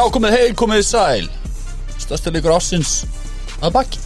Já, 0.00 0.06
komið 0.08 0.32
heil, 0.32 0.52
komið 0.56 0.78
sæl. 0.88 1.26
Stærsta 2.00 2.30
leikur 2.32 2.54
ásins 2.54 3.02
að 3.60 3.74
baki. 3.74 3.98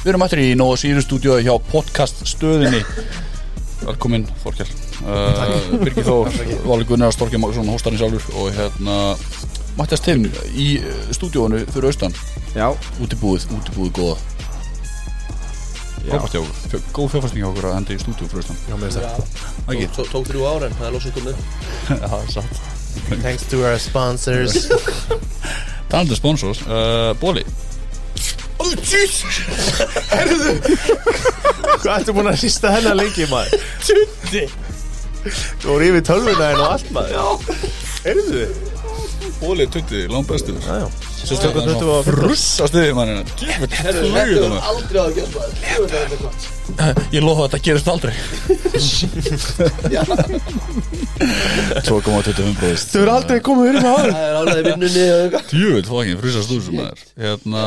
Við 0.00 0.08
erum 0.10 0.24
ættir 0.26 0.40
í 0.42 0.46
Nóa 0.58 0.74
Sýru 0.80 0.98
stúdíu 1.04 1.36
hjá 1.44 1.52
podcast 1.70 2.24
stöðinni 2.26 2.80
Velkomin, 3.84 4.24
Þorkjell 4.42 4.66
uh, 5.04 5.44
Birgir 5.84 6.08
Þór, 6.08 6.32
Valur 6.64 6.88
Gunnar, 6.88 7.14
Storkja 7.14 7.38
Magnússon, 7.38 7.70
hóstarinn 7.70 8.00
sjálfur 8.02 8.34
og 8.40 8.50
hérna 8.56 8.96
Mattias 9.78 10.02
Teifn 10.02 10.26
í 10.58 10.66
stúdíónu 11.14 11.62
fyrir 11.70 11.92
austan. 11.92 12.18
Já, 12.56 12.72
Útibúið, 12.98 13.46
útibúið 13.60 13.94
góða. 14.00 14.18
Já. 16.02 16.16
Frábært 16.16 16.34
hjá 16.34 16.42
okkur, 16.42 16.84
góð 16.98 17.14
fjárfæsting 17.14 17.44
hjá 17.44 17.50
okkur 17.52 17.70
að 17.70 17.78
henda 17.78 17.94
í 17.94 18.02
stúdíu 18.02 18.26
fyrir 18.34 18.42
austan. 18.42 18.60
Já 18.66 18.82
það. 18.98 19.24
Ekki? 19.70 19.88
Tó- 19.94 20.10
Tók 20.16 20.28
þrjú 20.32 20.50
ára 20.50 20.66
en 20.66 20.78
það 20.82 20.90
er 20.90 20.98
lóksum 20.98 21.18
komið. 21.20 21.48
Já, 21.94 22.04
það 22.10 22.20
er 22.24 22.36
satt 22.40 22.69
Thanks 23.20 23.46
to 23.50 23.64
our 23.66 23.78
sponsors. 23.78 24.68
Talandi 25.90 26.14
um 26.14 26.16
sponsors, 26.16 26.62
uh, 26.66 27.14
Bóli 27.20 27.44
Oh 28.60 28.74
Jesus! 28.76 29.40
Hvað 31.80 31.94
ertu 31.96 32.14
búin 32.14 32.28
að 32.28 32.42
hrista 32.42 32.74
hennar 32.74 32.98
lengi 32.98 33.24
maður? 33.30 33.62
Tutti. 33.86 34.44
Þú 35.62 35.70
voru 35.70 35.88
yfir 35.88 36.04
tölvuna 36.06 36.50
en 36.52 36.60
og 36.60 36.74
allt 36.74 36.90
maður. 36.94 37.56
Heyrðu. 38.04 38.44
Þið? 38.44 39.34
Bóli 39.40 39.66
20, 39.72 40.10
langt 40.12 40.28
bestu 40.28 40.56
Já, 40.60 40.84
já 40.84 41.09
Svo 41.20 41.36
tökum 41.40 41.66
20 41.66 41.84
og 41.84 42.04
15. 42.06 42.14
Frussa 42.16 42.64
stiði 42.70 42.94
mannina 42.96 43.22
flugið 43.28 43.74
þetta 43.74 43.90
það 44.00 44.16
er 44.30 44.68
aldrei 44.70 45.00
að 45.02 45.10
gera 45.18 45.28
það. 45.34 45.48
Þetta 45.60 45.96
er 46.00 46.08
þetta 46.08 46.18
gott. 46.24 46.42
Ég 47.12 47.24
lofa 47.24 47.40
að 47.44 47.48
þetta 47.50 47.60
gerist 47.66 47.88
aldrei. 47.90 48.14
Já, 49.90 50.02
2,25 51.84 52.54
bróðist 52.56 52.94
Þú 52.94 53.00
eru 53.02 53.12
aldrei 53.12 53.38
komið 53.44 53.64
verið 53.68 53.82
með 53.84 53.90
áður 53.90 54.10
það 54.10 54.24
er 54.24 54.34
og 54.38 54.44
eitthvað. 55.26 55.44
Djöfull, 55.50 55.86
fokkin, 55.90 56.20
frussa 56.22 56.42
stúsum 56.46 56.74
maður. 56.78 57.00
Hérna 57.20 57.62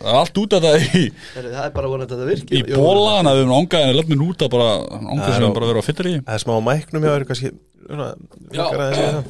Það 0.00 0.08
er 0.10 0.16
allt 0.20 0.36
út 0.40 0.56
af 0.56 0.60
það 0.64 0.74
í, 0.80 1.04
Það 1.36 1.62
er 1.62 1.72
bara 1.76 1.90
vonandi 1.92 2.12
að 2.16 2.20
það 2.22 2.30
virki. 2.32 2.50
í 2.56 2.60
bólan 2.72 3.28
að 3.30 3.34
við 3.36 3.42
erum 3.44 3.56
ángaðin 3.60 3.96
Lefum 3.98 4.12
við 4.14 4.20
núta 4.24 4.44
bara 4.52 4.68
Ángað 4.98 5.32
sem 5.36 5.44
við 5.44 5.54
bara 5.58 5.70
vera 5.70 5.80
á 5.80 5.86
fyllir 5.86 6.10
í 6.10 6.14
Það 6.24 6.36
er 6.36 6.42
smá 6.44 6.52
á 6.56 6.60
mæknum 6.70 7.04
hjá 7.04 7.12
þér 7.14 7.26
kannski. 7.30 7.50
Svona, 7.90 8.08
Já. 8.50 8.60
virkar 8.60 8.80
aðeins 8.86 9.00
í 9.00 9.06
það. 9.10 9.24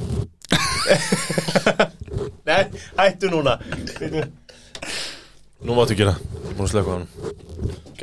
Nei, 2.51 2.63
hættu 2.99 3.31
núna. 3.31 3.53
Nú 5.61 5.75
máttu 5.77 5.93
gera 5.95 6.15
Ég 6.17 6.49
er 6.49 6.55
búin 6.57 6.65
að 6.65 6.71
slöka 6.73 6.89
á 6.89 6.93
hann 6.95 7.07
Ok, 7.91 8.01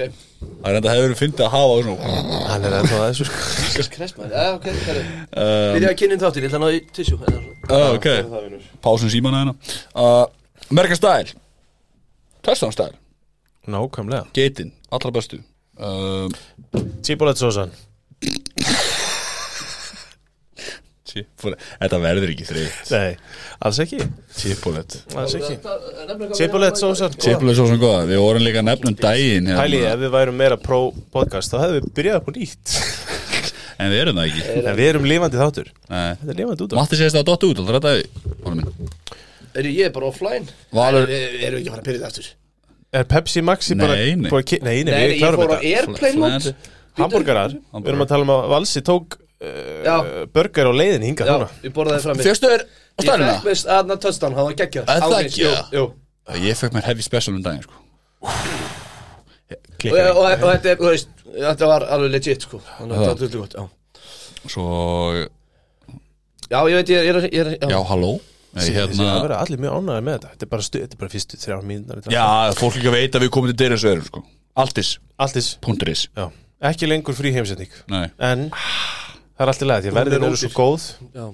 Það 0.62 0.68
er 0.70 0.76
enda 0.78 0.92
hefur 0.92 1.04
verið 1.08 1.18
fyndið 1.18 1.42
að 1.42 1.54
hafa 1.56 1.72
á 1.74 1.78
svona. 1.82 2.10
Hann 2.52 2.66
er 2.68 2.76
ennþá 2.78 2.98
að 2.98 3.08
þessu 3.08 3.24
sko. 3.26 3.86
Kressmaður 3.96 4.34
Já, 4.38 4.44
ok, 4.54 4.66
herru. 4.86 5.02
Um, 5.02 5.72
Byrja 5.74 5.90
að 5.90 5.96
kynna 5.98 6.18
þáttir, 6.22 6.44
ég 6.46 6.52
ætla 6.52 6.58
að 6.60 6.62
ná 6.62 6.68
í 6.76 6.80
tissue 6.94 7.18
eða 7.18 7.34
svo. 7.34 7.42
uh, 7.74 7.90
Ok, 7.96 8.06
pásun 8.86 9.10
síman 9.12 9.34
að 9.34 9.42
hérna 9.42 9.54
Merka 10.78 10.98
stæl 11.00 11.32
Testan 12.46 12.72
stæl, 12.76 12.94
Nákvæmlega. 13.68 14.28
Geitin, 14.38 14.70
allra 14.94 15.10
bestu. 15.18 15.40
Uh, 15.78 16.30
Tíbólett 17.04 17.42
sósan 17.42 17.74
Chipolet 18.22 18.78
Þetta 21.14 22.00
verður 22.02 22.32
ekki 22.34 22.46
þreytt. 22.48 22.90
Nei, 22.92 23.16
alls 23.64 23.80
ekki. 23.84 24.00
Chipolet 24.38 24.96
Chipolet 26.38 26.80
sósan 26.80 27.14
Chipolet 27.18 27.58
svo 27.58 27.66
sem 27.70 27.80
góða. 27.80 28.04
Við 28.10 28.20
vorum 28.22 28.44
líka 28.44 28.62
nefnum 28.66 28.96
daginn 28.98 29.48
hérna. 29.50 29.62
Pæli, 29.64 29.82
ef 29.88 30.02
við 30.02 30.12
værum 30.14 30.38
meira 30.40 30.58
pro-podcast 30.60 31.54
þá 31.54 31.60
hefðum 31.64 31.78
við 31.88 31.94
byrjað 31.98 32.20
upp 32.22 32.28
á 32.28 32.32
nýtt. 32.38 32.74
En 33.78 33.92
við 33.92 34.00
erum 34.02 34.16
það 34.18 34.24
ekki. 34.32 34.40
En 34.66 34.74
við 34.74 34.88
erum 34.90 35.04
lifandi 35.06 35.38
þáttur. 35.38 35.68
Nei. 35.86 36.08
Þetta 36.18 36.32
er 36.32 36.38
lifandi 36.40 36.64
út 36.64 36.72
á 36.74 36.76
Matti 36.80 36.96
segist 36.98 37.14
að 37.14 37.20
það 37.20 37.28
dottu 37.28 37.50
út 37.52 37.60
Alltaf 37.62 37.84
þetta 37.84 38.88
Er 39.58 39.68
ég 39.70 39.84
er 39.86 39.92
bara 39.94 40.08
offline. 40.10 40.48
Valur- 40.74 41.06
Nei, 41.06 41.14
Við 41.14 41.36
við 41.36 41.44
erum 41.46 41.60
ekki 41.60 41.70
að 41.70 41.76
fara 41.76 41.84
að 41.84 41.86
byrja 41.86 42.00
þetta 42.00 42.10
aftur. 42.10 42.32
Er 42.98 43.06
Pepsi 43.12 43.44
Maxi 43.46 43.76
bara 43.78 43.94
Nei, 43.94 44.16
nei. 44.18 44.32
búið 44.32 44.42
að 44.42 44.48
ki- 44.50 44.60
Nei, 44.66 44.74
nei, 44.82 44.90
Nei, 44.90 45.06
við 45.12 45.22
ég 45.22 45.38
fór 45.38 45.54
á 45.54 45.58
airplane 45.62 46.18
mode 46.18 46.42
Flæðandi. 46.42 46.74
Hamburgarar, 46.98 47.54
við 47.78 47.88
erum 47.92 48.02
að 48.02 48.10
tala 48.10 48.26
um 48.26 48.32
að 48.34 48.48
Valsi 48.56 48.82
tók. 48.82 49.16
Uh, 49.42 50.26
burger 50.34 50.70
á 50.70 50.72
leiðin 50.74 51.06
hingað 51.10 51.30
Já, 51.30 51.34
núna. 51.36 51.48
við 51.62 51.74
borðaði 51.76 52.04
fram 52.06 52.22
Fyrstu 52.26 52.50
er 52.52 52.64
á 52.64 52.68
Ég 52.98 53.06
stælina 53.06 53.32
fekk 53.36 53.46
með 53.46 53.64
aðna 53.76 53.96
touchdown, 54.02 54.34
hann 54.38 54.48
var 54.48 54.56
geggjað 54.58 54.88
Er 54.90 55.02
það 55.04 55.12
Ágætt, 55.14 55.28
ekki, 55.28 55.42
jú, 55.44 55.52
jú. 55.78 55.84
Ég 56.48 56.58
fekk 56.58 56.74
mér 56.76 56.86
heavy 56.88 57.04
special 57.06 57.36
um 57.38 57.42
daginn 57.44 57.62
sko. 57.64 57.76
Og, 59.48 59.58
Klikkar 59.78 60.08
og, 60.10 60.24
og 60.26 60.48
þetta 60.50 60.72
er, 60.72 60.80
þú 60.80 60.88
veist, 60.90 61.12
þetta 61.38 61.68
var 61.70 61.84
alveg 61.94 62.10
legit 62.16 62.44
sko. 62.44 62.58
Þannig 62.80 62.96
að 62.96 62.98
Já. 62.98 63.04
það 63.04 63.12
var 63.12 63.20
tullu 63.22 63.42
gott, 63.44 63.54
já. 63.54 63.64
Svo 64.48 64.64
Já, 66.48 66.58
ég 66.68 66.74
veit, 66.80 66.90
ég 66.90 66.98
er, 66.98 67.06
ég 67.06 67.14
er, 67.14 67.52
ég 67.54 67.62
er 67.62 67.72
Já, 67.72 67.78
halló? 67.92 68.10
Nei, 68.48 68.62
Það 68.64 68.76
hérna 68.78 69.06
verður 69.20 69.36
allir 69.36 69.60
mjög 69.62 69.74
ánægðir 69.78 70.04
með 70.06 70.14
þetta. 70.16 70.28
Þetta 70.34 70.46
er 70.46 70.50
bara, 70.54 70.64
stu, 70.66 70.80
þetta 70.82 70.96
er 70.96 71.00
bara 71.02 71.12
fyrstu 71.12 71.38
þrjá 71.42 71.56
mínútur 71.68 72.14
Já, 72.14 72.24
fólk 72.58 72.78
líka 72.80 72.92
veit 72.94 73.18
að 73.18 73.24
við 73.26 73.32
komum 73.36 73.50
til 73.52 73.58
Deiris 73.60 73.84
öðrum 73.86 74.06
sko. 74.08 74.22
Altis.is 74.58 75.50
Alltis, 75.68 76.06
já. 76.16 76.24
Ekki 76.72 76.88
lengur 76.90 77.14
frí 77.14 77.30
heimsetning 77.36 77.70
Nei. 77.92 78.06
En 78.18 78.48
það 79.38 79.44
er 79.44 79.52
alltaf 79.52 79.68
leið 79.70 79.84
Því 79.86 79.90
að 79.92 79.98
verðin 79.98 80.26
eru 80.28 80.40
svo 80.40 80.50
góð 80.56 80.86
Já, 81.14 81.26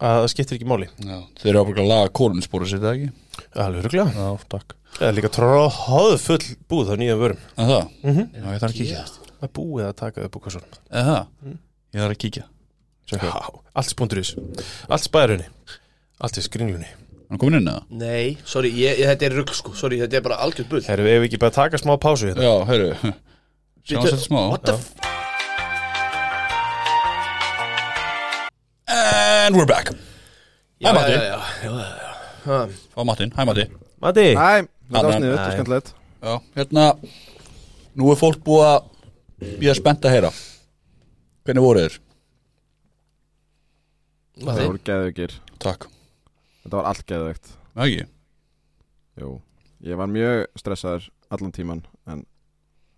að 0.00 0.18
það 0.20 0.28
skiptir 0.32 0.56
ekki 0.58 0.68
máli. 0.70 0.88
Já, 1.02 1.16
þeir 1.40 1.50
eru 1.50 1.62
ábyggilega 1.64 1.86
að 1.86 1.90
laga 1.90 2.12
kóluninspóra 2.20 2.68
sér 2.70 2.84
það 2.84 2.94
ekki? 2.94 3.10
Alveg 3.64 3.86
ruglega 3.88 4.14
Já, 4.14 4.28
takk. 4.54 4.76
Það 4.96 5.08
er 5.08 5.16
líka 5.18 5.32
tróð 5.34 6.14
full 6.24 6.46
búð 6.70 6.92
á 6.92 6.94
nýjum 7.00 7.20
vörum. 7.20 7.42
En 7.56 7.70
það? 7.70 7.90
Já, 8.06 8.46
ég 8.46 8.62
þarf 8.62 8.70
að 8.70 8.78
kíkja. 8.78 9.04
Það 9.40 9.48
er 9.48 9.52
búið 9.60 9.86
að 9.88 9.92
taka 10.00 10.24
upp 10.26 10.40
hvað 10.40 10.56
svona 10.56 10.80
En 10.90 11.10
það? 11.10 11.52
Ég 11.90 12.00
þarf 12.04 12.14
að 12.16 12.22
kíkja. 12.24 12.46
Sjekka 13.10 13.30
Já, 13.30 13.60
allt 13.80 13.90
spúnduris 13.90 14.32
Allt 14.86 15.06
spæðurunni 15.06 15.46
Allt 16.20 16.36
í 16.38 16.44
skringlunni. 16.44 16.90
Hann 17.30 17.38
komin 17.40 17.60
inn 17.60 17.70
eða? 17.70 17.84
nei, 17.94 18.38
sorry, 18.44 18.72
ég, 18.74 18.98
ég, 18.98 19.06
þetta 19.06 19.28
er 19.28 19.36
rugg 19.38 19.52
sko. 19.54 19.72
Sorry, 19.78 20.00
þetta 20.02 20.18
er 20.18 20.24
bara 20.26 20.40
algjörð 20.42 20.72
bull. 20.72 20.82
Herru, 20.88 21.06
And 28.90 29.54
we're 29.54 29.66
back. 29.66 29.86
Hæ, 30.82 30.92
Matti. 30.92 31.16
Fá 32.94 33.04
Mattin, 33.04 33.30
hæ 33.36 33.44
Matti. 33.46 33.64
Mati 34.02 34.24
Næ, 34.34 34.66
þetta 34.90 35.02
var 35.06 35.12
sniðut, 35.14 35.34
þetta 35.36 35.42
Nei. 35.42 35.50
er 35.50 35.56
skemmtilegt. 35.56 35.92
Já, 36.20 36.32
hérna 36.56 36.84
Nú 38.00 38.08
er 38.10 38.18
fólk 38.18 38.40
búið 38.46 38.64
að 38.66 39.68
er 39.70 39.78
spennt 39.78 40.06
að 40.06 40.14
heyra. 40.16 40.30
Hvernig 41.46 41.64
voru? 41.66 41.84
Matti. 44.40 44.56
Það 44.56 44.66
voru 44.66 44.82
geðveikir. 44.88 45.36
Takk. 45.62 45.86
Þetta 46.64 46.80
var 46.80 46.90
allt 46.90 47.06
geðveikt. 47.12 47.52
Það 47.76 47.86
ekki? 47.86 48.08
Jú, 49.20 49.30
ég 49.86 50.00
var 50.00 50.10
mjög 50.10 50.48
stressaður 50.58 51.06
allan 51.30 51.54
tíman 51.54 51.84
En 52.10 52.24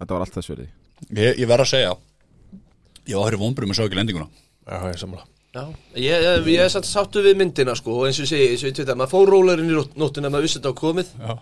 þetta 0.01 0.15
var 0.15 0.25
allt 0.25 0.37
þess 0.39 0.53
verði 0.53 0.69
Ég, 1.11 1.39
ég 1.43 1.51
verð 1.51 1.67
að 1.67 1.71
segja 1.73 1.93
Ég 3.09 3.17
var 3.19 3.25
að 3.25 3.29
höra 3.33 3.43
vonbrum 3.43 3.73
og 3.75 3.77
sá 3.77 3.83
ekki 3.85 3.99
lendinguna. 3.99 4.29
Já, 4.69 4.79
ég 4.87 5.01
sammála 5.01 5.27
Já, 5.53 5.67
ég, 6.01 6.23
ég, 6.25 6.47
ég 6.49 6.69
satt 6.73 6.87
sáttu 6.89 7.21
við 7.21 7.35
myndina 7.37 7.75
sko 7.77 7.93
og 7.99 8.07
eins 8.09 8.17
og 8.17 8.25
ég 8.25 8.31
segi, 8.31 8.45
eins 8.55 8.63
og 8.65 8.71
ég 8.71 8.77
tvita, 8.79 8.95
maður 8.97 9.11
fór 9.13 9.31
rólarinn 9.35 9.69
í 9.69 9.75
nótt- 9.77 9.99
nóttina 10.01 10.31
maður 10.33 10.47
vissi 10.47 10.57
þetta 10.63 10.73
á 10.73 10.81
komið. 10.81 11.11
Já. 11.21 11.35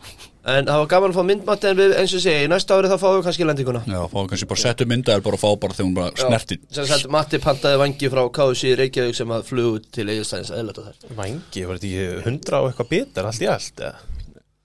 En 0.50 0.66
það 0.66 0.80
var 0.80 0.88
gaman 0.90 1.12
að 1.12 1.18
fá 1.20 1.24
myndmatti 1.28 1.68
en 1.70 1.78
við, 1.78 1.94
eins 2.00 2.10
og 2.10 2.18
ég 2.18 2.24
segi, 2.24 2.42
í 2.42 2.50
næsta 2.50 2.74
ári 2.80 2.90
þá 2.90 2.96
fáum 2.98 3.14
við 3.20 3.24
kannski 3.28 3.46
lendinguna. 3.46 3.82
Já, 3.86 4.00
fá 4.10 4.18
kannski 4.32 4.48
bara 4.50 4.62
settu 4.64 4.88
myndaður 4.90 5.24
bara 5.28 5.38
að 5.38 5.44
fá 5.44 5.50
bara 5.62 5.78
þegar 5.78 5.86
hún 5.86 5.94
bara 6.00 6.24
snerti 6.26 6.58
sem 6.74 6.90
sagt, 6.90 7.06
Matti 7.14 7.38
pantaði 7.46 7.78
vangi 7.84 8.10
frá 8.10 8.22
KFC 8.40 8.72
í 8.72 8.76
Reykjavík 8.82 9.14
sem 9.20 9.34
að 9.38 9.46
flugu 9.46 9.82
til 9.94 10.10
Egilstæðins 10.10 10.52
eðlætt 10.58 10.82
og 10.82 10.90
þær 10.90 11.16
Vangi, 11.22 11.64
var 11.70 11.78
þetta 11.78 11.90
ekki 11.94 12.22
100 12.26 12.58
og 12.64 12.70
eitthvað 12.72 12.90
bitar 12.96 13.30
allt 13.30 13.46
í 13.46 13.50
allt 13.54 13.84
eða? 13.86 14.06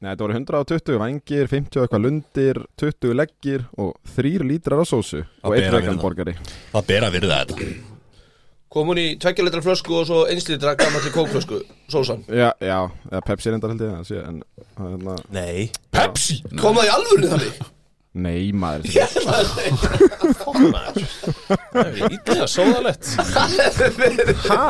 Nei, 0.01 0.09
þetta 0.11 0.25
voru 0.25 0.35
120 0.41 0.97
vangir, 1.01 1.47
50 1.53 1.79
og 1.79 1.85
eitthvað 1.85 2.03
lundir 2.03 2.63
20 2.81 3.13
leggir 3.21 3.67
og 3.77 3.93
3 4.17 4.33
lítrar 4.49 4.81
af 4.81 4.89
sósu 4.89 5.21
Og 5.45 5.53
einn 5.53 5.61
bera 5.69 5.79
vegan 5.79 5.95
við 5.99 6.01
borgari 6.03 6.33
Það 6.73 6.89
ber 6.89 7.05
að 7.07 7.15
virða 7.19 7.43
þetta 7.45 7.94
kom 8.75 8.89
hún 8.91 8.99
í 8.99 9.05
tveggjaletra 9.23 9.61
flösku 9.63 9.95
og 10.01 10.07
svo 10.09 10.23
einslitra 10.31 10.73
gammal 10.79 11.03
til 11.05 11.13
kókflösku, 11.15 11.61
sósan? 11.91 12.25
Já, 12.27 12.49
já, 12.59 12.79
eða 13.11 13.21
Pepsi 13.29 13.53
reyndar 13.53 13.71
held 13.71 13.85
ég 13.85 14.03
sé, 14.09 14.19
En, 14.25 14.41
hérna, 14.81 15.15
Nei. 15.35 15.69
Pepsi? 15.95 16.41
Kom 16.59 16.75
það 16.79 16.89
í 16.89 16.93
alvörinu 16.97 17.31
þannig? 17.35 17.63
Nei 18.15 18.51
maður. 18.55 18.85
Þetta 18.95 19.95
Það 21.75 21.89
er 21.89 22.13
ítla 22.15 22.45
sóðalett 22.47 23.09
Hæ? 24.45 24.67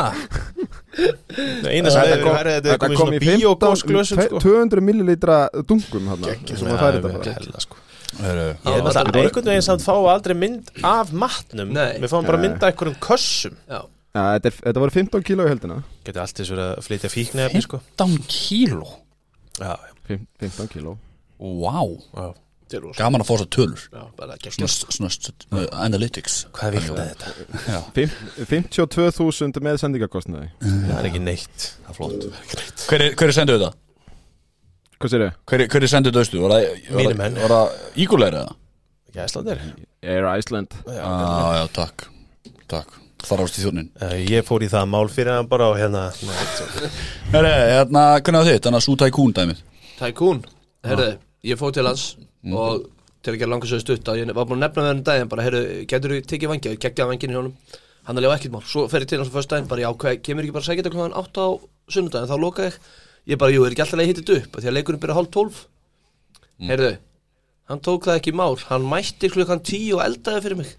Eina 1.69 1.91
sem 1.93 2.07
hefur 2.09 2.31
verið 2.31 2.55
þetta 2.55 2.71
er 2.71 2.71
Þetta 2.71 2.79
komið 2.85 3.01
kom 3.01 3.13
í 3.13 3.19
15 3.21 3.27
bíógósglösum 3.27 4.21
sko. 4.25 4.41
200 4.45 4.85
millilitra 4.89 5.37
dungum 5.69 6.09
hérna 6.13 6.37
Sem 6.49 6.71
að 6.71 6.81
færi 6.81 7.01
þetta 7.03 7.11
bara. 7.19 7.35
hella 7.37 7.65
sko. 7.65 7.81
Ég 8.15 8.29
er 8.31 8.81
náttúrulega 8.85 9.25
einhvern 9.25 9.49
veginn 9.51 9.65
samt 9.65 9.83
fá 9.83 9.93
aldrei 9.93 10.35
mynd 10.39 10.69
af 10.87 11.11
matnum. 11.11 11.73
Nei. 11.75 11.97
Við 11.99 12.13
fáum 12.13 12.25
bara 12.27 12.39
Nei. 12.39 12.45
mynd 12.47 12.63
af 12.63 12.69
einhverjum 12.71 12.95
kössum. 13.03 13.57
Já, 13.67 13.81
Já, 14.15 14.21
þetta, 14.37 14.47
er, 14.47 14.55
þetta 14.63 14.79
voru 14.85 14.93
15 14.95 15.23
kíló 15.27 15.43
í 15.45 15.49
heldina 15.51 15.77
Geti 16.07 16.21
allt 16.23 16.37
þess 16.39 16.51
verið 16.53 16.69
að 16.71 16.85
flytja 16.87 17.09
fíknefni 17.11 17.61
sko. 17.65 17.81
15 17.99 18.17
kíló? 18.31 18.87
Já, 19.59 19.73
Fim- 20.07 20.27
15 20.39 20.69
kíló. 20.71 20.93
Vá. 21.39 21.77
Já. 22.15 22.27
Til 22.71 22.79
rosa 22.81 22.97
Gaman 23.03 23.21
að 23.21 23.27
fá 23.27 23.33
að 23.35 23.49
tölur. 23.53 23.81
Já, 23.93 24.01
bara 24.17 24.35
Svona, 24.35 24.37
geggjast 24.41 24.85
svona, 24.95 25.09
svona 25.13 25.65
analytics. 25.85 26.37
Hvað 26.55 26.67
er 26.67 26.77
vilt 26.79 26.95
að 26.95 27.09
þetta? 27.11 27.33
Já, 27.67 27.79
Fimm- 27.93 28.15
52.000 28.49 29.61
með 29.67 29.77
sendingakostnaði. 29.83 30.47
Það 30.63 30.95
er 31.01 31.09
ekki 31.11 31.21
neitt. 31.27 31.67
Það 31.83 31.91
er 31.91 31.99
flott. 31.99 32.25
Hver 32.89 33.03
er, 33.05 33.13
hver 33.19 33.27
er 33.33 33.37
senduð 33.37 33.59
þetta? 33.59 33.71
Hvað 34.95 35.11
sér 35.11 35.25
þau? 35.25 35.31
Hver, 35.51 35.61
er- 35.65 35.69
hver 35.75 35.83
er 35.85 35.91
senduð 35.91 36.13
þetta, 36.15 36.23
veistu? 36.23 36.41
Var 36.41 36.55
það, 36.55 36.65
var 36.89 37.01
Mínir 37.01 37.11
það- 37.13 37.21
menn. 37.21 37.39
Var 37.43 37.53
það 37.53 38.01
ígulegri 38.05 38.39
eða? 38.41 38.55
Ekki 39.11 39.23
æslandir 39.27 39.65
Air 40.15 40.29
Iceland. 40.39 40.79
Já, 40.87 41.09
já, 41.59 41.65
takk. 41.75 42.07
Takk, 42.71 42.97
þar 43.29 43.43
ást 43.45 43.59
í 43.59 43.63
þjónin 43.63 43.87
uh, 44.01 44.15
Ég 44.31 44.45
fór 44.47 44.65
í 44.65 44.69
það 44.71 44.89
mál 44.91 45.05
fyrir 45.11 45.33
hann 45.35 45.49
bara 45.51 45.69
og 45.71 45.79
hérna 45.79 46.07
Herre, 47.33 47.53
hérna, 47.75 48.03
hvernig 48.19 48.41
var 48.41 48.49
þitt? 48.49 48.65
Þannig 48.67 48.79
að 48.79 48.85
Súta 48.85 49.09
í 49.09 49.13
kún 49.15 49.33
dæmið. 49.35 49.63
Tycoon, 49.99 50.41
herðu, 50.85 51.07
ég 51.47 51.59
fór 51.59 51.73
til 51.75 51.87
hans 51.87 52.05
og 52.51 52.85
til 53.25 53.33
að 53.33 53.39
gera 53.41 53.51
langar 53.55 53.71
svo 53.71 53.79
stutt 53.81 54.11
að 54.11 54.19
ég 54.21 54.33
var 54.37 54.45
búin 54.45 54.59
að 54.59 54.67
nefna 54.67 54.83
með 54.83 54.89
hann 54.91 54.99
um 54.99 55.05
daginn 55.07 55.31
bara, 55.31 55.45
herðu, 55.45 55.61
getur 55.89 56.13
þú 56.13 56.19
tekið 56.29 56.51
vangja, 56.51 56.73
ég 56.75 56.81
geggjaði 56.83 57.11
vangin 57.13 57.33
í 57.33 57.37
honum. 57.39 57.79
Hann 58.05 58.19
er 58.19 58.25
lega 58.25 58.37
ekkert 58.37 58.53
mál, 58.53 58.65
svo 58.69 58.83
fer 58.91 59.05
ég 59.05 59.09
til 59.09 59.21
hans 59.21 59.31
á 59.31 59.35
fyrst 59.35 59.53
daginn 59.53 59.69
bara, 59.71 59.81
já, 59.81 59.89
hvað, 60.03 60.19
kemur 60.27 60.45
ekki 60.45 60.53
bara 60.53 60.65
að 60.65 60.69
segja 60.69 60.83
þetta 60.83 60.93
klokkan 60.93 61.17
8 61.23 61.41
á 61.41 61.49
sunnudaginn, 61.95 62.29
þá 62.29 62.37
loka 62.43 62.67
ég. 62.67 62.77
Ég 63.31 63.41
bara, 63.41 63.55
jú, 63.55 63.63
er 63.65 63.73
ekki 63.73 63.85
alltaf 63.85 64.01
leið 64.01 64.11
hittið 64.11 64.35
upp, 64.35 64.51
af 64.59 64.61
því 64.61 64.69
að 64.69 64.77
leikurinn 64.77 65.01
byrja 65.01 65.17
hálf 65.17 65.31
12 65.33 65.63
herðu, 66.69 66.91
hann 67.71 67.81
tók 67.87 68.05
það 68.05 68.19
ekki 68.19 68.35
mál. 68.37 68.53
Hann 68.69 68.85
mætti 68.91 69.31
klukkan 69.33 69.63
10 69.65 69.95
og 69.97 70.03
eldaði 70.05 70.45
fyrir 70.45 70.61
mig 70.61 70.75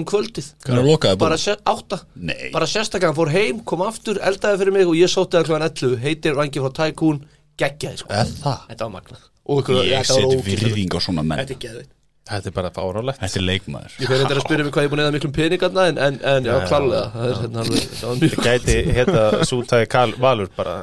um 0.00 0.06
kvöldið. 0.08 0.48
Bara 0.66 1.36
Nei. 2.14 2.50
bara 2.54 2.68
sérstaklega, 2.70 3.10
hann 3.10 3.18
fór 3.18 3.32
heim, 3.34 3.60
kom 3.68 3.84
aftur 3.86 4.20
eldaði 4.22 4.62
fyrir 4.62 4.76
mig 4.78 4.86
og 4.88 4.96
ég 4.98 5.12
sótti 5.12 5.38
það 5.38 5.50
klukkan 5.50 5.68
11 5.68 6.00
heitir 6.06 6.38
vangi 6.38 6.64
frá 6.64 6.72
Tycoon, 6.80 7.20
geggjaði 7.58 8.02
sko. 8.02 8.10
Er 8.14 8.32
það? 8.40 8.66
Þetta 8.72 8.88
var 8.88 8.96
magnað. 8.96 9.28
Og 9.48 9.62
ykkur, 9.62 9.78
Ég 9.84 10.02
þetta 10.04 10.18
set 10.18 10.48
virðing 10.48 10.92
á 10.92 10.98
svona 11.00 11.24
menn. 11.24 11.40
Þetta 11.40 11.56
er 11.56 11.62
geðveikt. 11.66 11.94
Þetta 12.28 12.50
er 12.50 12.54
bara 12.58 12.70
fárálegt 12.76 13.22
Þetta 13.22 13.38
er 13.40 13.44
leikmaður. 13.46 13.94
Ég 13.96 14.10
fyrir 14.10 14.20
þetta 14.20 14.34
að 14.36 14.42
spyrja 14.44 14.64
mig 14.66 14.74
hvað 14.74 14.84
ég 14.84 14.88
er 14.88 14.92
búin 14.92 15.00
að 15.00 15.06
eða 15.06 15.14
miklum 15.14 15.32
peningarna 15.38 15.84
en, 15.88 16.00
en, 16.06 16.18
en 16.32 16.48
já, 16.48 16.56
klálega. 16.68 17.04
Það 17.14 17.28
er 17.28 17.38
hérna 17.42 17.62
alveg 17.62 17.86
Það 17.94 18.10
var 18.10 18.18
mjög 18.20 18.42
Gæti 18.44 18.76
hérna 18.98 19.22
sútaði 19.50 19.88
Karl 19.94 20.12
Valur 20.20 20.50
bara. 20.58 20.74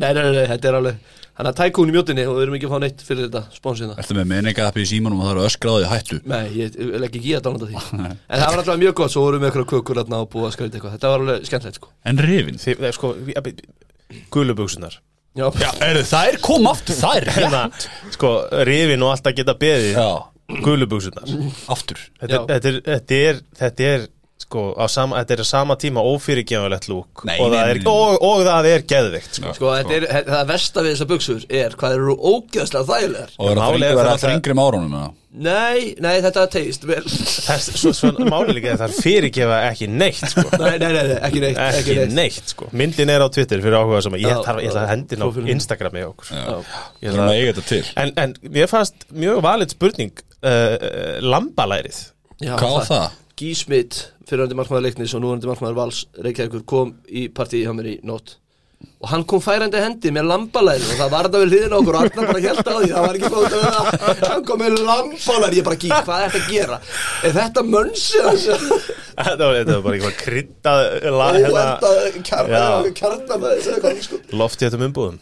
Nei, 0.00 0.08
nei, 0.16 0.22
nei, 0.32 0.46
þetta 0.48 0.70
er 0.70 0.78
alveg 0.80 1.20
Þannig 1.34 1.50
að 1.50 1.56
tækún 1.58 1.90
í 1.90 1.94
mjótinni 1.96 2.24
og 2.30 2.36
við 2.36 2.44
erum 2.44 2.56
ekki 2.56 2.66
að 2.68 2.74
fá 2.74 2.80
neitt 2.84 3.00
fyrir 3.02 3.24
þetta 3.26 3.40
spónsina 3.56 3.94
Ertu 3.98 4.14
með 4.14 4.28
menninga 4.30 4.66
appi 4.68 4.84
í 4.84 4.86
símanum 4.86 5.18
og 5.18 5.26
það 5.26 5.32
eru 5.32 5.46
öskraði 5.48 5.88
hættu? 5.90 6.18
Nei, 6.30 6.44
ég, 6.54 6.76
legg 7.02 7.08
ekki 7.18 7.32
í 7.32 7.34
að 7.34 7.48
dánanda 7.48 7.70
því. 7.70 7.80
En 8.04 8.38
það 8.38 8.44
var 8.44 8.60
alltaf 8.62 8.78
mjög 8.84 8.94
gott, 9.00 9.14
svo 9.14 9.24
vorum 9.24 9.42
við 9.42 9.50
eitthvað 9.50 9.66
kökur 9.72 10.00
þarna 10.00 10.20
og 10.22 10.30
búið 10.30 10.46
að 10.46 10.54
skræta 10.54 10.78
eitthvað. 10.78 10.94
Þetta 10.94 11.10
var 11.10 11.24
alveg 11.24 11.48
skemmtilegt 11.50 11.80
sko. 11.80 11.90
En 12.06 12.22
nei, 12.22 12.92
sko, 12.94 13.10
Gulubugsunar 14.30 15.00
Já, 15.34 15.48
Já, 15.58 15.70
eru 15.82 16.02
þær? 16.06 16.36
Kom 16.44 16.68
aftur, 16.70 16.94
þær 16.94 17.26
Hérna, 17.34 17.64
sko, 18.14 18.30
rifin 18.68 19.02
og 19.02 19.16
alltaf 19.16 19.34
geta 19.34 19.56
beðið. 19.58 19.96
Já, 19.98 20.60
Gulubugsunar 20.62 21.32
aftur. 21.74 22.04
Þetta, 22.20 22.44
þetta, 22.52 22.70
er, 22.70 22.78
þetta 22.86 23.18
er 23.18 23.40
Þetta 23.58 23.88
er 23.90 24.06
Sko, 24.44 24.62
á 24.76 24.84
sama, 24.92 25.22
þetta 25.22 25.34
er 25.38 25.42
á 25.42 25.46
sama 25.48 25.74
tíma 25.80 26.02
ófyrirgefanlegt 26.04 26.88
lúk 26.92 27.24
Nei, 27.24 27.38
og, 27.40 27.48
nei, 27.48 27.58
það 27.58 27.70
er, 27.72 27.78
nei. 27.80 27.90
og, 27.90 28.14
og 28.28 28.44
það 28.44 28.68
er 28.70 28.86
geðveikt 28.92 29.38
sko. 29.40 29.52
sko, 29.56 29.70
þetta 29.78 29.96
er, 29.96 30.06
það 30.28 30.48
versta 30.52 30.84
við 30.84 30.94
þessar 30.94 31.10
buksur 31.14 31.46
er 31.62 31.76
hvað 31.80 31.98
eru 31.98 32.16
ógeðslega 32.20 32.88
þægilegar 32.90 33.36
Og 33.38 33.52
það 33.58 33.86
er 33.88 34.10
að 34.12 34.24
þrengri 34.26 34.56
með 34.58 34.68
árunum 34.68 34.96
eða? 35.00 35.12
Nei, 35.34 35.94
nei, 35.98 36.12
þetta 36.22 36.44
tegist 36.52 36.84
vel 36.86 37.00
Þess, 37.08 37.72
svo, 37.80 37.90
svo 37.96 38.12
máli 38.28 38.54
líka 38.54 38.76
að 38.76 38.84
það 38.84 38.92
er 38.92 39.00
fyrirgefa 39.02 39.56
ekki 39.72 39.88
neitt 39.90 40.20
sko. 40.30 40.44
Nei, 40.60 40.76
nei, 40.78 40.86
nei, 40.94 41.00
nei, 41.08 41.16
ekki 41.26 41.42
neitt 41.42 41.58
ekki, 41.58 41.80
Ekki 41.80 41.96
neitt 41.98 42.14
neitt 42.20 42.52
sko. 42.52 42.68
myndin 42.70 43.10
er 43.10 43.24
á 43.24 43.28
Twitter 43.34 43.64
fyrir 43.64 43.80
áhuga 43.80 44.04
sem 44.06 44.14
ég, 44.20 44.28
ég 44.28 44.44
ætla 44.44 44.84
að 44.84 44.92
hendina 44.92 45.26
á. 45.26 45.28
Instagrami 45.56 46.04
á. 46.06 46.10
Ég 47.02 47.50
er 47.50 47.90
en, 48.04 48.14
en 48.22 48.36
mér 48.46 48.70
fannst 48.70 49.08
mjög 49.10 49.42
valið 49.48 49.74
spurning 49.74 50.22
uh, 50.46 51.18
lambalærið 51.24 51.98
Já, 52.44 52.54
Hvað 52.60 52.78
var 52.78 52.88
það? 52.92 53.20
Gísmit, 53.38 53.96
fyrirhandi 54.28 54.54
markmaður 54.58 54.86
leiknis 54.88 55.14
og 55.16 55.24
núverandi 55.24 55.48
markmaður 55.50 55.78
Vals 55.80 56.04
Reykjavíkur 56.22 56.62
kom 56.70 56.94
í 57.10 57.26
partíi 57.34 57.64
hjá 57.66 57.72
mér 57.74 57.94
í 57.96 57.98
nótt. 58.06 58.36
Og 59.00 59.08
hann 59.08 59.22
kom 59.24 59.40
færandi 59.40 59.80
hendi 59.80 60.10
með 60.12 60.26
lambalæri 60.28 60.84
og 60.92 60.98
það 60.98 61.10
var 61.14 61.26
þetta 61.28 61.40
við 61.40 61.52
hliðin 61.54 61.74
okkur 61.78 61.96
og 61.96 62.02
Arnar 62.04 62.26
bara 62.28 62.40
held 62.44 62.58
á 62.60 62.74
því, 62.74 62.88
það 62.92 63.04
var 63.06 63.18
ekki 63.18 63.30
bótt 63.32 63.54
að 63.56 63.62
það 63.64 64.24
hann 64.28 64.44
kom 64.50 64.60
með 64.60 64.74
lambalæri, 64.88 65.58
ég 65.60 65.66
bara 65.68 65.78
gík, 65.84 65.94
hvað 66.04 66.24
er 66.26 66.34
þetta 66.34 66.42
að 66.42 66.52
gera? 66.52 66.78
Er 67.24 67.34
þetta 67.38 67.64
mönsi 67.70 68.20
þetta 68.24 69.38
var, 69.40 69.56
þetta 69.56 69.72
var 69.72 69.82
bara 69.86 69.96
eitthvað 69.96 70.18
kryddað 70.20 70.82
la- 71.16 71.30
hérna, 71.38 71.64
óenda 71.80 71.94
Já. 72.52 72.92
kjarna 73.00 73.38
með 73.40 73.54
þessu 73.54 73.72
eitthvað 73.78 74.02
sko. 74.08 74.20
loft 74.42 74.60
í 74.60 74.68
þetta 74.68 74.82
umbúðum 74.90 75.18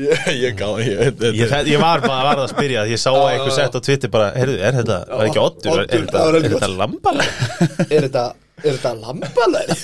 Ég, 0.00 0.26
ég 0.40 0.54
gá 0.58 0.68
ég, 0.80 1.16
það- 1.50 1.70
var 1.82 2.00
bara 2.04 2.22
varð 2.30 2.44
að 2.46 2.52
spyrja 2.54 2.84
ég 2.88 3.00
sá 3.00 3.10
að 3.12 3.26
eitthvað 3.32 3.56
sett 3.58 3.74
á 3.76 3.80
Twitter 3.84 4.12
bara, 4.12 4.28
heyrðu, 4.36 4.58
er 4.68 4.78
þetta, 4.78 4.98
var 5.10 5.26
ekki 5.30 5.42
oddur, 5.42 5.80
er, 5.82 5.88
er, 5.88 6.06
það 6.06 6.24
var 6.28 6.38
þetta- 6.44 6.68
er 6.68 6.78
lambalæri? 6.80 7.34
Er 7.96 8.06
þetta 8.06 8.24
er 8.60 8.76
þetta 8.76 8.92
lambalæri? 9.00 9.76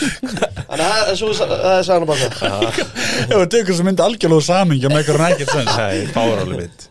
Þannig 0.70 0.84
að 0.84 0.90
það 0.94 1.10
er 1.10 1.18
svo 1.18 1.30
það 1.34 1.52
er 1.72 1.86
sagðan 1.88 2.08
bara 2.10 2.30
það 2.38 2.64
Ef 2.80 3.34
það 3.34 3.46
tekur 3.56 3.78
sem 3.78 3.88
myndi 3.90 4.04
algjörlega 4.06 4.46
samingja 4.48 4.90
með 4.92 5.00
eitthvað 5.02 5.20
rækir 5.24 5.52
sens 5.54 5.72
fáráli 6.14 6.58
mynd. 6.60 6.84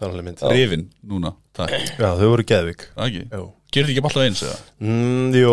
Fáráli 0.00 0.24
mynd. 0.26 0.44
Rifin, 0.52 0.86
núna, 1.12 1.34
takk. 1.56 1.74
Já, 2.00 2.08
þau 2.18 2.28
voru 2.32 2.46
geðvik 2.48 2.86
Það 2.96 3.08
ekki? 3.10 3.24
Jú. 3.36 3.44
Gerir 3.72 3.88
þetta 3.88 3.94
ekki 3.94 4.04
alltaf 4.04 4.24
eins 4.26 4.42
eða? 4.44 4.56
Mm, 4.84 5.36
jó, 5.38 5.52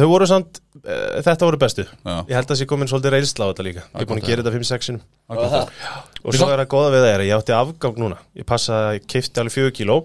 þau 0.00 0.08
voru 0.10 0.26
samt 0.26 0.58
uh, 0.82 1.20
Þetta 1.22 1.46
voru 1.46 1.60
bestu. 1.62 1.84
Já. 1.86 2.16
Ég 2.26 2.34
held 2.34 2.42
að 2.42 2.50
það 2.50 2.58
sé 2.60 2.66
komin 2.72 2.90
svolítið 2.90 3.14
reynsla 3.14 3.46
á 3.46 3.50
þetta 3.52 3.66
líka. 3.68 3.84
Ég 3.86 4.02
er 4.02 4.08
búin 4.10 4.22
að 4.22 4.30
gera 4.30 4.44
þetta 4.46 4.54
5-6 4.56 4.88
sinum 4.88 5.04
Akkur 5.30 5.52
það? 5.52 5.70
Og 6.24 6.38
svo 6.38 6.48
er 6.50 6.62
það 6.62 6.70
góða 6.74 6.90
við 6.94 7.04
það 7.04 7.12
er 7.12 7.22
að 7.22 7.30
ég 7.30 7.40
átti 7.40 7.56
afgang 7.56 8.00
núna. 8.02 8.18
Ég 8.34 8.48
passa 8.50 8.80
að 8.80 8.96
ég 8.98 9.06
kifti 9.14 9.42
alveg 9.42 9.56
4 9.60 9.76
kíló. 9.78 10.00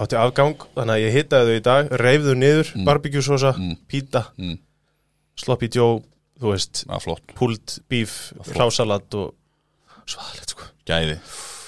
Átti 0.00 0.20
afgang, 0.20 0.64
þannig 0.76 0.94
að 0.94 1.02
ég 1.02 1.16
hittaði 1.18 1.50
þau 1.50 1.58
í 1.58 1.64
dag 1.66 1.90
Reifðu 2.00 2.36
niður, 2.38 2.70
mm. 2.76 2.86
barbecue 2.86 3.26
sosa, 3.26 3.50
píta 3.90 4.28
Mm. 4.38 4.56
Sloppy 5.40 5.70
Joe, 5.72 5.98
þú 6.40 6.54
veist 6.54 6.84
flott. 7.02 7.34
Pulled 7.38 7.76
beef, 7.90 8.30
hlásalat 8.54 9.18
og 9.18 9.34
Svaðalegt 10.10 10.54
sko. 10.56 10.70
Gæði. 10.88 11.20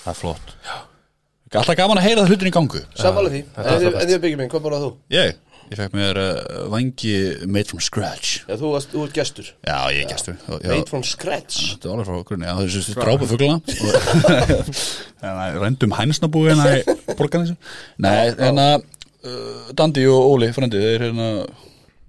Það 0.02 0.14
er 0.14 0.18
flott 0.18 0.56
Alltaf 1.60 1.76
gaman 1.78 2.00
að 2.00 2.06
heyra 2.08 2.22
það 2.22 2.30
hlutin 2.32 2.48
í 2.48 2.52
gangu 2.54 2.82
Sammála 2.96 3.32
því, 3.32 3.40
þetta 3.56 3.64
var 3.64 3.72
en 3.72 3.82
frábært. 3.86 4.10
þið 4.12 4.20
byggja 4.24 4.38
minn, 4.40 4.50
hvað 4.52 4.62
bara 4.66 4.78
þú? 4.82 4.90
Ég? 5.12 5.34
Ég 5.72 5.78
fekk 5.78 5.94
mér 5.96 6.18
uh, 6.20 6.32
vangi 6.68 7.12
made 7.48 7.70
from 7.70 7.80
scratch. 7.80 8.42
Já, 8.44 8.56
þú 8.60 8.72
varst, 8.74 8.90
þú 8.92 9.04
ert 9.06 9.14
gestur. 9.16 9.46
Já, 9.64 9.76
ég 9.94 10.02
er 10.02 10.10
gestur. 10.10 10.34
Já, 10.44 10.66
Made 10.68 10.90
from 10.90 11.04
scratch. 11.08 11.60
Þetta 11.70 11.88
er 11.88 11.94
alveg 11.94 12.08
frá 12.10 12.26
grunni, 12.28 12.48
já 12.50 12.56
þessu 12.58 12.82
þessu 12.82 12.96
drápa 12.98 13.28
fuglana 13.30 13.60
Þannig 15.22 15.56
reyndum 15.62 15.94
hænsnabúi 15.96 16.50
hérna 16.50 16.66
í 16.76 16.82
borgarnissu 17.16 17.56
Nei, 18.04 18.34
hérna 18.36 18.66
uh, 18.82 19.72
Dandi 19.78 20.04
og 20.12 20.34
Óli, 20.34 20.50
frendi, 20.52 20.82
þeir 20.82 21.06
hérna 21.06 21.30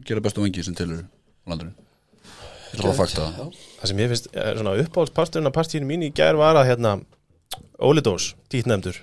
gera 0.03 0.25
bestu 0.25 0.44
vangi 0.44 0.65
sem 0.65 0.75
tilur 0.75 1.06
ætla 1.48 1.72
bara 2.82 2.91
að 2.91 3.00
fakta. 3.00 3.29
það 3.38 3.58
Það 3.79 3.89
sem 3.91 4.00
ég 4.03 4.12
finnst, 4.13 4.29
eh, 4.34 4.51
svona 4.58 4.75
uppáhaldsparturinn 4.82 5.48
af 5.50 5.53
partíinu 5.56 5.88
mín 5.88 6.03
í 6.08 6.12
gær 6.15 6.36
var 6.39 6.58
að 6.60 6.72
hérna 6.74 6.98
Óli 7.79 8.01
Dós, 8.03 8.32
dýtnefndur 8.51 9.00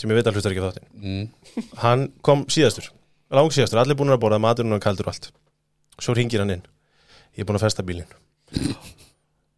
sem 0.00 0.10
ég 0.12 0.18
veit 0.18 0.26
að 0.28 0.36
hlustar 0.38 0.52
ekki 0.54 0.62
á 0.62 0.68
þáttinn. 0.68 0.88
Mm. 1.00 1.66
hann 1.82 2.06
kom 2.22 2.44
síðastur, 2.52 2.90
lang 3.32 3.50
síðastur 3.54 3.80
allir 3.82 3.96
búin 3.98 4.12
að 4.12 4.20
borða, 4.24 4.38
maturinn 4.42 4.76
og 4.76 4.82
kaldur 4.84 5.08
og 5.08 5.14
allt. 5.14 5.30
Svo 5.98 6.12
ringir 6.16 6.42
hann 6.42 6.52
inn, 6.58 6.64
ég 7.36 7.44
er 7.44 7.48
búin 7.48 7.56
að 7.60 7.64
festa 7.68 7.82
bílinn. 7.86 8.10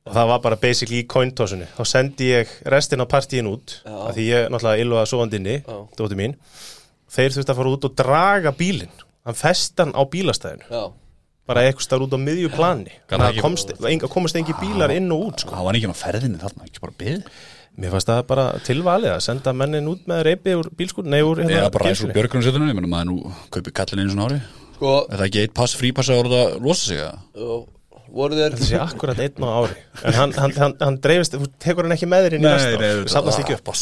Og 0.09 0.14
það 0.16 0.28
var 0.30 0.38
bara 0.45 0.57
basically 0.57 1.02
í 1.02 1.07
cointosunni, 1.11 1.66
þá 1.76 1.83
sendi 1.90 2.30
ég 2.30 2.52
restin 2.73 3.02
af 3.04 3.11
partíin 3.12 3.49
út 3.50 3.75
af 3.85 4.14
því 4.16 4.25
ég 4.30 4.47
náttúrulega 4.49 4.85
illu 4.87 4.97
að 5.02 5.11
sofandi 5.11 5.37
inni 5.42 5.57
Já. 5.59 5.75
dóti 5.99 6.16
mín, 6.16 6.37
þeir 7.12 7.35
þurfti 7.35 7.52
að 7.52 7.59
fara 7.61 7.75
út 7.75 7.85
og 7.90 7.99
draga 7.99 8.52
bílinn, 8.57 8.95
hann 9.28 9.37
fest 9.37 9.76
hann 9.83 9.92
á 9.92 10.00
bílastæðinu, 10.09 10.64
Já, 10.73 10.87
bara 11.50 11.66
eitthvað 11.66 11.85
starf 11.85 12.07
út 12.07 12.16
á 12.16 12.21
miðju 12.25 12.49
plani, 12.54 12.95
Gat 13.04 13.18
þannig 13.18 13.28
ekki- 13.28 13.42
að 13.42 13.47
komst, 13.50 14.09
komast 14.16 14.40
engi 14.40 14.57
bílar 14.62 14.95
inn 14.97 15.12
og 15.12 15.26
út 15.28 15.45
sko. 15.45 15.52
Það 15.59 15.68
var 15.68 15.75
ekki 15.83 15.92
á 15.92 15.97
ferðinni 16.00 16.40
þarna, 16.40 16.64
ekki 16.71 16.80
bara 16.87 16.97
byggð 17.04 17.28
mér 17.78 17.92
fannst 17.94 18.11
það 18.11 18.20
bara 18.30 18.44
tilvalið 18.66 19.12
að 19.14 19.25
senda 19.28 19.54
mennin 19.56 19.88
út 19.92 20.04
með 20.11 20.23
reypi 20.28 20.54
úr 20.58 20.68
bílskúr, 20.78 21.06
nei 21.08 21.20
úr 21.23 21.42
Ég 21.44 21.54
er 21.62 21.70
bara 21.75 21.88
eins 21.92 22.02
og 22.02 22.08
geymslunni. 22.08 22.16
björgrunarsettunum, 22.18 22.68
ég 22.73 22.78
menna 22.78 22.92
maður 22.94 23.11
nú 23.12 23.32
kaupi 23.54 23.75
kallin 23.78 24.02
einu 24.04 24.14
svona 24.14 24.28
ári. 24.28 24.40
Sko, 24.78 24.94
Er 25.11 25.18
það 25.23 25.26
ekki 25.30 25.42
eitt 25.47 25.54
pass, 25.58 25.75
frípass 25.78 26.11
að 26.12 26.23
orða 26.25 26.40
að 26.44 26.56
losa 26.66 26.85
sig 26.90 27.02
að 27.02 27.42
uh, 27.42 27.58
voru 28.14 28.38
þeir 28.38 28.54
Það 28.58 28.68
sé 28.68 28.78
akkurat 28.82 29.18
einn 29.25 29.47
á 29.47 29.50
ári. 29.62 29.76
En 30.04 30.14
hann, 30.18 30.32
hann, 30.38 30.54
hann, 30.58 30.76
hann 30.80 30.99
dreifist, 31.04 31.35
þú 31.38 31.50
tekur 31.62 31.87
hann 31.88 31.97
ekki 31.97 32.08
með 32.11 32.28
þér 32.28 32.37
inn 32.38 32.47
í 32.47 32.49
næsta 32.49 32.78
ár 32.78 33.11
Safnast 33.14 33.42
ekki 33.42 33.58
upp. 33.58 33.73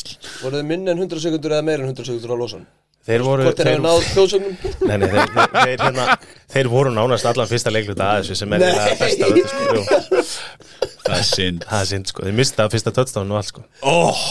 voru 0.42 0.56
þeir 0.60 0.68
minni 0.72 0.90
en 0.92 0.98
100 1.04 1.22
sekundur 1.26 1.54
eða 1.56 1.66
meira 1.68 1.84
en 1.84 1.92
100 1.92 2.08
sekundur 2.10 2.34
á 2.34 2.38
losan 2.40 2.66
Þeir 3.06 3.22
voru 3.22 3.50
þeir 3.54 3.78
nei, 3.78 4.96
nei, 4.98 5.06
þeir, 5.06 5.28
þeir, 5.52 5.82
hérna, 5.84 6.06
þeir 6.50 6.68
voru 6.72 6.90
nánast 6.90 7.28
allan 7.30 7.46
fyrsta 7.46 7.70
leikluta 7.70 8.08
að 8.16 8.24
þessu 8.24 8.38
sem 8.40 8.56
er 8.56 8.64
það 8.66 8.94
besta 9.02 9.28
öllu, 9.30 9.44
sko. 9.52 10.24
Það 11.06 11.14
er 11.20 11.26
synd. 11.28 11.66
Það 11.70 11.78
er 11.84 11.88
synd 11.92 12.10
sko, 12.10 12.24
þeir 12.26 12.34
mista 12.40 12.66
fyrsta 12.72 12.92
touchdown 12.96 13.30
og 13.30 13.38
allt 13.38 13.50
sko. 13.52 13.62
Oh. 13.86 14.24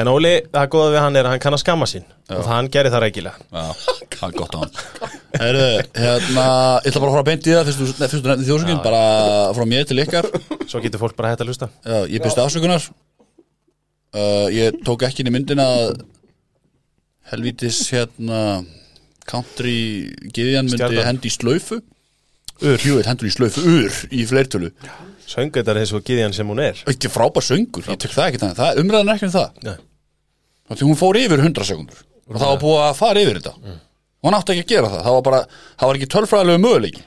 En 0.00 0.08
Óli, 0.08 0.32
það 0.54 0.70
góða 0.72 0.94
við 0.94 1.02
hann 1.04 1.18
er 1.20 1.28
að 1.28 1.34
hann 1.34 1.42
kann 1.44 1.56
að 1.58 1.60
skamma 1.60 1.88
sín. 1.90 2.06
Og 2.32 2.48
hann 2.48 2.70
gerir 2.72 2.94
það 2.94 3.04
rækilega. 3.04 3.44
Já, 3.52 3.92
það 4.16 4.24
er 4.30 4.38
gott 4.38 4.56
á 4.56 4.58
hann. 4.62 4.72
Herðu, 5.42 5.68
hérna, 6.00 6.46
ég 6.86 6.88
ætla 6.88 7.04
bara 7.04 7.12
að 7.12 7.16
fara 7.18 7.28
beint 7.28 7.50
í 7.50 7.54
það 7.58 7.68
fyrst 7.68 7.82
þú 7.82 7.90
nefnir 8.00 8.48
þjóðsökinn, 8.48 8.82
bara 8.86 9.02
frá 9.58 9.68
mér 9.68 9.84
til 9.90 10.00
ykkar. 10.06 10.30
Svo 10.64 10.80
getur 10.80 11.04
fólk 11.04 11.18
bara 11.20 11.34
hægt 11.34 11.44
að 11.44 11.52
hlusta. 11.52 11.68
Já, 11.84 11.98
ég 12.08 12.24
byrst 12.24 12.40
afsökunar. 12.40 12.88
Uh, 14.14 14.46
Ég 14.54 14.80
tók 14.86 15.02
ekki 15.04 15.24
inn 15.24 15.28
í 15.28 15.34
myndina 15.34 15.64
að 15.74 15.96
helvítis 17.30 17.80
hérna 17.92 18.40
country 19.28 20.12
giðjan 20.34 20.68
myndi 20.70 21.02
hendi 21.04 21.30
í 21.30 21.34
slaufu. 21.34 21.80
Ur. 22.64 22.78
Hjúið 22.78 23.08
hendur 23.10 23.28
í 23.28 23.32
slaufu 23.34 23.64
ur 23.66 23.96
í 24.14 24.26
fleirtölu. 24.28 24.70
Söngutar 25.28 25.80
eins 25.80 25.92
og 25.96 26.04
Gideon 26.06 26.34
sem 26.36 26.48
hún 26.48 26.60
er. 26.62 26.78
Ekki 26.90 27.08
frábær 27.10 27.44
söngur, 27.44 27.86
ég 27.88 27.98
tek 28.00 28.12
það 28.12 28.28
ekki 28.30 28.42
þannig. 28.42 28.58
Það, 28.60 28.80
Umræðan 28.82 29.10
er 29.10 29.16
ekki 29.18 29.28
um 29.30 29.34
það. 29.34 29.62
Nei. 29.64 29.76
Því 30.74 30.88
hún 30.88 31.00
fór 31.00 31.18
yfir 31.20 31.42
100 31.44 31.66
sekundur 31.68 32.04
og 32.24 32.38
það 32.40 32.50
var 32.50 32.60
búið 32.62 32.82
að 32.84 32.94
fara 33.00 33.24
yfir 33.24 33.40
þetta. 33.40 33.74
Og 34.24 34.28
hann 34.30 34.36
átti 34.38 34.54
ekki 34.54 34.64
að 34.64 34.70
gera 34.74 34.92
það, 34.92 35.02
það 35.04 35.16
var 35.16 35.24
bara 35.26 35.40
það 35.52 35.88
var 35.90 35.98
ekki 35.98 36.10
tölfræðilegu 36.14 36.62
möguleiki. 36.64 37.02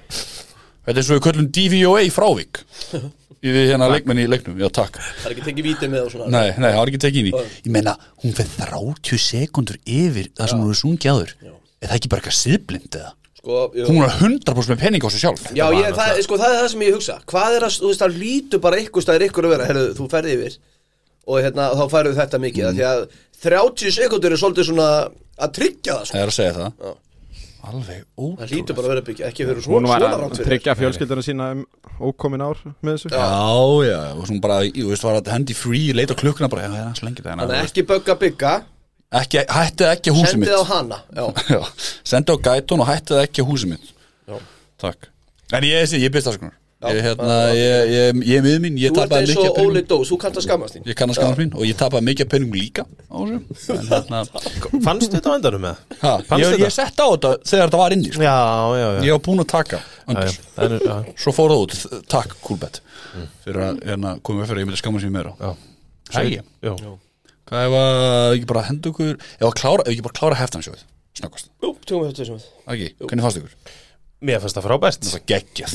Þetta 0.88 1.02
er 1.02 1.08
svo 1.08 1.18
við 1.18 1.24
köllum 1.26 1.48
DVOA 1.58 2.04
frávik. 2.14 2.60
í 2.94 3.00
við 3.44 3.70
hérna 3.72 3.90
leikmenn 3.92 4.22
í 4.24 4.26
leiknum, 4.30 4.58
já 4.62 4.70
takk. 4.74 4.98
Það 5.22 5.30
er 5.30 5.36
ekki 5.36 5.46
tekið 5.46 5.68
vítið 5.68 5.94
með 5.94 6.08
og 6.08 6.14
svona? 6.14 6.30
Nei, 6.34 6.50
nei, 6.58 6.70
það 6.72 6.80
var 6.80 6.92
ekki 6.92 7.02
tekið 7.04 7.22
inn 7.22 7.30
í 7.30 7.44
Ég 7.68 7.70
meina, 7.76 7.94
hún 8.24 8.36
fyrir 8.38 8.56
30 8.64 9.22
sekundur 9.24 9.80
yfir 9.84 10.32
það 10.38 10.52
sem 10.52 10.64
hún 10.64 10.74
er 10.74 10.80
sungið 10.82 11.14
áður. 11.14 11.34
Er 11.78 11.92
það 11.92 11.98
ekki 12.00 12.12
bara 12.14 12.24
eitthvað 12.24 12.38
siðblind 12.40 12.98
eða? 12.98 13.14
Sko, 13.38 13.60
jú. 13.78 13.86
Hún 13.88 14.02
er 14.04 14.16
100% 14.18 14.74
með 14.74 14.82
penning 14.82 15.06
á 15.06 15.10
sig 15.14 15.22
sjálf. 15.22 15.44
Já, 15.56 15.66
ég, 15.72 15.92
það, 15.96 16.24
sko, 16.26 16.40
það 16.42 16.56
er 16.56 16.58
það 16.64 16.72
sem 16.74 16.88
ég 16.88 16.98
hugsa. 16.98 17.20
Hvað 17.30 17.60
er 17.60 17.66
að, 17.68 17.78
þú 17.78 17.92
veist, 17.92 18.02
það 18.02 18.18
lítur 18.24 18.64
bara 18.64 18.82
ykkur 18.82 19.06
staðir 19.06 19.28
ykkur 19.30 19.48
að 19.48 19.54
vera 19.54 19.68
Herðu, 19.70 19.92
þú 20.00 20.08
ferði 20.12 20.34
yfir 20.36 20.58
Og 21.28 21.44
hérna, 21.44 21.68
þá 21.76 21.84
færðu 21.92 22.16
þetta 22.18 22.40
mikið 22.40 22.66
mm. 22.66 22.78
Því 22.78 22.86
að 22.88 23.02
30 23.44 23.96
sekundur 23.98 24.34
er 24.34 24.42
svolítið 24.42 24.68
svona 24.70 24.88
að 25.38 25.54
tryggja 25.58 25.98
það, 25.98 26.06
sko. 26.08 26.16
Það 26.16 26.24
er 26.24 26.32
að 26.32 26.38
segja 26.38 26.56
það. 26.58 26.70
Já. 26.82 26.94
Alveg 27.68 28.04
Það 28.38 28.52
lítur 28.52 28.62
ótrúlega 28.62 28.76
bara 28.78 28.88
að 28.88 28.92
vera 28.94 29.04
byggja, 29.08 29.28
ekki 29.32 29.46
fyrir 29.48 29.58
Hún 29.58 29.66
svona, 29.66 29.88
var 29.90 30.00
svona 30.04 30.16
að 30.18 30.22
rátt 30.24 30.38
fyrir. 30.38 30.48
tryggja 30.52 30.76
fjölskylduna 30.78 31.24
sína 31.26 31.48
um 31.56 31.64
ókomin 32.12 32.44
ár 32.46 32.60
með 32.86 32.92
þessu. 32.94 33.12
Já, 33.12 33.28
já, 33.88 34.00
og 34.14 34.24
svona 34.30 34.44
bara, 34.46 34.58
ég 34.68 34.88
veist, 34.92 35.04
var 35.08 35.18
að 35.20 35.32
hendi 35.34 35.56
free 35.58 35.94
leita 35.98 36.16
klukkuna 36.16 36.50
bara, 36.54 36.68
já, 36.68 36.70
það 36.72 36.82
er 36.84 36.88
hans 36.92 37.04
lengi 37.04 37.26
það 37.26 37.42
Þannig 37.42 37.64
ekki 37.66 37.86
bögga 37.90 38.16
bygga, 38.22 38.54
Ekki, 39.18 39.40
hættið 39.48 39.88
ekki 39.94 40.12
að 40.12 40.18
húsið 40.20 40.40
mitt. 40.42 40.50
sendið 40.50 40.60
á 40.60 40.64
hana 40.68 40.98
Já, 41.16 41.26
Já, 41.56 41.62
sendið 42.12 42.36
á 42.36 42.38
gætun 42.48 42.82
og 42.84 42.90
hættið 42.92 43.22
ekki 43.24 43.44
að 43.44 43.52
húsið 43.52 43.70
mitt. 43.74 43.92
Já. 44.28 44.38
Takk. 44.84 45.08
En 45.56 45.64
ég, 45.64 45.78
ég, 45.88 46.02
ég 46.04 46.12
byrst 46.12 46.28
afskunar 46.28 46.56
Ég, 46.94 47.02
hérna, 47.06 47.36
ég, 47.58 47.92
ég, 47.92 48.20
ég 48.28 48.38
er 48.40 48.44
miður 48.46 48.62
mín, 48.64 48.78
ég 48.80 48.92
þú 48.94 49.02
ert 49.02 49.10
tapaði 49.12 49.24
eins 49.24 49.32
mikið 49.34 49.50
og 49.50 49.56
peningum. 49.58 49.74
Óli 49.78 49.82
Dós, 49.92 50.12
þú 50.12 50.18
kannt 50.24 50.38
að 50.40 50.46
skammast 50.48 50.76
þín. 50.78 50.84
Ég 50.88 50.98
kann 51.00 51.12
að 51.14 51.18
skamast 51.20 51.42
mín 51.42 51.52
og 51.58 51.64
ég 51.68 51.78
tapaði 51.80 52.08
mikið 52.08 52.30
peningum 52.34 52.58
líka 52.58 52.86
á 52.88 53.18
þessu. 53.18 53.76
En 53.78 53.88
hérna, 53.92 54.22
Fannst 54.88 55.12
þetta 55.16 55.30
á 55.30 55.34
endanum 55.38 55.64
með? 55.68 55.82
ha, 56.02 56.14
Fannst 56.30 56.60
ég, 56.62 56.74
sett 56.78 57.02
á 57.02 57.08
þetta 57.12 57.32
þegar 57.44 57.66
þetta 57.72 57.82
var 57.84 57.96
inni 57.98 58.12
sko. 58.14 58.24
Já, 58.28 58.36
já, 58.82 58.88
já, 58.88 59.02
Ég 59.08 59.12
var 59.18 59.24
búinn 59.28 59.44
að 59.44 59.50
taka 59.54 59.80
já, 59.80 59.86
undir. 60.08 60.28
já. 60.32 60.46
Það 60.58 60.78
er- 60.78 60.88
já. 60.88 60.98
Svo 61.24 61.32
fór 61.38 61.54
það 61.54 61.64
út, 61.66 62.04
takk 62.08 62.38
Kúlbett 62.44 62.82
Fyrir 63.46 63.62
að 63.68 63.82
hérna, 63.88 64.16
koma 64.22 64.42
upp 64.44 64.48
fyrir 64.52 64.60
að 64.60 64.64
ég 64.64 64.70
myndi 64.72 64.82
skamast 64.84 65.06
mér 65.08 65.16
meira. 65.18 65.34
Já. 65.42 65.52
Já. 66.64 66.74
Hvað 67.48 67.66
ef 67.68 67.76
að 67.80 68.36
ekki 68.38 68.48
bara 68.48 68.62
henda 68.68 68.90
ykkur 68.92 69.14
Ef 69.40 69.66
ekki 69.88 70.04
bara 70.04 70.18
klára 70.20 70.36
heftansjóð 70.40 70.84
Snakkast, 71.18 71.48
hvernig 71.64 73.24
fannst 73.26 73.40
ykkur? 73.40 73.54
Mér 74.22 74.42
fannst 74.42 74.58
það 74.58 74.66
frábært. 74.68 75.02
Það 75.06 75.16
var 75.16 75.24
geggjað 75.32 75.74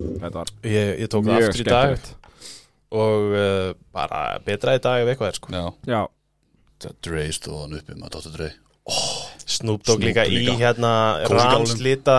Ég, 0.00 0.96
ég 1.02 1.10
tók 1.12 1.26
það 1.26 1.44
aftur 1.44 1.60
í 1.60 1.68
dag. 1.68 2.08
og 2.90 3.34
uh, 3.36 3.68
bara 3.94 4.40
betra 4.44 4.74
í 4.78 4.82
dag 4.82 5.04
ef 5.04 5.12
eitthvað 5.12 5.30
er 5.30 5.38
sko. 5.38 5.52
Já, 5.54 5.64
Já, 5.90 6.00
það 6.86 6.98
Dre 7.06 7.28
stóð 7.36 7.62
hann 7.64 7.78
uppi 7.78 7.96
með 7.98 8.16
Dr. 8.16 8.34
Dre 8.38 8.50
Snoop 9.50 9.84
Dogg 9.86 10.02
líka 10.02 10.24
í 10.26 10.42
hérna 10.58 10.92
ramslita 11.30 12.16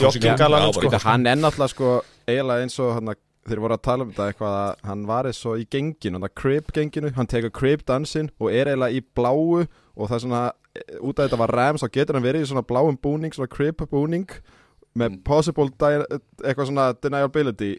joggingalanum 0.00 0.72
Já, 0.72 0.80
sko. 0.80 1.00
hann 1.04 1.26
er 1.28 1.38
náttúrulega 1.38 1.72
sko 1.74 1.90
eiginlega 2.26 2.64
eins 2.64 2.78
og 2.82 2.94
hann 2.96 3.12
þeir 3.48 3.62
voru 3.64 3.76
að 3.76 3.84
tala 3.86 4.04
um 4.04 4.10
þetta 4.12 4.28
eitthvað 4.32 4.56
að 4.58 4.88
hann 4.90 5.04
var 5.08 5.28
eins 5.28 5.40
og 5.48 5.60
í 5.60 5.66
genginu, 5.70 6.18
hann 6.20 6.34
crib 6.36 6.72
genginu 6.74 7.12
hann 7.16 7.30
tekur 7.30 7.52
crib 7.54 7.84
dansinn 7.88 8.32
og 8.40 8.50
er 8.52 8.72
eiginlega 8.72 8.98
í 8.98 9.04
bláu 9.16 9.64
og 9.64 10.08
það 10.08 10.16
er 10.16 10.24
svona, 10.24 10.42
eh, 10.76 10.98
út 11.00 11.18
af 11.18 11.28
þetta 11.28 11.40
var 11.44 11.54
ram 11.60 11.78
svo 11.80 11.88
getur 11.92 12.18
hann 12.18 12.26
verið 12.26 12.44
í 12.44 12.50
svona 12.50 12.66
bláum 12.66 12.98
búning 13.00 13.36
svona 13.36 13.52
crib 13.52 13.84
búning 13.92 14.28
með 14.98 15.20
possible 15.26 15.68
di- 15.70 16.18
eitthvað 16.44 16.70
svona 16.70 16.90
deniability 17.02 17.76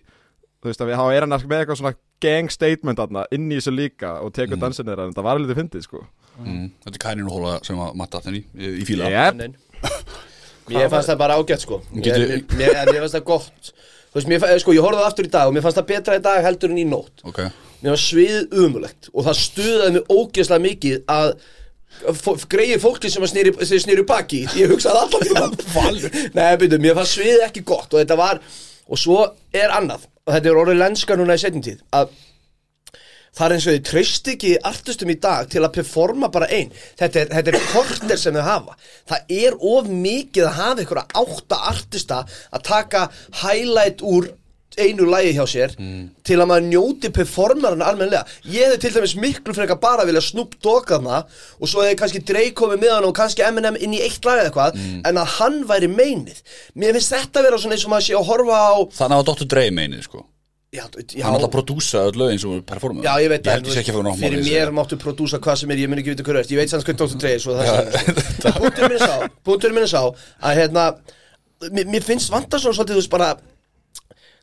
þú 0.60 0.72
veist 0.72 0.84
að 0.84 0.92
við 0.92 1.00
þá 1.00 1.06
er 1.16 1.26
hann 1.26 1.36
með 1.36 1.62
eitthvað 1.62 1.82
svona 1.82 1.96
gang 2.20 2.52
statement 2.52 3.00
aðna 3.00 3.26
inn 3.36 3.48
í 3.48 3.60
þessu 3.60 3.74
líka 3.76 4.16
og 4.24 4.34
tekur 4.36 4.58
mm. 4.58 4.64
dansinn 4.64 4.90
þeirra 4.90 5.08
en 5.08 5.14
það 5.16 5.28
var 5.28 5.40
alveg 5.40 5.60
fyndið 5.60 5.86
sko. 5.86 6.02
Mm. 6.40 6.66
Þetta 6.84 6.98
er 6.98 7.04
kæninu 7.06 7.36
hóla 7.36 7.54
sem 7.68 7.80
að 7.80 7.94
matta 8.00 8.22
þenni 8.26 8.42
í, 8.44 8.74
í 8.82 8.88
fíla. 8.88 9.12
Yep. 9.14 9.46
Mér 10.70 10.92
fannst 10.92 11.10
það 11.10 11.22
bara 11.24 11.38
ágætt 11.40 11.64
sko. 11.64 11.80
Mér, 11.96 12.26
mér, 12.28 12.44
mér, 12.60 12.76
mér 12.92 13.00
fannst 13.06 13.16
það 13.16 13.24
gott. 13.32 13.72
Þú 14.10 14.20
veist, 14.20 14.30
mér, 14.30 14.44
sko, 14.62 14.76
ég 14.76 14.86
horfði 14.86 15.00
það 15.00 15.08
aftur 15.08 15.30
í 15.30 15.32
dag 15.34 15.50
og 15.50 15.56
mér 15.56 15.66
fannst 15.66 15.80
það 15.80 15.88
betra 15.90 16.18
í 16.20 16.22
dag 16.26 16.44
heldur 16.46 16.74
en 16.74 16.82
í 16.82 16.86
nótt. 16.90 17.24
Ok, 17.30 17.42
Mér 17.80 17.94
var 17.96 18.02
sviðið 18.04 18.56
umulegt 18.60 19.10
og 19.14 19.26
það 19.30 19.38
stuðaði 19.40 19.96
mig 19.96 20.10
ógeðslega 20.12 20.64
mikið 20.66 20.96
að 21.14 21.30
greið 22.50 22.79
fólki 22.84 23.12
sem 23.12 23.25
að 23.25 23.34
snýri, 23.34 24.05
baki. 24.08 24.46
Ég 24.58 24.72
hugsaði 24.72 25.03
alltaf 25.03 26.08
Nei, 26.38 26.55
byrju, 26.62 26.79
mér 26.81 26.98
fannst 26.98 27.17
sviðið 27.17 27.46
ekki 27.50 27.65
gott 27.67 27.93
og 27.93 28.01
þetta 28.01 28.17
var, 28.19 28.41
og 28.88 29.01
svo 29.01 29.22
er 29.55 29.75
annað. 29.75 30.08
Og 30.25 30.36
þetta 30.36 30.51
er 30.51 30.60
orðið 30.63 30.81
lenska 30.84 31.17
núna 31.17 31.38
í 31.38 31.41
setjum 31.41 31.65
tíð 31.65 31.86
að 31.98 32.12
það 33.39 33.46
er 33.46 33.55
eins 33.55 33.67
og 33.67 33.75
þið 33.75 33.86
treyst 33.88 34.29
ekki 34.34 34.51
artistum 34.69 35.12
í 35.13 35.17
dag 35.22 35.50
til 35.51 35.62
að 35.63 35.74
performa 35.77 36.29
bara 36.34 36.50
einn 36.51 36.72
þetta 37.00 37.22
er, 37.22 37.29
þetta 37.38 37.53
er 37.53 37.67
korter 37.72 38.19
sem 38.19 38.36
þau 38.36 38.46
hafa. 38.46 38.77
Það 39.10 39.34
er 39.39 39.58
of 39.72 39.89
mikið 39.89 40.50
að 40.50 40.60
hafa 40.60 40.84
einhverja 40.84 41.24
átta 41.24 41.62
artista 41.72 42.19
að 42.50 42.65
taka 42.69 43.05
highlight 43.41 44.03
úr 44.05 44.31
einu 44.78 45.08
lægi 45.10 45.34
hjá 45.38 45.46
sér 45.50 45.76
til 46.28 46.38
að 46.38 46.50
maður 46.52 46.68
njóti 46.70 47.12
performaran 47.16 47.82
almennilega. 47.82 48.26
Ég 48.46 48.70
hefði 48.70 48.82
til 48.84 48.94
dæmis 48.98 49.16
miklu 49.20 49.56
frekar 49.58 49.80
bara 49.82 50.06
vilja 50.08 50.22
Dogg 50.62 50.90
þarna 50.92 51.24
og 51.60 51.68
svo 51.68 51.84
hefði 51.84 52.00
kannski 52.00 52.24
Drake 52.24 52.56
komið 52.58 52.84
með 52.84 52.96
hann 52.96 53.08
og 53.10 53.16
kannski 53.18 53.46
Eminem 53.46 53.80
inn 53.80 53.96
í 53.98 54.02
eitt 54.06 54.26
lag 54.26 54.40
eða 54.40 54.50
eitthvað 54.50 54.82
en 55.10 55.22
að 55.22 55.38
hann 55.40 55.62
væri 55.70 55.90
meinið. 55.92 56.44
Mér 56.76 56.98
finnst 56.98 57.16
þetta 57.16 57.46
vera 57.46 57.62
svona 57.62 57.78
eins 57.78 57.86
og 57.88 57.94
maður 57.96 58.10
sé 58.10 58.20
að 58.20 58.28
horfa 58.30 58.60
á 58.60 58.76
þannig 59.00 59.18
að 59.24 59.32
Dr. 59.32 59.50
Dre 59.56 59.70
meinið 59.72 60.06
sko. 60.06 60.26
Já, 60.70 60.84
já, 61.18 61.24
Hann 61.26 61.34
alltaf 61.34 61.50
prodúsa 61.50 62.04
öll 62.06 62.18
lögin 62.20 62.38
sem 62.38 62.50
voru 62.52 62.62
performað. 62.62 63.02
Já, 63.08 63.16
ég 63.24 63.32
veit 63.32 63.48
Ég 63.48 63.56
held 63.56 63.66
ég 63.66 63.74
sé 63.74 63.82
ekki 63.82 63.90
að 63.90 64.10
fyrir 64.20 64.20
Fyrir 64.22 64.44
mér 64.46 64.72
máttu 64.78 65.00
prodúsa 65.02 65.40
hvað 65.42 65.56
sem 65.64 65.72
er, 65.74 65.80
ég 65.82 65.90
mun 65.90 65.98
ekki 65.98 66.14
vita 66.14 66.26
hverju 66.28 66.44
er 66.44 66.52
Ég 66.54 66.60
veit 66.62 66.70
sanns 66.70 66.86
hvað 66.86 67.00
Dr. 67.00 67.16
Dre 67.24 67.32
er, 67.34 67.42
svo 67.42 67.56
það 67.58 68.60
Búnturinn 69.50 69.74
minn 69.80 69.88
er 69.88 69.90
sá, 69.90 70.04
Að 70.46 70.60
hérna, 70.62 70.84
mér, 71.74 72.06
finnst 72.06 72.30
vantar 72.30 72.62
svona 72.62 72.78
svolítið, 72.78 73.00
þú 73.00 73.02
veist 73.02 73.16
bara 73.16 73.32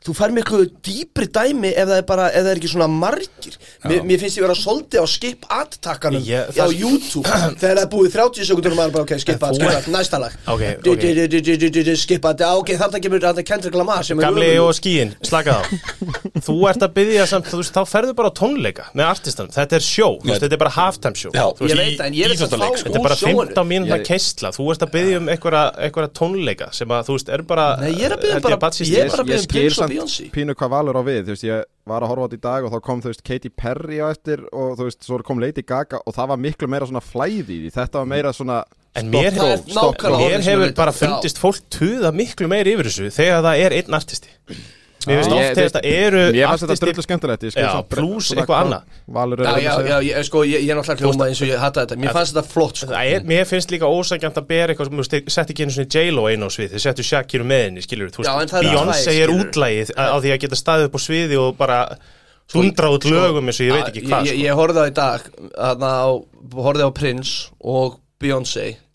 Þú 0.06 0.12
fær 0.14 0.30
miklu 0.30 0.58
dýpri 0.86 1.26
dæmi 1.34 1.72
ef 1.74 1.88
það 1.88 1.96
er 1.98 2.04
bara, 2.06 2.26
ef 2.30 2.44
það 2.44 2.50
er 2.52 2.58
ekki 2.60 2.68
svona 2.70 2.86
margir. 2.86 3.54
Mér, 3.90 4.04
mér 4.06 4.20
finnst 4.22 4.36
ég 4.38 4.44
vera 4.44 4.54
svolítið 4.54 5.02
á 5.02 5.06
skip 5.10 5.46
ad-takkanum 5.50 6.22
Ég- 6.22 6.52
á 6.62 6.66
YouTube. 6.70 7.24
Þegar 7.26 7.74
það 7.74 7.80
er 7.82 7.88
búið 7.90 8.12
30 8.14 8.46
sekundur 8.46 8.70
og 8.70 8.78
maður 8.78 8.92
bara, 8.94 9.02
ok, 9.02 9.14
skipa, 9.18 9.48
Þú 9.50 9.58
skipa, 9.58 9.72
ert- 9.80 9.88
næsta 9.90 10.20
lag. 10.22 10.36
Ok, 10.46 10.62
Du- 10.84 10.92
ok. 10.92 11.00
du- 11.02 11.14
du- 11.16 11.26
du- 11.26 11.40
du- 11.42 11.56
du- 11.58 11.70
du- 11.74 11.82
du- 11.88 11.96
Skipa, 11.98 12.32
du- 12.38 12.44
ok, 12.46 12.70
þarna 12.78 13.00
kemur 13.02 13.18
þetta 13.24 13.42
Kendrick 13.50 13.74
Lamar 13.74 14.04
sem 14.04 14.20
er 14.20 14.22
Gamli 14.28 14.52
og 14.62 14.70
skíin, 14.78 15.10
slaka 15.26 15.56
þá 15.58 16.42
Þú 16.46 16.54
ert 16.70 16.82
að 16.86 16.92
byggja 16.94 17.26
samt, 17.26 17.50
þú 17.50 17.56
veist, 17.64 17.74
þá 17.74 17.82
ferðu 17.90 18.14
bara 18.14 18.30
á 18.30 18.34
tónleika 18.38 18.84
með 18.94 19.10
artistanum, 19.10 19.50
þetta 19.50 19.74
er 19.74 19.82
sjó, 19.82 20.08
þú 20.22 20.30
veist, 20.30 20.42
þetta 20.46 20.52
er 20.52 20.62
bara 20.62 20.70
halftime 20.70 21.16
að 22.46 22.60
fá 22.62 22.76
sko. 22.78 22.86
Þetta 22.86 22.94
er 22.94 23.02
bara 23.02 23.16
sjóinu 23.18 23.50
15 23.50 23.66
mínúta 23.66 23.98
Ég- 23.98 24.06
keistla, 24.06 24.52
þú 24.54 24.70
ert 24.70 24.86
að 24.86 24.90
byggja 24.94 25.16
um 25.18 25.26
einhverja, 25.34 25.64
einhverja 25.82 26.10
tónleika 26.14 26.70
sem 26.72 26.86
að, 26.88 27.06
þú 27.10 27.12
veist, 27.18 27.28
er 27.34 27.42
bara 27.42 27.66
Samt 29.90 30.32
pínu 30.34 30.56
hvað 30.58 30.72
valur 30.72 30.98
á 30.98 31.02
við 31.06 31.20
þú 31.26 31.34
veist, 31.34 31.46
ég 31.46 31.64
var 31.86 32.04
að 32.04 32.12
horfa 32.12 32.24
á 32.24 32.26
þetta 32.26 32.38
í 32.38 32.44
dag 32.46 32.66
og 32.66 32.72
þá 32.74 32.78
kom 32.88 33.02
þú 33.04 33.12
veist 33.12 33.24
Katy 33.26 33.52
Perry 33.62 34.00
á 34.02 34.06
eftir 34.10 34.42
og 34.52 34.74
þú 34.78 34.88
veist, 34.88 35.06
svo 35.06 35.20
kom 35.26 35.42
Lady 35.42 35.64
Gaga 35.66 36.00
og 36.04 36.16
það 36.16 36.32
var 36.32 36.42
miklu 36.46 36.70
meira 36.72 36.88
svona 36.88 37.04
flæði 37.04 37.60
í 37.68 37.72
þetta 37.74 38.02
var 38.02 38.10
meira 38.14 38.34
svona 38.36 38.64
En 38.96 39.10
mér, 39.12 39.34
hef, 39.36 39.66
mér 39.68 40.40
hefur 40.40 40.70
bara 40.78 40.92
fundist 40.96 41.36
fólk 41.36 41.58
tuða 41.68 42.14
miklu 42.16 42.48
meir 42.48 42.68
yfir 42.70 42.88
þessu 42.88 43.10
þegar 43.12 43.42
það 43.44 43.64
er 43.66 43.74
einn 43.76 43.96
artisti 43.98 44.30
Mér 45.06 45.20
finnst 45.22 45.34
oft 45.36 45.60
þetta 45.60 45.82
eru 45.86 46.22
Mér 46.34 46.50
fannst 46.50 46.64
þetta 46.66 46.78
drullu 46.82 47.04
skemmtilegt 47.06 47.46
plus 47.92 48.30
eitthvað 48.32 48.48
hvað 48.50 48.60
annað. 48.64 48.82
Ég, 50.06 50.18
sko, 50.26 50.42
ég, 50.46 50.64
ég 50.66 50.72
er 50.74 50.80
náttúrulega 50.80 51.06
hljóma 51.06 51.28
eins 51.30 51.42
og 51.42 51.50
ég 51.50 51.62
hata 51.62 51.84
þetta. 51.84 52.00
Mér 52.02 52.16
fannst 52.16 52.34
þetta 52.34 52.52
flott, 52.52 52.82
sko. 52.82 53.00
Mér 53.30 53.48
finnst 53.48 53.74
líka 53.74 53.90
ósækjant 53.90 54.40
að 54.42 54.48
bera 54.50 54.74
eitthvað 54.74 55.30
settu 55.30 55.54
ekki 55.54 55.66
einu 55.66 55.76
svona 55.76 55.90
J-Lo 55.96 56.26
einu 56.30 56.46
á 56.46 56.50
svið, 56.52 56.74
þeir 56.74 56.84
settu 56.88 57.06
Shakiru 57.06 57.46
með 57.46 57.64
henni, 57.68 57.86
tvær, 57.86 58.28
er 59.22 59.34
útlægið 59.34 59.94
á 59.96 60.16
því 60.18 60.32
að 60.34 60.40
geta 60.44 60.58
staðið 60.58 60.88
upp 60.90 60.98
á 60.98 61.00
sviði 61.06 61.40
og 61.40 61.58
bara 61.58 61.80
hundra 62.54 62.90
út 62.94 63.06
lögum 63.10 63.50
eins 63.50 63.60
og 63.60 63.66
ég 63.66 63.76
veit 63.76 63.90
ekki 63.90 64.04
hvað 64.06 64.28
Ég, 64.28 64.34
sko. 64.34 64.42
ég 64.46 64.58
horfði 64.60 64.82
á 64.82 64.86
í 64.86 64.94
dag 64.94 65.28
Þarna 65.50 65.92
á, 65.98 66.08
horfði 66.66 66.86
á 66.86 66.90
Prince 66.94 67.32
og 67.60 67.96
Beyoncé. 68.22 68.66
Sko, 68.76 68.85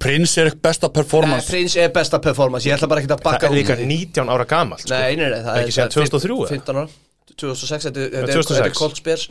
Prins 0.00 0.32
er 0.40 0.48
besta 0.64 0.88
Nei, 0.88 0.94
performance 0.96 1.50
Prince 1.50 1.76
er 1.80 1.90
besta 1.92 2.18
performance 2.24 2.68
Ég 2.68 2.76
ætla 2.78 2.88
bara 2.88 3.02
ekki 3.02 3.10
að 3.12 3.18
Það 3.20 3.26
bakka 3.26 3.48
er 3.50 3.56
líka 3.58 3.74
út. 3.76 3.82
19 3.90 4.30
ára 4.32 4.46
gamalt 4.48 4.80
sko. 4.86 4.94
Nei, 4.94 5.16
nei, 5.20 5.26
nei, 5.28 5.42
það 5.44 5.58
Ekki 5.60 5.74
síðan 5.76 5.92
2003, 5.92 6.38
eða? 6.38 6.48
15 6.54 6.78
ára 6.80 6.86
2006, 7.34 7.84
þetta 7.88 8.04
er 8.06 8.30
2006. 8.30 8.54
þetta 8.54 8.70
er 8.70 8.78
Cold 8.78 8.96
Spears 9.00 9.26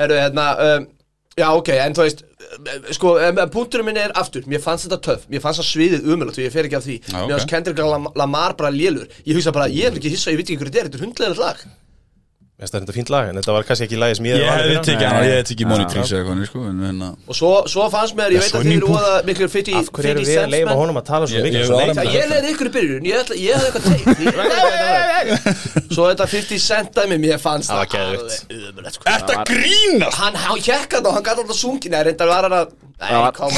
Herru, 0.00 0.18
hérna 0.20 0.46
um, 0.66 0.86
Já, 1.34 1.48
ok, 1.58 1.70
en 1.82 1.96
þú 1.96 2.04
veist 2.04 2.20
Sko, 2.94 3.14
em, 3.24 3.40
punkturinn 3.50 3.88
minn 3.88 3.98
er 3.98 4.12
aftur 4.20 4.44
Mér 4.50 4.60
fannst 4.62 4.86
þetta 4.86 5.00
töff, 5.08 5.24
mér 5.32 5.40
fannst 5.42 5.62
það 5.62 5.70
sviðið 5.72 6.04
umjöld 6.12 6.36
Og 6.36 6.42
ég 6.44 6.52
fer 6.54 6.68
ekki 6.68 6.78
af 6.78 6.84
því 6.84 6.98
Já, 7.00 7.14
Mér 7.14 7.24
ok. 7.24 7.32
fannst 7.38 7.50
Kendrick 7.54 7.80
Lam- 7.82 8.10
Lamar 8.20 8.54
bara 8.60 8.70
lélur 8.74 9.08
Ég 9.24 9.34
hugsa 9.38 9.54
bara, 9.56 9.66
ég 9.72 9.88
er 9.88 9.96
ekki 9.98 10.12
hissa, 10.12 10.30
ég 10.34 10.38
veit 10.42 10.46
ekki 10.52 10.60
hverju 10.60 10.74
þetta 10.76 10.84
er 10.84 10.90
Þetta 10.92 11.00
er 11.00 11.06
hundlega 11.08 11.40
lag 11.40 11.64
Mér 12.64 12.70
finnst 12.72 12.88
þetta 12.88 12.94
fínt 12.96 13.10
lag, 13.12 13.28
en 13.28 13.36
þetta 13.36 13.52
var 13.52 13.64
kannski 13.68 13.84
ekki 13.84 13.98
lagið 14.00 14.16
sem 14.16 14.24
ég 14.24 14.34
Ég 14.40 14.46
hefði 14.48 14.76
fyrir 14.88 15.02
hann. 15.04 15.14
hann, 15.14 15.24
ég 15.24 15.34
hefði 15.34 15.48
Já. 15.64 15.68
Money 15.68 15.86
Trees 15.92 16.10
eða 16.14 16.20
eitthvað, 16.24 16.44
sko, 16.48 16.60
en 16.70 16.78
hérna 16.84 17.08
Og 17.28 17.36
svo, 17.36 17.50
svo 17.68 17.82
fannst 17.92 18.16
mér, 18.16 18.30
ég 18.32 18.40
veit 18.40 18.54
að 18.56 18.64
þið 18.64 18.76
eru 18.78 18.88
óða 18.94 19.10
miklu 19.28 19.48
50 19.52 19.76
Af 19.80 19.90
hverju 19.98 20.10
eru 20.14 20.22
50 20.24 20.24
við 20.24 20.38
að 20.40 20.48
menn. 20.70 20.80
honum 20.80 20.96
að 21.00 21.06
tala 21.10 21.24
svo 21.28 21.42
mikið 21.44 21.60
ég 22.14 22.26
leiði 22.32 22.48
ykkur 22.54 22.70
í 22.70 22.74
byrjun, 22.78 23.04
ég, 23.10 23.16
ætla, 23.20 23.36
ég 23.44 23.52
hafði 23.54 23.68
eitthvað 23.68 23.84
teikt 23.92 24.08
Svo 25.92 26.08
þetta 26.08 26.26
50 26.32 26.64
cent 26.64 26.90
dæmi, 26.96 27.16
mér 27.26 27.38
fannst 27.42 27.68
Það 27.68 27.84
sko. 28.96 29.04
Þetta 29.10 29.34
grínast 29.50 30.18
Hann, 30.22 30.34
það 30.40 30.56
og 31.04 31.14
hann 31.18 31.26
gæti 31.28 31.44
alltaf 31.44 31.58
sungin 31.60 31.92
Nei, 31.94 32.02
reyndar 32.08 32.32
var 32.32 32.48
hann 32.48 32.58
að 32.62 32.72
Nei, 32.94 33.10
kom, 33.34 33.50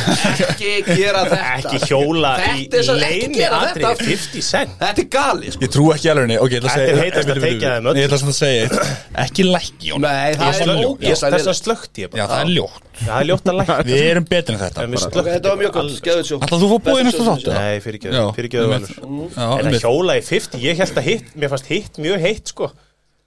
ekki 0.50 0.70
gera 0.88 1.20
þetta. 1.30 1.36
Ekki 1.62 1.78
hjóla 1.86 2.32
í 2.34 2.64
Þetta 2.66 2.76
er 2.76 2.82
ekki 2.82 2.96
leini 2.98 3.38
þetta. 3.38 3.92
50 4.02 4.42
cent. 4.44 4.72
Þetta 4.80 5.02
er 5.04 5.08
gali, 5.14 5.52
sko. 5.54 5.62
Ég 5.64 5.70
trú 5.72 5.84
ekki 5.94 6.10
alveg 6.12 6.26
henni, 6.26 6.38
ok, 6.42 6.50
ég 6.52 6.58
ætla 6.58 6.72
að 6.72 6.82
Þetta 6.82 6.92
er 6.92 7.00
heitast 7.00 7.30
að 7.32 7.40
teikja 7.46 7.70
öll. 7.78 7.92
Ég 8.00 8.08
ætla 8.08 8.18
svona 8.22 8.34
að 8.34 8.38
segja. 8.40 8.88
Ekki 9.22 9.46
lækki, 9.46 9.88
Jón 9.92 10.04
Nei, 10.04 10.34
það 10.34 10.50
Ég 10.52 10.72
ljótt. 10.82 10.90
ógeðslega 10.98 11.38
Þess 11.38 11.52
að 11.52 11.58
slögt 11.62 12.02
ég 12.02 12.08
Já, 12.08 12.12
bara 12.12 12.28
það 12.34 12.42
er 12.42 12.52
ljótt. 12.58 12.84
Það 13.02 13.16
er 13.22 13.26
ljótt 13.30 13.46
að 13.52 13.58
lækka. 13.62 13.78
Við 13.88 14.04
erum 14.10 14.26
betri 14.34 14.52
en 14.52 14.62
þetta 14.62 14.86
Þetta 15.30 15.48
var 15.48 15.60
mjög 15.62 15.72
gott, 15.78 15.90
Ætlar 16.02 16.60
þú 16.60 16.66
að 16.66 16.74
fá 16.74 16.78
búið 16.90 17.00
í 17.00 17.06
næsta 17.08 17.28
þátt? 17.30 17.46
eða? 17.48 17.54
Nei, 17.62 17.76
velur 17.86 18.92
Já, 19.38 19.46
En 19.62 19.72
að 19.72 19.78
hjóla 19.86 20.18
í 20.18 20.24
50, 20.26 20.62
ég 20.66 20.82
held 20.82 20.98
að 20.98 21.08
hitt 21.08 21.32
Mér 21.38 21.52
fannst 21.54 21.70
hitt 21.72 22.02
mjög 22.02 22.18
heitt 22.26 22.52
sko 22.52 22.72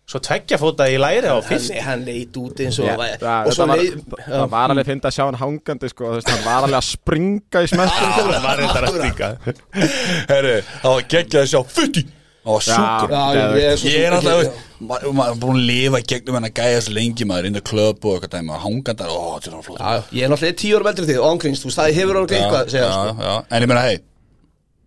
Svo 0.06 0.20
tveggja 0.22 0.60
fóta 0.62 0.86
í 0.86 1.00
læri 1.02 1.30
á 1.34 1.38
50 1.42 1.80
Hann, 1.80 1.86
hann 1.88 2.04
leit 2.06 2.36
út 2.38 2.60
eins 2.62 2.78
og 2.78 2.86
Já, 2.86 2.94
Og 2.94 3.56
það, 3.56 3.72
var, 3.72 3.80
leit 3.80 4.20
það 4.28 4.44
var 4.52 4.74
alveg 4.76 4.90
fyndi 4.92 5.10
að 5.10 5.16
sjá 5.16 5.24
hann 5.26 5.40
hangandi 5.40 5.90
sko, 5.90 6.12
hann 6.14 6.44
var 6.46 6.68
alveg 6.68 6.78
að 6.78 6.90
springa 6.92 7.64
í 7.66 7.72
smettum 7.72 8.12
Það 8.20 8.46
var 8.46 8.62
reyndar 8.62 8.86
að 8.86 9.00
stinga 9.00 9.32
Herri, 10.30 10.54
það 10.84 10.94
var 10.94 11.10
geggjað 11.16 11.42
að 11.42 11.50
sjá 11.56 11.60
50 11.80 12.14
Það 12.46 12.54
var 12.54 12.66
sjúkur. 12.68 13.14
ég 13.90 14.04
er 14.06 14.14
alltaf, 14.20 14.58
maður 14.86 15.14
maður 15.18 15.32
er 15.32 15.38
búin 15.42 15.56
að 15.58 15.70
lifa 15.72 16.02
gegnum 16.12 16.36
hennar 16.38 16.52
gæja 16.54 16.84
svo 16.86 16.94
lengi 16.94 17.26
maður 17.26 17.48
inn 17.50 17.58
í 17.58 17.64
klöp 17.66 18.06
og 18.06 18.20
eitthvað 18.20 18.36
dæmi 18.36 18.54
og 18.54 18.60
hangandar, 18.62 19.10
er 19.10 20.04
Ég 20.14 20.28
er 20.28 20.30
náttúrulega 20.30 20.60
tíu 20.62 20.78
árum 20.78 20.92
eldri 20.92 21.08
en 21.08 21.10
þig 21.10 21.24
og 21.24 21.32
ángríns, 21.32 21.64
þú 21.64 21.72
veist, 21.72 21.80
það 21.82 21.98
hefur 21.98 22.20
orðið 22.22 22.38
eitthvað 22.44 22.60
að 22.60 22.76
segja, 22.76 22.92
sko. 22.94 23.34
en 23.50 23.66
ég 23.66 23.72
meina, 23.74 23.88
hei 23.88 23.98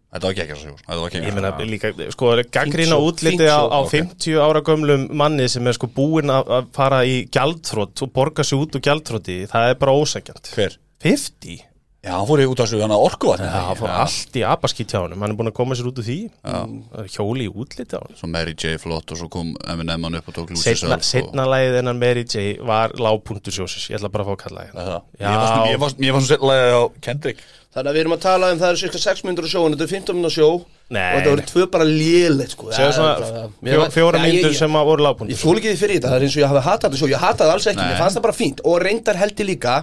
Þetta 0.08 0.24
var 0.24 0.36
geggjað 0.38 0.60
svo, 0.62 0.74
þetta 0.80 1.00
var 1.02 1.16
Ég 1.18 1.34
meina 1.36 1.50
líka, 1.68 1.90
sko, 2.14 2.30
gaggrína 2.56 2.96
sjó, 2.96 3.08
útliti 3.10 3.44
á, 3.44 3.60
á 3.68 3.78
ok. 3.84 3.90
50 3.92 4.40
ára 4.40 4.62
gömlum 4.64 5.08
manni 5.20 5.48
sem 5.52 5.68
er 5.68 5.76
sko 5.76 5.90
búinn 5.92 6.32
að 6.32 6.48
að 6.58 6.70
fara 6.78 7.02
í 7.04 7.18
gjaldþrótt 7.28 8.06
og 8.06 8.12
borga 8.16 8.46
sig 8.46 8.56
út 8.56 8.78
úr 8.78 8.84
gjaldþrótti, 8.88 9.42
það 9.52 9.72
er 9.74 9.80
bara 9.82 9.96
ósækjant 10.00 10.48
Hver? 10.54 10.78
50? 11.04 11.68
Já, 11.98 12.12
hann 12.14 12.28
fór 12.30 12.40
í 12.40 12.46
út 12.48 12.60
af 12.62 12.70
hann 12.72 12.94
að 12.94 13.04
orkuvatni 13.04 13.44
Já, 13.44 13.52
það 13.52 13.80
fór 13.82 13.92
allt 13.98 14.36
í 14.38 14.86
honum, 14.94 15.20
hann 15.20 15.32
er 15.34 15.36
búinn 15.36 15.50
að 15.50 15.56
koma 15.58 15.76
sér 15.76 15.88
út 15.90 15.98
úr 15.98 16.06
því. 16.06 16.18
Það 16.40 17.02
er 17.02 17.08
hjóli 17.12 17.44
í 17.44 17.50
útliti 17.50 17.98
á 17.98 18.00
honum. 18.00 18.16
Svo 18.20 18.28
Mary 18.32 18.54
J. 18.54 18.78
flott 18.80 19.12
og 19.12 19.18
svo 19.18 19.28
kom 19.34 19.50
Eminem 19.68 20.06
hann 20.06 20.16
upp 20.20 20.30
og 20.30 20.36
tók 20.38 20.54
Setna, 20.54 20.94
Self 20.94 21.08
setna 21.10 21.44
lagið 21.50 21.74
hennan 21.82 21.98
Mary 22.00 22.22
J. 22.22 22.62
var 22.64 22.94
lágpunktur 22.96 23.52
sjósis, 23.58 23.90
ég 23.90 23.98
ætla 23.98 24.12
bara 24.14 24.24
að 24.24 24.30
fá 24.30 24.34
að 24.38 24.42
kalla 24.46 24.60
Ég 27.68 27.76
Ég 27.76 27.84
Þannig 27.84 27.90
að 27.90 27.94
við 27.94 28.00
erum 28.00 28.14
að 28.16 28.20
tala 28.24 28.48
um 28.52 28.58
það 28.58 28.68
eru 28.72 28.78
cirka 28.80 28.98
6 28.98 29.24
minnur 29.28 29.44
á 29.44 29.48
sjó 29.52 29.60
en 29.66 29.74
þetta 29.74 29.84
er 29.84 29.90
15 29.92 30.14
minnur 30.16 30.32
á 30.32 30.36
sjó. 30.38 30.48
Nei, 30.88 31.02
og 31.04 31.18
þetta 31.20 31.32
voru 31.34 31.44
tvö 31.50 31.66
bara 31.70 31.84
lélegt 31.84 32.50
sko. 32.56 32.70
Segðu 32.72 32.88
Já, 32.88 32.96
svona 32.96 33.14
fjó, 33.60 33.78
var- 33.78 33.90
fjóra 33.92 34.18
ég- 34.18 34.24
myndur 34.24 34.52
ég- 34.52 34.56
sem 34.58 34.72
að 34.72 34.84
voru 34.88 35.02
Ég 35.02 35.06
lágpunktur 35.06 35.36
þól 35.42 35.56
ekki 35.58 35.68
því 35.68 35.76
fyrir 35.82 35.94
þetta, 35.98 36.08
það 36.08 36.16
er 36.16 36.24
eins 36.24 36.36
og 36.36 36.42
ég 36.42 36.48
hafi 36.48 36.62
hatað 36.68 36.88
þetta 36.88 36.98
sjó. 36.98 37.08
Ég 37.12 37.20
hataði 37.20 37.52
alls 37.52 37.66
ekki, 37.68 37.76
Nei. 37.76 37.88
mér 37.92 37.98
fannst 38.00 38.16
það 38.16 38.22
bara 38.22 38.32
fínt. 38.40 38.58
Og 38.64 38.80
reyndar 38.80 39.16
held 39.20 39.36
ég 39.36 39.46
líka 39.46 39.74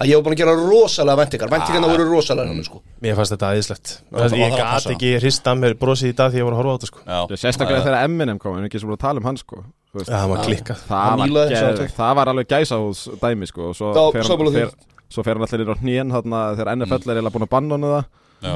að 0.00 0.06
ég 0.08 0.14
var 0.16 0.22
búin 0.24 0.34
að 0.34 0.40
gera 0.40 0.54
rosalega 0.56 1.16
væntingar. 1.20 1.48
Væntingarna 1.52 1.88
voru 1.92 2.04
rosalega 2.08 2.48
hann 2.48 2.64
sko. 2.64 2.82
Mér 3.02 3.14
fannst 3.16 3.32
þetta 3.36 3.46
aðeinslegt 3.52 3.86
Ég 4.32 4.56
passa. 4.56 4.90
ekki 4.96 5.20
hrista 5.20 5.52
að 5.52 5.58
mér 5.60 5.74
brosið 5.76 6.08
í 6.08 6.16
dag 6.16 6.32
því 6.32 6.38
ég 6.40 6.44
var 6.48 6.52
að 6.52 6.60
horfa 6.64 6.72
á 6.72 6.76
þetta 6.80 6.88
sko. 6.88 7.00
Sérstaklega 7.36 7.84
þegar 7.84 8.04
Eminem 8.08 8.38
kom, 8.40 8.56
en 8.56 8.64
ekki 8.64 8.80
sem 8.80 8.88
voru 8.88 8.96
að 8.96 9.04
tala 9.04 9.20
um 9.20 9.24
hann 9.28 9.36
sko. 9.36 9.60
Þú 9.92 10.00
veist, 10.00 10.08
Já, 10.10 10.16
það 10.24 10.28
var 10.28 10.38
klikkað. 10.44 10.78
Það, 10.88 11.96
Hann 11.96 12.16
var 12.16 12.26
alveg 12.32 12.48
gæsahús 12.48 13.20
dæmi 13.20 13.46
sko 13.46 13.68
og 13.68 13.74
svo 13.76 14.12
fer 14.12 14.95
hann, 15.06 15.12
svo 15.14 15.22
fer 15.24 15.34
hann 15.38 15.46
allir 15.46 15.70
á 15.70 15.76
hnén 15.80 16.10
þarna 16.14 16.40
þegar 16.56 16.72
NFL 16.76 17.10
er 17.10 17.16
eiginlega 17.16 17.34
búin 17.36 17.46
að 17.46 17.52
banna 17.54 17.76
hann 17.78 17.86
það. 17.90 18.06
Já. 18.42 18.54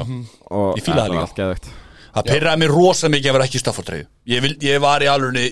Og 0.51 0.77
Ég 0.77 0.83
það 1.01 1.11
líka. 1.11 1.21
allt 1.25 1.35
geðvegt. 1.39 1.69
Það 2.11 2.25
pyrraði 2.27 2.59
mér 2.61 2.73
rosa 2.75 3.07
mikið 3.09 3.29
að 3.31 3.35
vera 3.37 3.45
ekki 3.47 3.55
í 3.57 3.61
Staffordtreyju 3.63 4.05
ég, 4.27 4.47
ég 4.67 4.81
var 4.83 5.01
í 5.01 5.07
alvegni 5.07 5.45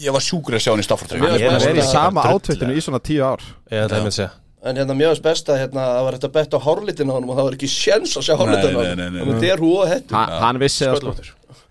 Ég 0.00 0.14
var 0.16 0.22
sjúkur 0.24 0.54
að 0.56 0.62
sjá 0.64 0.70
hann 0.72 0.80
í 0.80 0.84
Hann 1.20 1.60
finnst 1.60 1.66
er 1.66 1.74
verið 1.74 1.82
í 1.84 1.90
sama 1.92 2.22
að- 2.24 2.38
átvettinu 2.38 2.72
í 2.72 2.80
svona 2.80 3.00
tíu 3.04 3.20
ár. 3.20 3.42
Ég 3.70 3.82
að 3.84 4.06
með 4.06 4.14
segja. 4.16 4.30
En 4.64 4.76
hérna 4.80 4.94
mjög 4.96 5.10
veist 5.12 5.22
best 5.26 5.46
að 5.52 5.58
hérna, 5.60 5.82
það 5.90 6.04
var 6.06 6.16
þetta 6.16 6.30
bett 6.32 6.54
á 6.56 6.58
hárlitin 6.64 7.10
á 7.10 7.12
honum 7.16 7.30
og 7.30 7.36
það 7.36 7.44
var 7.50 7.56
ekki 7.58 7.68
sjens 7.68 8.16
að 8.16 8.24
sjá 8.24 8.34
hárlitin 8.40 8.64
á 8.64 8.80
nei, 8.80 9.04
honum. 9.04 9.20
og 9.20 9.28
þetta 9.34 9.52
er 9.52 9.60
hú 9.60 9.70
og 9.76 9.88
hettu 9.92 10.14
ha, 10.16 10.24
Hann 10.40 10.58
vissi 10.58 10.84
það 10.88 10.96
sko 10.96 11.14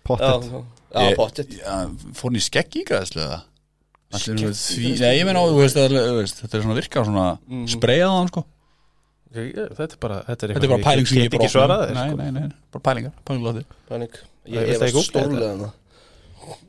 Pottet. 0.10 0.46
Já, 0.46 0.62
já, 0.94 1.10
Ég- 1.10 1.16
pottet. 1.18 1.58
Fór 2.14 2.30
hann 2.30 2.38
í 2.38 2.46
skegg 2.46 2.70
ígræðslu 2.84 3.22
eða? 3.26 3.42
Eru 4.14 4.54
því, 4.54 4.94
nei, 5.02 5.12
ég 5.20 5.26
meina, 5.26 5.42
þú 5.46 5.58
veist, 5.62 5.76
það 5.78 5.86
er- 5.90 6.06
þú 6.06 6.16
veist, 6.22 6.40
þetta 6.42 6.54
er 6.58 6.62
svona 6.66 6.78
virka 6.80 7.04
svona 7.06 7.28
spreyjað 7.70 8.10
á 8.10 8.18
hann 8.18 8.28
sko 8.30 8.46
Þetta 9.30 9.86
er 9.86 9.96
bara 10.02 10.20
Þetta 10.26 10.48
er, 10.48 10.54
Þetta 10.56 10.66
er 10.66 10.72
bara 10.74 10.86
pæling 10.88 11.08
sem 11.10 11.20
ég 11.22 11.30
get 11.30 11.38
ekki 11.40 11.52
svarað 11.54 11.84
Nei, 11.94 12.06
sko. 12.10 12.18
nei, 12.18 12.30
nei, 12.34 12.52
bara 12.74 12.86
pælingar, 12.90 13.16
Panik 13.26 14.22
Nei, 14.50 14.56
Ég, 14.56 14.70
ekki 14.74 14.94
googla 14.96 15.06
stórlega 15.06 15.50
það. 15.60 15.74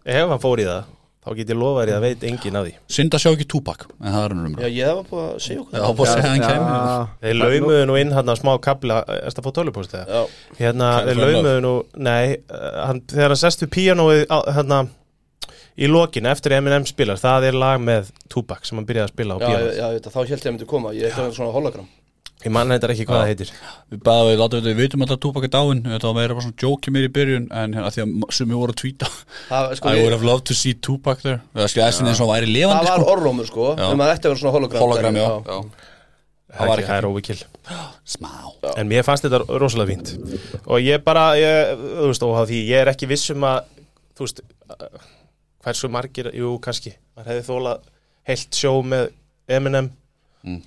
Ef 0.04 0.32
hann 0.34 0.42
fór 0.42 0.60
í 0.60 0.66
það 0.68 0.96
Þá 1.20 1.34
get 1.36 1.50
ég 1.52 1.58
lofað 1.60 1.82
þér 1.84 1.90
að 1.98 2.04
veit 2.06 2.22
enginn 2.24 2.56
af 2.56 2.62
því. 2.64 2.70
Synd 2.96 3.12
að 3.12 3.20
sjá 3.20 3.28
ekki 3.34 3.46
Tupac, 3.52 3.82
en 4.00 4.06
það 4.14 4.22
er 4.22 4.32
hann 4.32 4.46
um 4.46 4.54
Já, 4.56 4.68
ég 4.72 4.94
var 4.96 5.08
búin 5.10 5.26
að 5.26 5.42
segja 5.44 5.64
okkur 5.64 5.76
Já, 5.76 5.90
búið 5.98 6.06
að 6.06 6.14
segja 6.14 6.30
hann 6.30 6.44
kemur 6.46 7.10
Þeir 7.24 7.36
laumuðu 7.40 7.82
nú 7.90 7.98
inn 8.00 8.14
hann 8.16 8.32
smá 8.40 8.52
kabla 8.64 8.96
Erst 9.18 9.40
að 9.40 9.48
fá 9.48 9.50
tölupóst 9.60 9.96
eða? 10.00 10.22
Hérna, 10.56 10.88
er 11.02 11.10
þeir 11.10 11.20
laumuðu 11.20 11.60
nú 11.66 11.74
Nei, 12.08 12.24
hann, 12.48 13.02
þegar 13.12 13.34
hann 13.34 13.42
sest 13.42 13.66
við 13.66 13.72
píanóið 13.76 14.24
Hérna 14.48 14.80
Í 15.80 15.92
lokin 15.92 16.28
eftir 16.28 16.56
Eminem 16.56 16.88
spilar 16.88 17.20
Það 17.20 17.50
er 17.50 17.60
lag 17.66 17.84
með 17.84 18.10
Tupac 18.32 18.64
sem 18.68 18.80
hann 18.80 18.88
byrjaði 18.88 19.08
að 19.10 19.14
spila 19.14 19.36
á 19.36 19.38
já, 19.38 19.44
píanóið. 19.46 19.76
já, 19.76 19.86
já, 19.92 20.08
þá 20.08 20.18
held 20.20 20.32
ég 20.32 20.40
að 20.40 20.52
myndi 20.56 20.68
koma. 20.72 20.90
Ég 20.96 21.12
að 21.12 21.20
það 21.20 21.36
svona 21.36 21.54
hologram 21.54 21.88
Ég 22.40 22.52
manna 22.54 22.76
þetta 22.78 22.88
ekki 22.94 23.04
hvað 23.04 23.18
það 23.20 23.28
heitir. 23.30 23.50
Við 23.92 23.98
bæðum 24.06 24.28
við, 24.30 24.36
látum 24.40 24.60
við, 24.64 24.68
við 24.70 24.78
vitum 24.80 25.02
alltaf 25.04 25.16
að 25.18 25.22
Tupac 25.26 25.44
er 25.44 25.50
dáin 25.52 25.82
Þetta 25.84 26.06
var 26.08 26.14
meira 26.16 26.36
bara 26.38 26.44
svona 26.46 26.62
jókið 26.62 26.94
mér 26.94 27.04
í 27.04 27.10
byrjun 27.12 27.46
En 27.52 27.74
hérna, 27.76 27.90
því 27.92 28.00
að 28.04 28.32
sumi 28.38 28.56
voru 28.56 28.72
að 28.72 28.78
tweeta. 28.80 29.08
Það, 29.50 29.74
sko, 29.76 29.92
I 29.92 30.00
would 30.00 30.14
have 30.16 30.24
loved 30.24 30.46
to 30.48 30.54
see 30.56 30.72
Tupac 30.72 31.20
there. 31.20 31.42
Það 31.52 31.68
skæðast 31.74 32.00
eins 32.00 32.16
og 32.22 32.30
hann 32.30 32.32
væri 32.32 32.48
það 32.48 32.54
lifandi 32.56 32.88
var 32.88 33.04
sko. 33.04 33.12
orrómur 33.12 33.50
sko. 33.50 33.66
Já. 33.76 33.84
Um 33.92 34.00
að 34.00 34.12
þetta 34.14 34.32
var 34.32 34.40
svona 34.40 34.54
hologram 34.56 34.80
Hologram, 34.86 35.20
já, 35.20 35.28
já. 35.28 35.60
Það 36.50 36.58
var 36.58 36.68
var 36.72 36.78
ekki- 36.80 36.88
það 36.88 36.96
er 36.96 37.08
overkill 37.10 37.42
Smá. 38.16 38.32
En 38.76 38.88
mér 38.88 39.04
fannst 39.04 39.22
þetta 39.28 39.44
rosalega 39.60 39.92
fínt. 39.92 40.08
Og 40.66 40.80
ég 40.80 41.04
bara, 41.04 41.34
ég, 41.36 41.76
þú 41.76 42.08
veist, 42.08 42.24
óháð 42.24 42.48
því 42.54 42.64
Ég 42.72 42.80
er 42.80 42.88
ekki 42.94 43.06
viss 43.12 43.30
um 43.36 43.44
að, 43.44 43.60
þú 44.16 44.26
veist 44.26 44.40
uh, 44.42 44.86
Hversu 45.60 45.92
margir, 45.92 46.32
jú, 46.32 46.56
kannski 46.64 46.96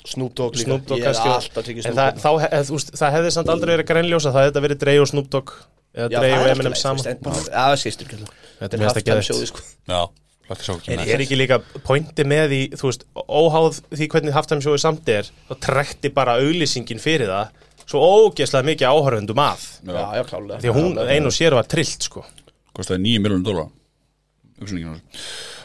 Snoop 0.05 0.33
Dogg 0.37 0.57
líka. 0.59 0.85
Er 0.93 1.05
kannski 1.07 1.29
alltaf 1.33 1.69
En 1.73 1.95
það, 1.97 2.19
þá, 2.21 2.29
hef, 2.43 2.67
veist, 2.69 2.91
það 2.99 3.15
hefði 3.17 3.31
samt 3.33 3.53
aldrei 3.53 3.71
verið 3.73 3.87
grænljósa 3.89 4.29
Það 4.33 4.43
hefði 4.43 4.51
þetta 4.51 4.65
verið 4.67 4.81
Drey 4.83 4.99
og 5.01 5.07
Snoop 5.09 5.29
Dogg 5.33 5.53
Eða 5.93 6.09
Drey 6.13 6.35
og 6.35 6.43
er 6.43 6.51
Eminem 6.53 6.75
saman. 6.77 7.23
það 7.49 7.77
sést 7.81 8.03
ekki 8.05 8.19
Þetta 8.19 8.29
Þetta 8.59 8.77
er 8.77 8.79
er 8.79 8.83
mest 8.83 8.99
að 8.99 9.07
halftime 9.09 9.09
geða 9.09 9.25
sko. 9.49 9.65
En 10.93 11.01
með 11.01 11.11
er 11.15 11.23
ekki 11.23 11.37
líka 11.39 11.57
pointi 11.87 12.25
með 12.27 12.45
því, 12.51 12.61
þú 12.79 12.89
veist, 12.89 13.05
óháð 13.15 13.77
því 13.95 14.07
hvernig 14.13 14.35
halftime 14.35 14.65
sjóið 14.65 14.81
samt 14.83 15.11
er, 15.13 15.29
þá 15.49 15.53
trekkti 15.63 16.11
bara 16.13 16.35
auglýsingin 16.41 17.01
fyrir 17.01 17.31
það 17.31 17.53
svo 17.83 18.01
ógeðslega 18.03 18.67
mikið 18.67 18.89
áhörfundum 18.89 19.41
að. 19.43 19.63
Já, 19.87 20.01
já, 20.19 20.23
Því 20.63 20.71
að 20.71 20.77
hún 20.77 20.99
ein 21.03 21.29
og 21.29 21.35
sér 21.35 21.55
var 21.57 21.67
trillt, 21.71 22.07
sko. 22.09 22.25
Kostaði 22.75 23.03
9 23.05 23.23
miljonum 23.23 23.45
dólar 23.45 23.71
Hugsuningin 24.59 25.01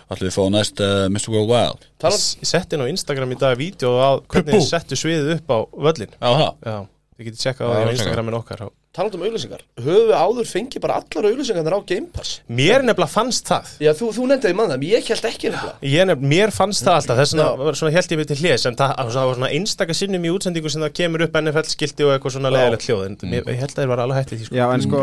Allir 0.09 0.29
við 0.31 0.35
fá 0.39 0.45
næst 0.55 0.81
uh, 0.81 1.05
Mr. 1.13 1.29
World 1.35 1.51
Wild 1.53 1.87
Ég 2.41 2.49
setti 2.49 2.79
inn 2.79 2.85
á 2.85 2.89
Instagram 2.89 3.35
í 3.35 3.39
dag 3.41 3.59
vídeo 3.61 3.91
á 4.01 4.11
hvernig 4.25 4.55
þið 4.57 4.67
settu 4.71 4.97
sviðið 4.97 5.35
upp 5.37 5.53
á 5.53 5.59
völlin. 5.89 6.15
Já, 6.17 6.29
það 6.29 6.45
Já, 6.73 6.79
þið 7.19 7.29
getið 7.29 7.43
tjekkað 7.45 7.69
á 7.69 7.73
á. 7.77 7.93
Instagramin 7.93 8.39
okkar. 8.39 8.63
talandi 8.65 8.78
um 8.99 9.23
auðlýsingar 9.23 9.63
Höfum 9.79 10.09
við 10.09 10.15
áður 10.19 10.49
fengið 10.49 10.83
bara 10.83 10.97
allar 10.99 11.29
auðlýsingarnir 11.31 11.77
á 11.77 11.81
Game 11.87 12.09
Pass? 12.15 12.41
Mér 12.49 12.83
nefnilega 12.83 13.11
fannst 13.13 13.47
það. 13.49 13.73
Já, 13.85 13.93
þú, 13.99 14.09
þú 14.17 14.29
nefndi 14.33 14.49
því 14.49 14.57
mann 14.59 14.87
Ég 14.89 15.11
held 15.13 15.27
ekki 15.29 15.51
nefnilega. 15.53 15.77
Ég 15.85 16.09
nefn, 16.09 16.27
mér 16.33 16.53
fannst 16.55 16.85
það 16.87 16.97
alltaf, 16.99 17.21
þess 17.21 17.37
vegna 17.37 17.75
svona 17.79 17.93
held 17.95 18.13
ég 18.15 18.21
við 18.23 18.31
til 18.33 18.39
hliðs, 18.43 18.65
en 18.71 18.79
það, 18.79 18.95
það 19.13 19.29
var 19.29 19.39
svona 19.39 19.51
einstaka 19.59 19.97
sinnum 19.97 20.25
í 20.27 20.33
útsendingu 20.35 20.73
sem 20.73 20.85
það 20.85 20.95
kemur 20.99 21.25
upp 21.27 21.39
NFL-skilti 21.43 22.07
og 22.07 22.15
eitthvað 22.15 22.35
svona 22.39 22.53
leiðilegt 22.55 22.87
hljóð, 22.89 23.05
en 23.09 23.19
mér, 23.33 23.49
ég 23.53 23.61
held 23.63 23.75
að 23.75 23.81
þeir 23.83 23.93
var 23.93 24.03
alveg 24.05 24.21
hættið 24.23 24.41
því, 24.43 24.49
sko. 24.49 24.59
Já, 24.59 24.67
en 24.75 24.85
sko, 24.87 25.03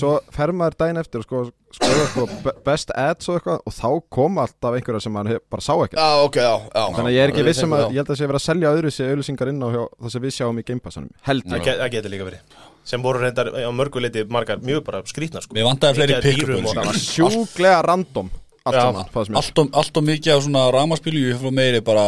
svo 0.00 0.12
fer 0.36 0.54
maður 0.56 0.78
daginn 0.82 1.02
eftir 1.02 1.26
sko, 1.26 1.42
skoða 1.76 2.06
sko 2.12 2.26
be- 2.46 2.54
best 2.66 2.94
ads 2.96 3.28
og 3.30 3.38
eitthvað 3.40 3.66
og 3.68 3.76
þá 3.76 3.88
koma 4.16 4.46
alltaf 4.46 4.78
einhverja 4.78 5.02
sem 5.06 5.16
maður 5.16 5.42
bara 5.52 5.66
sá 5.66 5.74
ekki 5.76 5.98
Já, 5.98 6.08
ok, 6.24 6.38
já, 6.40 6.54
já. 6.70 6.84
Þannig 6.96 7.10
að 7.10 7.16
ég 7.16 7.26
er 7.26 7.34
ekki 7.34 7.44
Já, 7.44 7.48
viss 7.50 7.66
um 7.66 7.76
að, 7.76 7.84
ég 7.90 8.00
held 8.00 8.14
að 8.14 8.20
sé 8.20 8.30
verið 8.30 8.40
að 8.40 8.46
selja 8.46 8.72
öðru 8.76 8.94
sér 8.96 9.12
auðlýsingar 9.12 9.52
inn 9.52 9.60
á 9.66 9.68
hjá, 9.74 9.82
það 10.06 10.14
sem 10.16 10.24
við 10.26 10.36
sjáum 10.38 10.62
í 10.62 10.66
Game 10.70 10.84
Passanum 10.86 11.12
Held 11.28 11.50
Það, 11.50 11.60
ég 11.66 11.82
það 11.82 11.94
getur 11.98 12.14
líka 12.16 12.30
verið 12.30 12.64
sem 12.86 13.02
voru 13.02 13.22
reyndar 13.24 13.50
á 13.52 13.70
mörguleiti 13.74 14.24
margar 14.30 14.60
mjög 14.62 14.84
bara 14.86 15.02
skrýtnar 15.06 15.42
sko. 15.44 15.56
Mér 15.56 15.66
vantaði 15.66 15.98
fleiri 15.98 16.14
Mikið 16.14 16.18
af 16.18 16.26
pick-up 16.26 16.48
dýrum 16.48 16.66
og- 16.66 16.76
Það 16.76 16.90
var 16.90 17.00
sjúklega 17.02 17.80
random 17.86 18.30
Allt 18.66 19.96
of 19.96 20.02
mikið 20.02 20.32
á 20.34 20.38
svona 20.42 20.62
ramaspílu 20.74 21.20
Ég 21.22 21.38
frá 21.38 21.50
meiri 21.54 21.80
bara 21.86 22.04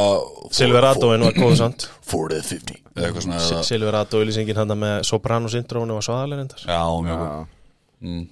Silveradoin 0.50 1.22
var 1.22 1.36
góð 1.38 1.56
samt. 1.60 1.88
40-50 2.02 2.80
Eða 2.96 3.06
eitthvað 3.06 3.26
svona 3.26 3.42
eða- 3.42 3.62
Silverado 3.64 4.22
ylýsingin 4.24 4.56
hann 4.56 4.74
með 4.74 5.04
Sopranos 5.06 5.54
intrónu 5.54 5.94
og 5.98 6.02
svaðaleg 6.02 6.42
reyndar. 6.42 6.64
Já, 6.66 6.82
mjög 7.02 7.18
góð 7.22 7.46
mm, 8.00 8.24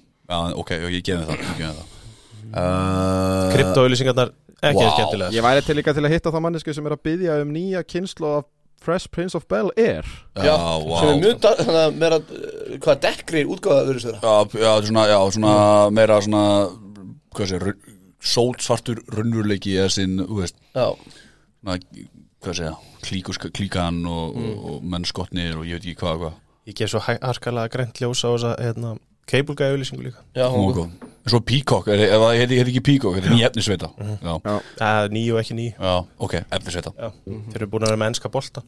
ok, 0.59 0.71
og 0.71 0.91
ég 0.91 1.03
gefi 1.03 1.23
það, 1.23 1.39
það. 1.59 1.85
Kryptoauðlýsingarnar 3.53 4.31
ekki 4.61 4.81
wow. 4.81 4.93
skemmtilega 4.95 5.31
Ég 5.35 5.45
væri 5.45 5.63
til 5.65 5.77
líka 5.77 5.93
til 5.95 6.03
að 6.03 6.13
hitta 6.15 6.31
þá 6.33 6.39
mannesku 6.43 6.73
sem 6.75 6.85
er 6.89 6.95
að 6.95 7.03
byggja 7.07 7.41
um 7.43 7.51
nýja 7.53 7.83
kynslu 7.87 8.31
af 8.39 8.47
Fresh 8.83 9.09
Prince 9.11 9.35
of 9.37 9.47
Bel-Air. 9.51 10.07
Já, 10.37 10.55
vá. 10.55 10.97
sem 11.01 11.09
er 11.11 11.21
mjög 11.21 11.39
þannig 11.43 11.79
að 11.81 11.95
meira 12.01 12.19
uh, 12.21 12.75
hvað 12.83 12.99
dekkri 13.03 13.45
útgáða 13.47 13.85
verður 13.89 14.05
þeirra 14.05 14.19
Já, 14.21 14.59
já, 14.61 14.69
er 14.73 14.89
svona, 14.89 15.05
já, 15.11 15.17
svona 15.35 15.53
meira 15.97 16.19
svona 16.23 16.43
hvað 17.37 17.51
sé, 17.51 17.73
sólsvartur 18.27 19.01
runnurleiki 19.13 19.75
eða 19.77 19.93
sinn, 19.97 20.17
þú 20.23 20.41
veist. 20.41 20.57
Já, 20.75 20.87
svona, 21.61 21.77
hvað 22.43 22.59
segja, 22.61 22.73
klíkus, 23.05 23.41
klíkan 23.45 24.01
og, 24.09 24.37
og, 24.37 24.65
og 24.71 24.87
mennskotnir 24.93 25.57
og 25.59 25.67
ég 25.67 25.79
veit 25.79 25.89
ekki 25.89 25.99
hvað 26.01 26.15
og 26.15 26.23
hvað. 26.25 26.39
Ég 26.67 26.75
gef 26.75 26.91
svo 26.91 27.01
harkalega 27.07 27.71
grænt 27.71 28.01
ljós 28.01 28.25
á 28.25 28.29
þessa 28.29 28.55
hérna, 28.59 28.97
cable 29.27 29.55
guy 29.59 29.69
auðlýsingu 29.73 30.07
líka. 30.07 30.23
Já, 30.37 30.47
Hún 30.53 30.67
var 30.69 30.75
góð. 30.81 31.13
En 31.27 31.31
Svo 31.33 31.41
Peacock, 31.43 31.87
er, 31.91 32.03
það 32.13 32.33
heiti 32.39 32.57
heiti 32.61 32.71
ekki 32.73 32.83
Peacock, 32.87 33.17
þetta 33.17 33.31
nýja 33.33 33.49
efnisveita. 33.51 33.89
Já, 33.99 34.35
Það 34.79 34.99
er 35.03 35.15
nýju 35.17 35.35
og 35.35 35.41
ekki 35.41 35.57
nýju 35.57 35.73
já, 35.75 35.95
ok, 36.27 36.35
efnisveita. 36.59 36.93
Já. 36.95 37.09
Þeir 37.27 37.57
eru 37.61 37.71
búin 37.73 37.83
að 37.83 37.91
vera 37.91 38.01
með 38.03 38.13
ennska 38.13 38.31
bolta. 38.31 38.63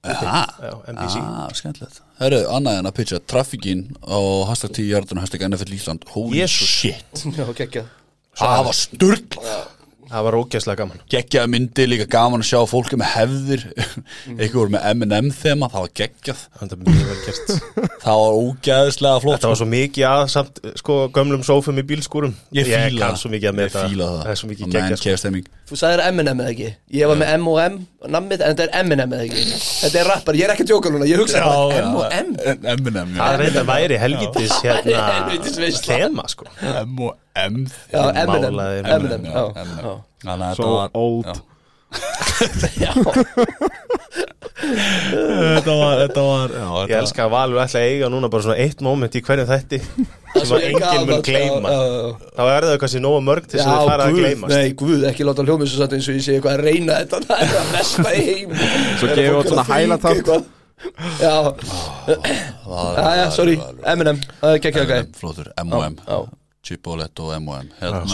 Já, 0.00 0.14
Já, 0.64 0.72
NBC 0.94 1.18
ah, 1.20 1.50
skemmtilegt. 1.52 1.98
Herru, 2.22 2.38
annað 2.56 2.78
en 2.80 2.88
að 2.88 2.94
pitcha, 2.96 3.20
trafikkin 3.28 3.82
á 4.00 4.16
hashtag 4.48 4.72
10 4.78 4.88
hjartan 4.88 5.20
og 5.20 5.26
hashtag 5.26 5.44
NFL 5.50 5.76
Ísland. 5.76 6.06
Holy 6.14 6.46
shit. 6.48 7.20
Það 8.40 8.64
var 8.64 8.78
sturgla 8.78 9.58
Það 10.10 10.24
var 10.26 10.36
ógeðslega 10.40 10.78
gaman. 10.80 11.02
Geggjaða 11.14 11.50
myndi, 11.52 11.84
líka 11.86 12.06
gaman 12.10 12.42
að 12.42 12.48
sjá 12.50 12.60
fólki 12.66 12.98
með 12.98 13.12
hefðir. 13.14 13.62
Eitthvað 14.34 14.56
voru 14.58 14.72
með 14.74 14.88
M&M 14.90 15.28
þema, 15.38 15.68
það 15.70 15.84
var 15.84 15.92
geggjað. 16.00 16.40
Það 16.58 16.64
er 16.64 16.80
Það 18.00 18.18
var 18.20 18.38
ógeðslega 18.40 19.22
flott. 19.22 19.36
Þetta 19.38 19.52
var 19.52 19.60
svo 19.60 19.68
mikið 19.70 20.06
að 20.10 20.22
samt 20.34 20.60
sko 20.80 20.96
gömlum 21.14 21.44
sófum 21.46 21.78
í 21.78 21.84
bílskúrum. 21.86 22.34
Ég 22.58 22.66
fíla 22.66 23.04
kann 23.04 23.20
svo 23.20 23.30
mikið 23.30 23.52
að 23.52 23.56
með 23.60 23.68
Ég 23.68 23.76
fíla 23.78 24.10
það. 24.10 24.20
Það 24.26 24.34
er 24.34 24.42
svo 24.42 24.50
mikið 24.50 24.64
sko. 24.98 25.44
Þú 25.70 25.78
sagðir 25.78 26.02
M&M 26.10 26.40
eða 26.42 26.50
ekki? 26.50 26.68
Ég 26.98 27.06
var 27.06 27.18
með 27.20 27.28
M 27.36 27.44
og 27.46 27.58
M 27.62 27.78
nammið 28.10 28.40
en 28.42 28.56
þetta 28.56 28.64
er 28.66 28.72
M&M 28.82 29.12
eða 29.14 29.26
ekki? 29.28 29.44
Þetta 29.84 30.00
er 30.00 30.08
rappar, 30.10 30.38
ég 30.40 30.48
er 30.48 30.52
ekki 30.56 30.64
að 30.66 30.70
djóka 30.72 30.90
núna 30.90 31.06
Ég 31.06 31.20
hugsa 31.20 31.42
bara 31.44 31.78
M 31.84 31.94
og 32.00 32.06
M? 32.16 32.32
M&M 32.80 33.12
Það 33.20 33.34
er 33.36 33.42
reynda 33.44 33.62
væri 33.68 34.00
helgitis 34.02 34.54
hérna. 34.64 35.78
Þema 35.86 36.26
sko. 36.32 36.50
M 36.82 37.04
og 37.06 37.14
M 37.14 37.29
M&M 37.36 37.66
M&M, 37.92 38.60
M&M. 38.84 39.24
Þannig 40.24 40.46
að 40.50 40.54
So 40.58 40.66
þetta 40.80 40.98
old. 40.98 41.26
Þetta 44.60 45.72
var, 45.74 45.96
þetta 46.04 46.20
var 46.22 46.52
já, 46.52 46.66
Ég 46.90 46.98
elska 47.00 47.22
að 47.24 47.30
Valur 47.32 47.58
ætla 47.62 47.80
að 47.80 47.86
eiga 47.90 48.08
núna 48.12 48.28
bara 48.30 48.42
svona 48.44 48.60
eitt 48.62 48.80
moment 48.84 49.14
í 49.16 49.20
hverjum 49.24 49.48
þætti 49.48 49.78
það 49.80 50.44
sem 50.44 50.56
að 50.56 50.64
enginn 50.68 51.06
mun 51.08 51.22
gleyma. 51.26 51.68
Þá 52.36 52.42
er 52.44 52.62
það 52.68 52.76
kannski 52.84 53.00
nógu 53.02 53.20
mörg 53.26 53.44
til 53.48 53.56
þess 53.58 53.66
að 53.66 53.70
þið 53.80 53.88
fara 53.90 54.02
að 54.06 54.10
guð, 54.14 54.20
gleymast. 54.22 54.52
nei, 54.54 54.68
guð, 54.82 55.00
ekki 55.10 55.22
láta 55.26 55.42
hljómið 55.48 55.66
svo 55.72 55.78
satt 55.80 55.94
eins 55.96 56.08
og 56.12 56.16
ég 56.18 56.24
sé 56.26 56.30
eitthvað 56.36 56.54
að 56.54 56.60
reyna 56.68 56.92
þetta 57.00 57.16
Það 57.30 57.38
er 57.40 57.46
það 57.54 57.66
mesta 57.74 58.08
í 58.12 58.14
heim 58.28 58.48
Svo 58.60 59.06
gefum 59.10 59.24
við 59.24 59.38
út 59.40 59.48
svona 59.54 59.66
highlight 59.70 60.04
þátt. 60.06 60.28
Já, 61.20 61.34
já, 62.08 62.16
já, 63.20 63.26
sorry, 63.36 63.56
M&M, 63.96 64.18
það 64.40 64.50
er 64.54 64.58
gekkja 64.66 64.82
M&M, 64.86 65.08
Flótur, 65.18 65.46
M 65.60 65.66
og 66.60 66.76
M 66.76 66.76
Já. 66.76 66.76
Chipolette 66.76 67.20
og 67.24 67.32
M. 67.40 67.48
Og 67.48 67.64
M 67.64 67.68
Hérna, 67.80 68.04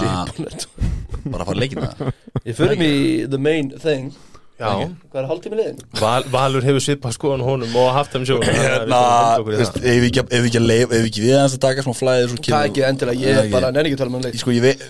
bara 1.26 1.42
að 1.42 1.48
fara 1.48 1.56
að 1.56 1.60
leikina 1.60 1.90
það. 1.90 2.12
Ég 2.46 2.56
fyrir 2.56 2.78
mig 2.78 2.96
í 2.96 3.26
the 3.30 3.38
main 3.38 3.70
thing. 3.82 4.14
Já, 4.56 4.70
Hvað 5.12 5.18
er 5.20 5.26
hálftími 5.28 5.56
liðin? 5.58 5.80
Val, 6.00 6.24
Valur 6.32 6.64
hefur 6.64 6.80
svipað 6.80 7.12
skoðan 7.12 7.42
honum 7.44 7.74
og 7.76 7.90
haft 7.92 8.14
þeim 8.14 8.22
Hérna, 8.24 9.00
veist, 9.44 9.76
ef 9.76 9.98
við 10.00 10.06
ekki, 10.08 10.22
ef 10.24 10.46
við 10.46 10.48
ekki, 10.48 10.62
ef 10.78 10.94
við 10.94 11.08
ekki 11.10 11.24
við 11.26 11.34
hans 11.36 11.56
að 11.58 11.60
taka 11.66 11.84
smá 11.84 11.92
flæðir 11.98 12.30
svo 12.32 12.38
Það 12.46 12.62
er 12.62 12.70
ekki 12.70 12.86
endilega, 12.88 13.20
ég 13.20 13.40
er 13.42 13.50
bara 13.52 13.68
nenni 13.74 13.90
ekki 13.90 13.98
að 13.98 14.00
tala 14.00 14.14
með 14.14 14.16
hann 14.16 14.30
leik 14.30 14.40
Sko 14.40 14.54
ég 14.56 14.64
veit 14.64 14.80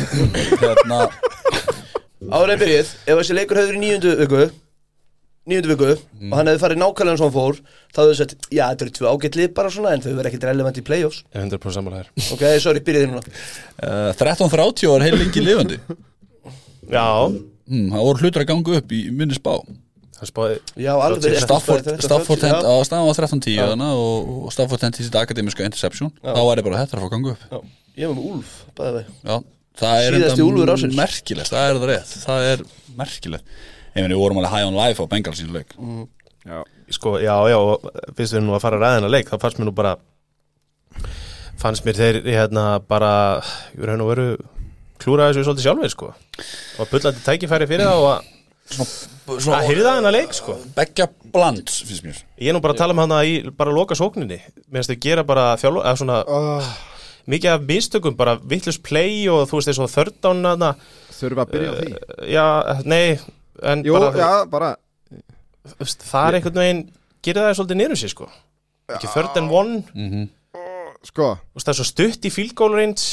Hérna. 0.62 1.02
Áður 2.30 2.54
en 2.54 2.62
byrjuð, 2.64 2.94
ef 3.04 3.20
þessi 3.20 3.36
leikur 3.36 3.60
hefur 3.60 3.76
í 3.76 3.82
níundu 3.84 4.16
viku 4.22 4.40
Níundu 5.50 5.72
viku. 5.72 5.90
Og 6.30 6.36
hann 6.38 6.50
hefði 6.50 6.62
farið 6.62 6.80
nákvæmlega 6.80 7.14
eins 7.16 7.22
og 7.24 7.28
hann 7.28 7.34
fór. 7.34 7.60
Þá 7.90 8.00
hefðu 8.04 8.16
sett, 8.20 8.34
já 8.54 8.62
þetta 8.70 8.86
eru 8.86 8.94
tvö 8.96 9.10
ágætt 9.10 9.38
lið 9.40 9.52
bara 9.56 9.72
svona 9.74 9.94
en 9.96 10.04
þau 10.04 10.10
verður 10.12 10.30
ekkert 10.30 10.46
relevant 10.46 10.78
í 10.78 10.84
playoffs. 10.86 11.20
100% 11.34 11.76
sammálaðir 11.76 12.10
ok, 12.36 12.44
sorry, 12.62 12.82
byrjið 12.86 13.06
þið 13.06 13.12
núna. 13.14 13.36
Uh, 13.82 14.10
13.30 14.20 14.92
var 14.92 15.06
heil 15.06 15.18
lengi 15.18 15.44
lifandi. 15.44 15.80
Já, 16.90 17.06
mm, 17.30 17.86
Það 17.90 18.04
voru 18.06 18.24
hlutur 18.24 18.44
að 18.44 18.50
ganga 18.52 18.76
upp 18.80 18.94
í 18.94 19.00
minni 19.14 19.38
spá. 19.38 19.54
Já, 20.76 20.92
alveg 21.00 21.38
Stafford, 21.40 21.86
já, 21.88 22.52
á 22.60 22.74
staðan 22.84 23.06
var 23.08 23.16
13.10 23.16 23.56
þarna 23.56 23.86
og, 23.96 24.32
og 24.44 24.52
Stafford 24.52 24.82
hent 24.84 25.00
í 25.00 25.06
sitt 25.06 25.16
akademiska 25.16 25.64
interception. 25.64 26.12
Þá 26.20 26.42
var 26.44 26.60
ég 26.60 26.66
bara 26.66 26.82
þetta 26.82 26.98
að 26.98 27.00
fá 27.00 27.08
að 27.08 27.14
ganga 27.14 27.32
upp. 27.32 27.46
Já, 27.48 27.60
ég 28.02 28.10
var 28.10 28.18
með 28.18 28.26
Úlf, 28.34 28.52
bæði 28.76 28.92
vei 28.98 29.04
Já, 29.30 29.38
það 29.80 30.04
er 30.04 30.18
enda 30.18 30.90
merkilegt, 31.00 31.54
það 31.54 31.64
er 31.70 31.80
það 31.80 31.88
rétt. 31.94 32.12
Það 32.26 32.48
er 32.50 32.64
merkilegt 33.00 33.56
við 33.94 34.20
vorum 34.20 34.40
alveg 34.40 34.54
high 34.54 34.68
on 34.68 34.78
life 34.78 35.02
á 35.02 35.06
Bengals 35.10 35.40
sínu 35.42 35.56
leik 35.58 35.74
Já, 36.40 36.62
Sko, 36.90 37.18
já, 37.22 37.34
já, 37.46 37.56
og 37.60 37.84
fyrst 38.16 38.34
við 38.34 38.42
nú 38.42 38.54
að 38.56 38.62
fara 38.64 38.78
að 38.78 38.84
ræðina 38.86 39.10
leik 39.12 39.28
þá 39.30 39.36
fannst 39.42 39.60
mér 39.60 39.68
nú 39.68 39.74
bara 39.76 39.92
fannst 41.60 41.84
mér 41.86 41.98
þeir 41.98 42.18
hérna 42.24 42.64
bara 42.88 43.12
ég 43.76 43.84
raun 43.86 44.02
og 44.02 44.10
veru 44.10 44.26
klúra 45.00 45.28
þessu 45.30 45.44
svolítið 45.46 45.66
sjálfur 45.66 45.92
sko. 45.92 46.10
Og 46.80 46.90
bullandi 46.90 47.24
tækifæri 47.24 47.68
fyrir 47.70 47.88
það 47.88 48.02
og 48.02 48.10
að, 48.10 48.94
að 49.54 49.68
hyrða 49.68 49.94
hennar 49.98 50.16
leik 50.16 50.34
sko. 50.36 50.56
Beggja 50.76 51.08
bland, 51.32 51.70
finnst 51.70 52.06
mér. 52.06 52.22
Ég 52.40 52.50
er 52.50 52.56
nú 52.56 52.62
bara 52.64 52.76
að 52.76 52.82
tala 52.82 52.96
um 52.96 53.02
hana 53.04 53.20
í 53.28 53.36
bara 53.56 53.74
loka 53.76 53.98
sókninni 53.98 54.40
mér 54.40 54.80
finnst 54.80 54.94
þau 54.94 55.02
gera 55.06 55.26
bara 55.28 55.50
þjálf 55.60 55.82
eða 55.84 55.98
svona 56.00 56.22
mikið 57.30 57.52
af 57.54 57.66
mistökum, 57.68 58.16
bara 58.18 58.38
vittlust 58.40 58.82
play 58.82 59.28
og 59.30 59.44
þú 59.50 59.60
veist 59.60 59.84
hana 60.24 60.72
þurfum 61.20 61.36
við 61.36 61.44
að 61.44 61.52
byrja 61.52 61.70
á 61.70 61.74
því? 61.76 61.92
Já, 62.32 62.46
nei 62.88 63.20
en 63.62 63.82
Jú, 63.86 63.94
bara, 63.96 64.10
já, 64.16 64.30
bara 64.50 64.70
það 65.70 66.28
er 66.30 66.38
einhvern 66.38 66.60
veginn 66.62 66.84
gerir 67.24 67.42
það 67.48 67.56
svolítið 67.58 67.80
niður 67.80 68.00
sér 68.00 68.12
sko. 68.14 68.28
Ekki 68.90 69.10
third 69.12 69.36
and 69.40 69.52
one. 69.54 70.28
Sko, 71.06 71.34
Þú 71.40 71.56
veist, 71.56 71.66
það 71.66 71.72
er 71.72 71.78
svo 71.80 71.88
stutt 71.88 72.26
í 72.28 72.32
field 72.34 72.54
goal 72.58 72.74
range 72.76 73.04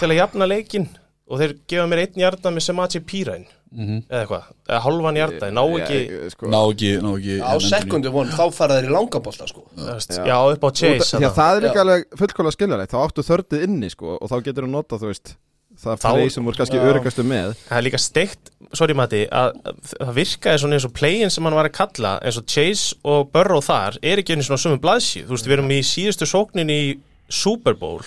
til 0.00 0.08
að 0.10 0.18
jafna 0.18 0.48
leikin 0.50 0.88
og 1.26 1.40
þeir 1.40 1.54
gefa 1.70 1.86
mér 1.90 2.02
einn 2.04 2.20
hjarta 2.20 2.52
með 2.52 2.64
Semachi 2.66 3.00
Píræn 3.02 3.46
eða 3.76 4.20
eitthvað, 4.22 4.44
eða 4.68 4.80
halvan 4.84 5.16
hjarta 5.18 5.48
ná 5.52 5.62
ekki, 5.80 5.96
ég, 6.06 6.26
sko. 6.32 6.50
Ná 6.52 6.58
ekki, 6.70 6.90
ná 7.02 7.08
ekki 7.16 7.38
á 7.42 7.52
sekundu 7.66 8.12
von, 8.14 8.28
þá 8.30 8.44
fara 8.54 8.76
þeir 8.78 8.86
í 8.88 8.92
langabólta 8.94 9.48
sko. 9.50 9.64
Veist, 9.80 10.12
já, 10.16 10.36
upp 10.52 10.62
á 10.64 10.70
Chase 10.70 11.08
þarna. 11.16 11.32
það 11.40 11.56
er 11.58 11.66
líka 11.66 11.80
Já. 11.80 11.82
alveg 11.86 12.06
fullkóla 12.20 12.52
skiljanlegt. 12.54 12.92
Þá 12.94 13.00
áttu 13.02 13.24
þördið 13.26 13.64
inni 13.66 13.90
sko 13.92 14.14
Og 14.20 14.30
þá 14.30 14.36
getur 14.46 14.68
þú 14.68 14.70
nota, 14.76 15.00
þú 15.02 15.10
veist 15.10 15.34
Það 15.76 15.98
Þá- 16.00 16.12
play 16.16 16.30
sem 16.32 16.46
voru 16.46 16.56
kannski 16.56 16.78
örugastu 16.80 17.24
með. 17.26 17.50
Það 17.68 17.78
er 17.78 17.84
líka 17.86 18.00
steikt, 18.00 18.52
sorry 18.72 18.94
Matti 18.96 19.24
að 19.28 19.58
að 19.68 19.82
það 20.00 20.14
virkaði 20.16 20.62
svona 20.62 20.78
eins 20.78 20.86
og 20.88 20.94
playin 20.96 21.30
sem 21.34 21.44
hann 21.44 21.58
var 21.58 21.68
að 21.68 21.76
kalla 21.76 22.14
eins 22.22 22.38
og 22.40 22.46
Chase 22.48 22.96
og 23.04 23.28
Burrow 23.34 23.60
þar 23.60 23.98
er 24.02 24.22
ekki 24.22 24.36
einu 24.36 24.46
svona 24.46 24.62
sumum 24.62 24.80
blaðsíð, 24.80 25.26
þú 25.28 25.36
veist, 25.36 25.50
við 25.50 25.56
erum 25.58 25.74
í 25.76 25.82
síðustu 25.84 26.28
sóknin 26.30 26.72
í 26.72 26.80
Super 27.28 27.76
Bowl 27.76 28.00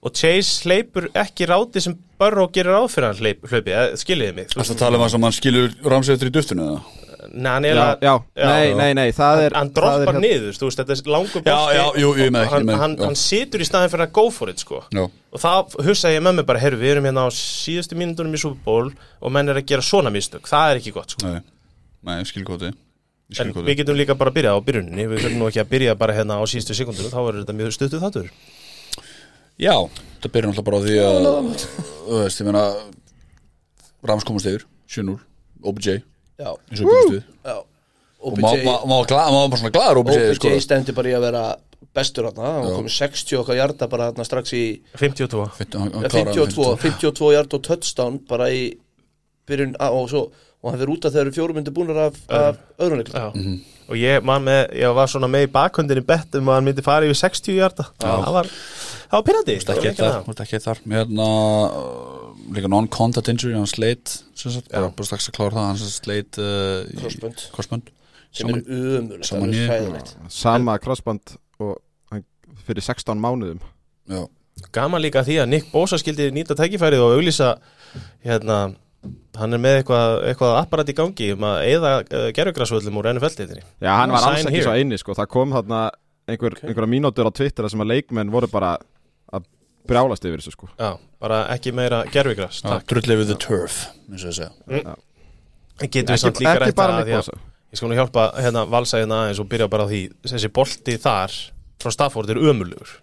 og 0.00 0.14
Chase 0.16 0.64
hleypur 0.64 1.10
ekki 1.12 1.48
ráti 1.50 1.82
sem 1.84 1.98
Burrow 2.20 2.48
gerir 2.52 2.72
ráð 2.72 2.88
fyrir 2.94 3.10
hann 3.10 3.20
hleyp, 3.20 3.44
hlaupi, 3.44 3.74
eða 3.76 4.00
skiljiði 4.00 4.36
mig 4.38 4.48
þú 4.54 4.64
Það 4.64 4.80
tala 4.80 4.96
um 5.00 5.04
að 5.04 5.12
sem 5.14 5.26
hann 5.28 5.36
skilur 5.36 5.74
ramsið 5.84 6.16
eftir 6.16 6.30
í 6.30 6.34
duftinu 6.38 6.66
eða? 6.70 7.09
Nei, 7.34 7.50
hann 7.52 7.64
er 7.68 7.76
Já, 7.76 7.82
að 7.84 8.04
já, 8.06 8.12
Já. 8.40 8.46
nei, 8.50 8.74
nei, 8.74 8.90
nei 8.96 9.12
Það 9.16 9.42
er 9.44 9.56
hann 9.58 9.70
er 9.70 9.74
droppar 9.76 10.06
hérna- 10.08 10.22
niður, 10.24 10.58
þú 10.58 10.68
veist, 10.68 10.80
þetta 10.80 10.96
er 10.96 11.10
langur 11.14 11.42
Já, 11.42 11.56
bolti. 11.56 11.76
já, 11.76 11.84
jú, 12.02 12.10
ég 12.16 12.30
með, 12.34 12.44
ég 12.50 12.74
er 12.74 12.82
hann, 12.84 13.16
situr 13.20 13.60
í 13.60 13.68
staðin 13.68 13.92
fyrir 13.92 14.06
að 14.06 14.12
go 14.18 14.26
for 14.30 14.52
it, 14.52 14.58
sko. 14.64 14.82
Já, 14.94 15.02
og 15.06 15.40
það 15.44 15.74
hugsaði 15.88 16.18
ég 16.18 16.22
með 16.26 16.38
mig 16.40 16.46
bara, 16.46 16.62
herru, 16.62 16.78
við 16.80 16.94
erum 16.96 17.08
hérna 17.10 17.26
á 17.26 17.28
síðustu 17.34 17.98
mínúndunum 18.00 18.36
í 18.36 18.40
Super 18.40 18.62
Bowl 18.64 18.92
og 19.20 19.32
menn 19.32 19.48
er 19.48 19.60
að 19.60 19.66
gera 19.66 19.82
svona 19.84 20.12
mistök, 20.14 20.48
það 20.48 20.70
er 20.74 20.80
ekki 20.80 20.94
gott, 20.96 21.10
sko. 21.16 21.26
Nei, 21.26 21.42
nei, 22.02 22.20
ég 22.22 22.30
skil 22.32 22.44
kóti 22.44 22.72
Ég 23.30 23.38
en 23.44 23.52
við 23.54 23.76
getum 23.78 23.94
líka 23.94 24.16
bara 24.18 24.32
að 24.32 24.40
byrja 24.40 24.54
á 24.54 24.58
byrjuninni. 24.58 25.04
Við 25.06 25.20
þurfum 25.22 25.38
nú 25.38 25.46
ekki 25.46 25.60
að 25.62 25.68
byrja 25.70 25.92
bara 25.94 26.14
hérna 26.16 26.40
á 26.42 26.44
síðustu 26.50 26.74
sekundunum 26.74 27.12
þá 27.12 27.20
verður 27.22 27.44
þetta 27.44 27.54
mjög 27.60 27.74
stuttuð 27.76 28.02
þáttur. 28.02 28.30
Já, 29.60 29.74
það 30.18 30.32
byrjar 30.34 30.50
náttúrulega 30.50 30.66
bara 30.66 30.80
á 30.80 30.82
því 30.82 30.96
að 31.04 31.28
Þú 32.10 32.18
veist, 32.24 32.40
ég 32.40 32.48
meina 32.48 32.64
Rams 34.10 34.26
komast 34.26 34.48
yfir, 34.50 34.64
7-0 34.90 35.14
OBJ, 35.70 36.00
eins 36.48 36.80
og 36.80 36.86
byggjast 36.90 37.12
við 37.14 37.22
já. 37.50 37.58
Og 38.20 38.36
maður 38.36 38.64
má 38.84 38.96
bara 39.08 39.60
svona 39.60 39.72
glaður 39.72 40.00
OBJ, 40.02 40.34
sko. 40.36 40.50
stendi 40.60 40.92
bara 40.92 41.08
í 41.08 41.14
að 41.16 41.24
vera 41.28 41.44
bestur 41.96 42.26
hann 42.28 42.36
hann 42.36 42.64
var 42.66 42.74
komið 42.76 42.92
60 42.98 43.38
okkar 43.40 43.56
hjarta 43.56 43.88
bara 43.90 44.10
hann 44.10 44.24
strax 44.28 44.52
í 44.52 44.64
52 45.00 45.46
Fitt- 45.56 45.74
hann- 45.74 45.92
hann 45.94 46.04
ja, 46.04 46.08
kláraði 46.12 46.36
52, 46.36 46.76
52 46.84 47.32
hjart 47.34 47.54
og 47.56 47.62
touchdown 47.66 48.18
bara 48.28 48.50
í 48.52 48.76
byrjun 49.48 49.72
á- 49.80 49.90
og 49.90 50.08
svo 50.12 50.30
og 50.62 50.70
hann 50.70 50.78
fyrir 50.80 50.92
út 50.92 51.04
að 51.08 51.12
þeir 51.16 51.20
eru 51.24 51.32
fjórum 51.32 51.56
myndi 51.56 51.72
búinir 51.72 51.96
af, 51.96 52.14
af 52.28 52.56
öðrum 52.78 53.00
leikla 53.00 53.20
Já. 53.24 53.30
Mhm. 53.34 53.56
og 53.88 53.96
ég, 53.96 54.22
man 54.22 54.44
með, 54.44 54.60
ég 54.76 54.94
var 54.94 55.06
svona 55.08 55.26
með 55.32 55.48
í 55.48 55.52
bakhundinni 55.56 56.04
bett 56.06 56.34
um 56.36 56.46
að 56.52 56.54
hann 56.60 56.64
myndi 56.68 56.84
fara 56.84 57.06
yfir 57.08 57.16
60 57.24 57.56
hjarta 57.56 57.88
það 57.98 58.32
var, 58.36 58.46
það 58.46 59.16
var 59.16 59.22
pyrrandi 59.30 59.56
Þú 59.56 59.72
ert 59.72 59.78
ekki 59.80 59.96
þar, 59.96 60.22
þú 60.28 60.30
ert 60.36 60.44
ekki 60.44 60.60
líka 62.54 62.70
non-contact 62.70 63.30
injury 63.32 63.54
Hann 63.56 63.70
sleit, 63.70 64.16
bara, 64.70 64.90
bara 64.90 65.08
strax 65.08 65.30
að 65.30 65.36
klára 65.38 65.56
það 65.56 65.68
Hann 65.70 65.94
sleit 65.94 66.40
uh, 66.42 66.84
Crossbund. 67.00 67.46
Crossbund 67.54 67.94
sem 68.30 68.46
umulegt, 68.46 69.32
er 69.34 69.70
hræðilegt. 69.72 70.12
Sama 70.30 70.76
hann- 70.78 71.20
fyrir 72.66 72.84
16 72.84 73.18
mánuðum. 73.20 73.62
Já, 74.10 74.22
gaman 74.74 75.02
líka 75.02 75.24
því 75.26 75.40
að 75.42 75.50
Nick 75.54 75.72
Bosa 75.72 75.98
skildi 76.00 76.30
nýta 76.34 76.56
tækifærið 76.58 77.04
og 77.04 77.16
auglýsa 77.16 77.54
hérna, 78.26 78.58
hann 79.38 79.56
er 79.56 79.62
með 79.62 79.80
eitthvað, 79.80 80.16
eitthvað 80.30 80.56
apparat 80.60 80.92
í 80.92 80.96
gangi 80.98 81.30
um 81.34 81.46
að 81.48 81.58
eða 81.70 81.92
uh, 82.02 82.28
gerfugrasvöllum 82.36 83.00
úr 83.00 83.10
NFL-deildinni 83.14 83.64
Já, 83.64 83.92
hann 84.02 84.14
var 84.14 84.28
alls 84.28 84.46
ekki 84.46 84.64
svo 84.66 84.76
einni 84.76 85.00
sko. 85.00 85.16
Það 85.18 85.30
kom 85.36 85.54
þarna 85.56 85.82
einhver, 86.30 86.58
einhverja 86.62 86.92
mínútur 86.94 87.30
á 87.30 87.32
Twitter 87.34 87.66
þar 87.66 87.74
sem 87.74 87.84
að 87.86 87.92
leikmenn 87.94 88.34
voru 88.34 88.50
bara 88.52 88.74
að 89.32 89.46
brjálast 89.88 90.24
yfir 90.28 90.42
þessu 90.42 90.52
sko. 90.54 90.68
Já, 90.78 90.90
bara 91.20 91.38
ekki 91.54 91.72
meira 91.76 92.02
gerfugras 92.12 92.60
Já, 92.64 92.80
Drullið 92.90 93.22
við 93.22 93.26
the 93.32 93.38
turf 93.40 93.86
og 94.10 94.18
segja. 94.20 94.50
Getum 94.66 94.96
við 95.80 96.16
Ekki, 96.16 96.18
samt 96.20 96.40
líka 96.42 96.58
rætt 96.60 96.82
að 96.84 96.98
að 97.04 97.30
Ég 97.70 97.78
skal 97.78 97.88
nú 97.88 97.94
hjálpa 97.94 98.24
hérna 98.42 98.64
valsa 98.66 98.98
hérna 98.98 99.20
aðeins 99.24 99.38
og 99.40 99.46
byrja 99.48 99.68
bara 99.70 99.84
á 99.86 99.88
því 99.90 100.00
þessi 100.26 100.48
bolti 100.50 100.96
þar 100.98 101.36
frá 101.80 101.92
Stafford 101.94 102.30
er 102.34 102.40
ömulugur 102.42 102.96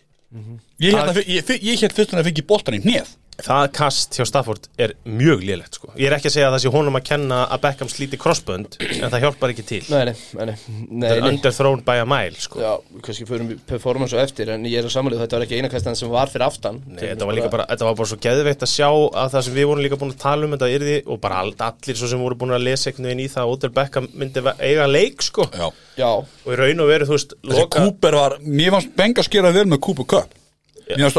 Ég 0.84 0.92
held 0.94 1.14
að- 1.16 1.24
ég- 1.24 1.46
held 1.82 1.94
fyrst 1.96 2.12
að 2.14 2.20
það 2.20 2.28
fengi 2.28 2.44
boltan 2.46 2.76
í 2.76 2.82
hnið 2.84 3.14
Það 3.38 3.68
kast 3.78 4.16
hjá 4.18 4.26
Stafford 4.26 4.66
er 4.82 4.96
mjög 5.06 5.44
lélegt 5.46 5.78
sko. 5.78 5.92
Ég 6.00 6.10
er 6.10 6.16
ekki 6.16 6.30
að 6.32 6.34
segja 6.34 6.48
að 6.50 6.56
það 6.56 6.62
sé 6.64 6.70
honum 6.74 6.96
að 6.98 7.04
kenna 7.06 7.38
að 7.54 7.62
Beckham 7.68 7.90
slíti 7.92 8.18
crossbönd 8.18 8.78
en 8.82 9.12
það 9.14 9.24
hjálpar 9.24 9.54
ekki 9.54 9.66
til. 9.68 9.82
Nei, 9.94 10.08
nei, 10.10 10.14
nei, 10.34 10.56
nei, 10.90 11.04
Það 11.04 11.14
er 11.14 11.28
underthrown 11.30 11.84
by 11.86 12.02
a 12.02 12.08
mile 12.10 12.42
sko. 12.42 12.62
Já, 12.64 12.72
kannski 13.06 13.28
við 13.30 13.52
performance 13.70 14.18
og 14.18 14.24
eftir 14.24 14.50
en 14.56 14.66
ég 14.66 14.82
er 14.82 14.90
að 14.90 14.96
samanlega 14.96 15.28
þetta 15.28 15.38
var 15.38 15.46
ekki 15.46 15.60
einakastan 15.62 16.00
sem 16.00 16.10
var 16.14 16.34
fyrir 16.34 16.48
aftan. 16.48 16.80
Nei, 16.88 17.04
þetta 17.04 17.30
var 17.30 17.38
líka 17.38 17.52
bara, 17.54 17.68
þetta 17.70 17.90
var 17.90 18.00
bara 18.02 18.12
svo 18.14 18.18
geðveikt 18.26 18.66
að 18.66 18.74
sjá 18.74 18.90
að 18.90 19.36
það 19.36 19.46
sem 19.50 19.58
við 19.60 19.70
vorum 19.70 19.86
líka 19.86 20.02
búin 20.02 20.16
að 20.16 20.24
tala 20.26 20.50
um 20.50 20.58
þetta 20.58 20.72
yrði 20.80 20.98
og 21.06 21.22
bara 21.28 21.44
all, 21.44 21.54
allir 21.68 22.02
svo 22.02 22.10
sem 22.10 22.26
voru 22.26 22.40
búin 22.42 22.56
að 22.58 22.66
lesa 22.66 22.90
einhvern 22.90 23.12
veginn 23.12 23.24
í 23.28 23.30
það 23.36 23.46
að 23.46 23.54
Odell 23.54 23.74
Beckham 23.78 24.10
myndi 24.18 24.46
eiga 24.66 24.90
leik 24.90 25.22
sko. 25.30 25.46
Já. 25.54 25.70
Já, 25.98 26.10
og 26.18 26.52
í 26.54 26.58
raun 26.58 26.82
og 26.82 26.90
veru, 26.90 27.06
þú 27.10 27.18
veist, 27.20 27.38
Cooper 27.78 28.18
var, 28.18 28.40
mér 28.42 28.74
fannst 28.76 28.98
Benga 28.98 29.26
skera 29.26 29.54
vel 29.54 29.70
með 29.70 29.84
Cooper 29.86 30.10
Cup 30.10 30.36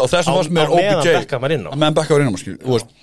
og 0.00 0.10
þessum 0.12 0.38
fannst 0.38 0.54
mér 0.54 0.72
OBJ 0.72 0.88
meðan 0.88 1.20
Beckham 1.20 1.44
var 1.44 1.54
inn 2.24 2.34
á, 2.34 2.40
skil 2.40 2.56
þú 2.62 2.74
veist. 2.74 2.96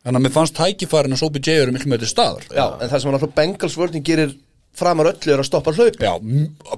Þannig 0.00 0.20
að 0.20 0.24
mér 0.26 0.34
fannst 0.36 0.56
tækifærin 0.56 1.16
að 1.16 1.26
OBJ 1.28 1.50
eru 1.56 1.74
miklu 1.76 1.92
með 1.92 2.04
til 2.04 2.12
staðar. 2.14 2.46
Já, 2.48 2.64
en 2.80 2.88
það 2.88 2.96
sem 2.96 3.10
hann 3.10 3.18
alltaf 3.18 3.34
Bengals 3.36 3.76
vörðin 3.80 4.06
gerir 4.06 4.32
framar 4.76 5.10
öllu 5.12 5.34
er 5.34 5.42
að 5.42 5.48
stoppa 5.50 5.74
hlaup 5.76 6.00
Já, 6.00 6.14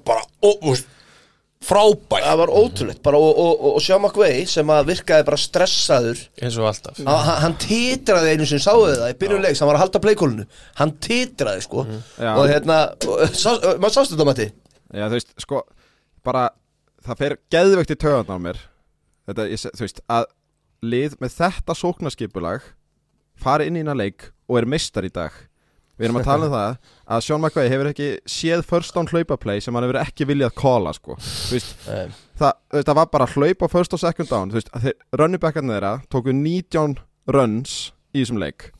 bara, 0.02 0.24
ó, 0.42 0.50
Frábært. 1.62 2.24
Það 2.24 2.38
var 2.40 2.50
ótrúlegt, 2.58 3.00
bara 3.06 3.18
og, 3.22 3.36
og, 3.38 3.52
og, 3.52 3.74
og 3.78 3.82
sjá 3.84 3.94
McVay 3.94 4.40
sem 4.50 4.70
að 4.74 4.88
virkaði 4.88 5.26
bara 5.28 5.38
stressaður. 5.38 6.22
Eins 6.42 6.56
og 6.58 6.66
alltaf. 6.66 6.98
Hann, 7.06 7.28
hann- 7.44 7.54
titraði 7.62 8.32
einu 8.34 8.48
sem 8.50 8.62
sáðu 8.62 8.96
það 8.98 9.12
í 9.12 9.18
byrjun 9.20 9.44
leiks, 9.44 9.62
hann 9.62 9.70
var 9.70 9.78
að 9.78 9.84
halda 9.84 10.00
pleikólinu 10.02 10.46
Hann 10.80 10.94
titraði 11.06 11.62
sko. 11.62 11.84
Já. 12.18 12.32
Og 12.34 12.50
hérna, 12.50 12.80
og, 13.06 13.22
sá, 13.38 13.54
maður 13.78 13.94
sástu 13.94 14.16
þetta 14.16 14.26
Matti? 14.26 14.48
Já, 14.90 15.06
þú 15.06 15.14
veist, 15.20 15.30
sko 15.44 15.62
bara, 16.26 16.48
það 17.06 17.22
fer 17.22 17.36
geðveikt 17.54 17.94
í 17.94 18.00
töðan 18.02 18.34
á 18.34 18.38
mér 18.42 18.62
þetta, 19.28 19.48
ég, 19.52 19.64
þú 19.70 19.86
veist, 19.86 20.02
að 20.12 20.28
lið 20.82 21.16
með 21.22 21.36
þetta 21.38 21.76
sóknarskipulag 21.78 22.68
fari 23.42 23.68
inn 23.70 23.78
í 23.78 23.82
innan 23.84 24.00
leik 24.00 24.30
og 24.50 24.60
er 24.60 24.68
meistar 24.68 25.06
í 25.06 25.12
dag. 25.12 25.32
Við 26.00 26.08
erum 26.08 26.18
að 26.22 26.26
tala 26.26 26.48
um 26.48 26.54
það 26.56 26.76
að 27.14 27.24
Sean 27.26 27.42
McVay 27.42 27.70
hefur 27.70 27.90
ekki 27.92 28.08
séð 28.26 28.64
first 28.66 28.94
down 28.96 29.10
hlaupaplay 29.10 29.62
sem 29.62 29.74
hann 29.76 29.86
hefur 29.86 30.00
ekki 30.02 30.26
viljað 30.28 30.54
kóla 30.58 30.94
sko. 30.96 31.18
það, 32.40 32.54
það 32.78 32.94
var 32.98 33.10
bara 33.12 33.28
hlaupa 33.34 33.68
first 33.70 33.94
og 33.94 34.02
second 34.02 34.32
down. 34.32 34.54
Runnibackarnir 35.14 35.78
þeirra 35.78 35.92
tóku 36.10 36.34
19 36.34 36.96
runs 37.30 37.92
í 38.12 38.24
þessum 38.24 38.40
leik 38.42 38.70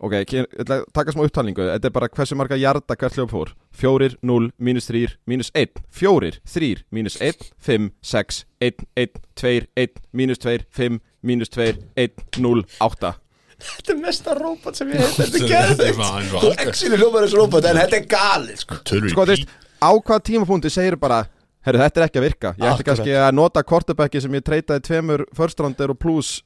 ok, 0.00 0.14
ég 0.32 0.46
ætla 0.64 0.80
að 0.80 0.84
taka 0.96 1.12
smá 1.14 1.24
upptalningu. 1.26 1.64
Þetta 1.74 1.88
er 1.90 1.94
bara 1.94 2.08
hversu 2.16 2.36
marga 2.38 2.56
jarda 2.60 2.96
hvert 2.96 3.16
hljóp 3.18 3.32
fór. 3.34 3.52
4, 3.80 4.16
0, 4.26 4.50
mínus 4.58 4.88
3, 4.90 5.16
mínus 5.30 5.50
1 5.54 5.82
4, 6.00 6.30
3, 6.54 6.70
mínus 6.96 7.18
1 7.20 7.50
5, 7.60 7.90
6, 8.02 8.44
1, 8.64 8.86
1, 8.96 9.20
2, 9.40 9.66
1 9.76 10.00
mínus 10.16 10.40
2, 10.42 10.58
5, 10.76 11.00
mínus 11.22 11.52
2 11.56 11.74
1, 11.96 12.24
0, 12.40 12.64
8 12.80 13.12
Þetta 13.60 13.92
er 13.92 13.98
mesta 14.00 14.34
róbot 14.38 14.78
sem 14.78 14.88
ég 14.94 15.02
hef 15.02 15.16
Þetta 15.20 15.42
er 15.44 15.90
er 15.90 15.98
og 16.00 16.40
Þú 16.40 16.48
aldrei. 16.48 16.66
exinu 16.66 16.96
hljómar 17.00 17.26
þessu 17.26 17.40
róbot 17.42 17.68
en 17.68 17.80
þetta 17.82 17.98
er 18.00 18.06
galið 18.14 18.62
sko. 18.64 18.78
Tölvi 18.88 19.12
sko, 19.12 19.26
þú 19.28 19.34
veist, 19.36 19.52
á 19.84 19.90
hvaða 19.92 20.24
tímapunkti 20.30 20.72
segir 20.72 20.96
bara 21.00 21.18
herru, 21.66 21.80
þetta 21.82 22.00
er 22.00 22.06
ekki 22.06 22.20
að 22.20 22.26
virka. 22.26 22.52
Ég 22.56 22.64
ætti 22.64 22.70
Akkurat. 22.70 22.88
kannski 22.88 23.16
að 23.20 23.34
nota 23.36 23.64
quarterbacki 23.68 24.22
sem 24.24 24.36
ég 24.38 24.46
treytaði 24.46 24.84
tveimur 24.88 25.26
first 25.36 25.60
rounder 25.60 25.92
og 25.92 26.00
plus 26.00 26.38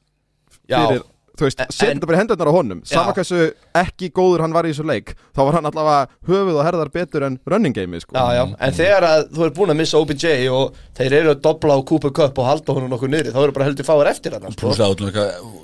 Já, 0.66 0.80
fyrir, 0.80 1.04
þú 1.34 1.46
veist, 1.48 1.62
setja 1.74 1.90
þetta 1.94 2.08
bara 2.10 2.18
í 2.18 2.20
hendurnar 2.22 2.50
á 2.50 2.54
honum. 2.54 2.80
Sama 2.86 3.14
hversu 3.16 3.40
ekki 3.80 4.10
góður 4.14 4.44
hann 4.44 4.54
var 4.56 4.68
í 4.68 4.72
þessu 4.74 4.86
leik 4.86 5.14
þá 5.34 5.40
var 5.44 5.58
hann 5.58 5.70
allavega 5.70 6.08
höfuð 6.30 6.60
og 6.60 6.64
herðar 6.68 6.92
betur 6.94 7.26
en 7.28 7.38
running 7.50 7.74
game 7.74 8.00
sko. 8.00 8.14
já, 8.14 8.24
já, 8.38 8.44
en 8.58 8.78
þegar 8.78 9.08
að 9.10 9.26
þú 9.34 9.46
er 9.48 9.54
búin 9.58 9.74
að 9.74 9.80
missa 9.82 9.98
OBJ 10.00 10.48
og 10.54 10.80
þeir 10.98 11.18
eru 11.20 11.34
að 11.34 11.44
dobla 11.48 11.78
á 11.78 11.80
Cooper 11.90 12.14
Cup 12.14 12.38
og 12.38 12.50
halda 12.50 12.78
honum 12.78 12.94
nokkuð 12.94 13.14
niðri, 13.16 13.34
þá 13.34 13.42
eru 13.42 13.56
bara 13.58 13.68
heldur 13.70 13.88
fáir 13.88 14.10
eftir 14.14 14.38
hann. 14.38 14.54
Plus 14.58 14.78
það 14.78 15.62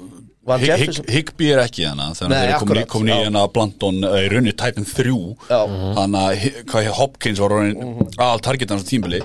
Van 0.51 0.61
Jefferson 0.65 1.05
Higby 1.09 1.51
er 1.53 1.61
ekki 1.67 1.85
hana 1.85 2.11
Þannig 2.17 2.39
að 2.57 2.71
þeir 2.73 2.87
komin 2.91 3.13
í- 3.13 3.25
hana 3.27 3.43
Blanton 3.53 4.01
uh, 4.09 4.17
í 4.25 4.29
raunni 4.33 4.55
Typin 4.57 4.87
3 4.89 5.13
Já. 5.51 5.61
Þannig 5.99 6.47
að 6.81 6.89
Hopkins 6.97 7.43
var 7.43 7.55
orðin 7.59 8.09
aðal 8.17 8.41
target 8.47 8.73
hans 8.73 8.87
á 8.87 8.89
tímbili 8.89 9.21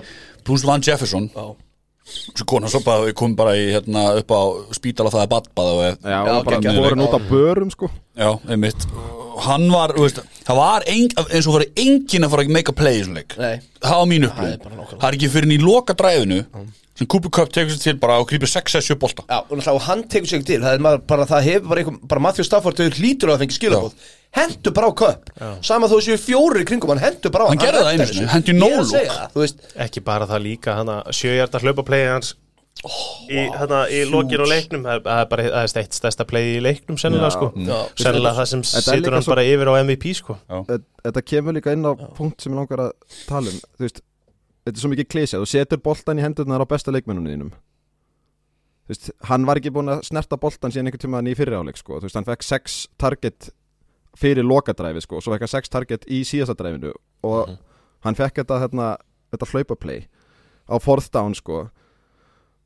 Plus 0.45 0.65
Van 0.67 0.83
Jefferson. 0.85 1.29
Já. 1.33 1.45
Svo 2.05 2.45
konar 2.45 2.69
svo 2.69 2.81
bara, 2.85 3.05
við 3.07 3.15
komum 3.17 3.35
bara 3.37 3.55
í 3.57 3.63
hérna 3.73 4.03
upp 4.19 4.29
á 4.29 4.41
spítala 4.77 5.09
það 5.09 5.23
er 5.25 5.31
badbað 5.31 5.69
og 5.73 5.79
já, 5.81 5.93
Já, 6.05 6.19
og 6.37 6.45
bara 6.45 6.59
geggjað. 6.61 6.81
voru 6.83 7.07
út 7.07 7.15
á 7.17 7.21
börum 7.31 7.71
sko. 7.73 7.89
Já, 8.15 8.29
einmitt. 8.47 8.87
Hann 9.45 9.67
var, 9.67 9.91
þú 9.97 10.05
veist, 10.05 10.23
það 10.47 10.59
var 10.61 10.85
ein, 10.87 11.09
eins 11.25 11.49
og 11.49 11.57
var 11.57 11.65
enginn 11.75 12.25
að 12.25 12.31
fara 12.31 12.45
að 12.45 12.55
make 12.55 12.71
a 12.71 12.77
play 12.77 12.95
í 12.95 13.03
þessum 13.03 13.19
leik. 13.19 13.35
Nei. 13.41 13.55
Það 13.83 13.99
var 13.99 14.09
mín 14.11 14.27
Það 14.29 14.49
nákvæmlega. 14.55 14.89
Það 14.95 15.07
er 15.09 15.17
ekki 15.19 15.31
fyrir 15.35 15.55
í 15.55 15.61
loka 15.61 15.95
dræfinu 15.99 16.41
sem 16.95 17.09
Cooper 17.11 17.31
Cup 17.35 17.49
tekur 17.51 17.75
sér 17.75 17.81
til 17.83 17.97
bara 17.99 18.21
og 18.21 18.29
grípir 18.29 18.47
6-7 18.47 18.95
bolta. 19.01 19.25
Já, 19.27 19.41
og 19.41 19.51
náttúrulega 19.51 19.73
og 19.75 19.83
hann 19.89 20.05
tekur 20.07 20.37
ekki 20.37 20.47
til. 20.53 20.61
Það 20.63 20.77
er 20.77 20.85
maður, 20.85 21.01
bara, 21.11 21.25
það 21.27 21.49
hefur 21.49 21.73
bara 21.73 21.83
einhver, 21.83 21.97
bara 22.13 22.23
Matthew 22.23 22.47
Stafford 22.47 22.79
þau 22.79 23.01
hlýtur 23.01 23.33
að 23.33 23.43
fengi 23.43 23.57
skilabóð 23.57 23.97
hendur 24.35 24.73
bara 24.75 24.91
á 24.91 24.93
köp, 24.95 25.29
sama 25.63 25.87
þó 25.87 25.99
séu 26.03 26.17
fjóri 26.19 26.63
í 26.63 26.67
kringum 26.67 26.91
hann, 26.91 27.03
hendur 27.03 27.31
bara 27.33 27.47
á 27.47 27.49
Hann 27.53 27.61
gerði 27.61 27.83
það 27.83 27.91
einu 27.93 28.07
það, 28.91 29.21
þú 29.31 29.43
veist, 29.43 29.61
ekki 29.85 30.03
bara 30.05 30.27
það 30.29 30.43
líka 30.43 30.75
hana 30.79 30.97
sjöjarta 31.15 31.61
hlaupaplay 31.63 32.09
hans 32.09 32.33
í, 32.83 33.45
hana, 33.55 33.85
í 33.89 34.01
lokin 34.09 34.43
á 34.43 34.47
leiknum 34.51 34.83
það 34.85 34.97
er- 34.99 35.29
bara 35.31 35.43
það 35.43 35.63
er 35.63 35.81
eitt 35.81 35.93
stærsta 35.97 36.25
play 36.27 36.57
í 36.57 36.61
leiknum 36.61 36.97
sennilega 37.01 37.31
sko. 37.33 37.51
Já. 37.55 37.77
sennilega 37.97 38.35
það 38.39 38.47
sem 38.51 38.63
situr 38.63 39.13
hann 39.15 39.23
svo- 39.23 39.33
bara 39.35 39.45
yfir 39.47 39.71
á 39.71 39.73
MVP 39.83 40.13
sko. 40.15 40.37
Þetta- 40.49 41.25
kemur 41.25 41.53
líka 41.55 41.71
inn 41.73 41.85
á 41.85 41.93
punkt 42.15 42.41
sem 42.41 42.51
ég 42.53 42.57
langar 42.59 42.77
að 42.77 42.91
tala 43.27 43.47
um. 43.49 43.59
Þú 43.79 43.85
veist, 43.87 44.01
þetta 44.65 44.75
er 44.77 44.81
svo 44.83 44.89
mikið 44.93 45.07
klísja 45.09 45.39
þú 45.41 45.47
setur 45.47 45.77
boltan 45.77 46.19
í 46.19 46.21
hendurnar 46.21 46.61
á 46.61 46.67
besta 46.67 46.91
leikmennunum 46.91 47.31
þínum. 47.31 47.51
Þú 48.85 48.89
veist, 48.93 49.11
hann 49.23 49.45
var 49.45 49.55
ekki 49.57 49.71
búinn 49.73 49.89
að 49.89 50.03
snerta 50.05 50.37
boltan 50.37 50.71
síðan 50.71 50.85
einhvern 50.91 51.01
tímaðan 51.05 51.31
í 51.31 51.35
fyrri 51.35 51.55
áleik 51.57 51.77
sko. 51.77 51.97
þú 51.99 52.01
veist, 52.05 52.13
hann 52.15 52.25
fekk 52.25 52.43
6 52.43 52.87
target 52.99 53.49
fyrir 54.15 54.43
lokadræfi 54.45 55.01
sko, 55.01 55.19
svo 55.21 55.33
fekk 55.33 55.39
hann 55.41 55.47
6 55.61 55.69
target 55.69 56.05
í 56.07 56.21
síðasta 56.21 56.55
dræfinu. 56.55 56.93
Og 57.23 57.57
hann 58.03 58.13
fekk 58.15 58.35
þetta, 58.45 58.59
hérna, 58.61 58.97
þetta 59.33 59.49
hlaupaplay 59.51 60.05
á 60.69 60.77
fourth 60.79 61.09
down 61.11 61.33
sko 61.33 61.69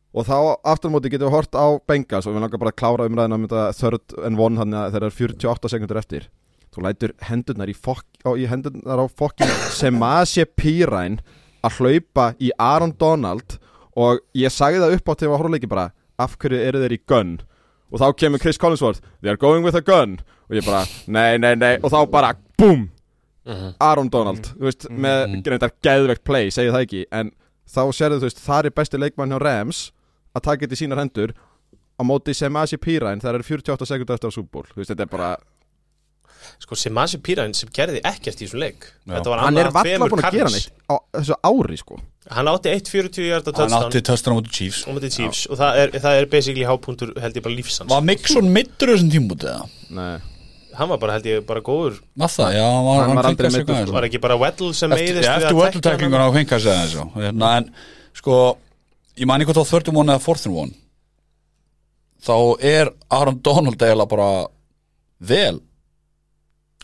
og 0.10 0.26
þá 0.26 0.36
aftur 0.72 0.89
á 0.89 0.93
móti 0.95 1.12
getum 1.13 1.30
við 1.30 1.36
hort 1.38 1.54
á 1.58 1.67
Bengals 1.89 2.28
og 2.28 2.36
við 2.36 2.43
langar 2.45 2.62
bara 2.63 2.74
að 2.74 2.80
klára 2.82 3.08
umræðina 3.10 3.38
um 3.38 3.45
þetta 3.45 3.65
third 3.78 4.15
and 4.26 4.41
one 4.41 4.58
þannig 4.58 4.80
að 4.82 4.95
þeir 4.95 5.06
eru 5.06 5.17
48 5.19 5.72
sekundur 5.74 6.02
eftir. 6.02 6.28
Þú 6.69 6.86
lætur 6.86 7.13
hendurnar 7.26 7.69
í, 7.69 7.76
fokk, 7.78 8.06
á, 8.26 8.30
í 8.38 8.45
hendurnar 8.50 9.02
á 9.02 9.06
fokkin 9.10 9.54
Semasje 9.74 10.45
Píræn 10.58 11.19
að 11.65 11.80
hlaupa 11.80 12.32
í 12.41 12.52
Aaron 12.58 12.93
Donald 12.98 13.58
og 14.00 14.22
ég 14.38 14.54
sagði 14.54 14.84
það 14.84 14.98
upp 14.98 15.10
á 15.10 15.13
til 15.17 15.30
að 15.30 15.36
horfa 15.38 15.54
leiki 15.56 15.69
bara 15.69 15.88
af 16.19 16.38
hverju 16.39 16.62
eru 16.62 16.82
þeir 16.84 16.95
í 16.95 17.02
gun 17.10 17.34
og 17.89 18.02
þá 18.02 18.08
kemur 18.22 18.41
Chris 18.41 18.60
Collinsworth 18.62 19.02
they 19.22 19.32
are 19.34 19.39
going 19.39 19.65
with 19.65 19.78
a 19.78 19.82
gun. 19.82 20.19
Og 20.50 20.58
ég 20.58 20.65
bara 20.65 20.86
nei, 21.10 21.38
nei, 21.41 21.54
nei. 21.58 21.76
Og 21.82 21.89
þá 21.93 22.02
bara 22.10 22.34
BOOM 22.58 22.88
Aaron 23.82 24.10
Donald, 24.13 24.52
þú 24.58 24.67
veist, 24.67 24.86
með 24.93 25.24
reyndar 25.48 25.72
geðvegt 25.86 26.24
play, 26.28 26.52
segi 26.54 26.69
það 26.74 26.84
ekki 26.86 27.00
en 27.17 27.32
þá 27.69 27.82
sérðu, 27.98 28.19
þú 28.22 28.28
veist, 28.28 28.41
það 28.45 28.67
er 28.69 28.76
besti 28.78 29.00
leikmann 29.02 29.34
hjá 29.34 29.39
Rams 29.41 29.80
að 30.36 30.46
taka 30.50 30.65
þetta 30.65 30.78
í 30.78 30.82
sínar 30.84 31.02
hendur 31.04 31.34
á 32.00 32.02
móti 32.08 32.36
Semasje 32.38 32.80
Píræn 32.82 33.22
það 33.24 33.39
eru 33.39 33.48
48 33.48 33.89
sekundar 33.89 34.20
eftir 34.20 34.32
á 34.32 34.34
Super 34.36 34.52
Bowl 34.54 34.70
þú 34.72 34.82
veist, 34.82 34.94
þetta 34.94 35.06
er 35.06 35.12
bara, 35.12 35.32
sko 36.63 36.78
Semasi 36.80 37.20
Píræn 37.24 37.56
sem 37.58 37.72
gerði 37.76 38.02
ekkert 38.08 38.39
í 38.39 38.48
þessum 38.48 38.63
leik 38.63 38.88
var 39.10 39.44
hann 39.44 39.60
er 39.60 39.72
valla 39.76 40.08
búin 40.08 40.24
að 40.24 40.39
gera 40.39 40.54
neitt 40.54 40.72
á 40.88 40.96
þessu 41.20 41.38
ári, 41.50 41.80
sko 41.82 42.00
hann 42.30 42.52
átti 42.52 42.74
1.40 42.78 43.30
hjarta 43.30 43.54
Hann 43.58 43.78
átti 43.80 44.02
töstan 44.06 44.36
á 44.36 44.38
móti 44.38 44.54
Chiefs 44.54 44.84
og 44.88 45.00
Chiefs 45.10 45.46
og 45.50 45.60
það 45.60 45.82
er, 45.84 45.94
það 46.04 46.20
er 46.22 46.28
basically 46.32 46.68
hápunktur 46.68 47.13
held 47.20 47.39
ég 47.39 47.46
bara 47.46 47.58
lífsans 47.58 47.89
Var 47.92 48.06
Mixon 48.06 48.52
middur 48.54 48.94
þessum 48.94 49.10
tímúti 49.13 49.50
eða? 49.50 49.65
Nei. 49.98 50.20
hann 50.78 50.92
var 50.94 51.02
bara 51.02 51.18
held 51.18 51.30
ég 51.30 51.46
bara 51.48 51.63
góður 51.65 52.00
Var 52.15 52.34
það? 52.36 52.56
Já, 52.56 52.63
hann 52.70 52.86
var, 52.86 53.02
Hann 53.02 53.18
var 53.20 53.30
meiddur, 53.30 53.50
aðeins. 53.50 53.88
sko. 53.89 53.96
var 53.98 54.08
ekki 54.10 54.22
bara 54.24 54.38
Weddle 54.39 54.74
sem 54.78 54.94
Eftir, 54.94 55.08
meiðist 55.10 55.32
eftir 55.34 55.50
að 55.50 55.62
völdutæklingun 55.63 56.22
á 56.22 56.30
já. 56.94 57.04
Hérna, 57.18 57.52
En 57.58 57.72
sko 58.20 58.36
Ég 59.19 59.27
man 59.27 59.41
ekki 59.43 59.51
hvað 59.51 59.65
þá 59.67 59.73
31 59.79 60.13
eða 60.13 60.21
41 60.25 60.77
Þá 62.19 62.36
er 62.67 62.89
Aaron 63.15 63.38
Donald 63.43 63.79
eiginlega 63.79 64.12
bara 64.12 64.29
vel. 65.29 65.60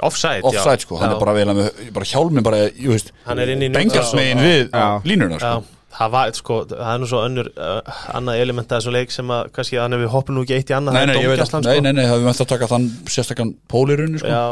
Offside, 0.03 0.43
offside 0.43 0.83
sko, 0.83 0.97
hann 0.99 1.11
Já. 1.11 1.15
er 1.15 1.21
bara 1.23 1.33
vel 1.37 1.47
með 1.55 1.67
bara 1.95 2.07
hjálmin 2.07 2.43
bara, 2.43 2.65
ég 2.67 2.89
veist 2.91 3.13
hann 3.27 3.39
er 3.39 3.51
inn 3.53 3.61
í 3.63 3.69
Bengals 3.71 4.11
neutral 4.11 4.19
megin 4.19 4.41
zone. 4.41 4.49
við 4.49 4.65
Já. 4.75 4.87
línuna 5.07 5.37
sko. 5.39 5.53
Það 5.95 6.09
var, 6.11 6.31
sko, 6.35 6.55
það 6.67 6.89
er 6.91 6.97
nú 6.99 7.07
svo 7.07 7.19
önnur 7.23 7.49
uh, 7.55 7.99
annað 8.19 8.41
element 8.43 8.67
að 8.67 8.81
þessu 8.81 8.91
leik 8.91 9.13
sem 9.15 9.29
að 9.31 9.51
kannski 9.55 9.79
þannig 9.79 10.01
að 10.01 10.03
við 10.03 10.11
hoppum 10.11 10.35
nú 10.35 10.43
ekki 10.43 10.57
eitt 10.57 10.73
í 10.73 10.75
annað 10.75 10.97
Nei, 10.97 11.05
nei, 11.07 11.15
nei, 11.15 11.45
sko. 11.47 11.61
nei, 11.63 11.93
nei, 11.95 12.03
það 12.09 12.17
við 12.19 12.27
möttum 12.27 12.43
að 12.47 12.51
taka 12.51 12.69
þann 12.73 12.87
sérstakann 13.15 13.53
pólirunni, 13.71 14.19
sko. 14.19 14.33
Já, 14.35 14.43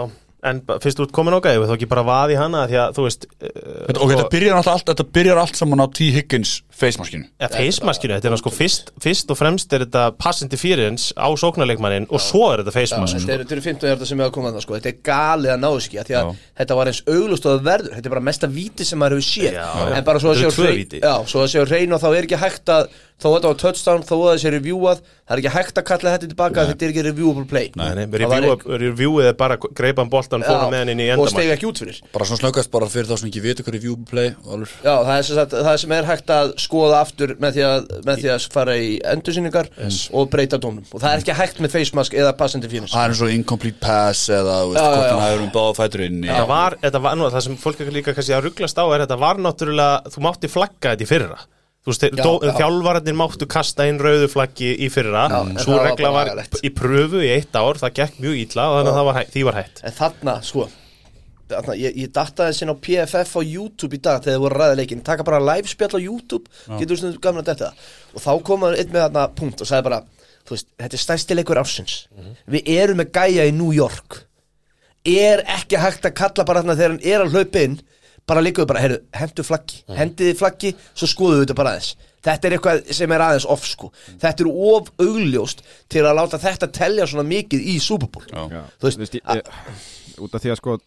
en 0.43 0.59
fyrst 0.83 0.99
ert 0.99 1.13
komin 1.15 1.35
á 1.35 1.39
gæðu 1.39 1.67
þá 1.69 1.73
ekki 1.77 1.87
bara 1.87 2.03
vaði 2.03 2.35
hana 2.35 2.65
því 2.67 2.77
að 2.83 2.97
þú 2.97 3.05
veist 3.07 3.27
uh, 3.29 3.47
Þetta- 3.87 4.01
Ok, 4.03 4.09
þetta 4.11 4.29
byrjar 4.33 4.57
alltaf 4.59 4.73
allt, 4.73 4.89
þetta 4.91 5.05
byrjar 5.17 5.39
allt 5.43 5.55
saman 5.59 5.83
á 5.83 5.87
T. 5.95 6.09
Higgins 6.17 6.51
face-maskinu 6.73 7.25
Ja, 7.39 7.47
feismaskinu, 7.53 8.17
þetta 8.17 8.31
er 8.33 8.41
sko 8.41 8.51
fyrst, 8.51 8.91
fyrst 9.03 9.31
og 9.31 9.37
fremst 9.39 9.71
er 9.77 9.85
þetta 9.85 10.03
pass 10.19 10.43
interference 10.43 11.13
á 11.15 11.27
sóknarleikmannin 11.39 12.09
og 12.11 12.19
svo 12.23 12.49
er 12.51 12.63
þetta 12.63 12.75
feismask 12.75 13.15
Þetta 13.21 13.33
eru- 13.37 13.45
þetta 13.45 13.55
eru 13.57 13.65
15 13.69 13.89
hjarta 13.93 14.09
sem 14.09 14.19
er 14.19 14.27
að 14.27 14.33
koma 14.35 14.49
þannig 14.51 14.65
sko. 14.65 14.75
Þetta 14.79 14.91
er 14.91 14.99
galið 15.07 15.53
að 15.55 15.63
náðu 15.63 15.79
ekki 15.83 16.03
Því 16.03 16.17
að 16.17 16.27
Já. 16.27 16.35
þetta 16.59 16.77
var 16.81 16.91
eins 16.91 17.01
auglust 17.07 17.45
og 17.47 17.53
það 17.55 17.65
verður 17.69 17.95
Þetta 17.95 18.09
er 18.11 18.15
bara 18.17 18.27
mesta 18.29 18.47
víti 18.59 18.85
sem 18.89 18.99
maður 18.99 19.17
hefur 19.21 19.29
séð 19.29 19.57
Já, 19.61 19.67
En 19.93 20.03
bara 20.11 20.19
svo 20.19 20.33
að 20.33 20.41
Þetta 20.43 20.57
séu 20.57 20.65
hrein- 20.67 20.79
víti. 20.83 20.99
Já, 21.03 21.15
svo 21.29 21.43
að 21.45 21.51
séu 21.53 21.65
hrein 21.69 21.93
og 21.95 22.01
þá 22.03 22.07
er 22.17 22.23
ekki 22.27 22.41
hægt 22.43 22.73
að 22.73 22.87
Þó 23.23 23.29
að 23.29 23.35
þetta 23.37 23.47
var 23.53 23.59
touchdown, 23.61 24.01
þó 24.03 24.15
að 24.17 24.31
þessi 24.33 24.49
reviewað 24.51 25.01
Það 25.23 25.33
er 25.37 25.39
ekki 25.39 25.51
hægt 25.53 25.77
að 25.79 25.85
kalla 25.87 26.11
þetta 26.17 26.27
tilbaka 26.33 26.63
Þetta 26.67 26.83
er 26.83 26.91
ekki 26.91 27.03
reviewable 27.05 27.45
play. 27.47 27.69
Nei, 27.79 27.91
nei, 27.95 28.03
Það 28.11 28.31
var 28.33 28.41
review- 28.43 28.79
reviewið 28.81 29.27
er 29.29 29.35
bara 29.39 29.55
greipan 29.55 30.09
boltan 30.11 30.43
fórum 30.43 30.73
með 30.73 30.81
hann 30.83 30.91
inn 30.91 30.99
í 30.99 31.05
og 31.15 31.29
stegi 31.31 31.47
endamark 31.47 31.55
ekki 31.55 31.69
út 31.69 31.79
fyrir. 31.79 32.01
Bara 32.11 32.27
svona 32.27 32.41
snöggast 32.41 32.71
bara 32.73 32.89
fyrir 32.91 33.07
þá 33.07 33.15
sem 33.21 33.29
ekki 33.29 33.43
vita 33.45 33.63
hvað 33.63 33.77
review 33.77 33.95
play 34.09 34.33
og 34.43 34.65
Já, 34.83 34.95
það 35.07 35.13
er 35.15 35.23
sem, 35.29 35.37
sagt, 35.39 35.55
það 35.55 35.77
sem 35.83 35.95
er 35.95 36.09
hægt 36.09 36.33
að 36.35 36.51
skoða 36.65 36.99
aftur 37.05 37.35
með 37.39 37.55
því 37.55 37.63
að, 37.69 37.87
með 38.09 38.21
því 38.23 38.33
að 38.35 38.49
fara 38.57 38.75
í 38.75 38.91
endursýningar 39.13 39.71
og 40.11 40.29
breyta 40.35 40.59
dónum 40.59 40.83
og 40.91 40.99
það 40.99 41.09
er 41.13 41.23
ekki 41.23 41.37
hægt 41.39 41.63
með 41.63 41.75
face 41.77 41.95
mask 41.95 42.19
eða 42.19 42.35
pass 42.43 42.59
interference 42.59 42.91
Það 42.91 43.07
er 43.07 43.15
eins 43.15 43.23
og 43.23 43.33
incomplete 43.37 43.79
pass 43.79 44.27
eða, 44.27 44.59
um 47.23 47.31
það 47.31 47.47
sem 47.47 47.59
fólk 47.63 47.79
líka 47.95 48.11
kannski 48.11 48.35
að 48.35 48.49
rugglast 48.49 48.75
á 48.75 48.83
er 48.91 49.05
þetta 49.05 49.19
var 49.23 49.39
náttúrulega, 49.39 50.03
þú 50.11 50.27
mátti 50.27 50.51
flagga 50.51 50.93
þetta 50.93 51.07
í 51.07 51.11
fyrra 51.15 51.39
Þú 51.83 51.91
veist, 51.91 52.05
þjálfararnir 52.61 53.17
máttu 53.19 53.47
kasta 53.51 53.89
inn 53.89 53.97
rauðu 53.99 54.29
flaggi 54.31 54.69
í 54.85 54.87
fyrra. 54.91 55.25
Svo 55.57 55.73
það 55.73 55.81
var 55.81 55.89
regla 55.89 56.13
var 56.15 56.61
í 56.63 56.71
pröfu 56.71 57.19
í 57.19 57.33
eitt 57.33 57.57
ár, 57.59 57.79
það 57.81 57.97
gekk 57.99 58.21
mjög 58.23 58.39
ítla 58.45 58.69
og 58.69 58.77
þannig 58.77 58.93
að 58.93 59.09
það 59.09 59.33
því 59.33 59.43
var 59.49 59.59
hætt. 59.59 59.83
En 59.83 59.97
þarna, 59.97 60.37
sko 60.47 60.69
þarna, 61.51 61.75
Ég, 61.77 61.97
ég 61.99 62.11
dattaði 62.15 62.55
sinna 62.57 62.73
á 62.73 62.83
PFF 62.83 63.35
á 63.37 63.41
YouTube 63.43 63.97
í 63.97 64.01
dag 64.01 64.23
þegar 64.23 64.37
þið 64.37 64.43
voru 64.45 64.59
ræðið 64.61 64.79
leikin 64.79 65.03
Taka 65.05 65.25
bara 65.27 65.41
live 65.43 65.69
spjall 65.69 65.99
á 65.99 66.01
YouTube 66.01 66.79
Getur 66.79 66.95
þú 66.95 66.99
stundum 67.01 67.23
gaman 67.23 67.43
að 67.43 67.49
detta? 67.51 67.69
Og 68.15 68.23
þá 68.23 68.31
kom 68.47 68.65
hann 68.65 68.77
einn 68.79 68.93
með 68.93 69.05
þarna 69.05 69.25
punkt 69.37 69.63
og 69.63 69.69
sagði 69.69 69.87
bara 69.89 70.01
Þú 70.43 70.57
veist, 70.57 70.69
þetta 70.81 70.97
er 70.97 71.01
stærsti 71.01 71.35
leikur 71.37 71.59
ársins. 71.61 71.93
Við 72.51 72.69
erum 72.73 72.99
með 72.99 73.13
gæja 73.15 73.45
í 73.47 73.53
New 73.55 73.71
York. 73.71 74.17
Er 75.07 75.43
ekki 75.53 75.79
hægt 75.79 76.07
að 76.07 76.17
kalla 76.19 76.45
bara 76.47 76.63
þarna 76.63 76.75
þegar 76.79 76.95
hann 76.97 77.05
er 77.13 77.23
að 77.23 77.37
hlaupa 77.37 77.61
inn 77.63 77.77
Bara 78.29 78.43
líka 78.43 78.63
við 78.63 78.69
bara, 78.71 78.81
heyrðu, 78.83 78.99
hendu 79.19 79.43
flaggi 79.43 79.81
Hendiði 79.97 80.35
flaggi, 80.39 80.69
svo 80.95 81.09
skoðum 81.11 81.41
við 81.41 81.45
þetta 81.45 81.57
bara 81.59 81.73
aðeins. 81.75 81.89
Þetta 82.23 82.47
er 82.47 82.55
eitthvað 82.55 82.93
sem 82.95 83.11
er 83.11 83.23
aðeins 83.25 83.47
off 83.51 83.65
sko. 83.67 83.89
Þetta 84.21 84.45
er 84.45 84.49
of 84.69 84.91
augljóst 85.03 85.63
til 85.91 86.05
að 86.07 86.15
láta 86.21 86.39
þetta 86.39 86.69
telja 86.71 87.07
svona 87.11 87.25
mikið 87.27 87.65
í 87.73 87.75
Super 87.83 88.07
Bowl. 88.13 88.23
Já. 88.31 88.63
Þú 88.79 88.87
veist, 88.87 88.99
Þú 88.99 89.03
veist, 89.03 89.17
ég, 89.19 89.41
ég, 89.41 90.21
út 90.23 90.37
af 90.37 90.43
því 90.45 90.53
að 90.53 90.59
sko 90.61 90.77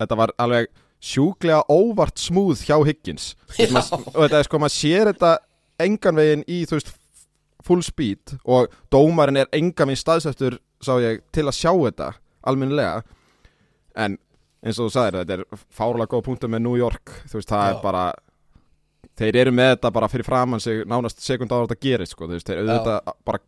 þetta 0.00 0.18
var 0.22 0.32
alveg 0.40 0.70
sjúklega 1.06 1.60
óvart 1.68 2.20
smúð 2.20 2.64
hjá 2.64 2.76
Higgins. 2.88 3.34
Og 3.60 4.22
þetta 4.22 4.40
er 4.40 4.48
sko, 4.48 4.60
maður 4.62 4.76
sér 4.78 5.10
þetta 5.12 5.34
engan 5.84 6.20
veginn 6.22 6.46
í, 6.48 6.62
þú 6.64 6.78
veist 6.78 6.94
full 7.66 7.82
speed 7.84 8.36
og 8.46 8.72
dómarinn 8.94 9.42
er 9.42 9.50
engan 9.56 9.90
veginn 9.90 10.00
staðseftur, 10.00 10.56
sá 10.80 10.94
ég, 11.02 11.20
til 11.34 11.44
að 11.44 11.58
sjá 11.58 11.72
þetta 11.74 12.14
almennilega. 12.46 13.02
En 13.96 14.16
eins 14.64 14.78
og 14.80 14.88
þú 14.88 14.94
sagðir, 14.94 15.18
þetta 15.22 15.36
er 15.36 15.64
fárlega 15.76 16.12
góð 16.14 16.24
punktur 16.28 16.52
með 16.52 16.64
New 16.64 16.76
York, 16.78 17.12
þú 17.30 17.40
veist, 17.40 17.50
það 17.50 17.64
Já. 17.64 17.72
er 17.74 17.82
bara 17.82 18.04
þeir 19.16 19.40
eru 19.42 19.52
með 19.56 19.72
þetta 19.74 19.92
bara 19.96 20.10
fyrir 20.12 20.28
framann 20.28 20.62
sig 20.62 20.84
nánast 20.88 21.22
sekund 21.24 21.52
á 21.52 21.60
þetta 21.64 21.80
gerist, 21.80 22.16
sko, 22.16 22.28
þú 22.28 22.38
veist, 22.38 22.48
þeir 22.48 22.62
auðvitað 22.62 23.12
bara 23.28 23.42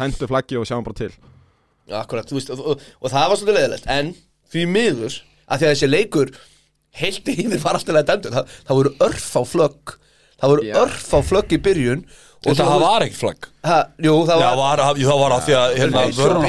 hendu 0.00 0.30
flaggi 0.30 0.58
og 0.60 0.68
sjáum 0.68 0.86
bara 0.86 1.00
til. 1.00 1.12
Akkurat, 1.90 2.28
þú 2.28 2.38
veist, 2.38 2.52
og, 2.54 2.62
og, 2.62 2.88
og 3.00 3.10
það 3.12 3.28
var 3.30 3.38
svolítið 3.40 3.56
leðilegt 3.58 3.86
En 3.90 4.10
því 4.52 4.64
miður, 4.70 5.16
að 5.50 5.62
því 5.62 5.66
að 5.66 5.72
þessi 5.74 5.88
leikur 5.90 6.32
Heilt 6.98 7.28
yfir 7.30 7.60
var 7.62 7.78
alltaf 7.78 7.98
að 8.00 8.08
dæmdu 8.08 8.32
það, 8.34 8.54
það 8.66 8.78
voru 8.80 8.92
örf 9.06 9.28
á 9.38 9.42
flögg. 9.46 9.92
Það 10.40 10.52
voru 10.52 10.64
Já. 10.66 10.72
örf 10.80 11.04
á 11.14 11.18
flögg 11.22 11.52
í 11.54 11.60
byrjun 11.62 12.00
og 12.46 12.56
það 12.56 12.80
var 12.80 13.04
ekkert 13.04 13.18
flagg. 13.20 13.46
Ha, 13.68 13.78
Jú, 14.00 14.14
það 14.28 14.40
Já, 14.40 14.48
var 14.56 14.80
jú, 14.96 15.06
það 15.10 15.18
var 15.20 15.34
að 15.36 15.42
því 15.46 15.56
að 15.60 15.74
hérna, 15.76 16.04
Vörun 16.16 16.46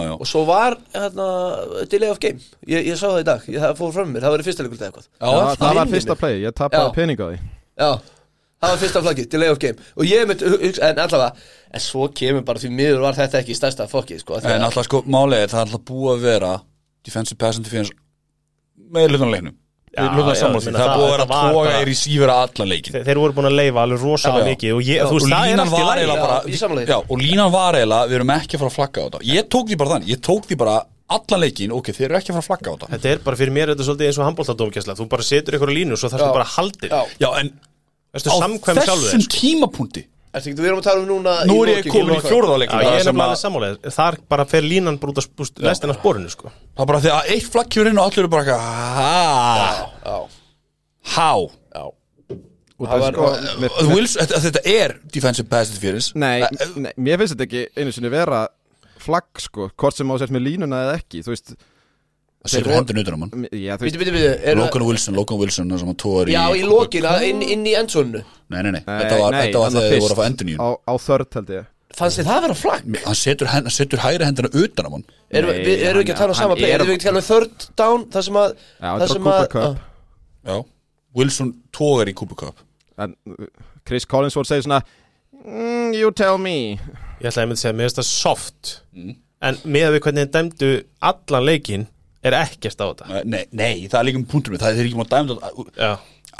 á, 0.00 0.02
já. 0.06 0.14
Og 0.16 0.26
svo 0.30 0.44
var, 0.48 0.76
hérna, 0.94 1.26
delay 1.92 2.08
of 2.14 2.20
game. 2.22 2.40
Ég, 2.64 2.86
ég 2.88 2.96
sá 2.96 3.06
það 3.10 3.20
í 3.20 3.26
dag, 3.28 3.44
ég, 3.52 3.60
það 3.60 3.76
fór 3.82 3.92
fram 3.92 4.14
mér. 4.14 4.24
Það 4.24 4.34
var 4.36 4.40
í 4.44 4.46
fyrsta 4.48 4.64
leikur 4.64 4.78
eða 4.80 4.88
eitthvað. 4.88 5.08
Já, 5.20 5.28
Já, 5.28 5.56
það 5.60 5.80
var 5.80 5.92
fyrsta 5.92 6.16
play, 6.22 6.38
ég 6.46 6.56
tapaði 6.56 6.88
Já. 6.88 6.94
pening 6.96 7.20
á 7.20 7.26
því. 7.28 7.38
Já, 7.76 7.90
það 8.64 8.72
var 8.72 8.80
fyrsta 8.86 9.04
flaggi, 9.04 9.26
delay 9.36 9.52
of 9.52 9.60
game. 9.60 9.76
Og 10.00 10.08
ég 10.08 10.26
mynd, 10.32 10.46
hugsa, 10.56 10.88
en 10.88 11.04
allavega 11.04 11.32
En 11.76 11.80
svo 11.82 12.06
kemur 12.08 12.44
bara 12.46 12.62
því 12.62 12.70
miður 12.72 13.02
var 13.02 13.16
þetta 13.18 13.42
ekki 13.42 13.56
stærsta 13.58 13.88
fokkið, 13.90 14.22
sko 14.22 14.38
En 14.38 14.46
að- 14.48 14.66
alltaf 14.70 14.86
sko, 14.86 15.02
er, 15.34 15.48
það 15.50 15.60
er 15.60 15.64
alltaf 15.66 15.84
búið 15.84 16.12
að 16.14 16.20
vera 16.22 16.52
Defensive 17.04 17.36
pass 17.38 17.58
interference 17.58 17.92
Með 18.94 19.10
Það 19.96 20.90
búið 20.96 21.20
að 21.20 21.28
bara- 21.30 21.80
er 21.80 21.88
í 21.88 21.96
sífera 21.96 22.34
allan 22.44 22.68
leikin 22.72 22.92
Þeir, 23.06 23.20
voru 23.22 23.32
búin 23.36 23.48
að 23.50 23.56
leifa 23.60 23.84
alveg 23.86 24.02
rosalega 24.02 24.46
mikið 24.50 24.70
og 27.08 27.18
línan 27.22 27.50
var 27.52 27.78
eiginlega, 27.80 28.08
við 28.10 28.18
erum 28.20 28.34
ekki 28.36 28.56
að 28.56 28.60
fara 28.64 28.70
að 28.72 28.76
flagga 28.76 28.98
á 29.00 29.04
þetta. 29.06 29.20
Ég 29.36 29.48
tók 29.56 29.70
því 29.70 29.76
bara 29.80 29.90
þannig, 29.94 30.08
ég 30.14 30.20
tók 30.26 30.42
því 30.50 30.56
bara 30.62 30.76
allan 31.06 31.40
leikin 31.40 31.72
Ok, 31.72 31.86
þeir 31.94 32.08
eru 32.10 32.18
ekki 32.18 32.30
að 32.32 32.36
fara 32.36 32.44
að 32.44 32.50
flagga 32.50 32.66
á 32.66 32.74
þetta. 32.76 32.90
Þetta 32.96 33.08
er 33.14 33.18
bara 33.26 33.36
fyrir 33.36 33.52
mér 33.54 33.72
þetta 33.72 33.82
er 33.84 33.88
svolítið 33.88 34.06
eins 34.10 34.18
og 34.18 34.26
handbóltadómkjæsla 34.26 34.96
Þú 34.98 35.08
bara 35.08 35.22
setur 35.22 35.56
ykkur 35.58 35.70
línu 35.72 35.92
og 35.94 36.00
svo 36.02 36.08
þarfst 36.10 36.26
þú 36.26 36.32
bara 36.34 36.48
að 36.50 37.52
Erstu 38.16 38.30
á 38.32 38.36
þessum 38.96 39.22
sko? 39.22 39.36
tímapunkti 39.36 40.02
Ertu 40.36 40.50
ekki, 40.50 40.60
við 40.60 40.68
erum 40.68 40.80
að 40.82 40.86
tala 40.86 41.00
um 41.00 41.06
núna 41.08 41.34
Nú 41.48 41.54
í 41.56 41.70
er 41.72 41.78
ég 41.80 41.86
komin 41.88 42.16
í 42.16 42.20
Já, 42.20 42.80
ég 42.84 42.98
er 43.00 43.06
nefnilega 43.08 43.36
sammálega 43.40 43.92
Þar 43.96 44.16
bara 44.28 44.44
fer 44.50 44.66
línan 44.66 44.98
bara 45.00 45.14
út 45.14 45.20
að 45.22 45.26
spúst 45.30 45.62
lestina 45.64 45.94
spórinu 45.96 46.32
sko. 46.32 46.50
Það 46.76 46.82
er 46.84 46.90
bara 46.90 47.00
því 47.04 47.12
að 47.14 47.30
eitt 47.36 47.46
flagg 47.54 47.70
kjör 47.72 47.88
inn 47.90 48.00
og 48.02 48.10
allir 48.10 48.24
eru 48.24 48.32
bara 48.34 48.44
eitthvað 48.44 48.66
"Ha? 48.98 49.86
Já, 50.04 50.18
How? 51.16 51.46
já. 51.72 51.84
Út 52.76 52.88
Það 52.88 52.92
af 52.92 53.00
var- 53.00 53.14
sko, 53.16 53.28
þetta, 54.20 54.60
er 54.68 54.94
defensive 55.14 55.48
pass 55.48 55.70
interference. 55.70 56.12
Nei, 56.14 56.42
nei, 56.76 56.92
mér 56.98 57.16
finnst 57.22 57.32
þetta 57.36 57.46
ekki 57.48 57.62
einu 57.80 57.92
sinni 57.96 58.10
vera 58.12 58.42
flagg 59.00 59.40
sko, 59.40 59.70
hvort 59.72 59.96
sem 59.96 60.10
á 60.12 60.14
sett 60.20 60.30
með 60.34 60.44
línuna 60.50 60.82
eða 60.84 60.98
ekki 61.00 61.22
þú 61.24 61.32
veist, 61.32 61.54
Það 62.46 62.52
setur 62.52 62.74
hendur 62.76 62.98
utan 63.00 63.14
á 63.16 63.18
mann 63.18 63.30
býtu 64.04 64.26
er, 64.44 64.54
Logan 64.60 64.84
Wilson, 64.86 65.14
Logan 65.16 65.38
Wilson 65.40 65.70
það 65.72 65.78
sem 65.82 65.88
hann 65.90 65.96
tóður 66.02 66.28
í 66.30 66.34
Já, 66.36 66.44
í 66.54 66.62
lokina, 66.68 67.14
inn, 67.26 67.40
inn 67.42 67.64
í 67.66 67.72
endsónu 67.74 68.20
Nei, 68.52 68.60
nei, 68.62 68.70
nei, 68.76 68.82
þetta 68.86 69.16
var, 69.18 69.32
nei, 69.34 69.40
þetta 69.48 69.62
var 69.62 69.72
þegar 69.74 69.90
þið 69.90 70.02
voru 70.04 70.14
að 70.14 70.20
fá 70.20 70.26
endur 70.30 70.46
nýjum 70.46 70.60
á, 70.62 70.68
á 70.86 70.92
þörd 71.06 71.38
held 71.40 71.48
ég. 71.56 71.64
Fannst 71.96 72.18
þið 72.20 72.26
það 72.28 72.40
vera 72.44 72.56
flagg? 72.60 72.96
Hann 73.06 73.16
setur, 73.18 73.48
hann 73.50 73.70
setur 73.72 74.02
hægri 74.04 74.26
hendina 74.28 74.50
utan 74.52 74.86
á 74.86 74.90
mann. 74.92 75.04
Erum 75.32 75.50
Nei, 75.50 75.60
við 75.66 75.82
erum 75.88 76.02
við 76.02 76.04
ekki 76.04 76.14
að 76.14 76.20
tala 76.20 76.30
um 76.30 76.36
hann- 76.36 76.42
sama 76.42 76.54
hann 76.54 76.60
play 76.60 76.70
er- 76.70 76.76
Erum 76.76 76.90
við 76.90 76.96
ekki 76.98 77.06
að 77.06 77.10
tala 77.10 77.22
um 77.22 77.26
third 77.30 77.66
down 77.80 78.04
Það 78.12 78.26
sem 78.26 78.38
að 78.42 78.50
Já, 78.52 78.86
það 78.86 79.00
þetta 79.00 79.12
sem 79.16 79.24
var 79.24 79.32
að- 79.40 79.48
Cooper 79.48 79.66
Cup. 79.66 79.78
Já. 80.46 80.56
Wilson 81.16 81.50
tóður 81.72 82.10
í 82.12 82.14
Cooper 82.20 82.36
Cup. 82.44 82.62
En 82.98 83.16
uh, 83.32 83.46
Chris 83.88 84.04
Collinsworth 84.06 84.48
segir 84.50 84.66
svona 84.68 84.82
mm, 85.46 85.94
you 85.96 86.10
tell 86.12 86.38
me. 86.38 86.56
Ég 87.20 87.26
ætla 87.30 87.42
að 87.42 87.46
ég 87.46 87.50
myndi 87.50 87.62
segja, 87.64 87.74
mér 87.80 87.88
finnst 87.88 88.00
það 88.02 88.10
soft. 88.12 88.74
En 89.46 89.58
með 89.64 89.90
við 89.96 90.00
hvernig 90.06 90.26
þeir 90.26 90.34
dæmdu 90.38 90.70
allan 91.00 91.44
leikin 91.48 91.86
Er 92.26 92.34
ekkert 92.34 92.80
á 92.82 92.86
þetta. 92.90 93.22
Nei, 93.28 93.44
nei, 93.52 93.86
það 93.88 93.98
er 94.00 94.06
líka 94.08 94.18
um 94.20 94.24
punktur 94.28 94.52
með 94.54 94.62
Það 94.64 94.70
er 94.72 94.78
þeir 94.80 94.86
ekki 94.90 94.98
mátt 95.00 95.12
dæma 95.12 95.34
þetta 95.36 95.64
Já, 95.80 95.90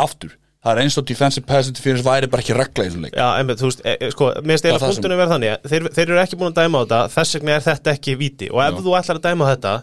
aftur 0.06 0.32
Það 0.66 0.72
er 0.74 0.82
eins 0.82 0.96
og 0.98 1.04
defensive 1.06 1.46
pass 1.46 1.68
interference 1.70 2.02
væri 2.06 2.26
bara 2.32 2.42
ekki 2.42 2.56
regla 2.58 2.84
í 2.84 2.88
þessum 2.90 3.04
leik 3.06 3.14
já 3.14 3.26
en 3.38 3.52
þú 3.54 3.68
veist, 3.70 3.82
e, 3.86 3.92
e, 4.00 4.10
sko, 4.10 4.30
mér 4.42 4.56
er 4.58 4.62
sem- 4.66 4.80
punktunum 4.82 5.20
verð 5.22 5.34
þannig 5.36 5.52
að 5.54 5.68
þeir, 5.70 5.84
þeir 5.94 6.08
eru 6.10 6.22
ekki 6.24 6.38
búin 6.40 6.50
að 6.50 6.58
dæma 6.64 6.80
á 6.80 6.82
þetta 6.82 7.02
Þess 7.16 7.36
vegna 7.38 7.54
er 7.60 7.66
þetta 7.68 7.92
ekki 7.94 8.16
víti 8.18 8.48
Og 8.50 8.58
ef 8.64 8.74
Já. 8.74 8.80
þú 8.82 8.96
ætlar 8.98 9.20
að 9.20 9.28
dæma 9.30 9.46
á 9.46 9.50
þetta 9.54 9.74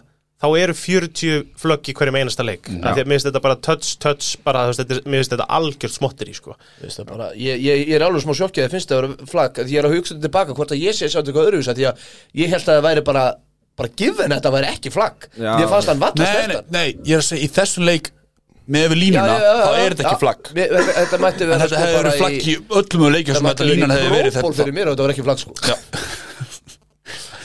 Þá 0.44 0.48
eru 0.60 0.74
40 0.76 1.44
flögg 1.56 1.88
í 1.88 1.94
hverjum 1.96 2.16
einasta 2.20 2.44
leik 2.44 2.68
Mm, 2.68 2.82
Af 2.84 2.96
Því 2.98 3.00
að 3.00 3.06
mér 3.08 3.14
finnst 3.16 3.26
þetta 3.30 3.40
bara 3.46 3.56
touch, 3.64 3.92
touch 4.02 4.26
bara, 4.44 4.64
þú 4.66 4.72
veist, 4.74 4.80
þetta, 4.82 4.94
er- 4.98 5.08
Mér 5.08 5.20
finnst 5.22 5.32
þetta 5.32 5.46
algjört 5.56 5.94
smottir 5.94 6.28
í 6.28 6.34
sko. 6.36 6.56
Bara, 7.08 7.28
ég, 7.38 7.62
ég, 7.64 7.86
ég 7.88 7.94
er 7.96 8.04
alveg 8.04 8.20
smá 8.26 8.34
sjokkið 8.36 8.66
að 8.66 8.74
finnst 8.74 8.90
það 8.92 8.98
að 8.98 9.06
vera 9.06 9.28
flagg 9.32 9.62
Því 9.64 9.72
ég 9.72 9.80
er 9.80 9.88
að 9.88 9.94
hugsa 9.96 10.12
þetta 10.14 10.26
tilbaka 10.28 10.56
hvort 10.58 10.74
að 10.74 10.82
ég 10.84 10.92
sé 10.98 11.06
að 11.06 11.14
sjá 11.14 11.20
eitthvað 11.22 11.48
öðruvísa 11.48 11.76
Því 11.78 11.86
að 11.88 12.04
ég 12.42 12.52
held 12.52 12.66
að 12.68 12.74
það 12.74 12.84
væri 12.90 13.04
bara 13.08 13.24
bara 13.78 13.88
given 13.96 14.30
að 14.34 14.36
þetta 14.42 14.52
væri 14.58 14.68
ekki 14.74 14.92
flagg 14.92 15.28
Já. 15.38 15.52
Ég 15.62 15.70
fannst 15.72 15.88
hann 15.88 16.02
valla 16.02 16.28
Nei, 16.28 16.46
nei, 16.52 16.60
nei, 16.76 16.88
ég 17.08 17.14
er 17.16 17.22
að 17.22 17.28
segja 17.30 17.46
Í 17.46 17.50
þessum 17.56 17.86
leik 17.88 18.10
með 18.64 18.86
við 18.92 19.00
línuna 19.02 19.34
þá 19.36 19.70
er 19.76 19.94
þetta 19.94 20.04
ekki 20.08 20.20
flagg. 20.22 20.50
Þetta 20.56 21.20
mætti 21.20 21.48
vera 21.48 21.64
þetta 21.64 21.80
hefði 21.82 21.96
verið 21.98 22.18
flagg 22.20 22.48
í 22.48 22.56
öllum 22.80 23.06
um 23.08 23.14
leikjum 23.14 23.38
sem 23.38 23.48
þetta 23.50 23.68
línan 23.68 23.94
hefði 23.94 24.12
verið 24.14 24.36
Þetta. 24.38 24.52
fyrir 24.60 24.76
mér 24.78 24.90
og 24.90 24.94
þetta 24.94 25.06
var 25.06 25.14
ekki 25.14 25.26
flagg 25.26 25.42
sko. 25.44 25.56
Já. 25.64 25.76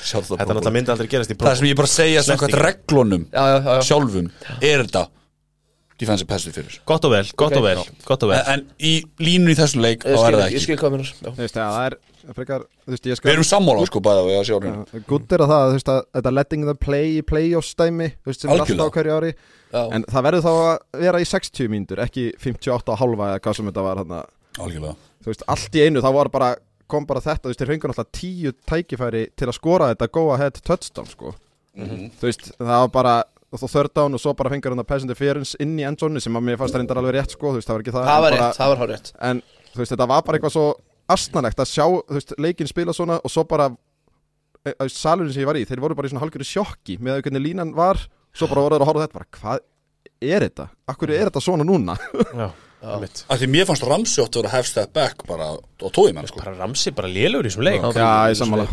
Það 0.10 0.26
Þetta 0.26 0.42
er 0.42 0.48
náttúrulega 0.50 0.74
myndi 0.74 0.90
aldrei 0.96 1.10
gerast 1.12 1.30
í 1.30 1.36
Það 1.36 1.44
próf 1.44 1.58
sem 1.60 1.68
ég 1.70 1.76
bara 1.78 1.90
segja 1.92 2.22
Snerting. 2.26 2.56
reglunum 2.66 3.26
Já, 3.30 3.44
já, 3.46 3.58
já, 3.60 3.74
já. 3.76 3.82
sjálfum 3.86 4.30
er 4.58 4.82
þetta 4.88 5.04
defensive 6.00 6.30
pass 6.30 6.48
fyrir. 6.50 6.78
Gott 6.88 7.06
og 7.06 7.12
vel, 7.14 7.28
gott 7.38 7.56
og 7.60 7.66
vel, 7.68 7.82
gott 8.08 8.24
og 8.24 8.32
vel. 8.32 8.40
En, 8.40 8.64
en 8.64 8.66
í 8.80 8.94
línun 9.22 9.52
í 9.52 9.58
þessum 9.60 9.84
leik 9.84 10.06
þá 10.08 10.16
er 10.16 10.38
það 10.40 10.54
ég 10.56 10.64
ekki. 10.64 11.50
það 11.54 11.80
er 11.84 11.98
frekar, 12.36 12.66
þú 12.86 12.94
veist, 12.94 13.08
Við 13.26 13.32
erum 13.34 13.48
sammála 13.48 13.86
sko 13.90 14.02
bæða 14.04 14.26
við 14.28 14.38
sjá 14.48 14.56
hérna 14.56 15.04
Gutt 15.10 15.36
er 15.36 15.44
að 15.46 15.52
það, 15.54 15.66
þú 15.70 15.78
veist, 15.78 15.92
að 15.94 16.02
þetta 16.18 16.34
letting 16.36 16.66
the 16.68 16.76
play 16.80 17.22
þú 18.24 18.32
veist, 18.32 18.44
sem 18.44 18.54
er 18.54 18.64
alltaf 18.64 18.90
á 18.90 18.96
hverju 18.98 19.16
ári. 19.20 19.32
Já, 19.70 19.82
En 19.96 20.06
það 20.10 20.26
verður 20.28 20.46
þá 20.46 20.52
að 20.56 21.04
vera 21.06 21.22
í 21.22 21.28
60 21.30 21.72
mínútur, 21.74 22.04
ekki 22.06 22.26
58 22.42 22.94
og 22.96 23.02
halva 23.04 23.32
eða 23.34 23.44
hvað 23.46 23.60
sem 23.60 23.70
þetta 23.70 23.86
var 23.86 24.04
þú 25.24 25.32
veist, 25.32 25.48
allt 25.56 25.80
í 25.80 25.86
einu, 25.86 26.04
þá 26.04 26.12
var 26.20 26.32
bara 26.34 26.54
kom 26.90 27.06
bara 27.06 27.22
þetta, 27.22 27.46
þú 27.46 27.54
þeir 27.64 27.74
fengur 27.76 27.92
náttúrulega 27.94 28.18
tíu 28.18 28.54
tækifæri 28.70 29.26
til 29.38 29.50
að 29.50 29.58
skora 29.60 29.92
þetta 29.94 30.10
go 30.16 30.30
ahead 30.34 30.58
touchdown, 30.66 31.10
sko. 31.10 31.36
Þú 31.78 32.26
veist, 32.26 32.50
það 32.58 32.80
var 32.82 32.94
bara 32.96 33.18
og 33.50 33.58
þá 33.58 33.66
third 33.72 33.94
down 33.98 34.14
og 34.18 34.22
svo 34.22 34.34
bara 34.38 34.52
fengur 34.54 34.74
hann 34.74 34.82
að 34.84 34.90
pass 34.90 35.06
interference 35.06 35.58
inn 35.64 35.78
í 35.80 35.86
endzónu 35.88 36.22
sem 36.22 36.36
að 36.38 36.46
mér 36.46 36.60
fannst 36.60 36.76
það 36.76 36.84
reyndar 36.84 37.00
alveg 37.02 37.16
rétt, 37.18 37.34
sko 37.34 37.54
þú 37.56 37.64
það 37.64 37.74
var 37.74 37.84
ekki 37.84 37.94
það 37.96 38.10
Það 38.10 38.22
var 38.26 38.36
rétt, 38.36 38.58
það 38.60 38.72
var 38.72 38.82
hár 38.82 38.92
rétt 38.94 39.12
en 39.30 39.42
þú 39.72 39.82
veist, 39.82 39.94
þetta 39.94 40.08
var 40.12 40.26
bara 40.28 40.40
eitthvað 40.40 40.54
svo 40.54 40.66
astnalegt 41.12 41.60
að 41.62 41.72
sjá, 41.74 41.86
veist, 42.12 42.36
leikinn 42.42 42.70
spila 42.70 42.96
svona 42.96 43.20
og 43.24 43.34
svo 43.34 43.46
bara, 43.50 43.70
e, 44.66 44.76
salurinn 44.94 45.34
sem 45.34 45.44
ég 45.44 45.50
var 45.50 45.60
í 45.60 45.66
þeir 45.68 45.84
voru 45.84 45.98
bara 45.98 46.10
í 46.10 46.14
svona 46.14 46.24
hálfgjörðu 46.24 46.50
sjokki 46.52 47.00
með 47.02 47.18
að 47.18 47.28
hvernig 47.28 47.46
línan 47.48 47.76
var, 47.78 48.02
svo 48.36 48.50
bara 48.52 48.66
voru 48.66 48.78
þeir 48.78 48.86
að 48.86 48.92
horfa 48.92 49.06
þetta 49.06 49.20
bara, 49.20 49.30
hvað 49.40 49.68
er 50.30 50.48
þetta? 50.48 50.70
Akkur 50.94 51.14
er 51.16 51.30
þetta 51.30 51.44
svona 51.44 51.68
núna? 51.68 51.98
Já, 52.80 52.96
mitt 53.02 53.26
Af 53.28 53.42
því 53.42 53.48
mér 53.52 53.66
fannst 53.68 53.84
Ramsey 53.84 54.24
átt 54.24 54.38
að 54.38 54.46
vera 54.46 54.52
half 54.54 54.68
step 54.70 54.94
back 54.96 55.26
bara 55.28 55.52
og 55.60 55.92
tói 55.96 56.14
menn 56.16 56.28
sko. 56.30 56.40
Bara 56.40 56.56
Ramsi 56.62 56.94
bara 56.96 57.10
lélugur 57.12 57.50
í 57.50 57.52
þessum 57.52 57.66
leik. 57.68 57.84
Já, 57.92 58.08
ég 58.32 58.40
sammála. 58.40 58.68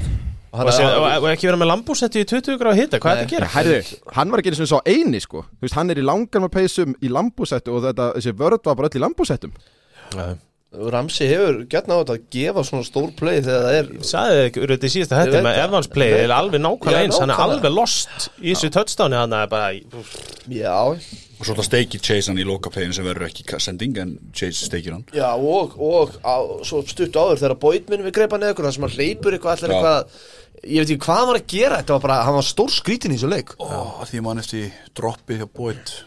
Og 0.57 1.27
ekki 1.33 1.49
vera 1.49 1.59
með 1.59 1.71
lambúsetti 1.73 2.23
í 2.23 2.29
20 2.31 2.61
gráð 2.61 2.79
hita, 2.79 3.01
hvað 3.03 3.25
er 3.25 3.27
þetta 3.27 3.49
að 3.51 3.67
gera? 3.67 4.13
Hann 4.17 4.31
var 4.31 4.41
ekki 4.41 4.53
eins 4.53 4.63
og 4.63 4.71
svo 4.71 4.79
eini 4.87 5.21
sko. 5.21 5.43
Hann 5.75 5.91
er 5.93 6.01
í 6.01 6.07
langan 6.07 6.47
með 6.47 6.53
peysum 6.55 6.95
í 7.03 7.11
lambúsettu 7.13 7.75
og 7.75 7.83
þetta, 7.89 8.13
þessi 8.21 8.37
vörð 8.39 8.63
var 8.71 8.79
bara 8.79 8.93
öll 8.93 9.01
í 9.01 9.03
lambúsettum 9.03 9.53
Já. 10.77 10.91
Ramsey 10.93 11.29
hefur 11.31 11.59
gert 11.73 11.89
nátt 11.91 12.11
að 12.13 12.25
gefa 12.37 12.65
svona 12.69 12.87
stór 12.87 13.13
play 13.19 13.41
þegar 13.41 13.67
það 13.67 13.77
er 13.81 13.91
Sæði 14.11 14.41
ekki 14.47 14.63
úr 14.65 14.73
þetta 14.75 14.89
í 14.89 14.93
síðasta 14.95 15.17
Ég 15.17 15.23
hætti 15.23 15.41
með 15.41 15.47
það. 15.57 15.63
Evans 15.67 15.91
play 15.93 16.09
Ég 16.11 16.17
veit 16.17 16.27
er 16.27 16.35
alveg 16.37 16.65
nákvæmlega 16.67 17.05
eins, 17.07 17.21
hann 17.23 17.35
er 17.35 17.45
alveg 17.47 17.75
lost 17.77 18.29
í 18.41 18.53
þessu 18.53 18.73
touchdowni 18.77 19.21
hann 19.21 19.37
er 19.37 19.51
bara 19.53 19.71
Já, 20.53 20.77
og 21.37 21.45
svo 21.45 21.57
það 21.59 21.69
steikir 21.69 22.05
Chase 22.07 22.33
hann 22.33 22.41
í 22.41 22.47
lokaplegin 22.49 22.95
sem 22.97 23.07
verður 23.09 23.29
ekki 23.29 23.61
sending 23.61 23.99
en 24.01 24.17
Chase 24.37 24.69
steikir 24.69 24.95
hann. 24.97 25.07
Já 25.17 25.33
og, 25.35 25.77
og 25.81 26.17
á, 26.25 26.37
svo 26.65 26.83
stutt 26.87 27.17
áður 27.17 27.43
þegar 27.43 27.59
Boyd 27.61 27.93
minn 27.93 28.05
við 28.07 28.17
greipa 28.21 28.41
neður 28.41 28.69
það 28.69 28.77
sem 28.77 28.87
hann 28.87 28.97
hleypur 28.97 29.37
eitthvað 29.37 29.57
allir 29.57 29.77
eitthvað 29.77 30.21
Ég 30.67 30.83
veit 30.83 30.91
ekki 30.91 31.05
hvað 31.05 31.19
hann 31.21 31.29
var 31.29 31.39
að 31.39 31.49
gera, 31.53 31.79
þetta 31.83 31.97
var 31.97 32.05
bara, 32.07 32.19
hann 32.27 32.37
var 32.39 32.47
stór 32.47 32.71
skrítin 32.73 33.13
í 33.13 33.19
þessu 33.19 33.29
leik. 33.29 33.53
Ó, 33.61 34.03
því 34.09 34.23
mann 34.25 34.41
eftir 34.41 34.71
droppið 34.97 35.43
hjá 35.43 35.47
Já, 35.47 36.07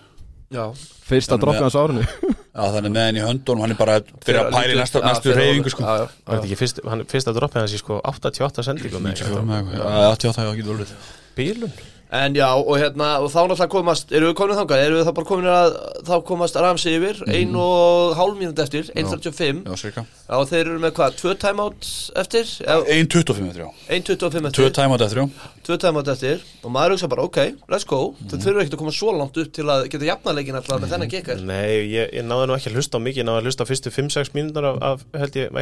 Fyrsta 1.09 1.37
droppið 1.41 1.65
hans 1.67 1.77
á 1.77 1.81
árinu. 1.83 2.05
Já, 2.59 2.63
þannig 2.73 2.91
með 2.95 3.05
henni 3.07 3.21
í 3.21 3.23
höndunum, 3.23 3.61
hann 3.63 3.73
er 3.75 3.77
bara 3.79 3.99
fyrir 4.25 4.39
að 4.41 4.49
pæli 4.55 4.75
næsta, 4.79 5.01
næstu 5.05 5.35
reyfingu 5.37 5.71
sko. 5.71 5.85
Já, 5.85 6.01
já, 6.01 6.07
Var 6.25 6.39
þetta 6.39 6.49
ekki 6.49 6.57
fyrst, 6.59 6.81
hann, 6.91 7.03
fyrsta 7.13 7.33
droppið 7.37 7.61
hans 7.61 7.75
í 7.77 7.79
sko 7.79 7.99
88 8.09 8.65
sendingum 8.67 9.05
með 9.05 9.21
eitthvað? 9.21 9.69
Já, 9.77 9.85
88, 10.17 10.47
já, 10.49 10.51
getur 10.57 10.73
alveg 10.75 10.95
bílun 11.37 11.77
En 12.09 12.33
já, 12.33 12.47
og 12.57 12.73
hérna, 12.81 13.19
og 13.21 13.29
þá 13.29 13.43
náttúrulega 13.43 13.69
komast, 13.69 14.11
eru 14.17 14.31
við 14.31 14.37
komin 14.39 14.57
þangað, 14.57 14.79
eru 14.81 14.95
við 14.97 15.03
þá 15.05 15.11
bara 15.19 15.27
komin 15.29 15.49
að, 15.53 15.75
þá 16.07 16.13
komast 16.25 16.55
Ramsey 16.57 16.95
yfir, 16.97 17.19
ein 17.29 17.53
og 17.53 18.15
hálf 18.17 18.39
mínúti 18.39 18.63
eftir, 18.63 18.89
1.35, 18.97 19.59
Já, 19.69 19.75
cirka. 19.77 20.03
Já, 20.25 20.33
og 20.39 20.47
þeir 20.49 20.63
eru 20.63 20.79
með 20.81 20.95
hvað, 20.97 21.19
tvö 21.19 21.35
timeout 21.43 21.89
eftir, 22.23 22.49
já, 22.65 22.81
1.25 22.97 23.51
eftir, 23.51 23.61
já. 23.61 23.69
1.25 23.99 24.17
Tvö 24.17 24.25
eftir, 24.25 24.73
time 24.79 24.97
eftir, 24.97 25.21
já. 25.21 25.53
Tvö 25.69 25.79
timeout 25.85 26.11
eftir, 26.15 26.43
og 26.65 26.73
maður 26.73 26.97
hugsa 26.97 27.13
bara, 27.13 27.29
ok, 27.29 27.39
let's 27.69 27.85
go, 27.93 28.01
þeir 28.25 28.41
þurfa 28.47 28.65
ekkert 28.65 28.77
að 28.79 28.83
koma 28.87 28.97
svo 28.97 29.13
langt 29.13 29.37
upp 29.45 29.53
til 29.53 29.69
að 29.69 29.85
geta 29.93 30.09
jafnaleikin 30.09 30.57
alltaf 30.57 30.81
með 30.81 30.95
þennan 30.95 31.13
kikkar. 31.13 31.45
Nei, 31.45 31.93
ég, 31.93 32.09
ég 32.17 32.25
náði 32.25 32.49
nú 32.49 32.57
ekki 32.57 32.73
að 32.73 32.81
hlusta 32.81 32.97
á 32.97 33.05
mikið, 33.05 33.21
ég 33.21 33.29
náði 33.29 33.43
að 33.43 33.51
hlusta 33.51 33.61
á 33.61 33.69
fyrstu 33.69 33.93
5-6 33.93 34.33
mínútur 34.33 34.73
af, 34.73 34.81
af, 34.95 35.09
held 35.13 35.43
ég, 35.45 35.53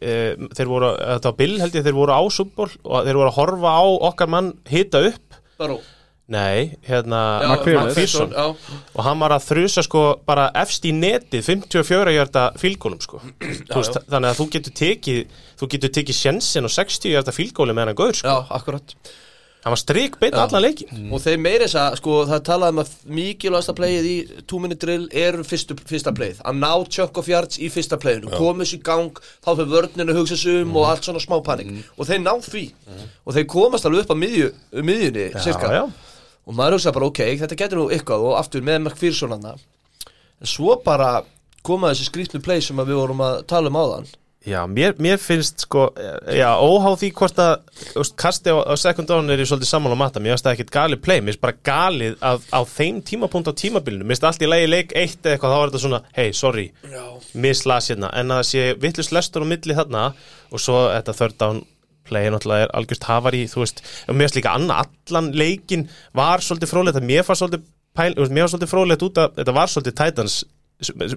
voru 0.00 0.50
þeir 0.56 0.68
voru, 0.70 0.90
þetta 0.98 1.30
var 1.30 1.38
Bill 1.38 1.56
held 1.60 1.78
ég, 1.78 1.86
þeir 1.86 1.96
voru 1.96 2.16
á 2.16 2.22
Súból 2.32 2.68
og 2.84 3.06
þeir 3.06 3.18
voru 3.20 3.30
að 3.30 3.38
horfa 3.38 3.72
á 3.76 3.84
okkar 4.10 4.30
mann 4.32 4.52
hita 4.70 5.02
upp, 5.10 5.38
Bara, 5.60 5.76
nei, 6.32 6.76
hérna 6.86 7.20
Já, 8.32 8.46
og 8.96 9.02
hann 9.04 9.20
var 9.20 9.34
að 9.36 9.46
þrusa 9.50 9.84
sko 9.84 10.04
bara 10.24 10.46
efst 10.62 10.86
í 10.88 10.92
netið 10.96 11.44
54 11.44 12.14
hjarta 12.16 12.44
fílgólum 12.60 13.00
sko. 13.04 13.20
Þú 13.40 13.76
veist, 13.76 13.98
þannig 14.08 14.30
að 14.30 14.38
þú 14.40 14.46
getur 14.56 14.76
tekið 14.80 15.42
þú 15.60 15.70
getur 15.74 15.92
tekið 15.98 16.20
sjensin 16.22 16.64
og 16.70 16.72
60 16.72 17.12
hjarta 17.12 17.34
fílgóli 17.36 17.76
með 17.76 17.90
hann 17.90 18.00
gaur 18.00 18.16
sko, 18.16 18.32
já, 18.32 18.48
akkurat. 18.56 18.96
Hann 19.64 19.74
var 19.74 19.80
strik 19.80 20.18
beint 20.20 20.34
Já. 20.34 20.42
allan 20.46 20.62
leikin 20.64 21.12
Og 21.12 21.20
þeir 21.20 21.38
meiri 21.42 21.66
þess 21.66 21.78
að, 21.80 21.96
sko, 22.00 22.16
það 22.30 22.42
talaði 22.48 22.74
um 22.74 22.82
að 22.82 22.92
mikilvægasta 23.18 23.74
playið 23.76 24.08
í 24.10 24.14
2 24.52 24.60
minute 24.64 24.80
drill 24.86 25.08
er 25.12 25.40
fyrstu, 25.46 25.76
fyrsta 25.90 26.12
playið. 26.16 26.40
Að 26.48 26.60
ná 26.62 26.70
chunk 26.88 27.18
of 27.20 27.28
yards 27.28 27.58
í 27.60 27.68
fyrsta 27.72 27.98
playinu, 28.00 28.30
komast 28.34 28.76
í 28.76 28.80
gang, 28.82 29.10
þá 29.44 29.50
fyrir 29.50 29.72
vörninu 29.74 30.14
að 30.14 30.20
hugsa 30.22 30.38
sig 30.40 30.62
um 30.62 30.76
og 30.80 30.86
allt 30.90 31.04
svona 31.08 31.20
smá 31.22 31.36
panik. 31.44 31.72
Og 31.98 32.08
þeir 32.08 32.22
ná 32.24 32.32
því. 32.46 32.64
Og 33.26 33.36
þeir 33.36 33.46
komast 33.52 33.88
alveg 33.88 34.06
upp 34.06 34.14
á 34.14 34.22
miðju, 34.22 34.52
miðjunni, 34.80 35.26
cirka. 35.44 35.74
já. 35.76 35.82
Og 36.46 36.56
maður 36.56 36.78
hugsa 36.78 36.94
bara, 36.96 37.10
ok, 37.12 37.20
þetta 37.42 37.58
getur 37.60 37.82
nú 37.82 37.90
eitthvað 37.92 38.24
og 38.30 38.38
aftur 38.40 38.64
með 38.64 38.80
McPherson 38.86 39.36
hann. 39.36 39.60
En 40.40 40.48
svo 40.48 40.78
bara 40.84 41.20
koma 41.62 41.92
þessi 41.92 42.08
skrýtnu 42.08 42.40
play 42.42 42.62
sem 42.64 42.78
að 42.80 42.94
við 42.94 43.00
vorum 43.02 43.20
að 43.26 43.42
tala 43.50 43.68
um 43.68 43.76
áðan. 43.76 44.08
Já, 44.48 44.62
mér, 44.64 44.94
mér 44.96 45.18
finnst 45.20 45.66
sko, 45.66 45.90
já, 46.32 46.48
óháð 46.56 46.94
því 47.02 47.08
hvort 47.18 47.40
að 47.44 47.50
veist, 47.92 48.14
kasti 48.16 48.48
á, 48.48 48.56
á 48.56 48.72
second 48.80 49.10
down 49.10 49.28
er 49.28 49.42
ég 49.42 49.48
svolítið 49.50 49.68
sammála 49.68 49.98
að 49.98 50.00
matta, 50.00 50.22
mér 50.22 50.32
finnst 50.32 50.46
það 50.46 50.54
ekkit 50.56 50.70
galið 50.72 51.00
play. 51.04 51.20
Mér 51.20 51.34
finnst 51.34 51.42
bara 51.42 51.58
galið 51.68 52.14
að 52.24 52.46
á 52.48 52.60
þeim 52.70 53.02
tímapunkt 53.04 53.50
á 53.52 53.60
tímabilinu, 53.60 54.06
mér 54.06 54.16
finnst 54.16 54.24
allt 54.30 54.44
í 54.46 54.48
lagi 54.48 54.70
leik 54.70 54.94
eitt 54.96 55.20
eða 55.20 55.34
eitthvað, 55.36 55.52
þá 55.52 55.58
er 55.58 55.72
þetta 55.74 55.82
svona, 55.84 56.00
hey, 56.16 56.32
sorry 56.32 56.64
mislas 57.36 57.90
hérna, 57.92 58.08
en 58.16 58.32
að 58.32 58.40
það 58.40 58.48
sé 58.48 58.62
vittlust 58.86 59.12
lestur 59.12 59.44
á 59.44 59.50
milli 59.52 59.76
þarna 59.76 60.04
og 60.48 60.62
svo 60.64 60.78
þetta 60.88 61.16
third 61.18 61.36
down 61.42 61.60
play 62.08 62.30
náttúrulega 62.32 62.70
er 62.70 62.72
algjörst 62.80 63.04
hafar 63.10 63.36
í, 63.36 63.42
þú 63.50 63.60
veist, 63.66 63.84
og 64.08 64.16
mér 64.16 64.24
finnst 64.30 64.38
líka 64.40 64.54
annað, 64.56 64.88
allan 65.10 65.28
leikin 65.36 65.84
var 66.16 66.40
svolítið 66.40 66.72
frólægt, 66.72 66.96
að 66.96 67.10
mér 67.12 67.28
fannst 67.28 67.44
svolítið 67.44 67.68
pæl, 67.92 68.14
mér 68.16 68.46
var 68.46 68.54
svolítið 68.54 68.72
frólægt 68.72 69.04
út 69.04 69.20
að 69.20 69.36
þetta 69.36 69.54
var 69.60 69.70
svolítið 69.74 69.98
Titans 70.00 70.38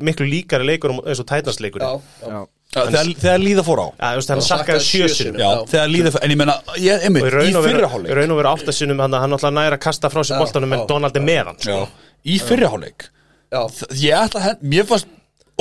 miklu 0.03 0.27
líkari 0.27 0.65
leikur 0.67 0.91
eins 0.91 1.21
og 1.21 1.27
Titans 1.29 1.61
leikur 1.63 1.83
Já, 1.83 1.93
Já, 2.19 2.27
Já, 2.27 2.41
þegar, 2.73 3.09
þegar 3.23 3.41
líða 3.43 3.63
fór 3.67 3.81
á. 3.81 3.87
Já, 3.93 4.05
þú 4.09 4.19
veist, 4.19 4.31
hann 4.33 4.43
Já. 4.43 4.45
sakkaði 4.49 4.83
Sakkaði 4.83 4.85
sjö 4.89 5.07
sjö 5.07 5.17
sinum 5.19 5.41
Já, 5.41 5.49
þegar 5.73 5.91
líða 5.93 6.13
fór, 6.13 6.23
en 6.25 6.33
ég 6.33 6.39
menna, 6.43 6.55
ég, 6.81 7.07
einmitt, 7.07 7.27
í 7.29 7.55
fyrraháleik 7.67 8.13
í 8.13 8.19
raun 8.19 8.35
og 8.35 8.39
veru 8.41 8.51
áttasinum 8.53 9.03
hann, 9.03 9.17
alltaf 9.19 9.55
næra 9.55 9.77
að 9.79 9.83
kasta 9.87 10.11
frá 10.13 10.21
sér 10.23 10.37
Já, 10.37 10.41
boltanum 10.43 10.77
en. 10.77 10.85
Donald 10.89 11.19
er 11.19 11.25
með 11.27 11.41
hann 11.51 11.59
Já, 11.59 11.79
sko. 11.83 12.07
í 12.23 12.39
fyrraháleik 12.43 13.09
já, 13.53 13.61
Ég 14.03 14.17
ætla 14.23 14.41
að 14.41 14.47
hend, 14.49 14.63
mér 14.73 14.87
fannst 14.89 15.11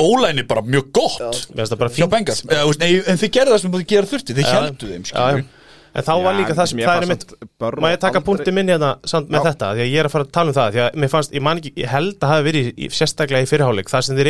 ólæni 0.01 0.47
bara 0.49 0.63
mjög 0.65 0.93
gott. 0.97 1.19
Það 1.53 1.99
hjá 2.01 2.07
nei, 2.81 3.03
En 3.07 3.19
þið 3.21 3.33
gerðu 3.37 3.53
það 3.53 3.61
sem 3.65 3.75
þið 3.75 3.91
gera 3.93 4.09
þurfti, 4.13 4.37
þið 4.39 4.49
heldu 4.49 4.93
þeim. 4.95 5.51
En 5.93 6.07
þá 6.07 6.13
var 6.25 6.37
líka 6.39 6.55
það 6.57 6.69
sem 6.71 6.81
það 6.81 7.03
er 7.03 7.09
mitt 7.11 7.25
Má 7.83 7.89
ég 7.93 8.01
taka 8.01 8.23
punkti 8.25 8.55
minn 8.55 8.71
hérna 8.73 8.95
samt 9.05 9.29
með 9.29 9.43
Já. 9.43 9.45
þetta? 9.51 9.71
Því 9.77 9.85
að 9.85 9.91
ég 9.93 10.01
er 10.01 10.09
að 10.09 10.15
fara 10.15 10.25
að 10.25 10.33
tala 10.39 10.53
um 10.53 10.57
það 10.57 10.71
Því 10.73 10.83
að 10.87 10.97
mér 11.03 11.13
fannst, 11.13 11.35
ég 11.37 11.45
man 11.45 11.61
ekki, 11.61 11.73
ég 11.83 11.93
held 11.93 12.17
að 12.17 12.33
hafa 12.33 12.47
verið 12.49 12.71
í, 12.73 12.89
sérstaklega 12.97 13.45
í 13.45 13.51
fyrirháleik 13.51 13.93
Það 13.93 14.07
sem 14.09 14.21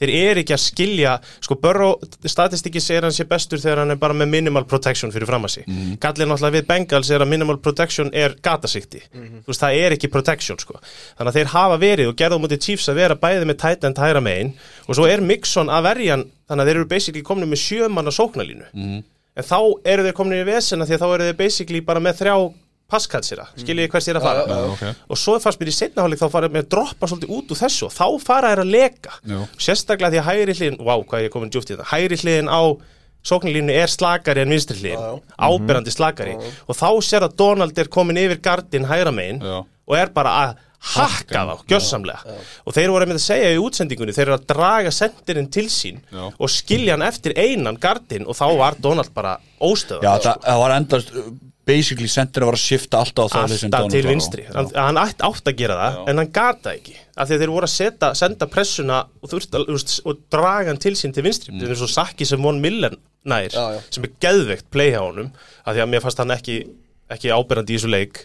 þeir 0.00 0.12
eru 0.14 0.42
ekki 0.44 0.54
að 0.56 0.62
skilja 0.62 1.14
Sko 1.44 1.58
Burrow, 1.62 1.96
statistikki 2.24 2.82
segir 2.82 3.06
hann 3.06 3.14
sé 3.14 3.26
bestur 3.28 3.62
Þegar 3.62 3.82
hann 3.82 3.94
er 3.94 4.00
bara 4.00 4.16
með 4.16 4.32
minimal 4.36 4.64
protection 4.68 5.12
fyrir 5.14 5.28
fram 5.30 5.46
að 5.48 5.54
sig. 5.56 5.68
Mm. 5.68 5.98
Gallið 6.02 6.30
náttúrulega 6.30 6.56
við 6.58 6.68
Bengals 6.70 7.12
er 7.14 7.24
að 7.24 7.32
minimal 7.34 7.58
protection 7.64 8.12
er 8.14 8.36
gatasikti 8.44 9.02
Þú 9.12 9.50
veist, 9.50 9.62
það 9.62 9.82
er 9.82 9.98
ekki 9.98 10.12
protection 10.12 10.60
sko. 10.60 10.78
Þannig 11.18 11.32
að 11.32 11.40
þeir 11.40 11.52
hafa 11.54 11.78
verið 11.82 12.12
og 12.12 12.18
gerðu 12.18 12.40
á 12.40 12.42
mútið 12.44 12.64
Chiefs 12.66 12.88
að 12.92 13.02
vera 13.02 13.18
bæði 13.18 13.50
með 13.50 13.60
tight 13.64 13.86
end 13.88 14.02
hæra 14.02 14.24
megin 14.24 14.54
Og 14.86 14.98
svo 14.98 15.08
er 15.10 15.24
Mixon 15.24 15.72
að 15.72 15.90
verja 15.90 16.16
hann. 16.16 16.26
Þannig 16.48 16.64
að 16.64 16.70
þeir 16.70 16.78
eru 16.80 16.90
basically 16.90 17.24
komni 17.26 17.48
með 17.48 17.60
sjömanna 17.60 18.14
sóknarlínu. 18.14 18.70
En 19.38 19.46
þá 19.46 19.58
eru 19.86 20.06
þeir 20.06 20.16
komin 20.16 20.40
í 20.40 20.46
vesena 20.48 20.86
því 20.88 20.96
að 20.96 21.02
þá 21.02 21.08
eru 21.08 21.26
þeir 21.28 21.36
basically 21.38 21.82
bara 21.84 22.02
með 22.02 22.22
þrjá 22.22 22.36
passkatsira, 22.88 23.44
skiljið 23.60 23.90
hvers 23.92 24.06
ég 24.08 24.14
er 24.14 24.18
að 24.18 24.24
fara? 24.24 24.44
Já, 24.48 24.52
já. 24.56 24.68
okay. 24.72 24.92
og 25.12 25.18
svo 25.20 25.34
fannst 25.44 25.60
mér 25.60 25.68
í 25.68 25.74
setnaháleik 25.76 26.20
þá 26.22 26.28
fara 26.32 26.48
með 26.52 26.62
að 26.64 26.68
droppa 26.72 27.08
svolítið 27.10 27.32
út 27.36 27.50
úr 27.52 27.58
þessu 27.60 27.88
og 27.88 27.92
þá 27.92 28.06
fara 28.24 28.52
þeir 28.52 28.62
að 28.62 28.70
leka. 28.72 29.16
Já. 29.28 29.40
sérstaklega 29.66 30.14
því 30.14 30.20
að 30.22 30.28
hægri 30.30 30.54
hliðin, 30.56 30.78
wow, 30.86 31.02
hvað 31.04 31.18
er 31.18 31.26
ég 31.26 31.34
komin 31.34 31.52
djúpt 31.52 31.68
í 31.68 31.74
þetta. 31.74 31.88
Hægri 31.90 32.18
hliðin 32.22 32.48
á 32.48 32.62
sóknarlínu 33.28 33.74
er 33.76 33.92
slakari 33.92 34.44
en 34.44 34.54
vinstri 34.54 34.78
hliðin, 34.80 35.20
áberandi 35.36 35.92
slakari. 35.92 36.38
Og 36.64 36.78
þá 36.78 36.88
sér 37.04 37.28
að 37.28 37.36
Donald 37.42 37.82
er 37.82 37.92
komin 37.92 38.22
yfir 38.22 38.40
gardin 38.40 38.88
hægra 38.88 39.12
megin 39.12 39.44
og 39.44 39.98
er 39.98 40.14
bara 40.14 40.32
að 40.46 40.56
hakka 40.78 41.40
þá, 41.42 41.54
gjössamlega 41.72 42.36
og 42.62 42.74
þeir 42.76 42.92
voru 42.94 43.06
með 43.10 43.18
að 43.18 43.24
segja 43.24 43.50
í 43.50 43.58
útsendingunni 43.58 44.14
þeir 44.14 44.28
eru 44.28 44.36
að 44.36 44.44
draga 44.52 44.92
sendirinn 44.94 45.48
til 45.50 45.66
sín 45.74 45.98
Já. 46.06 46.28
og 46.30 46.52
skilja 46.54 46.94
hann 46.94 47.02
eftir 47.02 47.34
einan 47.34 47.80
gardin 47.82 48.28
og 48.28 48.38
þá 48.38 48.44
var 48.60 48.78
Donald 48.78 49.10
bara 49.16 49.34
óstöða 49.58 50.06
Já, 50.06 50.12
það, 50.22 50.44
það 50.46 50.62
var 50.62 50.74
endast 50.76 51.10
basically 51.68 52.08
að 52.08 52.38
vera 52.38 52.56
að 52.56 52.62
shifta 52.62 53.00
alltaf 53.02 53.28
á 53.28 53.32
það 53.34 53.54
alltaf 53.56 53.90
til 53.92 54.02
var 54.02 54.12
vinstri. 54.12 54.44
Hann, 54.54 54.70
hann 54.74 55.00
ætti 55.02 55.26
átt 55.28 55.50
að 55.50 55.58
gera 55.58 55.76
það 55.80 55.98
en 56.12 56.22
hann 56.22 56.30
gata 56.38 56.72
ekki. 56.74 56.96
Af 57.18 57.28
því 57.28 57.36
að 57.36 57.44
þeir 57.44 57.52
voru 57.54 57.68
að 57.68 57.74
setja, 57.74 58.10
senda 58.18 58.48
pressuna 58.50 59.02
og, 59.04 59.34
veist, 59.34 59.58
veist, 59.68 59.94
og 60.08 60.22
draga 60.32 60.72
hann 60.72 60.80
til 60.82 60.94
sín 60.98 61.14
til 61.14 61.26
vinstri. 61.26 61.52
Mm. 61.52 61.60
þetta 61.62 61.76
er 61.76 61.80
svo 61.82 61.90
sakki 61.92 62.28
sem 62.28 62.42
von 62.44 62.62
Miller 62.62 62.96
nær 63.28 63.52
Já, 63.52 63.64
já. 63.76 63.82
sem 63.92 64.08
er 64.08 64.16
geðveikt 64.24 64.68
play 64.72 64.94
hjá 64.94 65.02
honum 65.02 65.30
af 65.64 65.74
því 65.74 65.84
að 65.84 65.92
mér 65.92 66.04
fannst 66.04 66.22
hann 66.22 66.34
ekki, 66.34 66.58
ekki 67.12 67.34
áberandi 67.34 67.74
í 67.74 67.80
þessu 67.80 67.92
leik. 67.92 68.24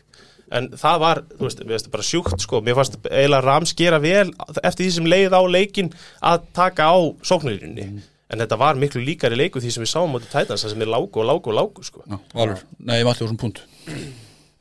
En 0.53 0.69
það 0.77 0.97
var, 1.01 1.23
þú 1.33 1.47
veist, 1.47 1.61
það 1.65 1.91
bara 1.95 2.05
sjúkt 2.05 2.43
sko, 2.43 2.61
mér 2.63 2.77
fannst 2.77 2.99
eiginlega 3.09 3.43
Rams 3.43 3.73
gera 3.77 3.99
vel 4.03 4.27
eftir 4.61 4.85
því 4.85 4.89
sem 4.99 5.07
leið 5.09 5.35
á 5.35 5.41
leikin 5.49 5.93
að 6.21 6.49
taka 6.55 6.91
á 6.93 6.97
sóknarlinni 7.25 8.03
en 8.31 8.39
þetta 8.39 8.57
var 8.57 8.79
miklu 8.79 9.01
líkari 9.03 9.35
leiku 9.37 9.59
því 9.61 9.71
sem 9.75 9.83
við 9.83 9.91
sáum 9.93 10.15
á 10.15 10.19
Titans, 10.23 10.63
það 10.63 10.73
sem 10.75 10.81
er 10.85 10.91
lágu 10.93 11.09
og 11.21 11.27
lágu 11.27 11.51
og 11.51 11.57
lágu 11.59 11.83
sko. 11.85 12.03
Já, 12.07 12.17
Valur, 12.33 12.61
nei, 12.79 12.97
ég 13.01 13.05
mætti 13.07 13.23
á 13.23 13.27
svona 13.27 13.41
punkt 13.43 13.63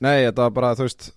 Nei, 0.03 0.17
þetta 0.27 0.43
var 0.49 0.55
bara, 0.57 0.73
þú 0.79 0.89
veist 0.89 1.13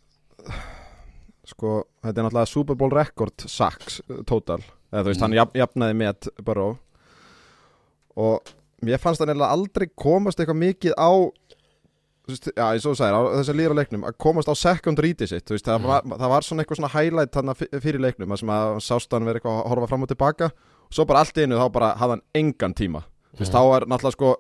Sko, 1.46 1.72
þetta 2.02 2.22
er 2.22 2.26
náttúrulega 2.26 2.50
Super 2.50 2.78
Bowl 2.80 2.90
record 2.94 3.44
sacks 3.50 4.00
uh, 4.10 4.24
total. 4.26 4.60
Eða 4.90 5.04
þú 5.06 5.12
veist, 5.12 5.22
hann 5.26 5.36
jafn, 5.38 5.58
jafnaði 5.60 5.98
með 6.00 6.30
Burrow. 6.46 6.72
Og 8.18 8.54
mér 8.86 9.02
fannst 9.02 9.22
hann 9.22 9.30
eiginlega 9.30 9.54
aldrei 9.54 9.86
komast 9.94 10.40
eitthvað 10.42 10.58
mikið 10.64 10.96
á 10.98 11.10
þú 12.26 12.34
veist, 12.34 12.50
já, 12.50 12.66
eins 12.72 12.88
og 12.90 12.96
þú 12.96 12.98
sagðir, 12.98 13.18
á 13.18 13.22
þessar 13.38 13.60
líra 13.60 13.78
leiknum 13.78 14.08
að 14.10 14.18
komast 14.26 14.50
á 14.50 14.56
second 14.58 15.02
readi 15.06 15.28
sitt, 15.30 15.46
þú 15.46 15.54
veist, 15.60 15.68
það, 15.70 15.86
var, 15.92 16.08
það 16.16 16.32
var 16.34 16.48
svona 16.48 16.64
eitthvað 16.66 16.80
svona 16.82 16.94
highlight 16.96 17.36
þarna 17.38 17.54
fyr- 17.60 17.76
fyrir 17.84 18.02
leiknum 18.08 18.34
þar 18.34 18.42
sem 18.42 18.54
að 18.56 18.80
sást 18.88 19.14
hann 19.14 19.28
verið 19.30 19.44
eitthvað 19.44 19.60
að 19.62 19.70
horfa 19.76 19.90
fram 19.92 20.06
og 20.08 20.12
tilbaka. 20.16 20.50
og 20.50 20.75
svo 20.94 21.06
bara 21.10 21.24
allt 21.26 21.38
einu 21.38 21.60
þá 21.60 21.68
bara 21.74 21.94
hafði 22.00 22.18
hann 22.18 22.26
engan 22.42 22.76
tíma. 22.78 23.06
Þú 23.36 23.44
veist, 23.44 23.56
þá 23.56 23.62
var 23.72 23.88
náttúrulega 23.92 24.18
sko 24.18 24.36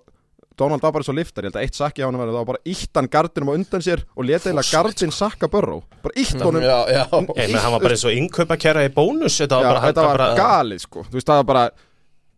Donald 0.55 0.83
var 0.85 0.93
bara 0.95 1.03
svo 1.03 1.11
liftar, 1.15 1.43
ég 1.43 1.51
held 1.51 1.57
að 1.59 1.65
eitt 1.67 1.75
sakki 1.75 2.03
á 2.03 2.07
hann 2.07 2.15
verið 2.15 2.35
þá 2.35 2.39
var 2.39 2.47
bara 2.53 2.61
ítt 2.71 2.95
hann 2.95 3.09
gardinum 3.11 3.49
á 3.51 3.53
undan 3.57 3.83
sér 3.83 4.05
og 4.15 4.23
leta 4.23 4.47
eiginlega 4.47 4.71
gardin 4.71 5.11
sakka 5.11 5.49
Burrow. 5.51 5.81
Bara 6.03 6.15
ítt 6.21 6.39
honum. 6.39 6.63
Já, 6.63 6.77
já. 6.95 7.01
Ég 7.11 7.49
menn, 7.51 7.59
hann 7.59 7.73
var 7.75 7.83
bara 7.83 7.97
eins 7.97 8.05
og 8.07 8.15
innkaupa 8.15 8.55
kæra 8.61 8.85
í 8.87 8.91
bónus. 8.95 9.35
Þetta 9.41 9.59
var 9.59 9.65
Já, 9.65 9.71
bara, 9.73 9.81
þetta 9.89 10.05
var 10.05 10.21
bara 10.21 10.37
galið 10.39 10.85
sko. 10.85 11.03
Þú 11.09 11.19
veist 11.19 11.31
það 11.31 11.41
var 11.41 11.49
bara 11.49 11.65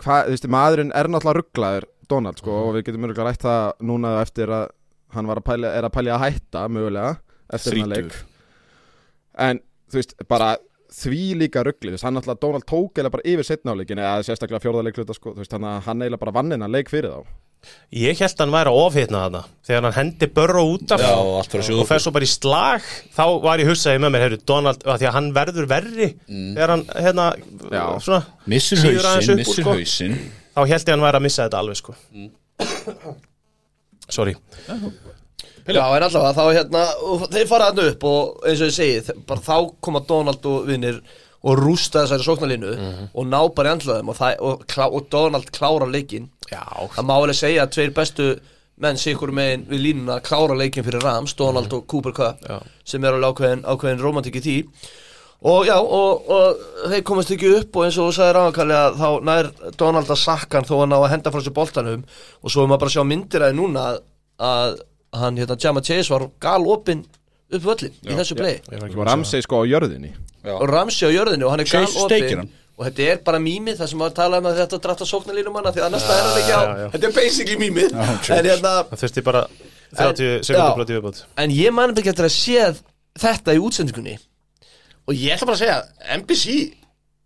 hva, 0.01 0.17
þú 0.25 0.33
veist, 0.33 0.49
Maðurinn 0.57 0.95
er 0.97 1.11
náttúrulega 1.13 1.37
rugglaður 1.41 1.87
Donald 2.09 2.41
sko 2.41 2.57
Og 2.63 2.73
við 2.77 2.87
getum 2.87 3.05
mjög 3.05 3.21
rætt 3.27 3.45
það 3.45 3.85
núna 3.89 4.15
eftir 4.23 4.53
að 4.53 4.67
Hann 5.15 5.29
var 5.29 5.39
að 5.39 5.45
pæla, 5.47 5.69
er 5.71 5.85
að 5.87 5.93
pælja 5.95 6.17
að 6.17 6.23
hætta 6.25 6.65
mögulega 6.73 7.13
Eftir 7.53 7.77
hennar 7.77 8.01
leik. 8.01 8.17
En 9.39 9.61
þú 9.87 10.01
veist 10.01 10.17
bara 10.27 10.49
Því 10.97 11.23
líka 11.37 11.61
ruggli, 11.65 11.91
þú 11.91 11.97
veist, 11.97 12.05
hann 12.07 12.15
náttúrulega 12.17 12.41
Donald 12.41 12.65
tók 12.69 13.01
eða 13.01 13.11
bara 13.13 13.25
yfir 13.29 13.45
setnáleikin 13.45 13.99
eða 14.01 14.23
sérstaklega 14.25 14.63
fjórða 14.63 14.85
leikluta 14.87 15.13
sko, 15.13 15.35
þú 15.35 15.43
veist, 15.43 15.53
hann, 15.53 15.67
hann 15.85 16.01
eiginlega 16.01 16.23
bara 16.23 16.33
vann 16.39 16.55
hennar 16.55 16.71
leik 16.73 16.89
fyrir 16.89 17.13
þá. 17.13 17.35
Ég 17.97 18.19
held 18.21 18.41
hann 18.41 18.53
væri 18.53 18.69
að 18.69 18.79
ofhitna 18.79 19.21
þarna 19.23 19.39
Þegar 19.65 19.85
hann 19.87 19.95
hendi 19.95 20.27
börra 20.31 20.61
út 20.63 20.91
af 20.93 21.01
Já, 21.01 21.07
að 21.09 21.71
og 21.73 21.87
fer 21.89 22.03
svo 22.03 22.13
bara 22.15 22.27
í 22.27 22.29
slag. 22.29 22.85
Þá 23.17 23.23
var 23.43 23.63
ég 23.63 23.69
hugsaði 23.71 24.01
með 24.03 24.13
mér, 24.13 24.25
heyrðu, 24.27 24.39
Donald 24.53 24.85
að 24.85 25.01
því 25.01 25.09
að 25.09 25.15
hann 25.17 25.29
verður 25.35 25.69
verri 25.73 26.09
þegar 26.29 26.73
hann, 26.75 26.85
hérna, 27.07 27.27
Já. 27.73 27.83
svona 28.05 28.21
Missir 28.53 28.83
úr, 28.85 29.09
missir 29.41 29.65
sko. 29.65 29.73
hausinn. 29.73 30.17
Þá 30.53 30.61
held 30.71 30.77
ég 30.77 30.93
hann 30.95 31.05
væri 31.07 31.19
að 31.19 31.27
missa 31.27 31.47
þetta 31.47 31.63
alveg, 31.63 31.81
sko. 31.81 31.97
Sorry 34.07 34.37
Já, 35.67 35.83
en 35.97 36.03
allavega 36.07 36.33
þá 36.37 36.43
hérna 36.55 36.83
þeir 37.33 37.47
fara 37.49 37.69
þarna 37.71 37.87
upp 37.91 38.03
og 38.07 38.43
eins 38.47 38.61
og 38.63 38.69
ég 38.69 38.75
segi 38.77 39.15
bara 39.27 39.43
þá 39.43 39.55
koma 39.83 40.01
Donald 40.07 40.45
og 40.47 40.67
vinnir 40.69 41.01
og 41.47 41.59
rústa 41.59 42.03
þessari 42.05 42.25
sóknarlínu 42.25 42.75
og 43.13 43.27
ná 43.29 43.39
bara 43.55 43.71
í 43.71 43.75
andlaðum 43.75 44.11
og, 44.13 44.21
og, 44.41 44.63
og 44.87 45.09
Donald 45.13 45.49
klára 45.53 45.87
leikinn. 45.91 46.29
Já, 46.51 46.63
það 46.95 47.07
má 47.09 47.13
alveg 47.17 47.37
segja 47.37 47.65
að 47.67 47.73
tveir 47.75 47.93
bestu 47.97 48.29
menn 48.83 48.99
sikur 49.01 49.31
megin 49.33 49.65
við 49.69 49.83
línuna 49.87 50.19
klára 50.21 50.55
leikinn 50.57 50.85
fyrir 50.85 51.01
Rams, 51.03 51.33
Donald 51.37 51.71
og 51.73 51.85
Cooper 51.89 52.13
Cup 52.13 52.41
Já. 52.45 52.59
sem 52.85 53.03
er 53.03 53.15
alveg 53.17 53.33
ákveðin, 53.35 53.63
ákveðin 53.65 54.03
romantik 54.03 54.37
í 54.39 54.43
því. 54.45 54.57
Og 55.47 55.67
já, 55.69 55.75
og, 55.77 56.29
og 56.33 56.61
þeir 56.89 57.03
komast 57.05 57.31
ekki 57.33 57.51
upp 57.59 57.75
og 57.77 57.85
eins 57.85 57.97
og 58.01 58.09
þú 58.09 58.13
sagði 58.17 58.35
ráðankalli 58.37 58.77
að 58.77 58.95
þá 58.97 59.09
nær 59.29 59.49
Donald 59.77 60.09
að 60.09 60.21
sakka 60.23 60.57
hann 60.57 60.69
þó 60.69 60.75
hann 60.81 60.95
á 60.97 60.99
að 60.99 61.11
henda 61.13 61.33
frá 61.33 61.43
sér 61.45 61.53
boltanum. 61.57 62.05
Og 62.41 62.53
svo 62.53 62.63
er 62.65 62.71
maður 62.71 62.83
bara 62.85 62.89
að 62.93 62.95
sjá 62.95 63.05
myndir 63.05 63.45
að 63.45 63.57
núna 63.59 63.83
að 64.41 64.79
hann, 65.21 65.37
hérna, 65.41 65.57
Jama 65.63 65.81
Chase 65.81 66.13
var 66.13 66.27
galopin 66.43 67.03
upp 67.51 67.63
völlin 67.63 67.93
í 68.03 68.15
þessu 68.17 68.35
play. 68.37 68.59
Ekki 68.67 68.93
Og 68.97 69.03
að 69.03 69.09
Ramsey 69.11 69.43
sko 69.45 69.61
á 69.61 69.65
jörðinni. 69.69 70.13
Og 70.57 70.65
Ramsey 70.69 71.07
á 71.07 71.11
jörðinu 71.15 71.47
og 71.47 71.53
hann 71.55 71.63
er 71.63 71.69
galopin 71.71 72.41
hann. 72.43 72.49
og 72.77 72.85
þetta 72.85 73.07
er 73.11 73.21
bara 73.25 73.39
mýmið 73.41 73.79
það 73.81 73.89
sem 73.91 74.01
maður 74.03 74.15
tala 74.19 74.41
um 74.41 74.49
að 74.51 74.59
þetta 74.61 74.79
drætta 74.83 75.07
sóknarlínum 75.09 75.55
manna 75.55 75.71
því 75.73 75.85
annars 75.87 76.05
það 76.07 76.19
er 76.19 76.27
hann 76.27 76.41
ekki 76.41 76.53
á. 76.53 76.61
Já, 76.61 76.77
já. 76.83 76.89
þetta 76.95 77.07
er 77.09 77.15
basically 77.15 77.57
mýmið. 77.63 77.95
En 77.97 78.49
hérna 78.51 78.73
Það 78.91 79.01
þurfti 79.03 79.23
bara 79.25 79.43
30 79.97 80.43
sekundur 80.43 80.71
já. 80.71 80.75
blóti 80.77 80.97
viðbútt 80.97 81.23
En 81.39 81.53
ég 81.55 81.73
man 81.73 81.95
ekki 81.95 82.11
eftir 82.11 82.27
að 82.27 82.35
sé 82.35 82.67
þetta 83.17 83.55
í 83.55 83.61
útsendingunni. 83.63 84.17
Og 85.07 85.15
ég 85.15 85.33
ætla 85.37 85.47
bara 85.47 85.55
að 85.55 85.63
segja 85.63 86.17
NBC 86.19 86.57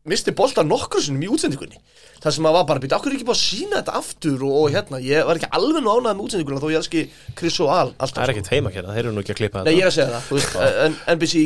misti 0.09 0.33
bolta 0.33 0.63
nokkur 0.65 1.03
sinnum 1.03 1.25
í 1.25 1.29
útsendingunni. 1.31 1.77
Það 2.21 2.35
sem 2.35 2.45
að 2.45 2.53
var 2.53 2.65
bara 2.69 2.81
býta 2.83 2.97
Akkur 2.99 3.09
er 3.11 3.15
ekki 3.17 3.25
búið 3.25 3.37
að 3.37 3.41
sína 3.41 3.79
þetta 3.79 3.93
aftur 3.97 4.43
og, 4.45 4.51
og 4.59 4.67
hérna 4.75 4.99
Ég 5.01 5.25
var 5.25 5.39
ekki 5.39 5.47
alveg 5.57 5.81
nú 5.81 5.89
ánægð 5.89 6.17
með 6.19 6.25
útsendinguna 6.27 6.59
Þó 6.61 6.67
ég 6.69 6.77
elski 6.77 7.01
Chris 7.39 7.55
og 7.65 7.71
Al 7.73 7.87
alltaf, 7.97 8.11
Það 8.19 8.25
er 8.27 8.33
ekkert 8.35 8.51
heima 8.53 8.73
hérna, 8.75 8.93
þeir 8.93 9.07
eru 9.07 9.13
nú 9.15 9.23
ekki 9.23 9.33
að 9.33 9.39
klippa 9.39 9.63
Nei, 9.65 9.71
ég 9.73 9.87
er 9.87 9.89
þetta. 9.89 9.89
að 9.89 9.95
segja 9.95 10.11
það 10.13 10.27
þú 10.27 10.37
veist, 10.37 10.59
en, 10.85 10.97
NBC 11.15 11.41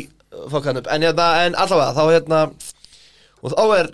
fokkaði 0.52 0.68
hann 0.74 0.82
upp. 0.82 0.90
En, 0.92 1.06
hérna, 1.08 1.28
en 1.46 1.56
allavega, 1.64 1.96
þá 1.96 2.04
hérna 2.12 2.42
Og 3.40 3.56
þá 3.56 3.64
er 3.78 3.92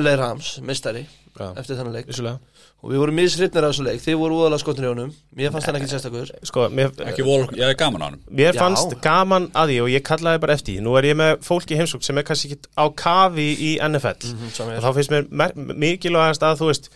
LA 0.00 0.14
Rams, 0.22 0.54
mistari 0.64 1.04
Já. 1.32 1.46
Eftir 1.56 1.76
þennan 1.78 1.94
leik. 1.96 2.08
Vissulega 2.08 2.40
Og 2.82 2.90
við 2.90 2.98
vorum 2.98 3.14
misrittnir 3.14 3.62
af 3.62 3.70
þessu 3.76 3.84
leik. 3.86 4.00
Þið 4.02 4.16
voru 4.18 4.36
úðalega 4.40 4.58
skotin 4.58 4.82
í 4.84 4.88
honum. 4.90 5.10
Mér 5.38 5.52
fannst 5.54 5.68
hann 5.70 5.76
ekki 5.78 5.86
sérstakur. 5.92 6.32
Sko, 6.48 6.64
mér, 6.74 6.88
Ekki 7.12 7.22
vol, 7.22 7.44
ég 7.54 7.62
er 7.68 7.76
gaman 7.78 8.02
á 8.02 8.06
hann 8.10 8.16
Mér 8.26 8.56
Já. 8.56 8.58
fannst 8.58 8.96
gaman 9.04 9.46
að 9.54 9.70
því 9.70 9.76
og 9.84 9.90
ég 9.92 10.02
kallaði 10.08 10.40
bara 10.42 10.56
eftir 10.58 10.74
því. 10.74 10.82
Nú 10.82 10.96
er 10.98 11.06
ég 11.06 11.14
með 11.20 11.36
fólk 11.46 11.70
í 11.70 11.78
heimsók 11.78 12.02
sem 12.02 12.18
er 12.18 12.26
kannski 12.26 12.50
ekki 12.56 12.66
á 12.74 12.84
kafi 12.98 13.46
í 13.54 13.70
NFL 13.86 14.26
sama 14.50 14.74
og 14.80 14.82
þá 14.82 14.90
finnst 14.98 15.14
mér 15.14 15.54
mikilvægast 15.78 16.42
að 16.42 16.58
þú 16.58 16.70
veist 16.72 16.90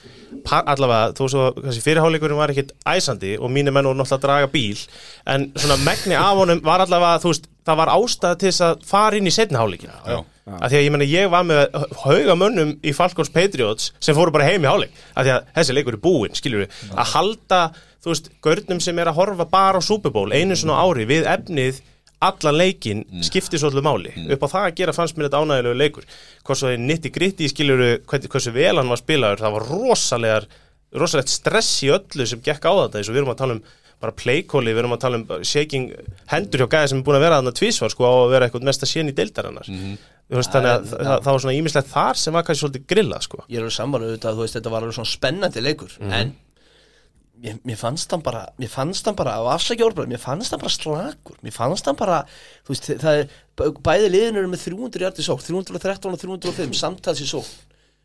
pa- 0.45 0.65
allavega, 0.75 1.15
þú 1.17 1.29
svo 1.31 1.47
kannski 1.63 1.85
fyrirháleikurinn 1.87 2.41
var 2.43 2.51
ekkit 2.51 2.75
æsandi 2.83 3.37
og 3.39 3.51
mínir 3.55 3.71
menn 3.75 3.87
voru 3.87 4.01
náttúrulega 4.03 4.19
að 4.19 4.27
draga 4.27 4.51
bíl 4.53 4.83
en 5.27 5.53
svona 5.55 5.79
megni 5.87 6.19
af 6.19 6.35
honum 6.43 6.63
var 6.67 6.83
allavega, 6.83 7.23
þú 7.23 7.31
veist, 7.31 7.47
það 7.67 7.81
var 7.85 7.95
ástæða 7.95 8.39
til 8.43 8.51
þess 8.51 8.67
að 8.73 8.83
fara 8.91 9.17
inn 9.23 9.31
í 9.31 9.35
setni 9.39 9.59
háleikin 9.63 9.95
Já. 10.03 10.19
Að 10.47 10.71
því 10.71 10.79
að 10.79 10.85
ég 10.85 10.93
menna 10.95 11.09
ég 11.11 11.33
var 11.33 11.47
með 11.49 11.65
hauga 12.05 12.37
mönnum 12.39 12.77
í 12.87 12.95
Falcons 12.95 13.33
Patriots 13.35 13.91
sem 13.99 14.15
fóru 14.17 14.35
bara 14.35 14.47
heim 14.47 14.63
í 14.63 14.71
háleik 14.71 14.95
að 15.15 15.27
því 15.27 15.35
að 15.35 15.51
þessi 15.59 15.77
leikur 15.77 15.97
er 15.99 16.03
búinn, 16.05 16.39
skiljur 16.39 16.65
við 16.65 16.81
að 16.95 17.13
halda, 17.17 17.61
þú 18.05 18.13
veist, 18.13 18.31
görnum 18.47 18.81
sem 18.85 19.03
er 19.03 19.11
að 19.11 19.19
horfa 19.19 19.49
bara 19.51 19.83
á 19.83 19.89
Super 19.89 20.15
Bowl 20.15 20.31
einu 20.31 20.55
svona 20.59 20.79
ári 20.87 21.07
við 21.09 21.27
efnið 21.33 21.83
allan 22.27 22.57
leikin 22.57 23.03
skiptir 23.27 23.61
svolítið 23.61 23.85
máli. 23.85 24.13
Upp 24.33 24.47
á 24.47 24.49
það 24.49 24.69
að 24.69 24.77
gera 24.79 24.95
fannst 24.97 25.19
mér 25.19 25.27
þetta 25.29 25.41
ánægilegu 25.43 25.77
leikur. 25.77 26.07
Hvort 26.47 26.61
svo 26.63 26.71
nitti 26.81 27.11
gritti 27.13 27.49
skilur 27.53 27.83
hversu 28.09 28.55
vel 28.55 28.79
hann 28.79 28.89
var 28.89 29.03
spilaður, 29.03 29.43
það 29.45 29.57
var 29.59 29.67
rosalegar 29.69 30.47
rosalegt 30.97 31.29
stress 31.29 31.83
í 31.85 31.91
öllu 31.93 32.25
sem 32.31 32.41
gekk 32.41 32.65
á 32.65 32.73
þetta. 32.87 33.03
Eins 33.03 33.11
og 33.11 33.17
við 33.17 33.21
erum 33.21 33.35
að 33.35 33.43
tala 33.43 33.59
um 33.59 33.63
bara 34.01 34.13
playkóli, 34.17 34.73
við 34.73 34.83
erum 34.83 34.93
að 34.97 35.03
tala 35.05 35.21
um 35.21 35.45
shaking 35.45 35.91
hendur 36.33 36.65
hjá 36.65 36.69
gæði 36.73 36.91
sem 36.93 36.99
er 37.01 37.05
búin 37.07 37.17
að 37.19 37.25
vera 37.27 37.39
þarna 37.41 37.53
tvísvar 37.57 37.93
sko 37.93 38.05
á 38.09 38.13
að 38.17 38.33
vera 38.35 38.49
eitthvað 38.49 38.67
mesta 38.69 38.89
sén 38.89 39.09
í 39.13 39.15
deildarinnar. 39.17 39.69
Þú 39.69 40.16
veist 40.35 40.51
þannig 40.51 40.73
að 40.73 40.89
það, 40.91 41.13
það 41.13 41.31
var 41.31 41.43
svona 41.45 41.55
ímislegt 41.55 41.93
þar 41.93 42.19
sem 42.19 42.35
var 42.35 42.47
kannski 42.47 42.65
svolítið 42.65 42.87
grillað 42.91 43.23
sko. 43.29 43.45
Ég 43.47 43.61
er 43.61 43.63
alveg 43.63 43.77
sammála 43.77 44.09
auðvitað, 44.09 44.35
þú 44.35 44.43
veist, 44.43 44.57
þetta 44.59 44.73
var 44.73 44.83
alveg 44.83 44.97
svona 44.97 45.13
spennandi 45.13 45.63
leikur. 45.63 45.93
En 46.03 46.33
mér, 47.43 47.61
mér 47.69 47.79
fannst 47.79 48.11
hann 48.15 48.25
bara, 48.27 48.43
mér 48.59 48.73
fannst 48.73 49.07
hann 49.07 49.19
bara, 49.19 49.37
á 49.39 49.43
afsækja 49.55 49.87
orðbræð 49.87 50.11
Mér 50.11 50.23
fannst 50.23 50.55
hann 50.55 50.63
bara 50.63 50.73
slakur, 50.73 51.39
mér 51.45 51.55
fannst 51.55 51.89
hann 51.89 51.99
bara 51.99 52.23
Þú 52.67 52.75
veist, 52.75 52.91
það 53.03 53.21
er, 53.21 53.35
bæði 53.87 54.11
liðin 54.13 54.41
eru 54.41 54.51
með 54.53 54.65
300 54.67 55.05
hjarti 55.05 55.27
sók 55.27 55.45
313 55.45 56.17
og 56.17 56.23
305, 56.23 56.75
samtals 56.81 57.23
í 57.23 57.29
sók 57.29 57.51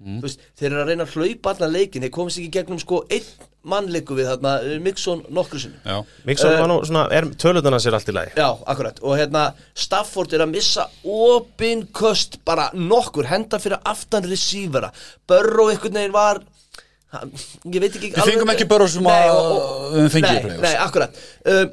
Þú 0.02 0.26
veist, 0.26 0.44
þeir 0.60 0.72
eru 0.72 0.84
að 0.84 0.92
reyna 0.92 1.08
að 1.08 1.16
hlaupa 1.16 1.56
allan 1.56 1.74
leikin 1.76 2.06
Þeir 2.06 2.14
komist 2.18 2.42
ekki 2.42 2.54
gegnum 2.58 2.82
sko 2.82 3.04
einn 3.08 3.32
mannleiku 3.64 4.16
við 4.18 4.26
þarna, 4.32 4.52
eh, 4.66 4.80
Mixon 4.82 5.22
nokkru 5.30 5.60
sinni. 5.62 5.78
Já, 5.86 6.00
Mixon 6.26 6.52
Eh, 6.54 6.60
var 6.60 6.68
nú 6.68 6.80
svona, 6.86 7.04
er 7.12 7.24
tölutana 7.38 7.78
sér 7.80 7.94
allt 7.94 8.10
í 8.10 8.14
lagi. 8.14 8.32
Já, 8.36 8.48
akkurat, 8.66 9.00
og 9.04 9.18
hérna 9.20 9.54
Stafford 9.76 10.34
er 10.34 10.40
að 10.40 10.50
missa 10.56 10.88
opin 11.04 11.86
köst 11.94 12.40
bara 12.46 12.72
nokkur, 12.74 13.26
henda 13.26 13.60
fyrir 13.60 13.78
aftan 13.86 14.24
receivera, 14.24 14.92
Burrow 15.28 15.70
einhvern 15.70 15.94
veginn 15.94 16.12
var 16.12 16.40
hann, 17.14 17.32
ég 17.66 17.80
veit 17.82 17.94
ekki 17.96 18.14
Við 18.16 18.34
fengum 18.34 18.50
ekki 18.56 18.68
Burrow 18.68 18.88
sem 18.88 19.04
Nei, 19.04 19.28
að- 19.28 20.10
við 20.10 20.18
í 20.18 20.22
Nei, 20.22 20.58
nei, 20.58 20.76
akkurat. 20.78 21.14
Um, 21.46 21.70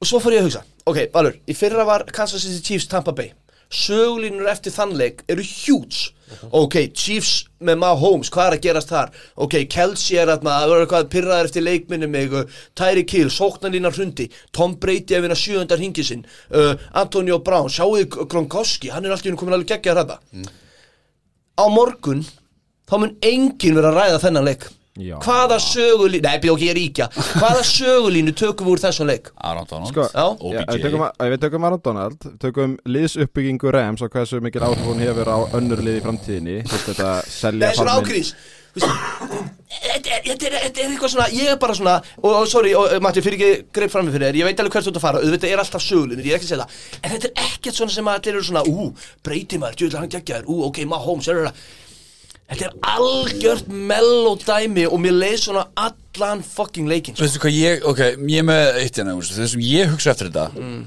og 0.00 0.08
svo 0.08 0.18
fór 0.20 0.32
ég 0.32 0.40
að 0.42 0.48
hugsa 0.50 0.62
ok, 0.86 1.10
Valur, 1.12 1.34
í 1.46 1.54
fyrra 1.56 1.84
var 1.86 2.04
Kansas 2.04 2.42
City 2.42 2.60
Chiefs 2.60 2.86
Tampa 2.88 3.12
Bay. 3.12 3.32
Sögulínur 3.70 4.46
eftir 4.50 4.72
þannleik 4.72 5.22
eru 5.28 5.42
huge 5.42 6.10
ok, 6.50 6.76
Chiefs 6.96 7.32
með 7.64 7.80
Mahomes, 7.80 8.30
hvað 8.32 8.50
er 8.50 8.56
að 8.58 8.64
gerast 8.66 8.92
þar? 8.92 9.14
Ok, 9.46 9.56
Kelsey 9.72 10.18
er 10.20 10.32
að 10.34 10.44
maður 10.46 10.84
eitthvað 10.84 11.08
pyrraðar 11.14 11.48
eftir 11.48 11.64
leikminni 11.64 12.10
mig 12.10 12.34
uh, 12.34 12.44
Tyreek 12.78 13.16
Hill, 13.16 13.30
sóknarlínar 13.32 13.96
hrundi 13.96 14.28
Tom 14.54 14.76
Brady 14.80 15.16
að 15.16 15.26
vinna 15.26 15.38
sjöundar 15.38 15.82
hingi 15.82 16.04
sinn 16.06 16.26
uh, 16.50 16.74
Antonio 16.92 17.40
Brown, 17.44 17.72
sjáuði 17.72 18.08
Gronkowski? 18.10 18.92
Hann 18.92 19.06
er 19.06 19.16
alltaf 19.16 19.40
komin 19.40 19.56
alveg 19.56 19.74
geggja 19.74 19.94
að 19.94 20.02
ræða 20.02 20.20
á 21.54 21.64
morgun 21.70 22.24
þá 22.88 22.96
mun 23.00 23.14
enginn 23.24 23.76
vera 23.78 23.92
að 23.92 24.00
ræða 24.00 24.24
þennan 24.26 24.48
leik 24.48 24.66
Já. 24.94 25.16
hvaða 25.24 25.56
sögulínu, 25.58 26.22
nei, 26.22 26.36
bjók 26.38 26.60
ég 26.62 26.70
er 26.70 26.78
íkja 26.78 27.08
hvaða 27.40 27.64
sögulínu 27.76 28.34
tökum 28.38 28.68
við 28.68 28.76
úr 28.76 28.82
þessum 28.84 29.08
leik? 29.10 29.32
Aron 29.42 29.66
Donald 29.66 29.90
Sko, 29.90 30.04
Já. 30.06 30.26
Við 30.38 30.60
OBJ 30.62 30.84
tökum, 30.84 31.06
við 31.32 31.40
tökum 31.42 31.66
Aaron 31.66 31.82
Donald, 31.88 32.28
tökum 32.44 32.76
liðsuppbyggingu 32.86 33.74
Rams 33.74 34.04
og 34.06 34.14
hversu 34.14 34.38
mikil 34.44 34.62
áhrif 34.62 34.86
hún 34.86 35.02
hefur 35.02 35.32
á 35.34 35.38
önnur 35.58 35.82
lið 35.82 35.98
í 35.98 36.04
framtíðinni 36.04 36.60
þetta 36.70 37.16
selja 37.26 37.72
Nei, 37.72 37.74
svona 37.74 37.98
veist, 38.06 38.38
Þetta 38.74 40.14
er, 40.14 40.24
er, 40.30 40.64
er 40.66 40.88
eitthvað 40.88 41.12
svona 41.12 41.26
Ég 41.34 41.52
er 41.52 41.58
bara 41.62 41.76
svona 41.78 41.94
Og, 42.18 42.30
og 42.30 42.48
sorry, 42.50 42.72
og, 42.78 42.90
Matti, 43.02 43.22
fyrir 43.24 43.38
ekki 43.38 43.68
greip 43.74 43.92
fram 43.92 44.08
með 44.08 44.16
fyrir 44.16 44.30
þér 44.30 44.38
Ég 44.40 44.48
veit 44.48 44.62
alveg 44.62 44.76
hvert 44.76 44.86
þú 44.86 44.92
ert 44.92 44.98
að 45.00 45.06
fara 45.06 45.22
Auðvitað 45.22 45.54
er 45.54 45.62
alltaf 45.62 45.84
sögulinir, 45.84 46.26
ég 46.26 46.34
er 46.34 46.40
ekki 46.40 46.48
að 46.48 46.52
segja 46.52 46.66
það. 46.66 46.82
En 47.00 47.14
þetta 47.14 47.30
er 47.30 47.48
ekkert 47.48 47.78
svona 47.78 47.94
sem 47.94 48.10
að 48.10 48.18
allir 48.18 48.38
eru 48.38 48.48
svona 48.48 48.64
Ú, 48.66 48.88
breyti 49.26 49.60
maður, 49.62 49.78
djöðlega 49.82 50.02
hann 50.04 50.14
geggjaður 50.14 50.50
Ú, 50.50 50.58
ok, 50.68 50.82
Mahomes, 50.90 51.30
er 51.30 51.42
það 51.48 51.64
Þetta 52.50 52.66
er 52.68 52.74
algjört 52.92 53.68
mellodæmi 53.72 54.84
Og 54.90 54.98
mér 55.00 55.14
leið 55.16 55.36
svona 55.46 55.62
allan 55.80 56.42
fucking 56.44 56.88
leikinn 56.90 57.16
sko. 57.16 57.24
Veistu 57.24 57.40
hvað 57.42 57.54
ég, 57.56 57.84
ok, 57.88 58.02
ég 58.30 58.44
með 58.46 58.80
eitt 58.82 58.98
hérna, 59.00 59.14
þú 59.16 59.22
veist, 59.22 59.36
það 59.38 59.48
sem 59.54 59.62
ég 59.64 59.94
hugsa 59.94 60.12
eftir 60.12 60.28
þetta 60.28 60.50
Mm. 60.54 60.82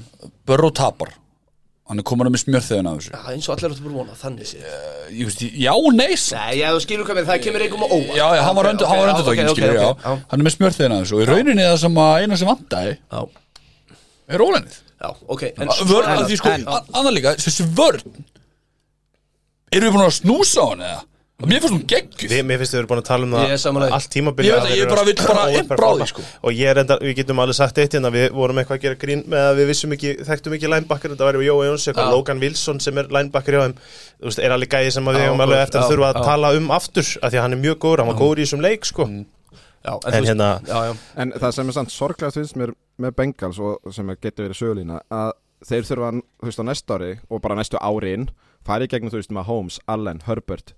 Burrow 0.48 0.70
tapar. 0.72 1.10
Hann 1.88 1.98
er 2.02 2.04
komin 2.04 2.28
með 2.28 2.42
smjörþeðin 2.44 2.88
af 2.90 2.96
þessu. 2.98 3.10
Já, 3.14 3.20
eins 3.32 3.46
og 3.48 3.54
allir 3.56 3.72
áttu 3.72 3.84
bara 3.86 3.96
vona, 3.96 4.14
þannig 4.20 4.48
sé 4.48 4.58
ég 5.08 5.24
veist, 5.28 5.40
já 5.56 5.70
og 5.72 5.86
nei 5.96 6.10
já, 6.12 6.66
þú 6.74 6.80
skilur 6.84 7.06
hvað 7.08 7.16
með 7.18 7.28
það 7.30 7.38
kemur 7.46 7.64
einhverjum 7.64 7.84
á 7.84 7.88
óvart. 7.88 8.16
Já, 8.18 8.26
já, 8.36 8.42
hann 8.44 8.56
var 8.58 8.66
Ok, 8.68 8.72
öndu, 8.74 8.84
ok, 8.84 8.90
hann 8.90 8.98
var 8.98 9.08
já, 9.08 9.14
öndu 9.14 9.22
ok, 9.24 9.38
ok, 9.38 9.56
skilur, 9.56 9.78
já, 9.80 10.12
hann 10.28 10.40
er 10.40 10.44
með 10.44 10.54
smjörþeðin 10.56 10.92
af 10.92 11.00
þessu 11.06 11.16
og 11.16 11.22
í 11.24 11.28
rauninni 11.32 11.64
það 11.64 11.78
sem 11.84 12.00
að 12.04 12.18
eina 12.22 12.36
sem 12.42 12.50
vandaði 12.52 12.92
Já, 12.98 13.20
er 14.28 14.42
rólennið 14.44 14.76
já, 14.76 15.08
ok 15.36 15.42
en, 15.48 15.72
vörn, 15.88 16.10
að 16.12 16.26
því 16.28 16.38
sko, 16.42 16.52
annar 16.92 17.16
líka 17.16 17.32
þessi 17.40 17.68
vörn 17.80 18.04
erum 19.72 19.88
við 19.88 19.96
búin 19.96 20.04
að 20.08 20.16
snúsa 20.20 20.60
á 20.60 20.66
hann 20.74 20.84
eða 20.90 21.00
mér 21.46 21.60
finnst 21.62 21.70
hún 21.76 21.84
geggjuð. 21.86 22.32
Við, 22.32 22.40
mér 22.48 22.58
finnst 22.58 22.74
við 22.74 22.80
erum 22.80 22.88
búin 22.90 23.00
að 23.00 23.06
tala 23.06 23.26
um 23.28 23.34
það 23.36 23.92
allt 23.94 24.08
tímabili 24.10 24.48
Ég 24.48 24.56
veit 24.58 24.72
að 24.72 24.78
ég 24.80 24.88
bara 24.90 25.04
vill 25.06 25.14
bara 25.20 25.44
innbráði, 25.54 26.06
sko. 26.10 26.24
Og 26.42 26.56
ég 26.58 26.70
er 26.72 26.80
enda, 26.82 26.96
við 26.98 27.14
getum 27.20 27.42
alveg 27.44 27.54
sagt 27.60 27.78
eitt 27.78 27.94
hérna 27.94 28.10
Við 28.10 28.24
vorum 28.34 28.58
eitthvað 28.58 28.78
að 28.80 28.86
gera 28.88 28.98
grín 28.98 29.22
með 29.30 29.44
að 29.46 29.60
við 29.60 29.70
vissum 29.70 29.94
ekki 29.94 30.14
Þekktum 30.26 30.56
ekki 30.58 30.70
linebacker, 30.72 31.14
þetta 31.14 31.28
var 31.28 31.38
Jóa 31.46 31.68
Jóns 31.68 31.86
eitthvað 31.86 32.08
Já. 32.08 32.14
Logan 32.16 32.42
Wilson 32.42 32.82
sem 32.82 32.98
er 32.98 33.12
linebacker 33.14 33.54
hjá 33.54 33.62
þeim. 33.68 33.76
Þú 34.18 34.30
veist, 34.32 34.42
er 34.48 34.56
alveg 34.56 34.72
gæði 34.74 34.90
sem 34.98 35.10
að 35.12 35.18
við 35.20 35.26
hefum 35.28 35.44
alveg 35.46 35.62
eftir 35.68 35.80
að 35.84 35.92
þurfa 35.94 36.10
að 36.10 36.20
tala 36.26 36.52
um 36.58 36.70
aftur 36.74 37.12
af 37.22 37.30
Því 37.32 37.38
að 37.38 37.46
hann 37.46 37.56
er 37.58 37.62
mjög 37.62 37.78
góður, 37.86 38.02
hann 38.02 38.10
var 38.10 38.18
góður 38.18 38.42
í 38.42 38.46
þessum 38.48 38.64
leik 38.66 38.88
sko. 38.90 39.08
Já, 39.08 39.92
en, 39.94 40.10
En 40.10 40.18
þú 40.18 40.26
hérna- 40.32 40.50
Já, 40.66 40.78
já, 40.90 40.92
En 41.22 41.32
það 41.38 41.52
sem 41.54 41.68
er 41.70 41.76
samt 41.78 41.94
sorglegast 41.94 42.40
finnst 42.40 42.56
mér 42.58 42.74
með 42.98 43.14
Bengals 43.14 43.60
og 43.62 43.92
sem 43.94 44.10
er 44.10 44.18
getur 44.18 44.48
verið 44.48 44.58
sögulína 44.58 44.98
að 45.06 45.30
þeir 45.70 45.86
þurfa, 45.86 46.10
þú 46.42 46.50
veist, 46.50 46.58
á 46.58 46.64
næsta 46.66 46.96
ári 46.98 47.12
og 47.30 47.40
bara 47.46 47.54
næstu 47.54 47.78
árin 47.78 48.26
fara 48.66 48.84
í 48.84 48.90
gegnum, 48.90 49.10
þú 49.14 49.20
veist, 49.22 49.30
með 49.30 49.46
Holmes, 49.46 49.78
Allen, 49.86 50.18
Herbert 50.26 50.74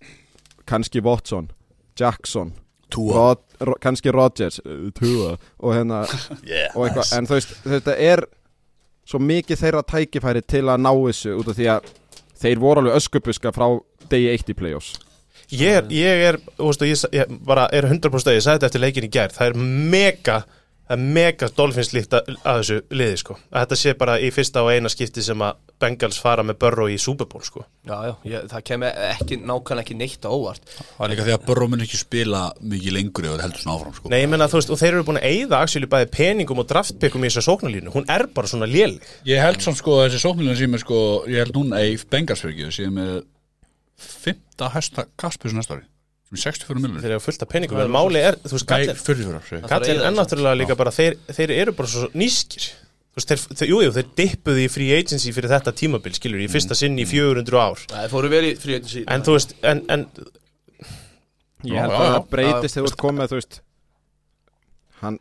kannski 0.71 1.03
Watson, 1.05 1.51
Jackson 1.99 2.55
Rod, 2.91 3.39
Ro, 3.61 3.75
kannski 3.83 4.11
Rodgers 4.11 4.61
uh, 4.65 4.89
Tua 4.95 5.37
og 5.59 5.75
hérna 5.75 6.03
yeah. 6.47 6.75
og 6.75 6.89
eitthvað, 6.89 7.13
en 7.19 7.29
veist, 7.31 7.55
þetta 7.67 7.95
er 7.95 8.25
svo 9.07 9.21
mikið 9.23 9.61
þeirra 9.61 9.85
tækifæri 9.87 10.43
til 10.47 10.67
að 10.69 10.83
ná 10.87 10.91
þessu 10.95 11.37
út 11.39 11.51
af 11.51 11.59
því 11.59 11.69
að 11.75 11.93
þeir 12.41 12.63
voru 12.63 12.83
alveg 12.83 12.99
öskubuska 13.01 13.53
frá 13.55 13.67
degi 14.11 14.31
eitt 14.33 14.51
í 14.51 14.57
play-offs. 14.57 14.95
Ég 15.51 15.81
er, 15.81 15.87
ég 15.91 16.25
er, 16.29 16.39
og 16.63 16.85
ég, 16.87 17.01
ég 17.15 17.33
bara 17.47 17.67
er 17.75 17.89
100% 17.89 18.37
ég 18.37 18.45
sagði 18.45 18.61
þetta 18.61 18.69
eftir 18.69 18.83
leikin 18.85 19.07
í 19.09 19.11
gær 19.11 19.33
Það 19.35 19.49
er 19.49 19.57
mega, 19.91 20.37
það 20.91 20.97
er 20.97 21.11
mega 21.15 21.49
dolphins 21.55 21.93
líkt 21.95 22.15
að, 22.19 22.31
þessu 22.43 22.79
liði 22.99 23.19
sko. 23.21 23.37
Að 23.51 23.63
Þetta 23.63 23.79
sé 23.79 23.93
bara 24.01 24.17
í 24.19 24.31
fyrsta 24.35 24.65
og 24.65 24.71
eina 24.75 24.91
skipti 24.91 25.23
sem 25.23 25.45
að 25.47 25.61
Bengals 25.81 26.19
fara 26.21 26.43
með 26.45 26.59
Burrow 26.61 26.91
í 26.91 26.97
Super 27.01 27.29
Bowl 27.31 27.45
sko. 27.47 27.63
Já, 27.87 27.95
já 28.09 28.13
ég, 28.29 28.49
Það 28.51 28.65
kemur 28.69 28.99
ekki, 29.07 29.39
nákvæmlega 29.39 29.85
ekki 29.85 29.97
neitt 30.01 30.27
á 30.27 30.31
óvart. 30.35 30.73
Það 30.75 31.05
er 31.07 31.13
líka 31.15 31.27
því 31.29 31.35
að 31.37 31.45
Burrow 31.47 31.71
mun 31.71 31.85
ekki 31.87 32.01
spila 32.01 32.43
mikið 32.61 32.97
lengur 32.97 33.29
það 33.29 33.45
heldur 33.47 33.63
svona 33.63 33.77
áfram 33.79 33.97
sko. 33.97 34.13
Nei, 34.13 34.19
ég 34.21 34.33
menna, 34.33 34.51
þú 34.51 34.59
veist, 34.61 34.73
og 34.75 34.81
þeir 34.83 34.91
eru 34.97 35.07
búin 35.09 35.21
að 35.21 35.29
eyða 35.31 35.63
actually 35.63 35.91
bæði 35.95 36.11
peningum 36.17 36.63
og 36.65 36.69
draftpickum 36.73 37.25
í 37.25 37.31
þessa 37.31 37.47
sóknarlínu. 37.47 37.95
Hún 37.95 38.11
er 38.11 38.27
bara 38.35 38.51
svona 38.51 38.69
léleg. 38.71 39.07
Ég 39.29 39.41
held 39.41 39.63
samt 39.65 39.81
sko 39.81 40.01
að 40.01 40.11
þessi 40.11 40.25
sóknilin 40.27 40.59
sem 40.59 40.75
er 40.77 40.83
sko 40.83 41.01
ég 41.31 41.45
held 41.45 41.57
núna 41.57 41.85
í 41.87 41.95
Bengalsfyrkju 42.11 42.75
sem 42.75 43.01
er 43.07 43.23
fymta 44.01 44.75
sem 46.31 46.39
er 46.39 46.45
64 46.47 46.79
miljonir 46.81 47.05
Þeir 47.05 47.17
eru 47.17 47.25
fullt 47.25 47.43
af 47.45 47.51
peningum, 47.51 47.81
en 47.83 47.95
máli 47.95 48.23
er, 48.23 48.39
þú 48.45 48.55
veist, 48.57 48.69
Nei, 48.71 48.87
gallin 48.87 49.01
44 49.03 49.43
segi 49.49 49.59
ég. 49.59 49.65
Það 49.65 49.71
þarf 49.71 49.81
að 49.81 49.89
Gallin 49.91 50.07
er 50.07 50.17
náttúrulega 50.17 50.61
líka 50.61 50.79
bara, 50.79 50.95
þeir, 50.95 51.19
þeir 51.35 51.55
eru 51.57 51.77
bara 51.81 51.91
svo 51.91 52.11
nískir 52.15 52.71
Þú 53.11 53.19
veist, 53.19 53.31
þeir, 53.33 53.41
þeir, 53.59 53.71
jú, 53.73 53.79
þeir 53.97 54.11
dippuðu 54.21 54.61
í 54.63 54.67
free 54.71 54.95
agency 54.95 55.33
fyrir 55.35 55.51
þetta 55.51 55.73
tímabil, 55.75 56.13
skilur, 56.15 56.45
í 56.45 56.47
fyrsta 56.47 56.77
sinn 56.79 56.95
í 56.95 57.07
400 57.11 57.59
ár. 57.59 57.81
Það 57.91 58.05
fóru 58.13 58.31
vel 58.31 58.45
í 58.47 58.53
frí 58.55 58.77
agency. 58.77 59.03
En 59.11 59.25
þú 59.27 59.35
veist, 59.35 59.57
en, 59.67 59.81
en 59.91 60.05
Ég 61.67 61.77
held 61.77 61.93
að 61.93 62.07
það 62.07 62.29
breytist 62.31 62.77
þegar 62.77 62.87
þú 62.87 62.93
ert 62.93 63.01
komið, 63.03 63.33
þú 63.33 63.41
veist 63.41 63.59
hann, 65.01 65.19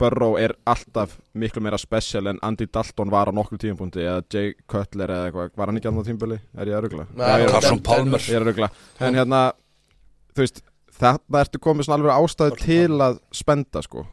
Burrow 0.00 0.34
er 0.40 0.52
alltaf 0.68 1.14
miklu 1.38 1.62
meira 1.64 1.78
special 1.80 2.32
en 2.32 2.40
Andy 2.44 2.66
Dalton 2.72 3.12
var 3.12 3.30
á 3.30 3.32
nokkuð 3.36 3.62
tímapunkti 3.62 4.02
eða 4.04 4.24
Jay 4.32 4.56
Cutler 4.68 5.12
eða 5.12 5.28
eitthvað, 5.28 5.54
var 5.56 5.70
hann 5.70 5.80
ekki 5.80 5.90
annað 5.90 6.10
tímbili? 6.10 6.40
Er 6.56 6.72
ég 6.72 6.80
að 6.80 6.88
að 7.16 7.46
Carson 7.54 7.82
Palmer. 7.86 8.26
Ég 8.26 8.38
er 8.38 8.44
að 8.44 8.50
rugla. 8.50 8.70
En 9.00 9.16
hérna, 9.16 9.42
þú 10.36 10.44
veist 10.44 10.62
þetta 10.96 11.40
ertu 11.42 11.60
komið 11.66 11.88
svona 11.88 11.98
alveg 12.00 12.16
ástæðu 12.16 12.58
til 12.62 13.00
að 13.06 13.18
spenda 13.36 13.82
sko. 13.84 14.06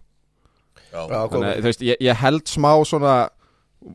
Já, 0.94 1.02
Þannig, 1.10 1.32
góð 1.34 1.46
þú 1.58 1.68
veist, 1.70 1.84
ég, 1.88 2.00
ég 2.06 2.20
held 2.22 2.46
smá 2.52 2.72
svona 2.86 3.14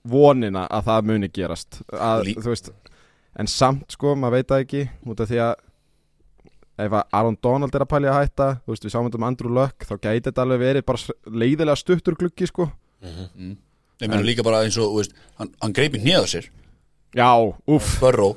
vonina 0.08 0.66
að 0.68 0.88
það 0.90 1.06
muni 1.12 1.28
gerast. 1.32 1.80
Að, 1.94 2.24
Lí- 2.28 2.36
þú 2.38 2.52
veist, 2.52 2.70
en 3.38 3.46
samt 3.50 3.94
sko, 3.94 4.14
maður 4.18 4.38
veit 4.38 4.48
það 4.52 4.64
ekki 4.64 4.82
út 5.08 5.22
af 5.24 5.30
því 5.30 5.40
að 5.46 5.54
ef 6.78 6.92
að 6.94 7.14
Aaron 7.18 7.38
Donald 7.42 7.74
er 7.74 7.82
að 7.84 7.90
pælja 7.90 8.10
að 8.12 8.20
hætta 8.22 8.48
þú 8.64 8.72
veist, 8.74 8.84
við 8.86 8.92
sáum 8.94 9.06
þetta 9.08 9.18
um 9.18 9.26
Andrew 9.28 9.54
Luck 9.54 9.86
þá 9.88 9.94
gæti 9.98 10.26
þetta 10.28 10.44
alveg 10.44 10.60
verið 10.62 10.84
bara 10.86 11.16
leiðilega 11.42 11.80
stuttur 11.80 12.18
gluggi 12.18 12.46
sko. 12.50 12.68
Ég 13.02 14.06
meina 14.06 14.22
líka 14.22 14.44
bara 14.46 14.60
eins 14.66 14.78
og 14.78 14.92
þú 14.92 15.00
veist, 15.00 15.16
hann, 15.40 15.50
hann 15.62 15.74
greipi 15.74 15.98
á 16.14 16.22
sér. 16.30 16.46
Já, 17.16 17.30
uff 17.66 18.00
Burrow 18.02 18.36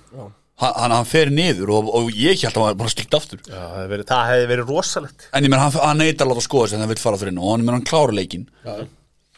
hann, 0.61 0.73
hann, 0.77 0.93
hann 0.95 1.07
fer 1.09 1.31
niður 1.33 1.71
og, 1.77 1.89
og 1.99 2.09
ég 2.15 2.39
held 2.41 2.51
að 2.53 2.59
hann 2.61 2.67
var 2.69 2.79
bara 2.83 2.93
stíkt 2.93 3.17
aftur. 3.17 3.41
Já, 3.47 3.57
það 3.57 3.75
hefði 3.79 3.91
verið, 3.95 4.07
það 4.11 4.31
hefði 4.31 4.49
verið 4.53 4.71
rosalegt. 4.73 5.27
En 5.33 5.45
ég 5.47 5.53
meina 5.53 5.63
hann, 5.67 5.77
hann 5.83 6.01
neitar 6.03 6.27
að 6.27 6.33
láta 6.35 6.45
skoða 6.47 6.71
sig 6.71 6.77
en 6.79 6.83
hann 6.85 6.91
vil 6.93 7.01
fara 7.03 7.19
fyrir 7.21 7.33
inn 7.35 7.41
og 7.41 7.51
hann 7.55 7.65
meina 7.67 7.77
hann 7.79 7.87
klára 7.91 8.15
leikin 8.17 8.47
og 8.65 8.87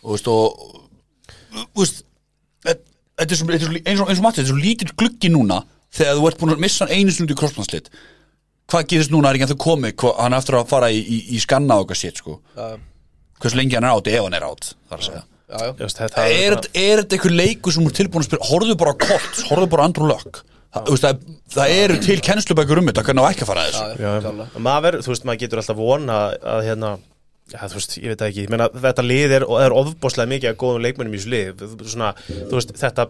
þú 0.03 0.15
veist 0.17 0.31
og 0.33 0.65
þú 1.53 1.83
veist 1.83 2.03
eins 3.23 3.43
og, 3.43 3.51
eins 3.85 4.01
og 4.01 4.23
Matti, 4.25 4.41
þetta 4.41 4.47
er 4.47 4.49
svo 4.51 4.57
lítill 4.59 4.93
gluggi 4.97 5.29
núna 5.31 5.61
þegar 5.93 6.17
þú 6.17 6.27
ert 6.31 6.39
búin 6.41 6.53
að 6.55 6.63
missa 6.65 6.87
hann 6.87 6.95
einu 6.97 7.13
stundu 7.13 7.35
í 7.35 7.39
krossmannslit 7.39 7.91
hvað 8.73 8.87
gerist 8.89 9.11
núna? 9.13 9.29
Er 9.29 9.37
ekki 9.37 9.45
að 9.49 9.53
þú 9.53 9.59
komi 9.61 9.91
hva, 10.01 10.13
hann 10.23 10.33
er 10.33 10.41
eftir 10.41 10.57
að 10.57 10.69
fara 10.71 10.87
í, 10.89 10.97
í, 11.03 11.17
í 11.35 11.41
skanna 11.43 11.75
og 11.77 11.83
eitthvað 11.85 11.99
sétt 11.99 12.21
sko. 12.23 12.37
Já, 12.57 12.69
hversu 13.43 13.59
lengi 13.59 13.75
hann 13.77 13.85
er 13.85 13.93
átt 13.93 14.07
ef 14.09 14.23
hann 14.23 14.37
er 14.39 14.45
átt 14.47 14.69
þar 14.89 15.01
að 15.01 15.07
segja. 15.09 15.21
Já, 15.53 15.57
já. 15.67 15.73
Just, 15.83 15.99
þetta 15.99 16.23
er, 16.23 16.31
er 16.33 16.55
þetta- 16.55 16.71
er 16.81 17.01
þetta 17.03 17.17
einhver 17.19 17.35
leikur 17.37 17.75
sem 17.75 17.85
er 17.91 17.95
tilbúin 17.99 18.23
að 18.23 18.29
spila? 18.31 18.47
Horfðu 18.49 18.77
bara 18.79 18.93
á 18.95 19.01
Colts, 19.03 19.43
horfðu 19.51 19.67
bara 19.75 19.83
á 19.83 19.87
Andrew 19.91 20.07
Luck 20.09 20.39
það, 20.73 20.91
það, 21.05 21.23
það 21.55 21.73
eru 21.79 21.97
til 22.03 22.19
kennslubækur 22.25 22.81
um 22.81 22.91
þetta 22.91 23.05
hvernig 23.07 23.25
á 23.25 23.29
ekki 23.31 23.45
að 23.45 23.49
fara 23.51 23.63
að 23.63 23.73
þessu? 23.73 24.03
Já, 24.03 24.61
maður, 24.67 24.99
þú 25.05 25.13
veist, 25.13 25.25
maður 25.29 25.43
getur 25.45 25.63
alltaf 25.63 25.79
vona 25.79 26.21
að 26.55 26.69
hérna 26.69 26.93
Já, 27.51 27.59
þú 27.67 27.75
veist, 27.75 27.93
ég 27.99 28.13
veit 28.13 28.21
ekki, 28.23 28.43
ég 28.45 28.51
meina, 28.53 28.69
þetta 28.71 29.03
lið 29.03 29.33
er, 29.35 29.43
er 29.65 29.73
ofbáslega 29.75 30.31
mikið 30.31 30.49
að 30.53 30.59
góðum 30.61 30.85
leikmennum 30.85 31.13
í 31.13 31.19
þessu 31.19 31.31
lið. 31.33 31.63
Svona, 31.91 32.13
þú 32.29 32.55
veist, 32.55 32.71
þetta 32.79 33.05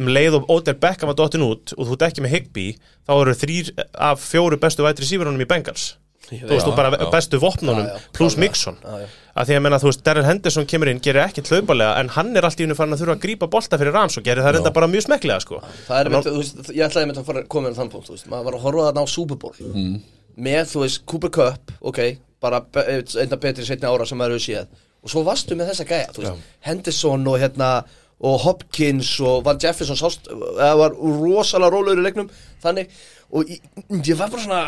um 0.00 0.08
leið 0.08 0.38
og 0.38 0.48
Odell 0.54 0.78
Beckham 0.80 1.12
var 1.12 1.18
dottin 1.20 1.44
út 1.44 1.74
og 1.76 1.84
þú 1.84 1.98
ert 1.98 2.06
ekki 2.08 2.24
með 2.24 2.32
Higby, 2.32 2.66
þá 3.04 3.12
eru 3.18 3.34
þrýr 3.42 3.70
af 4.08 4.24
fjóru 4.24 4.58
bestu 4.62 4.86
vætri 4.86 5.10
sífurunum 5.10 5.44
í 5.44 5.48
Bengals 5.52 5.90
þú 6.28 6.50
veist, 6.52 6.66
þú 6.68 6.74
bara 6.76 6.90
já. 6.98 7.06
bestu 7.12 7.40
vopnunum 7.42 7.86
Já, 7.86 7.94
já, 7.96 8.10
pluss. 8.18 8.36
Mixon. 8.36 8.76
Já, 8.84 8.98
já. 9.02 9.08
að 9.38 9.48
því 9.50 9.56
að 9.58 9.62
menna, 9.64 9.78
þú 9.82 9.88
veist, 9.90 10.02
Darren 10.04 10.26
Henderson 10.28 10.66
kemur 10.68 10.90
inn 10.92 11.00
gerir 11.04 11.22
ekkert 11.24 11.48
hlaupalega, 11.52 11.94
en 12.02 12.08
hann 12.16 12.36
er 12.36 12.44
allt 12.48 12.60
í 12.60 12.66
unni 12.66 12.76
farin 12.78 12.92
að 12.96 13.02
þurfa 13.04 13.16
að 13.16 13.22
grípa 13.24 13.48
bolta 13.52 13.78
fyrir 13.80 13.94
Rams 13.96 14.18
og 14.18 14.24
gerir 14.26 14.42
það 14.44 14.56
reynda 14.58 14.72
bara 14.76 14.88
mjög 14.92 15.06
smekklega, 15.06 15.40
sko. 15.44 15.60
Það 15.86 16.00
er, 16.02 16.10
með, 16.14 16.28
þú 16.28 16.40
veist, 16.42 16.72
ég 16.74 16.84
ætlaði 16.88 17.10
með 17.12 17.20
að 17.22 17.28
fara 17.30 17.44
komin 17.54 17.72
á 17.72 17.78
þann 17.78 17.92
punkt, 17.94 18.10
þú 18.10 18.16
veist, 18.16 18.26
maður 18.32 18.48
var 18.50 18.58
að 18.58 18.66
horfa 18.66 18.86
þarna 18.88 19.04
á 19.04 19.08
Super 19.14 19.38
Bowl. 19.38 19.54
Mm. 19.72 19.94
með, 20.48 20.64
þú 20.74 20.82
veist, 20.84 21.00
Cooper 21.10 21.32
Cup, 21.38 21.72
ok, 21.92 22.02
bara 22.42 22.60
be- 22.60 22.84
einna 23.22 23.38
betri 23.42 23.64
setni 23.66 23.88
ára 23.88 24.06
sem 24.06 24.18
maður 24.20 24.36
hefur 24.38 24.46
séð. 24.48 24.84
Og 25.02 25.10
svo 25.14 25.22
varstu 25.26 25.54
með 25.58 25.72
þessa 25.72 25.86
gæja, 25.88 26.10
þú 26.14 26.26
veist, 26.26 26.44
Henderson 26.66 27.26
og 27.30 27.38
hérna, 27.42 27.70
og 28.18 28.40
Hopkins 28.42 29.12
og 29.22 29.44
Van 29.46 29.58
Jefferson 29.62 29.94
sást, 29.98 30.26
það 30.26 30.78
var 30.80 30.94
rosalega 30.98 31.70
rólegur 31.70 32.00
í 32.02 32.06
leiknum, 32.08 32.30
þannig 32.64 32.90
og 33.28 33.50
ég, 33.52 33.58
ég 34.08 34.16
var 34.16 34.30
bara 34.32 34.42
svona 34.44 34.60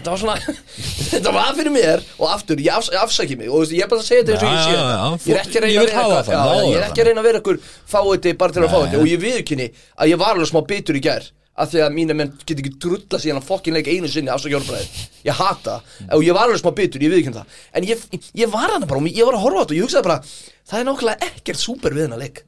þetta 0.00 0.12
var 0.14 0.20
svona, 0.22 0.36
þetta 1.10 1.32
var 1.36 1.50
fyrir 1.58 1.74
mér 1.74 2.04
og 2.16 2.30
aftur, 2.32 2.62
ég, 2.64 2.70
afs, 2.72 2.88
ég 2.94 3.02
afsæki 3.02 3.36
mig. 3.36 3.50
Og 3.52 3.66
ég 3.68 3.84
er 3.84 3.90
bara 3.90 4.00
að 4.00 4.06
segja 4.08 4.22
þetta 4.24 4.36
eins 4.36 4.46
og 4.46 4.54
ég 4.54 4.62
sé 4.64 4.72
já, 4.72 4.84
já, 4.88 5.02
ég 5.26 5.34
er 5.34 5.42
ekki 5.42 5.60
að 5.60 5.66
reyna 5.66 5.82
að 5.82 5.90
vera 5.90 6.06
eitthvað- 6.22 6.70
ég 6.70 6.78
er 6.80 6.86
ekki 6.86 7.02
að 7.04 7.10
reyna 7.10 7.20
að 7.20 7.28
vera 7.28 7.42
ykkur 7.42 7.60
fáiði 7.92 8.32
bara 8.40 8.56
til 8.56 8.62
að 8.62 8.70
Nei. 8.70 8.72
fáiði 8.78 9.02
og 9.02 9.10
ég 9.10 9.20
viðkynni 9.26 9.68
að 10.00 10.10
ég 10.14 10.22
var 10.24 10.32
alveg 10.34 10.48
smá 10.54 10.60
bitur 10.72 10.96
í 10.96 11.04
gær 11.04 11.28
af 11.60 11.68
því 11.74 11.80
að 11.84 11.90
mínu 11.92 12.14
menn 12.16 12.30
get 12.48 12.60
ekki 12.62 12.70
drulla 12.80 13.18
síðan 13.20 13.40
að 13.42 13.48
fokkin 13.50 13.74
leik 13.76 13.88
einu 13.92 14.08
sinni 14.08 14.30
afsaka 14.32 14.54
hjálpræði 14.54 14.86
ég 15.26 15.36
hata 15.36 15.74
það. 15.74 16.14
Og 16.16 16.22
ég 16.24 16.32
var 16.38 16.46
alveg 16.48 16.62
smá 16.62 16.70
bitur, 16.78 17.02
ég 17.04 17.12
viðkynni 17.12 17.36
það. 17.36 17.58
En 17.76 17.84
ég, 17.90 18.04
ég 18.40 18.48
var 18.54 18.72
hann 18.72 18.86
bara 18.88 19.02
og 19.02 19.10
ég 19.12 19.28
var 19.28 19.36
að 19.36 19.44
horfa 19.44 19.60
á 19.60 19.62
þetta 19.66 19.74
og 19.74 19.76
ég 19.76 19.84
hugsaði 19.84 20.06
bara 20.06 20.22
það 20.70 20.78
er 20.80 20.86
nákvæmlega 20.88 21.28
ekkert 21.28 21.60
súper 21.60 21.96
við 21.98 22.06
hennar 22.06 22.22
leik. 22.22 22.40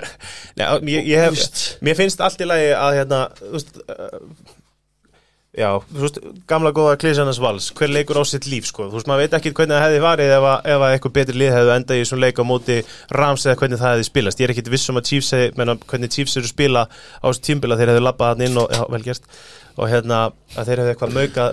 Já, 0.62 0.68
ég, 0.80 1.10
ég 1.12 1.24
hef, 1.26 1.44
mér 1.84 1.98
finnst 1.98 2.22
allt 2.24 2.40
í 2.40 2.48
lagi 2.48 2.70
að 2.78 2.96
hérna, 3.02 3.20
þú 3.42 3.52
veist, 3.58 3.82
já, 5.54 5.68
þú 5.94 6.00
veist, 6.02 6.16
gamla 6.50 6.70
góða 6.74 6.96
klísjarnas 6.98 7.38
vals, 7.42 7.68
hver 7.78 7.92
leikur 7.94 8.18
á 8.18 8.24
sitt 8.26 8.46
líf, 8.50 8.66
sko, 8.66 8.88
þú 8.90 8.96
veist, 8.98 9.06
maður 9.10 9.22
veit 9.24 9.36
ekki 9.38 9.52
hvernig 9.54 9.76
það 9.76 9.84
hefði 9.86 10.00
varið 10.04 10.32
ef 10.34 10.46
að, 10.50 10.68
ef 10.74 10.84
að 10.86 10.94
eitthvað 10.96 11.14
betri 11.18 11.36
lið 11.38 11.52
hefði 11.54 11.74
endað 11.76 12.00
í 12.00 12.06
svona 12.08 12.24
leik 12.24 12.40
á 12.42 12.44
móti 12.48 12.76
Rams 13.14 13.44
eða 13.46 13.58
hvernig 13.60 13.80
það 13.82 13.92
hefði 13.94 14.06
spilast, 14.08 14.40
ég 14.42 14.48
er 14.48 14.54
ekkit 14.54 14.70
viss 14.74 14.90
um 14.90 14.98
að 14.98 15.06
Chiefs 15.10 15.30
hefði, 15.36 15.50
menna, 15.60 15.76
hvernig 15.92 16.10
Chiefs 16.16 16.36
eru 16.40 16.50
spila 16.50 16.82
á 16.90 17.24
þessu 17.28 17.44
tímbila 17.46 17.78
þeir 17.78 17.92
hefði 17.94 18.02
labbað 18.08 18.32
hann 18.34 18.46
inn 18.48 18.58
og, 18.64 18.74
já, 18.74 18.82
vel 18.96 19.02
gerst, 19.06 19.28
og 19.78 19.90
hérna, 19.90 20.18
að 20.58 20.70
þeir 20.72 20.82
hefði 20.82 20.94
eitthvað 20.96 21.14
mauka, 21.20 21.46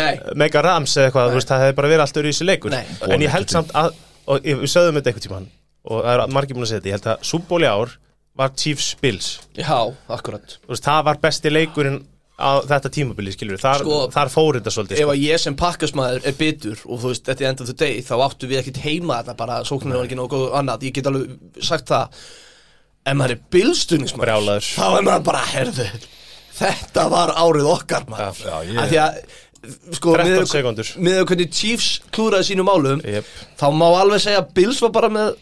nei, 0.00 0.14
mega 0.44 0.62
Rams 0.64 0.96
eða 0.96 1.10
eitthvað, 1.10 1.28
þú 1.34 1.38
veist, 1.40 1.52
það 1.52 1.64
hefði 1.66 1.76
bara 1.82 1.92
verið 1.92 2.06
allt 2.06 2.22
öru 2.22 2.30
í 2.30 2.32
þessu 2.34 2.48
leikur, 2.48 2.72
Nei. 2.72 2.84
en 3.12 3.24
ég 3.26 3.32
held 3.36 3.52
samt 3.52 3.76
að, 3.76 3.92
og 4.24 4.40
ég- 4.48 4.58
við 4.64 4.72
sögðum 4.72 4.98
þetta 5.00 5.12
eitthvað 5.12 5.26
tímann, 5.28 5.46
og 5.84 6.00
það 6.04 6.24
er 6.24 6.34
margir 6.38 6.56
búin 6.56 6.64
að 6.64 6.72
segja 6.72 6.80
þetta, 6.80 6.88
ég 6.88 6.96
held 6.96 7.44
að 7.44 7.48
Bowl 7.48 7.62
í 7.64 7.68
ár 7.68 7.94
var 8.34 8.50
Chiefs 8.58 8.96
Bills. 9.00 9.28
Já, 9.54 9.76
akkurat. 10.10 10.56
Þú 10.64 10.72
veist, 10.72 10.82
það 10.88 11.04
var 11.06 11.20
besti 11.22 11.52
leikurinn 11.52 12.00
á 12.34 12.50
þetta 12.66 12.90
tímabili, 12.90 13.30
skilur 13.34 13.60
þar, 13.62 13.82
Sko, 13.84 13.98
þar 14.10 14.30
fór 14.32 14.56
þetta 14.58 14.72
svolítið 14.74 14.98
ef 14.98 15.04
sko. 15.04 15.12
að 15.14 15.20
ég 15.22 15.38
sem 15.44 15.54
pakkasmaður 15.60 16.24
er 16.26 16.34
bitur 16.40 16.80
og 16.90 16.98
þú 17.02 17.12
veist, 17.12 17.24
þetta 17.28 17.44
er 17.44 17.50
endað 17.52 17.68
þú 17.70 17.76
deg 17.84 18.00
þá 18.08 18.14
áttu 18.26 18.48
við 18.50 18.58
ekkert 18.62 18.80
heima 18.82 19.20
þetta 19.22 19.36
bara, 19.38 19.58
sóknir 19.68 19.94
var 20.00 20.08
ekki 20.08 20.18
og 20.42 20.56
annað, 20.58 20.82
ég 20.88 20.96
get 20.98 21.06
alveg 21.06 21.62
sagt 21.62 21.86
það. 21.92 22.24
Ef 23.06 23.14
maður 23.20 23.36
er 23.36 23.40
bilstunismar 23.54 24.32
þá 24.74 24.84
er 24.98 25.06
maður 25.06 25.24
bara, 25.30 25.44
herðu 25.52 25.86
þetta 26.58 27.06
var 27.12 27.34
árið 27.38 27.70
okkar 27.70 28.06
maður. 28.10 28.42
Já, 28.42 28.56
ég- 28.66 28.82
af 28.82 28.90
því 28.90 29.00
að 29.04 29.22
sko, 29.94 30.14
13 30.14 30.26
miðað- 30.28 30.50
sekúndur. 30.56 30.92
miðað 30.98 31.22
við 31.22 31.28
hvernig 31.30 31.52
Chiefs 31.54 31.88
klúraði 32.10 32.50
sínum 32.50 32.66
málum 32.68 33.00
Jep. 33.04 33.24
þá 33.58 33.66
má 33.72 33.86
alveg 34.00 34.20
segja 34.20 34.42
að 34.42 34.52
Bills 34.54 34.80
var 34.82 34.90
bara 34.90 35.08
með 35.08 35.36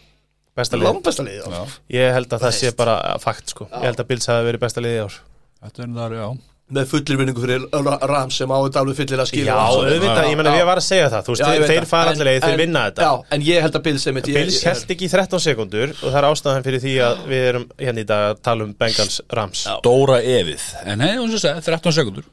Besta 0.55 0.77
lið 0.77 0.85
langbesta 0.85 1.23
lið 1.25 1.41
Já. 1.49 1.65
Ég 1.89 2.13
held 2.13 2.29
að 2.29 2.39
það 2.45 2.51
sé 2.53 2.71
bara 2.77 3.17
fakt 3.19 3.49
sko. 3.49 3.65
Ég 3.73 3.81
held 3.89 3.97
að 3.97 4.07
Bills 4.07 4.27
hafi 4.29 4.45
verið 4.51 4.59
besta 4.61 4.81
liði 4.85 4.99
í 4.99 5.03
ár. 5.07 5.15
Þetta 5.63 5.83
er 5.83 5.87
það, 5.97 6.11
já 6.21 6.52
með 6.73 6.87
fullir 6.89 7.17
vinningu 7.19 7.41
fyrir 7.43 7.65
Ra- 7.73 7.97
Rams 8.07 8.37
sem 8.39 8.49
á 8.49 8.57
þetta 8.63 8.79
alveg 8.81 8.95
fullir 8.97 9.19
að 9.19 9.27
skilja 9.29 9.51
Já, 9.51 9.65
auðvitað, 9.75 10.29
ég 10.31 10.37
menna 10.39 10.53
Já. 10.55 10.59
ég 10.61 10.65
var 10.69 10.79
að 10.79 10.85
segja 10.87 11.09
það 11.11 11.25
Þú 11.27 11.33
veist, 11.35 11.43
Já, 11.43 11.67
þeir, 11.67 11.85
fara 11.89 12.09
En- 12.09 12.15
allir 12.15 12.29
leið, 12.29 12.39
þeir 12.47 12.57
vinna 12.63 12.83
þetta. 12.87 13.01
Já, 13.03 13.35
en 13.35 13.41
ég 13.49 13.61
held 13.67 13.75
að 13.75 13.83
Bills 13.83 14.05
held 14.07 14.95
ekki 14.95 15.05
í 15.05 15.11
13 15.11 15.43
sekundur 15.43 15.93
og 15.93 16.07
það 16.07 16.19
er 16.21 16.29
ástæðan 16.31 16.65
fyrir 16.69 16.83
því 16.85 16.93
að 17.09 17.23
við 17.33 17.47
erum 17.51 17.65
hérna 17.83 17.99
í 17.99 18.07
dag 18.13 18.25
að 18.31 18.41
tala 18.47 18.63
um 18.63 18.73
Bengals 18.79 19.21
Rams. 19.29 19.65
Dóra 19.83 20.21
Efið. 20.23 20.63
En 20.85 21.03
hei, 21.03 21.15
hún 21.19 21.29
sem 21.35 21.43
segi, 21.43 21.65
13 21.67 21.97
sekundur 21.99 22.23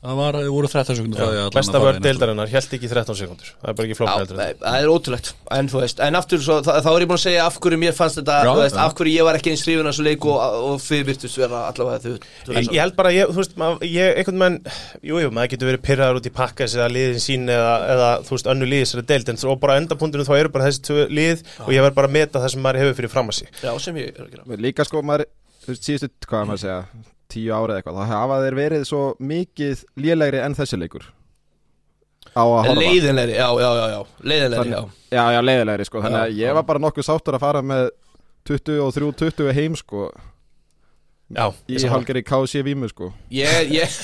Það 0.00 0.16
var, 0.16 0.36
það 0.40 0.46
voru 0.54 0.68
13 0.72 0.96
sekundur 0.96 1.22
allan 1.26 1.50
Besta 1.52 1.80
vörð 1.82 1.98
inn, 1.98 2.04
deildarinnar 2.06 2.48
held 2.48 2.70
ekki 2.76 2.86
í 2.86 2.90
13 2.90 3.16
sekundur 3.18 3.48
Það 3.50 3.66
er 3.68 3.74
bara 3.76 3.84
ekki 3.84 3.92
Já, 3.92 3.98
flókn 3.98 4.12
heldur 4.14 4.38
það 4.62 4.76
er 4.78 4.92
ótrúlegt. 4.94 5.28
En 5.56 5.68
þú 5.68 5.82
veist, 5.82 6.00
en 6.06 6.16
aftur 6.16 6.40
svo, 6.40 6.56
þá, 6.64 6.70
þá 6.80 6.88
er 6.92 7.04
ég 7.04 7.10
búin 7.10 7.18
að 7.18 7.24
segja 7.26 7.42
af 7.44 7.58
hverju 7.60 7.78
mér 7.82 7.92
fannst 7.98 8.16
þetta, 8.16 8.38
Já, 8.40 8.48
þú 8.48 8.62
veist, 8.62 8.78
já. 8.78 8.84
af 8.86 8.94
hverju 8.96 9.12
ég 9.12 9.28
var 9.28 9.36
ekki 9.36 9.52
eins 9.52 9.64
hrifin 9.66 9.90
að 9.90 9.96
svo 9.98 10.06
leik 10.06 10.24
og, 10.30 10.38
og 10.70 10.80
þið 10.86 11.02
virtust 11.10 11.40
vera 11.42 11.60
allavega 11.68 12.00
þau 12.00 12.16
Ég, 12.56 12.70
ég 12.70 12.80
held 12.80 12.96
bara, 12.96 13.12
ég, 13.12 13.28
þú 13.28 13.42
veist, 13.42 13.54
mað, 13.60 13.84
ég, 13.90 14.16
einhvern 14.22 14.40
menn, 14.40 14.58
jú, 15.04 15.20
jú, 15.20 15.34
maður 15.36 15.52
getur 15.52 15.70
verið 15.74 15.84
pyrraður 15.90 16.22
út 16.22 16.30
í 16.30 16.34
pakkas 16.40 16.78
eða 16.80 16.88
liðin 16.96 17.20
sín 17.20 17.44
eða, 17.52 17.76
eða 17.92 18.10
þú 18.24 18.38
veist, 18.38 18.50
önnu 18.54 18.72
liðis 18.72 18.96
er 18.96 19.04
deild, 19.12 19.28
en 19.34 19.40
svo 19.44 19.52
bara 19.60 19.76
endapunktinu 19.82 20.24
þá 20.24 20.32
eru 20.38 20.54
bara 20.56 20.70
þessi 20.70 20.86
tvö 20.88 21.06
lið 21.12 21.44
og 21.66 21.72
ég 21.76 21.84
verð 21.84 22.00
bara 22.00 22.08
að 22.08 22.16
meta 22.16 22.40
það 22.40 22.56
sem 22.56 22.64
maður 22.64 22.86
hefur 22.86 23.00
fyrir 23.02 23.12
fram 23.12 23.28
að 23.28 23.42
sig. 23.42 23.52
Já, 23.60 23.72
Tíu 27.30 27.54
ára 27.54 27.76
eða 27.76 27.80
eitthvað, 27.82 27.98
þá 28.00 28.12
hafa 28.16 28.38
þeir 28.44 28.58
verið 28.58 28.84
svo 28.88 29.02
mikið 29.32 29.84
lélegri 30.04 30.42
enn 30.44 30.56
þessi 30.58 30.78
leikur. 30.80 31.06
Á 32.30 32.42
að 32.44 32.56
horfa. 32.68 32.74
Leiðinlegri, 32.78 33.36
já, 33.38 33.46
já, 33.58 33.70
já, 33.80 33.86
já. 33.94 34.00
Leiðinlegri, 34.32 34.74
já. 34.74 34.82
Já, 35.10 35.22
já, 35.34 35.40
leiðilegri 35.46 35.86
sko. 35.88 36.02
Þannig 36.04 36.20
að 36.24 36.34
ég 36.40 36.58
var 36.58 36.66
bara 36.68 36.82
nokkuð 36.84 37.06
sáttur 37.06 37.38
að 37.38 37.44
fara 37.46 37.62
með 37.66 37.88
23-20 38.50 39.54
heim 39.56 39.78
sko. 39.78 40.10
Já, 41.30 41.46
Í 41.70 41.78
halgeri 41.90 42.22
KC 42.26 42.62
Vímu 42.66 42.88
sko. 42.90 43.12
Ég, 43.34 43.70
ég 43.70 43.94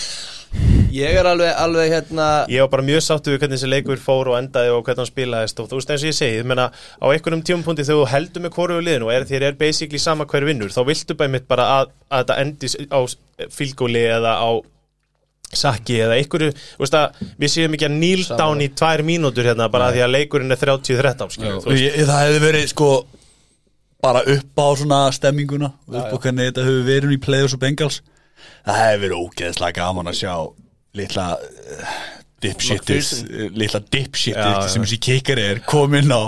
Ég 0.96 1.18
er 1.20 1.26
alveg, 1.28 1.50
alveg 1.60 1.90
hérna 1.92 2.26
ég 2.48 2.62
var 2.64 2.70
bara 2.72 2.84
mjög 2.86 3.02
sáttu 3.04 3.32
við 3.32 3.42
hvernig 3.42 3.58
þessi 3.58 3.68
leikur 3.68 4.00
fór 4.00 4.30
og 4.32 4.38
endaði 4.38 4.70
og 4.72 4.84
hvernig 4.86 5.02
hann 5.02 5.10
spilaðist 5.10 5.58
og 5.60 5.68
þú 5.68 5.80
veist 5.80 5.90
eins 5.92 6.04
og 6.04 6.08
ég 6.08 6.16
segi, 6.16 6.38
ég 6.38 6.46
meina 6.48 6.68
á 6.72 7.06
einhverjum 7.10 7.42
tímapunkti 7.44 7.84
þegar 7.84 8.00
þú 8.00 8.06
heldur 8.14 8.44
með 8.46 8.54
hvoru 8.56 8.78
liðinu 8.80 9.08
og 9.08 9.12
er, 9.12 9.26
þér 9.28 9.48
er 9.50 9.58
basically 9.60 10.00
sama 10.00 10.24
hver 10.30 10.46
vinnur, 10.48 10.72
þá 10.72 10.80
viltu 10.88 11.18
mitt 11.28 11.48
bara 11.50 11.66
að, 11.74 11.92
að 12.08 12.24
þetta 12.24 12.38
endis 12.44 12.78
á 12.88 13.00
fylgóli 13.58 14.06
eða 14.14 14.38
á 14.40 14.50
sakki 15.56 16.00
eða 16.02 16.16
einhverju, 16.18 16.54
þú 16.56 16.82
veist 16.82 16.96
að 16.98 17.20
við 17.38 17.52
séum 17.52 17.76
ekki 17.76 17.86
að 17.86 17.98
kneel 18.00 18.24
down 18.40 18.64
í 18.64 18.70
tvær 18.74 19.04
mínútur 19.06 19.46
hérna 19.46 19.68
bara 19.72 19.92
því 19.94 20.02
að 20.06 20.14
leikurinn 20.16 20.54
er 20.56 20.60
30-13 20.62 21.36
skilur, 21.36 21.60
þú 21.62 21.70
veist. 21.70 21.84
ég, 21.84 22.00
Það 22.08 22.24
hefði 22.24 22.42
verið 22.46 22.66
sko 22.72 22.90
bara 24.02 24.24
upp 24.34 24.60
á 24.60 24.68
svona 24.80 25.00
stemminguna 25.14 25.70
upp 25.70 26.12
á 26.12 26.16
hvernig 26.18 26.50
þetta 26.50 26.66
hefur 26.66 26.84
verið 26.88 27.14
í 27.14 27.20
Players 27.22 27.54
og 27.56 27.62
Bengals 27.62 28.00
það 28.66 28.80
hefði 28.82 29.00
verið 29.06 29.24
ógeðslega 29.24 29.76
gaman 29.80 30.10
að 30.12 30.18
sjá 30.20 30.34
litla 30.96 31.26
uh, 31.36 31.96
dipshittis 32.44 33.10
uh, 33.24 33.46
litla 33.56 33.80
dipshittis 33.92 34.70
sem 34.74 34.84
þessi 34.84 34.98
kikkar 35.08 35.40
er 35.42 35.60
komin 35.68 36.12
á. 36.12 36.22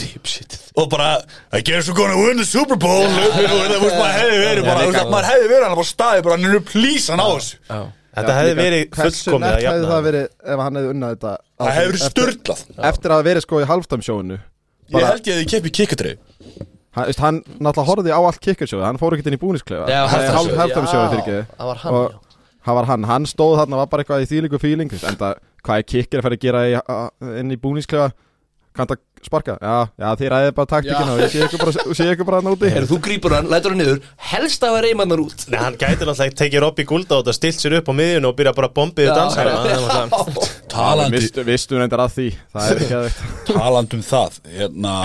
Dipshit. 0.00 0.58
og 0.76 0.88
bara 0.92 1.14
I 1.52 1.60
guess 1.62 1.88
we're 1.88 1.96
gonna 1.98 2.18
win 2.18 2.36
the 2.40 2.46
Super 2.48 2.76
Bowl. 2.76 3.06
Það 3.06 3.40
maður 3.98 4.14
hefði 4.18 4.38
verið 4.44 4.70
maður 4.70 5.28
hefði 5.30 5.50
verið 5.52 5.66
hann 5.68 5.76
bara 5.78 5.88
staði 5.90 6.24
bara 6.26 6.38
hann 6.38 6.48
er 6.56 6.64
plís 6.66 7.08
hann 7.12 7.22
á 7.22 7.28
þessu. 7.32 7.58
Þetta 8.12 8.32
hefði 8.36 8.54
verið 8.58 8.82
fullkomið 8.98 9.46
að 9.48 9.54
hefði 9.54 9.64
jafna 9.68 9.90
það 9.92 10.02
verið 10.08 10.24
ef 10.52 10.62
hann 10.66 10.78
hefði 10.78 10.90
unnað 10.92 11.12
þetta 11.14 11.30
á 11.32 11.62
það 11.62 11.70
hefði 11.78 11.92
verið 11.92 12.02
eftir- 12.02 12.32
störtlað 12.32 12.88
Eftir 12.90 13.08
að 13.08 13.16
hafa 13.16 13.26
verið 13.30 13.44
sko 13.46 13.60
í 13.62 13.68
halvdæmsjónu 13.70 14.36
ég 14.92 15.06
held 15.08 15.28
ég 15.30 15.32
að 15.32 15.40
þið 15.40 15.48
keppi 15.54 15.70
kikkadreif 15.78 16.18
Hann, 16.92 17.06
veist, 17.08 17.20
hann 17.24 17.38
náttúrulega 17.56 17.88
horfði 17.88 18.12
á 18.12 18.20
allt 18.20 18.40
kikkarsjóðu 18.44 18.84
Hann 18.84 18.98
fór 19.00 19.14
ekkert 19.16 19.30
inn 19.30 19.36
í 19.38 19.40
búnisklefa 19.40 19.86
Já, 19.88 20.00
Já, 20.02 21.12
fyrir 21.14 21.22
ekki 21.22 21.36
það 21.56 21.70
var 21.70 21.80
hann, 21.82 21.94
Og 21.96 22.18
það 22.66 22.76
var 22.78 22.88
hann, 22.90 23.06
hann 23.08 23.28
stóð 23.30 23.54
þarna 23.62 23.78
var 23.80 23.88
bara 23.94 24.04
eitthvað 24.04 24.24
í 24.26 24.28
þýlingu 24.32 24.60
fíling 24.60 24.92
En 24.98 25.16
það, 25.22 25.40
hvað 25.64 25.80
er 25.80 25.86
kikkir 25.94 26.20
að 26.20 26.26
fara 26.28 26.36
að 26.38 26.44
gera 26.44 26.60
í, 26.68 26.74
a- 26.76 27.38
inn 27.40 27.54
í 27.54 27.58
búnisklefa 27.62 28.10
Kanntu 28.76 28.96
að 28.98 29.02
sparka? 29.26 29.54
Já, 29.62 29.74
já 30.02 30.08
þið 30.20 30.30
ræðið 30.32 30.54
bara 30.56 30.70
taktíkina 30.72 31.12
og 31.14 31.20
ég 31.22 31.30
sé 31.32 31.42
ykkur 31.46 31.60
bara, 31.62 31.84
sé 31.98 32.06
ykkur 32.12 32.26
bara 32.28 32.40
hann 32.42 32.50
úti 32.52 32.70
Heru, 32.74 32.88
Þú 32.90 32.98
grípur 33.06 33.34
hann, 33.36 33.48
lætur 33.52 33.74
hann 33.74 33.80
niður 33.82 34.00
Helst 34.32 34.64
að 34.66 34.74
vera 34.76 34.86
reymannar 34.88 35.22
út 35.22 35.44
Nei, 35.52 35.58
hann 35.62 35.76
gæti 35.80 36.08
náttúrulega 36.08 36.38
tekið 36.42 36.64
Robby 36.64 36.86
Gulda 36.90 37.20
og 37.20 37.30
stilt 37.36 37.60
sér 37.62 37.76
upp 37.78 37.90
á 37.90 37.94
miðjun 38.00 38.26
og 38.30 38.34
byrja 38.40 38.54
bara 38.58 38.70
að 38.70 38.74
bombið 38.80 39.06
Já, 39.10 39.14
dansa 39.20 39.44
já. 39.46 39.52
Það 39.52 39.84
náttúrulega- 39.92 40.50
talandi, 40.72 41.22
Vistu, 41.46 41.78
reyndar 41.78 42.02
að 42.06 42.16
því 42.16 42.26
Það 42.56 42.70
er 42.72 42.82
ekki 42.82 42.98
að 42.98 43.22
talandi 43.52 43.98
um 44.00 44.02
það 44.10 44.40
hérna, 44.58 44.96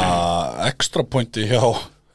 ekstra 0.72 1.04
pointi 1.06 1.46
hjá 1.52 1.62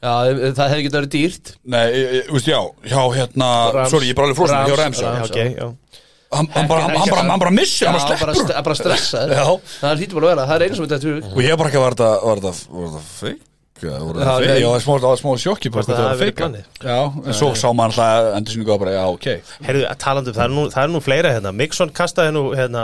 Já, 0.03 0.13
það 0.51 0.67
hefði 0.73 0.83
getið 0.83 0.97
verið 0.99 1.11
dýrt 1.15 1.53
Nei, 1.63 1.83
ég- 1.95 2.09
ég- 2.17 2.25
þú 2.27 2.33
veist, 2.35 2.47
já, 2.51 2.59
hjá 2.91 3.01
hérna. 3.15 3.47
Sorry, 3.87 4.09
ég 4.09 4.11
er 4.11 4.17
bara 4.19 4.27
alveg 4.27 4.39
frósin, 4.41 4.65
hjá 4.67 4.75
Rams 4.81 4.99
Já, 4.99 5.07
já. 5.15 5.23
ok, 5.23 5.39
já. 5.55 5.67
Hann, 6.37 6.49
hann, 6.55 6.67
bara, 6.69 6.81
hann, 6.87 6.95
hann, 6.97 7.09
bara, 7.13 7.23
hann 7.31 7.41
bara 7.45 7.53
missi, 7.55 7.85
hann 7.85 7.95
bara 7.97 8.03
Já, 8.03 8.19
bara, 8.25 8.35
sleppur. 8.35 8.53
st 8.53 8.67
bara 8.67 8.75
stressa 8.79 9.23
Já. 9.29 9.47
Það 9.79 10.03
hlýtur 10.03 10.19
bara 10.19 10.27
að 10.27 10.31
vera, 10.33 10.45
það 10.51 10.55
er 10.55 10.67
einu 10.67 10.75
sem 10.77 10.85
þetta 10.93 11.09
er 11.13 11.33
Og 11.33 11.41
ég 11.45 11.57
bara 11.61 11.71
ekki 11.71 11.79
að 11.81 11.85
var 11.87 11.97
þetta 11.97 12.11
Var 12.27 12.41
þetta, 12.43 12.53
var 12.77 12.87
þetta 12.93 13.03
fake? 13.13 13.43
Var 13.83 13.89
Já, 13.89 13.99
þetta 13.99 14.25
fake? 14.37 14.47
nei. 14.47 14.59
Ég 14.61 14.69
var 14.71 14.83
smá, 14.83 14.93
það 14.93 15.09
var 15.11 15.19
smá 15.19 15.31
sjokki 15.43 15.71
það 15.73 17.27
en 17.27 17.35
svo 17.35 17.49
sá 17.59 17.65
maður 17.75 17.97
alltaf 17.99 18.37
endur 18.37 18.53
sinni 18.55 18.77
bara, 18.83 18.93
já, 18.95 19.03
ok. 19.11 19.27
Herðu, 19.67 19.83
talandu, 20.03 20.33
það 20.37 20.45
er 20.45 20.53
nú, 20.53 20.65
það 20.71 20.83
er 20.85 20.93
nú 20.93 21.01
fleira 21.03 21.33
hérna. 21.35 21.51
Mixon 21.57 21.91
kastaði 21.95 22.31
nú 22.35 22.43
hérna 22.55 22.83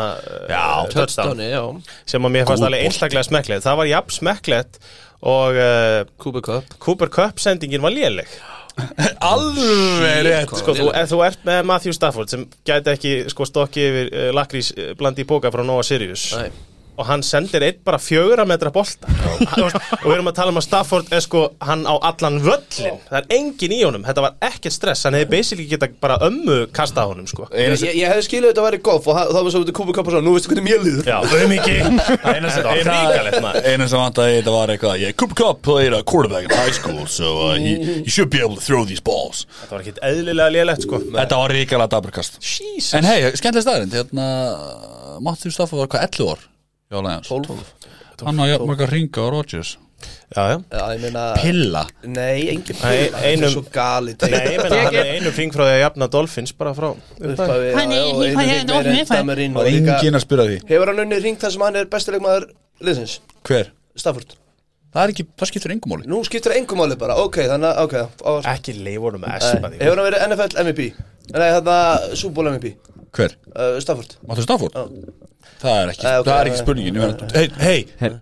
Já, 0.50 0.66
touchdown. 0.92 1.06
Touchdowni, 1.06 1.50
já. 1.54 1.64
Sem 2.10 2.28
að 2.28 2.36
mér 2.36 2.50
fannst 2.50 2.68
alveg 2.68 2.84
einstaklega 2.90 3.28
smekklegt. 3.30 3.64
Það 3.68 3.80
var 3.80 3.92
jafn 3.94 4.16
smekklegt 4.18 4.82
og 5.30 5.62
Cooper 6.20 6.46
Cup. 6.50 6.76
Cooper 6.84 7.12
Cup 7.16 7.40
sendingin 7.44 7.84
var 7.86 7.96
léleg 7.96 8.28
Alveg 9.32 10.24
rétt 10.28 10.56
sko, 10.62 10.76
þú, 10.78 10.90
ef 10.96 11.12
þú 11.12 11.22
ert 11.28 11.46
með 11.48 11.62
Matthew 11.72 11.96
Stafford 11.98 12.34
sem 12.34 12.46
gæti 12.68 12.94
ekki 12.96 13.14
sko, 13.34 13.48
stokki 13.50 13.86
yfir 13.90 14.12
uh, 14.12 14.28
lakrís 14.36 14.74
uh, 14.76 14.92
blandi 15.00 15.26
í 15.26 15.30
póka 15.30 15.52
frá 15.54 15.66
Noah 15.66 15.86
Sirius 15.88 16.30
Nei. 16.38 16.50
Og 17.00 17.08
hann 17.08 17.24
sendir 17.26 17.64
einn 17.66 17.80
bara 17.88 18.00
fjögra 18.02 18.46
metra 18.50 18.72
bolta. 18.76 19.08
Og 19.40 20.06
við 20.06 20.16
erum 20.18 20.30
að 20.32 20.38
tala 20.42 20.54
um 20.54 20.60
að 20.60 20.66
Stafford 20.68 21.14
er 21.16 21.24
sko 21.24 21.46
hann 21.64 21.86
á 21.88 21.96
allan 21.96 22.40
völlin 22.44 23.00
það 23.08 23.18
er 23.22 23.30
engin 23.38 23.76
í 23.76 23.82
honum, 23.86 24.04
þetta 24.08 24.26
var 24.26 24.36
ekkert 24.50 24.76
stress. 24.76 25.06
Hann 25.08 25.18
hefði 25.18 25.32
basically 25.32 25.68
geta 25.70 25.90
bara 26.04 26.20
ömmu 26.28 26.60
kastað 26.76 27.14
honum 27.14 27.30
sko. 27.30 27.48
Ég, 27.56 27.78
ég, 27.80 28.02
ég 28.02 28.12
hefði 28.12 28.28
skilið 28.28 28.52
þetta 28.52 28.64
að 28.66 28.70
vera 28.70 28.82
golf 28.90 29.08
og 29.10 29.20
það 29.20 29.34
það 29.36 29.48
var 29.48 29.56
svo 29.56 29.64
þetta 29.64 29.78
Cooper 29.80 30.00
Cup 30.00 30.10
og 30.12 30.16
svo 30.16 30.24
Nú 30.30 30.34
veistu 30.36 30.52
hvernig 30.52 30.66
mér 30.68 30.84
líður. 30.84 31.08
Já, 31.08 31.18
það 31.30 31.46
eina 32.40 32.52
sem 32.52 32.64
var 32.66 32.82
fríkalegt 32.84 33.40
maður 33.44 33.68
Einu 33.70 33.88
sem 33.90 34.02
vantaði 34.02 34.36
þetta 34.40 34.54
var 34.56 34.74
eitthvað 34.74 35.00
Yeah, 35.04 35.16
Cooper 35.20 35.40
Cup 35.40 35.62
played 35.66 35.96
a 35.96 36.02
quarterback 36.04 36.50
in 36.50 36.56
high 36.56 36.76
school 36.76 37.06
So 37.08 37.32
uh, 37.50 37.56
he, 37.56 37.76
he 38.04 38.10
should 38.10 38.30
be 38.30 38.42
able 38.44 38.56
to 38.56 38.64
throw 38.64 38.84
these 38.86 39.04
balls. 39.04 39.46
Þetta 39.62 39.76
var 39.76 39.86
ekkert 39.86 40.02
eðlilega 40.10 40.54
lélegt 40.56 40.86
sko. 40.86 41.02
Þetta 41.16 41.42
var 41.42 41.56
ríkala 41.56 41.90
daburkast. 41.92 42.40
En 42.98 43.08
hei, 43.08 43.18
skemmtileg 43.40 43.66
staðrind 43.66 43.96
Hérna, 43.96 44.30
Matthew 45.24 45.54
Stafford 45.56 45.86
var 45.86 45.92
hvað, 45.96 46.08
11 46.10 46.34
ár 46.34 46.48
Já, 46.90 46.98
Lions 47.06 47.28
12 47.30 48.26
Hann 48.26 48.40
á 48.42 48.46
jafn 48.50 48.66
marga 48.68 48.86
ringa 48.90 49.22
á 49.22 49.28
Rodgers. 49.32 49.78
Já, 50.36 50.44
já. 50.52 50.58
Já, 50.72 50.84
ég 50.96 51.02
meina 51.04 51.24
Pilla. 51.40 51.84
Nei, 52.04 52.50
engin 52.54 52.76
Nei, 52.82 52.98
pilla. 53.10 53.20
Einum- 53.20 53.44
Það 53.44 53.48
er 53.48 53.54
svo 53.54 53.64
gali 53.76 54.14
Nei, 54.22 54.40
ég 54.54 54.62
menna 54.64 54.80
hann 54.84 54.96
er 54.96 55.10
einu 55.16 55.32
fring 55.36 55.52
frá 55.54 55.64
því 55.68 55.74
að 55.76 55.82
jafna 55.84 56.08
Dolphins 56.10 56.54
bara 56.56 56.74
frá 56.74 56.90
Upphafi, 56.96 57.30
Hann 57.30 57.40
er- 57.60 57.76
hann 57.76 57.92
einu 57.94 58.24
er- 58.24 58.36
hann 58.36 58.50
er- 58.96 59.06
Damerin 59.12 59.56
Og 59.56 59.62
og 59.64 59.68
líka 59.72 59.98
engin 60.00 60.16
að 60.20 60.24
spyrja 60.26 60.46
því. 60.50 60.58
Hefur 60.72 60.88
hann 60.94 61.02
unnið 61.06 61.24
ring 61.24 61.38
þar 61.38 61.52
sem 61.52 61.62
hann 61.62 61.76
er 61.76 61.86
bestilegmaður 61.86 62.46
liðsins? 62.82 63.20
Hver? 63.44 63.72
Stafford. 63.96 64.36
Það 64.94 65.04
er 65.04 65.10
ekki, 65.14 65.26
það 65.38 65.48
skiptir 65.52 65.72
engum 65.76 65.92
máli. 65.94 66.08
Nú 66.10 66.24
skiptir 66.26 66.52
það 66.52 66.58
engum 66.64 66.78
máli 66.82 66.98
bara. 66.98 67.16
Ok, 67.22 67.36
þannig 67.46 67.70
að, 67.70 67.84
ok 67.86 67.94
á- 68.26 68.56
ekki 68.56 68.74
leifunum 68.84 69.22
Nei, 69.22 69.38
espa 69.38 69.70
því 69.70 69.78
Hefur 69.84 69.96
hann 69.96 70.08
verið 70.12 70.22
NFL 70.28 70.58
MVP 70.66 70.94
Nei, 71.34 71.50
þetta 71.60 72.16
Super 72.16 72.34
Bowl 72.36 72.48
MVP 72.54 72.76
Hver? 73.14 73.36
uh, 73.56 73.80
Stafford. 73.80 74.16
Matthew 74.28 74.44
Stafford? 74.44 74.74
Já. 74.74 75.29
Það 75.60 75.78
er 75.80 75.90
ekki, 75.92 76.04
Nei, 76.06 76.18
ok, 76.20 76.28
það 76.30 76.40
er 76.40 76.50
ekki 76.50 76.60
spurningin 76.62 76.98
Hei, 77.34 77.48
hei, 77.60 77.80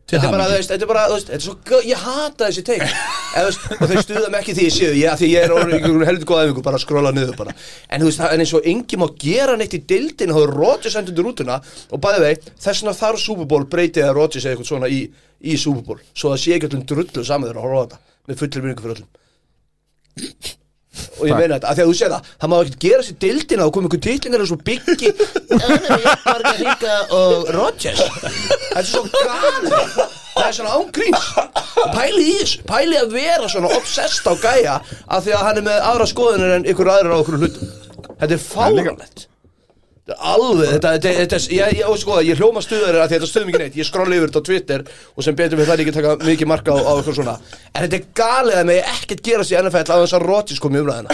til 0.10 0.18
Þetta 0.18 0.28
er 0.28 0.32
bara, 0.34 0.46
þú 0.48 0.56
hann 0.56 0.68
þetta 0.72 0.86
er 0.86 0.90
bara, 0.92 1.04
þú 1.08 1.18
veist, 1.18 1.28
þetta 1.28 1.38
er 1.38 1.44
svo, 1.46 1.56
gö- 1.70 1.82
ég 1.86 2.02
hata 2.02 2.48
þessi 2.48 2.64
teik. 2.66 2.86
Eða, 3.38 3.44
þú 3.44 3.50
veist, 3.52 3.68
og 3.78 3.92
þau 3.92 4.04
stuða 4.06 4.32
mig 4.34 4.40
ekki 4.42 4.56
því 4.58 4.66
ég 4.66 4.76
séu, 4.78 4.94
ég, 4.98 5.20
því 5.22 5.30
ég 5.34 5.46
er 5.46 5.54
orðin 5.54 6.06
heldur 6.08 6.30
góð 6.32 6.42
aðeingu, 6.42 6.64
bara 6.66 6.80
að 6.80 6.86
skrolla 6.88 7.14
niður 7.14 7.38
bara. 7.38 7.54
En 7.94 8.02
þú 8.02 8.10
veist, 8.10 8.22
það 8.24 8.34
er 8.34 8.44
eins 8.46 8.56
og 8.58 8.70
engi 8.74 9.02
má 9.02 9.06
gera 9.22 9.58
neitt 9.62 9.78
í 9.78 9.82
dildin, 9.94 10.34
þá 10.34 10.42
er 10.42 10.56
Rodgers 10.58 10.98
endur 10.98 11.18
til 11.18 11.28
rútuna 11.28 11.60
Og 11.94 12.02
bæði 12.04 12.24
vei, 12.24 12.34
þess 12.58 12.82
vegna 12.82 12.96
þarf 12.98 13.22
Super 13.22 13.48
Bowl 13.50 13.68
breytið 13.70 14.08
að 14.08 14.16
Rodgers 14.18 14.48
eða 14.48 14.56
eitthvað 14.58 14.72
svona 14.72 14.90
í, 14.92 15.04
í 15.46 15.58
Super 15.62 15.86
Bowl. 15.86 16.02
Svo 16.18 16.34
það 16.34 16.42
sé 16.44 16.58
ekki 16.58 16.72
öllum 16.72 16.86
drullu 16.90 17.26
saman 17.28 17.52
þeirra 17.52 17.62
að 17.62 17.68
horfa 17.68 17.78
á 17.78 17.86
þetta, 17.86 18.00
með 18.28 18.42
fullir 18.42 18.66
minningu 18.66 18.88
fyrir 18.88 18.98
öllum 18.98 20.67
Og 21.18 21.26
ég 21.30 21.38
meina 21.38 21.58
þetta, 21.58 21.72
af 21.72 21.78
því 21.78 21.84
að 21.84 21.90
þú 21.90 21.96
séð 22.00 22.14
það, 22.14 22.30
það 22.42 22.52
má 22.52 22.56
ekki 22.60 22.80
gera 22.84 23.06
sér 23.08 23.18
dildina 23.24 23.66
og 23.68 23.74
koma 23.76 23.90
ykkur 23.90 24.04
titlingar 24.06 24.44
eins 24.44 24.54
og 24.54 24.64
byggi 24.68 25.12
Það 25.18 26.02
jafnmarga 26.06 26.54
hringa 26.60 26.96
og 27.18 27.52
Rodgers. 27.56 28.04
Þetta 28.22 28.82
er 28.82 28.90
svo 28.92 29.04
galið. 29.16 30.02
Það 30.38 30.48
er 30.48 30.58
svona 30.60 30.76
ángríns. 30.78 31.30
Pæli 31.96 32.28
í 32.28 32.36
þessu, 32.42 32.62
pæli 32.70 33.00
að 33.00 33.16
vera 33.18 33.50
svona 33.50 33.72
obsessed 33.78 34.30
á 34.30 34.34
gæja 34.44 34.76
af 34.84 35.26
því 35.26 35.34
að 35.34 35.46
hann 35.48 35.62
er 35.64 35.68
með 35.72 35.88
aðra 35.92 36.10
skoðunir 36.12 36.56
en 36.60 36.70
ykkur 36.74 36.92
aðra 36.94 37.18
á 37.18 37.22
okkur 37.24 37.42
hlutum. 37.42 37.74
Þetta 38.22 38.38
er 38.38 38.42
er 38.42 39.28
alveg, 40.16 40.70
þetta, 40.72 40.90
þetta, 40.96 41.10
þetta, 41.20 41.38
ég, 41.52 41.58
ég, 41.82 41.86
sko, 42.00 42.14
ég 42.24 42.38
hljóma 42.40 42.62
stuður 42.64 42.96
að 43.04 43.12
þetta 43.16 43.28
stuðum 43.28 43.50
ekki 43.52 43.62
neitt, 43.64 43.80
ég 43.80 43.88
skrolla 43.88 44.16
yfir 44.16 44.30
þetta 44.32 44.40
á 44.40 44.48
Twitter 44.50 44.80
og 45.14 45.22
sem 45.26 45.36
betur 45.36 45.58
við 45.60 45.68
það 45.68 45.80
ekki 45.84 45.96
taka 45.98 46.12
mikið 46.24 46.48
marka 46.52 46.70
á, 46.72 46.78
á 46.80 46.92
eitthvað 46.96 47.18
svona, 47.20 47.36
en 47.74 47.82
þetta 47.84 47.98
er 48.00 48.06
galið 48.22 48.58
að 48.62 48.68
mig 48.70 48.80
ekkert 48.94 49.22
gerast 49.28 49.52
í 49.52 49.56
NFL 49.60 49.92
á 49.92 50.00
þess 50.00 50.16
að 50.16 50.26
Rodgers 50.28 50.62
kom 50.64 50.78
í 50.78 50.80
umræðina 50.84 51.12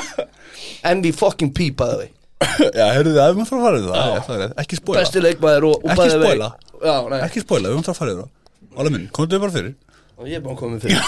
MV 0.93 1.05
fucking 1.17 1.51
P, 1.57 1.59
by 1.73 1.87
the 1.89 1.97
way 2.03 2.09
Já, 2.43 2.91
heyrðu 2.91 3.15
þið, 3.15 3.23
ef 3.23 3.35
maður 3.37 3.49
þarf 3.49 3.57
að 3.57 3.65
fara 3.65 3.77
yfir 3.79 3.89
það, 3.89 3.97
já, 4.03 4.07
það 4.27 4.37
er 4.43 4.49
ekki 4.63 4.75
spóila 4.79 4.99
besti 4.99 5.19
leikmaður 5.23 5.63
og, 5.69 5.75
og 5.87 5.91
spoila. 5.95 6.49
Já, 6.83 6.95
nei, 7.07 7.19
Ekki 7.23 7.39
spóila, 7.43 7.65
ef 7.69 7.73
maður 7.77 7.87
þarf 7.87 7.93
að 7.93 7.99
fara 8.01 8.13
yfir 8.13 8.23
það. 8.23 8.31
Álega 8.73 8.93
minn, 8.97 9.07
komdu 9.15 9.31
þið 9.37 9.43
bara 9.45 9.55
fyrir. 9.55 9.73
Og 10.19 10.25
ég 10.27 10.35
er 10.37 10.43
bara 10.43 10.59
komið 10.59 10.79
fyrir. 10.83 10.99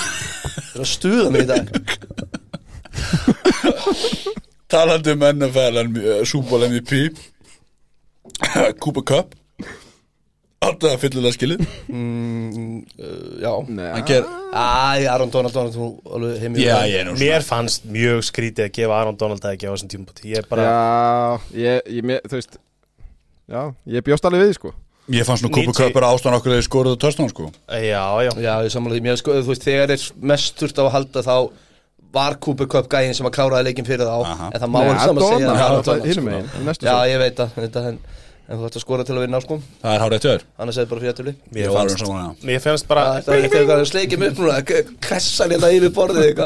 Það 0.55 0.71
er 0.71 0.81
að 0.85 0.93
stuða 0.93 1.29
mig 1.33 1.41
í 1.43 1.49
dag. 1.49 1.65
Talandi 4.75 5.13
um 5.13 5.23
NFL 5.29 5.77
en 5.81 5.93
Super 6.25 6.49
Bowl 6.49 6.65
MVP 6.69 6.91
Cooper 8.83 9.05
Cup. 9.05 9.35
Alltaf 10.65 11.01
fyllilega 11.03 11.35
skilið. 11.35 11.61
Uh, 11.91 12.79
Já. 13.43 13.51
Nei, 13.69 13.89
Hann 13.91 14.05
ger 14.07 14.23
Æ, 14.55 15.05
Aron 15.11 15.29
Donald, 15.33 15.53
Donald, 15.53 15.75
þú 15.75 15.89
alveg 16.15 16.39
heim 16.41 16.55
í 16.57 16.63
Já, 16.63 16.77
ég 16.89 17.01
er 17.03 17.09
nú 17.09 17.13
svona 17.13 17.27
Mér 17.27 17.45
fannst 17.45 17.85
mjög 17.91 18.23
skrítið 18.29 18.65
að 18.69 18.71
gefa 18.79 19.01
Aron 19.01 19.19
Donald 19.19 19.45
að 19.45 19.57
ekki 19.57 19.67
á 19.69 19.73
þessum 19.75 19.91
tímpúti 19.91 20.31
Ég 20.31 20.41
er 20.41 20.47
bara, 20.49 20.65
Já, 20.65 21.59
ég, 21.59 21.91
ég, 21.99 22.07
mér- 22.07 22.23
þú 22.25 22.39
veist 22.39 22.57
Já, 23.51 23.61
ég 23.97 24.05
bjóst 24.07 24.25
alveg 24.25 24.41
við 24.41 24.49
því, 24.49 24.57
sko. 24.57 24.73
Ég 25.13 25.27
fannst 25.27 25.45
nú 25.45 25.51
Cooper 25.53 25.69
90 25.69 25.77
Cup 25.83 25.99
er 26.01 26.07
ástæðan 26.07 26.37
okkur 26.39 26.53
þegar 26.55 26.65
skoruðu 26.65 26.97
törstun 27.03 27.29
sko. 27.29 27.51
Já, 27.69 28.01
já. 28.25 28.31
Já, 28.41 28.53
ég 28.65 28.73
samanlega 28.73 28.97
því, 28.97 29.05
mér 29.05 29.19
sko, 29.21 29.35
þú 29.37 29.51
veist, 29.51 29.67
þegar 29.67 29.93
er 29.93 30.05
mest 30.31 30.63
þurft 30.63 30.81
á 30.81 30.83
að 30.87 30.93
halda 30.95 31.25
þá 31.27 31.35
var 32.13 32.37
Cooper 32.43 32.67
Cup 32.71 32.89
gæinn 32.91 33.15
sem 33.17 33.27
að 33.27 33.33
kláraði 33.37 33.69
leikin 33.69 33.87
fyrir 33.87 34.05
þá 34.07 34.17
Aha. 34.25 34.49
en 34.51 34.61
það 34.63 34.71
má 34.73 34.77
alveg 34.81 35.01
saman 35.01 35.25
segja 35.31 35.49
að 35.49 35.57
það 35.57 35.65
er 35.65 35.79
Donald, 35.79 36.77
sko. 36.77 36.85
Já, 36.87 36.95
ég 37.11 37.21
veit 37.21 37.39
það, 37.41 37.57
þetta, 37.59 37.83
en, 37.91 37.99
en 38.45 38.59
þú 38.61 38.69
ætti 38.69 38.79
að 38.79 38.85
skora 38.85 39.05
til 39.07 39.15
að 39.17 39.25
vinna 39.25 39.41
sko. 39.43 39.59
Það 39.83 39.95
er 39.97 40.03
hárið 40.05 40.25
tjóður 40.25 40.47
annars 40.57 40.77
er 40.79 40.85
þetta 40.85 40.93
bara 40.95 41.03
fyrir 41.05 41.13
að 41.13 41.19
Ég 41.35 41.59
Mér 41.59 41.75
var 41.75 41.79
fannst, 41.81 42.05
að 42.07 42.49
mér 42.49 42.65
fannst 42.65 42.89
bara 42.91 43.05
Það 43.19 43.37
er 43.37 43.47
að 43.83 43.91
mig 44.21 44.33
upp 44.33 44.43
núna 44.43 44.59
Kressan 45.09 45.55
hérna 45.55 45.71
yfir 45.75 45.95
borðið 45.99 46.43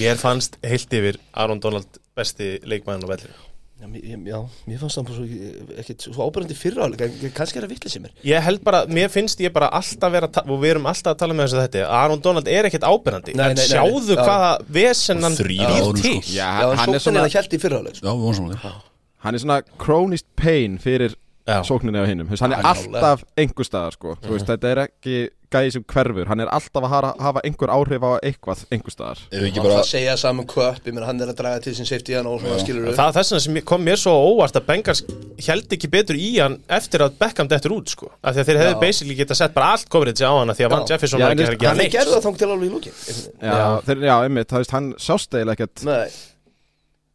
Mér 0.00 0.20
fannst 0.20 0.60
heilt 0.62 0.98
yfir 1.00 1.20
Aron 1.34 1.62
Donald 1.62 2.02
besti 2.16 2.58
leikmæðin 2.68 3.06
á 3.06 3.12
velli 3.14 3.49
Já, 3.80 3.86
já, 4.28 4.38
mér 4.68 4.80
fannst 4.82 4.98
það 4.98 5.06
bara 5.08 5.16
svo 5.16 5.76
ekkert 5.80 6.04
svo 6.04 6.26
ábærandi 6.28 6.56
fyrra 6.58 6.84
áleika 6.84 7.06
kannski 7.32 7.60
er 7.60 7.64
það 7.64 7.72
vitlega 7.72 7.92
sem 7.94 8.04
er 8.04 8.26
Ég 8.28 8.44
held 8.44 8.60
bara, 8.66 8.82
mér 8.92 9.08
finnst 9.12 9.40
ég 9.40 9.54
bara 9.54 9.70
alltaf 9.78 10.12
vera 10.12 10.28
að 10.28 10.52
og 10.52 10.60
við 10.60 10.74
erum 10.74 10.90
alltaf 10.90 11.14
að 11.14 11.22
tala 11.22 11.36
með 11.38 11.48
þessu 11.48 11.62
þetta 11.62 11.86
Aron 12.00 12.20
Donald 12.26 12.50
er 12.52 12.68
ekkert 12.68 12.84
ábyrrandi 12.84 13.34
Nei, 13.38 13.46
en 13.46 13.56
nei, 13.56 13.62
nei, 13.62 13.70
sjáðu 13.70 14.12
nei. 14.12 14.20
Já. 14.20 14.26
hvaða 14.28 14.52
vesen 14.76 15.24
hann 15.24 15.38
býr 15.40 15.90
til 16.02 16.14
sko. 16.20 16.36
Já, 16.36 16.50
en 16.60 16.82
hann 16.82 16.98
er 16.98 17.04
svona 17.06 17.24
er 17.24 17.30
það 17.30 17.38
held 17.40 17.56
í 17.56 17.62
fyrra 17.64 17.80
áleik 17.80 17.96
sko. 17.96 18.04
Já, 18.04 18.12
við 18.12 18.24
vorum 18.28 18.38
saman 18.42 18.60
því 18.60 18.76
Hann 19.20 19.36
er 19.36 19.42
svona 19.42 19.58
chronist 19.80 20.26
pain 20.36 20.78
fyrir. 20.80 21.16
Sókninni 21.66 22.00
á 22.00 22.06
hinnum 22.08 22.30
Hann 22.30 22.52
er 22.52 22.62
Hann 22.62 22.64
er 22.64 22.70
alltaf 22.70 23.26
einhver 23.38 23.66
staðar, 23.68 23.96
sko. 23.98 24.16
Þú 24.24 24.34
veist, 24.36 24.48
þetta 24.50 24.72
er 24.74 24.82
ekki 24.86 25.18
gæði 25.50 25.72
sem 25.74 25.84
hverfur. 25.90 26.28
Hann 26.30 26.42
er 26.44 26.50
alltaf 26.54 26.84
að 26.86 26.92
hafa, 26.92 27.10
hafa 27.18 27.42
einhver 27.46 27.72
áhrif 27.74 28.04
á 28.06 28.10
eitthvað 28.22 28.60
einhver 28.70 28.94
staðar. 28.94 29.22
Hann 29.34 29.56
bara 29.64 29.82
segja 29.88 30.14
saman 30.20 30.46
ég 30.46 30.94
meina 30.94 31.08
hann 31.08 31.20
er 31.24 31.32
að 31.32 31.40
draga 31.40 31.62
til 31.64 31.74
sin 31.74 31.88
safety 31.88 32.14
hann 32.14 32.28
og 32.30 32.38
svona 32.42 32.60
skilur 32.62 32.94
Það 32.94 33.08
er 33.08 33.16
þess 33.18 33.32
vegna 33.34 33.42
sem 33.46 33.58
kom 33.66 33.82
mér 33.86 33.98
svo 33.98 34.14
óvart 34.30 34.58
að 34.60 34.68
Bengals 34.68 35.02
held 35.46 35.74
ekki 35.74 35.90
betur 35.90 36.18
í 36.20 36.30
hann 36.38 36.60
eftir 36.70 37.02
að 37.02 37.18
Beckham 37.18 37.50
dettur 37.50 37.74
út 37.80 37.90
sko. 37.90 38.12
Af 38.22 38.36
því 38.36 38.44
að 38.44 38.50
þeir 38.52 38.60
hefðu 38.62 38.80
basically 38.84 39.18
geta 39.18 39.38
sett 39.38 39.56
bara 39.56 39.74
allt 39.74 39.90
coverage 39.90 40.22
á 40.22 40.32
hann 40.38 40.54
af 40.54 40.58
því 40.60 40.68
að 40.68 40.74
Van. 40.76 40.86
Jefferson 40.90 41.24
var 41.24 41.34
ekki 41.34 41.48
að 41.48 41.58
gera 41.58 41.72
Hann 41.74 41.82
neitt 41.82 41.94
gerði 41.96 42.12
sko. 42.12 42.20
það 42.20 42.28
þóng 42.28 42.40
til 42.40 42.50
alveg 42.50 42.66
í 42.66 42.74
lúkin 42.76 42.94
Já, 43.50 43.58
þeir, 43.88 44.06
já 44.06 44.14
einmitt, 44.20 44.50
það 44.52 44.62
veist, 44.62 44.76
hann 44.76 44.90
sást 45.02 45.34
eiginlega 45.34 45.66
ekkert 45.66 45.84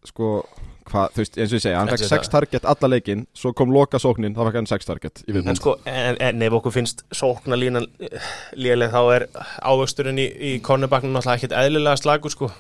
sko, 0.05 0.31
hvað, 0.91 1.13
þú 1.15 1.21
veist, 1.23 1.37
eins 1.41 1.51
og 1.53 1.57
ég 1.57 1.63
segja 1.65 1.79
hann 1.81 1.89
fekk 1.91 2.05
er 2.05 2.11
6 2.13 2.31
target 2.33 2.67
alla 2.71 2.89
leikin 2.91 3.25
svo 3.37 3.53
kom 3.57 3.71
loka 3.73 3.97
sóknin, 4.01 4.35
þá 4.37 4.43
fekk 4.49 4.59
hann 4.61 4.69
6 4.69 4.89
target 4.91 5.23
í 5.25 5.29
En 5.31 5.37
viðbúnd 5.39 5.59
sko, 5.61 5.75
en, 5.89 6.19
en 6.27 6.45
ef 6.45 6.57
okkur 6.59 6.75
finnst 6.75 7.03
sóknarlínan 7.15 7.87
léleg 8.59 8.93
þá 8.93 9.01
er 9.15 9.27
ávöxturinn 9.65 10.21
í, 10.21 10.27
í 10.29 10.51
cornerbacknum 10.65 11.15
náttúrulega 11.17 11.41
ekkert 11.41 11.57
eðlilega 11.63 12.01
slagur 12.01 12.33
sko. 12.33 12.51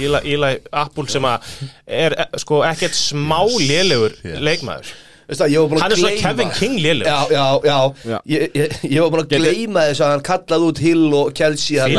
Íla, 0.00 0.22
Íla 0.24 0.54
Apple 0.72 1.04
sem 1.12 1.26
að 1.28 1.50
er 1.84 2.14
eh, 2.16 2.38
sko 2.40 2.62
ekkert 2.64 2.96
smá 2.96 3.42
lélegur 3.44 4.14
Yes. 4.24 4.40
leikmaður. 4.40 4.94
Það, 5.26 5.50
búin 5.68 5.80
Hann 5.82 5.90
að 5.90 5.96
er 5.96 5.98
svo 6.00 6.08
gleyma 6.08 6.22
Kevin 6.22 6.50
King 6.54 6.76
lélegur. 6.80 7.10
Já, 7.10 7.34
já, 7.34 7.46
já, 7.66 7.78
Já. 8.12 8.18
Ég, 8.30 8.44
ég, 8.54 8.76
ég 8.86 9.02
var 9.02 9.10
búin 9.12 9.24
að 9.24 9.32
gleyma 9.34 9.82
þess 9.90 10.04
að 10.06 10.12
hann 10.14 10.22
kallaði 10.28 10.68
út 10.70 10.80
Hill 10.86 11.08
og 11.18 11.32
Kelsey 11.36 11.80
hann 11.82 11.96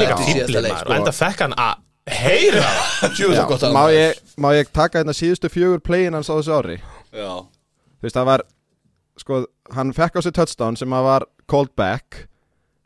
sko. 0.80 0.88
og 0.88 0.95
enda 0.95 1.13
fekk 1.13 1.43
hann 1.45 1.55
að 1.59 1.84
heyra? 2.08 2.66
Það. 3.01 3.22
Já, 3.36 3.72
má, 3.76 3.84
ég, 3.93 4.20
má 4.39 4.51
ég 4.55 4.70
taka 4.74 5.01
hérna 5.01 5.16
síðustu 5.16 5.51
fjögur 5.51 5.82
playin 5.84 6.16
hans 6.18 6.32
á 6.32 6.36
þessu 6.38 6.55
ári? 6.58 6.78
Já. 7.12 7.34
Þú 7.97 8.08
veist, 8.08 8.18
það 8.18 8.30
var 8.32 8.43
sko, 9.22 9.41
hann 9.76 9.95
fekk 9.97 10.20
á 10.20 10.22
sig 10.26 10.36
touchdown 10.38 10.78
sem 10.80 10.93
að 10.93 11.08
var 11.10 11.28
called 11.49 11.74
back. 11.80 12.28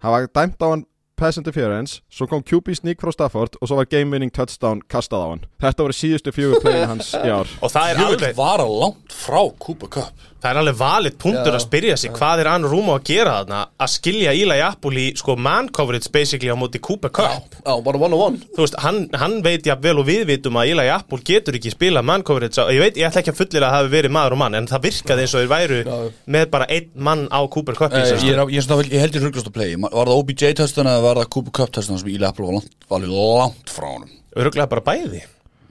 Hann 0.01 0.15
var 0.15 0.29
dæmt 0.33 0.63
á 0.63 0.67
hann 0.73 0.85
pass 1.21 1.37
interference 1.37 1.99
svo 2.09 2.25
kom 2.25 2.41
QB 2.41 2.73
sneak 2.79 3.01
frá 3.03 3.11
Stafford 3.13 3.59
og 3.61 3.69
svo 3.69 3.77
var 3.77 3.89
game 3.91 4.09
winning 4.09 4.33
touchdown 4.33 4.81
kastað 4.89 5.21
á 5.21 5.27
hann. 5.35 5.43
Þetta 5.61 5.85
voru 5.85 5.97
síðustu 5.97 6.33
fjögur 6.33 6.63
playin 6.63 6.89
hans 6.89 7.13
í 7.13 7.29
ár. 7.29 7.49
Og 7.61 7.73
það 7.73 7.91
er 7.93 8.03
alveg 8.07 8.37
vara 8.39 8.65
langt 8.65 9.13
frá 9.13 9.41
Cooper 9.61 9.91
Cup 9.99 10.30
Það 10.41 10.49
er 10.51 10.59
alveg 10.61 10.77
valið 10.79 11.17
punktur 11.21 11.51
Já. 11.53 11.57
að 11.59 11.63
spyrja 11.67 11.95
sig 12.01 12.11
hvað 12.17 12.39
er 12.41 12.49
hann 12.49 12.63
rúm 12.65 12.87
á 12.89 12.95
að 12.97 13.03
gera 13.11 13.33
þarna? 13.41 13.59
Að 13.85 13.91
skilja 13.93 14.31
Eli 14.33 14.57
Apple 14.65 14.97
í 14.97 15.05
sko 15.19 15.35
man 15.37 15.69
coverage 15.69 16.09
basically 16.11 16.49
á 16.49 16.57
móti 16.57 16.81
Cooper 16.81 17.11
Cup. 17.13 17.53
Já, 17.61 17.73
bara 17.85 17.97
one 18.01 18.15
on 18.17 18.21
one. 18.25 18.39
Þú 18.55 18.63
veist, 18.65 18.77
hann, 18.81 19.03
hann 19.21 19.35
veit 19.45 19.65
jafnvel 19.69 19.99
og 20.01 20.07
við 20.09 20.23
vitum 20.31 20.57
að 20.57 20.71
Eli 20.73 20.87
Apple 20.89 21.21
getur 21.27 21.59
ekki 21.59 21.73
spila 21.75 22.01
man 22.01 22.23
coverage 22.25 22.57
á, 22.57 22.65
ég 22.73 22.81
veit, 22.81 22.97
ég 22.97 23.05
ætla 23.11 23.21
ekki 23.21 23.33
að 23.35 23.39
fullir 23.43 23.61
að 23.61 23.67
það 23.69 23.77
hafi 23.77 23.93
verið 23.95 24.15
maður 24.17 24.35
og 24.37 24.41
mann 24.41 24.57
en 24.57 24.69
það 24.71 24.85
virkaði 24.87 25.25
eins 25.27 25.35
og 25.37 25.43
þeir 25.43 25.51
væru 25.53 25.79
Já. 25.85 25.97
með 26.37 26.47
bara 26.55 26.69
einn 26.73 26.89
mann 27.09 27.27
á 27.29 27.39
Cooper 27.53 27.77
Cup 27.77 27.93
í 27.93 28.01
Eh, 28.01 28.09
Ég, 28.11 28.41
ég, 28.49 28.91
ég 28.91 28.99
held 29.01 29.15
ég 29.15 29.21
hrugglast 29.23 29.47
að 29.51 29.53
play 29.55 29.75
Var 29.77 29.93
það 30.09 30.15
OBJ 30.17 30.53
testan 30.57 30.89
eða 30.89 31.03
var 31.05 31.21
það 31.21 31.29
Cooper 31.37 31.53
Cup 31.61 31.71
testan 31.77 32.01
sem 32.01 32.09
Íli 32.11 32.25
Apple 32.27 32.45
var 32.49 32.57
langt, 32.57 32.73
var 32.89 33.05
langt 33.05 33.69
frá 33.71 33.87
honum? 33.93 34.09
Öruglega 34.35 34.69
bara 34.71 34.83
bæði 34.89 35.21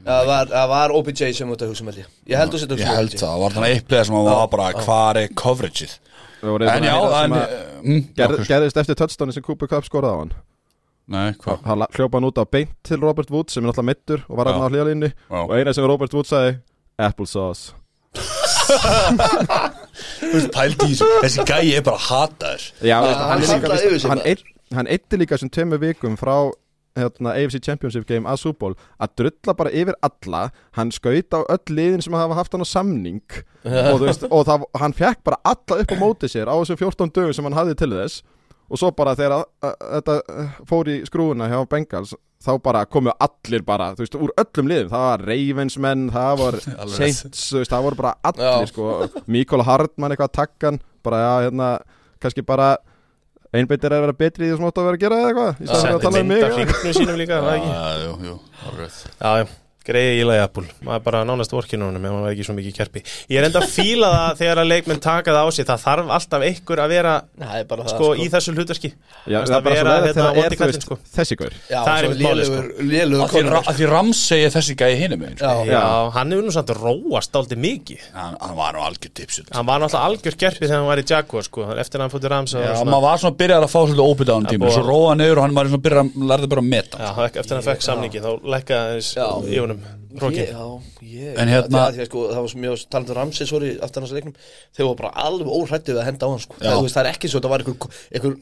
Það 0.01 0.29
var, 0.31 0.49
það 0.49 0.69
var 0.71 0.95
OBJ 0.97 1.33
sem 1.37 1.51
út 1.53 1.63
að 1.65 1.73
hugsa 1.75 1.85
með 1.87 1.99
því 1.99 2.05
Ég. 2.05 2.37
Held 2.41 2.55
að 2.55 2.63
setja 2.63 2.79
Ég 2.81 2.95
held 2.97 3.17
það, 3.21 3.35
var 3.43 3.57
þannig 3.57 3.75
eitt 3.75 3.89
play 3.91 4.07
sem 4.09 4.17
var 4.17 4.47
bara 4.53 4.71
hvar 4.81 5.21
er 5.21 5.35
coverageið 5.37 5.99
Það 6.41 6.69
En 6.73 6.87
já, 6.87 6.95
en 7.21 7.35
að 7.37 7.51
mm, 7.85 8.05
gerðist 8.49 8.79
eftir 8.81 8.97
touchdowni 8.97 9.35
sem 9.37 9.45
Cooper 9.45 9.69
Cup 9.69 9.85
skoraði 9.85 10.17
á 10.17 10.21
hann. 10.23 10.31
Nei, 11.11 11.35
hvað? 11.43 11.59
Hann 11.67 11.85
hljópa 11.97 12.17
hann 12.17 12.29
út 12.31 12.41
á 12.41 12.45
beint 12.49 12.73
til 12.87 13.01
Robert 13.03 13.33
Woods 13.35 13.57
sem 13.57 13.65
er 13.65 13.69
náttúrulega 13.69 13.91
mittur 13.91 14.23
og 14.29 14.41
var 14.41 14.53
hlýjalínni 14.71 15.11
Já. 15.11 15.41
og 15.43 15.53
eina 15.57 15.75
sem 15.77 15.85
Robert 15.85 16.15
Woods 16.17 16.33
sagði 16.33 16.55
Applesauce. 17.01 17.75
Pældi 20.55 20.87
í 20.87 20.95
þessu, 20.95 21.09
þessi 21.27 21.47
gæi 21.49 21.77
er 21.77 21.85
bara 21.85 22.01
hataður. 22.07 22.67
Já, 22.87 22.99
hann 23.03 24.23
er 24.25 24.93
eitti 24.95 25.19
líka 25.21 25.39
sem 25.41 25.51
tveimur 25.53 25.83
vikum 25.83 26.17
frá 26.21 26.37
hérna, 27.01 27.35
AFC 27.35 27.61
Championship 27.65 28.07
game 28.09 28.29
að 28.29 28.51
Bowl 28.61 28.75
að 29.01 29.15
drulla 29.21 29.55
bara 29.57 29.73
yfir 29.73 29.97
alla 30.07 30.43
hann 30.77 30.93
skaut 30.95 31.35
á 31.35 31.41
öll 31.43 31.77
liðin 31.77 32.05
sem 32.05 32.17
hafa 32.17 32.39
haft 32.39 32.53
hann 32.55 32.65
á 32.65 32.69
samning 32.69 33.23
og, 33.65 34.01
veist, 34.05 34.27
og 34.35 34.45
það, 34.49 34.67
hann 34.83 34.97
fekk 34.97 35.25
bara 35.27 35.41
alla 35.45 35.81
upp 35.83 35.95
á 35.95 35.97
móti 36.01 36.31
sér 36.31 36.51
á 36.51 36.55
þessum 36.55 36.81
14 36.81 37.15
dögum 37.17 37.37
sem 37.37 37.49
hann 37.49 37.59
hafði 37.59 37.79
til 37.81 37.93
þess. 37.95 38.23
Og 38.71 38.79
svo 38.79 38.93
bara 38.95 39.17
þegar 39.19 39.49
þetta 39.61 40.15
uh, 40.31 40.59
fór 40.69 40.89
í 40.93 41.01
skrúuna 41.03 41.49
hjá 41.51 41.59
Bengals 41.67 42.13
þá 42.41 42.53
bara 42.63 42.85
komu 42.89 43.13
allir 43.21 43.65
bara, 43.67 43.91
þú 43.97 44.05
veist, 44.05 44.15
úr 44.17 44.33
öllum 44.41 44.71
liðum. 44.71 44.93
Það 44.93 45.07
var 45.07 45.25
Ravensmenn, 45.29 46.05
það 46.15 46.37
var 46.41 46.59
Saints, 46.97 47.49
þú 47.51 47.59
veist, 47.61 47.73
það 47.73 47.89
voru 47.89 47.99
bara 47.99 48.15
allir 48.31 48.71
sko, 48.71 48.87
Mikael 49.27 49.67
Hartmann 49.67 50.15
eitthvað 50.15 50.31
að 50.31 50.39
takkan 50.39 50.81
bara, 51.05 51.21
já, 51.25 51.33
hérna, 51.49 51.73
kannski 52.23 52.45
bara 52.47 52.71
einbeitir 53.55 53.91
er 53.91 53.97
að 53.97 54.05
vera 54.07 54.17
betri 54.21 54.47
í 54.47 54.51
því 54.51 54.59
sem 54.61 54.69
átt 54.69 54.79
að 54.81 54.87
vera 54.89 54.99
að 54.99 55.03
gera 55.05 55.19
eða 55.21 55.31
eitthvað, 55.31 55.51
í 55.51 55.67
staðan 55.67 55.81
að 55.81 55.87
sendi 55.87 56.05
tala 56.05 56.21
um 56.21 56.31
mig 56.31 56.45
af 56.47 56.55
hringnum 56.55 56.95
sínum 57.01 57.19
líka 57.21 57.41
það 57.41 57.57
ekki? 57.57 57.73
Já, 57.75 57.85
jú, 58.05 58.13
jú, 58.29 58.37
alveg 58.71 58.91
Já, 59.01 59.31
já, 59.41 59.47
greiði 59.87 60.23
Eli 60.25 60.39
Apple. 60.41 60.67
Maður 60.87 61.05
bara 61.07 61.23
nánast 61.29 61.55
vorkinu 61.55 61.89
honum 61.89 62.05
ef 62.05 62.15
hann 62.15 62.25
var 62.27 62.35
ekki 62.35 62.47
svo 62.49 62.57
mikið 62.57 62.77
kerpi 62.81 63.03
ég 63.31 63.41
er 63.41 63.49
enda 63.49 63.63
að 63.63 63.71
fíla 63.75 64.11
það 64.15 64.31
þegar 64.41 64.63
að 64.63 64.71
leikmenn 64.71 65.03
taka 65.05 65.35
það 65.37 65.45
á 65.45 65.49
sig. 65.57 65.69
Það 65.71 65.85
þarf 65.87 66.15
alltaf 66.19 66.41
einhver 66.51 66.79
að 66.85 66.95
vera 66.95 67.15
er 67.61 67.69
bara 67.71 67.87
það 67.87 67.95
sko, 67.95 68.11
í 68.15 68.27
þessu 68.35 68.51
er 69.41 69.45
að 69.45 69.47
svo 69.51 69.61
vera 69.71 69.97
leið 69.97 70.09
hérna 70.11 70.29
er, 70.45 70.81
sko. 70.85 70.99
þessi 71.17 71.39
gaur. 71.41 71.55
Það 71.71 71.93
er 71.95 72.09
einmitt 72.09 72.25
málið, 72.27 72.45
sko. 72.51 72.61
því, 73.71 73.85
Ramsey 73.91 74.41
er 74.47 74.53
þessi 74.55 74.75
sko. 75.41 75.51
Já, 75.51 75.53
Já, 75.71 75.85
hann 76.17 76.35
hefur 76.35 76.45
nú 76.47 76.53
samt 76.55 76.71
róast 76.81 77.33
aldrei 77.41 77.59
mikið. 77.61 78.03
Hann, 78.17 78.35
hann 78.41 78.57
var 78.59 78.71
nú 78.77 78.81
algjör 78.85 79.13
tipsut 79.17 79.51
hann 79.55 79.67
var 79.67 79.79
náttúrulega 79.83 80.07
algjör 80.09 80.37
gerpi 80.41 80.65
þegar 80.67 80.79
hann 80.81 80.89
var 80.89 81.01
í 81.01 81.05
Jaguar 81.11 81.45
sko, 81.47 81.61
eftir 81.81 81.99
að 81.99 82.05
hann 82.05 82.13
fótið 82.15 82.31
Rams 82.33 82.53
maður 82.55 83.05
var 83.05 83.21
svona 83.23 83.35
að 83.35 83.41
byrja 83.41 83.57
að 83.59 83.67
fá 83.71 83.81
svolítið 83.81 84.07
óbytta 84.07 84.33
á 89.21 89.41
meta 90.13 90.31
já. 90.31 90.65
Ég- 91.03 91.39
En 91.39 91.49
hérna- 91.49 91.85
það, 91.91 92.05
sko, 92.07 92.21
það 92.31 92.41
var 92.67 92.85
talandi 92.91 93.11
um 93.11 93.17
Ramsey 93.21 93.47
sorry, 93.47 93.71
aftan 93.83 94.03
hans 94.03 94.13
leiknum 94.13 94.35
Þeir 94.77 94.87
var 94.91 94.95
bara 95.01 95.11
alveg 95.27 95.49
óhrættið 95.49 95.95
við 95.95 96.01
að 96.01 96.09
henda 96.11 96.27
á 96.27 96.31
hann 96.31 96.43
sko. 96.45 96.55
Já. 96.61 96.65
það, 96.71 96.77
þú 96.79 96.83
veist, 96.87 96.97
það 96.97 97.05
er 97.07 97.11
ekki 97.15 97.29
svo 97.31 97.39
að 97.41 97.45
það 97.45 97.53
var 97.55 97.61
einhver, 97.61 97.77
einhver 98.15 98.35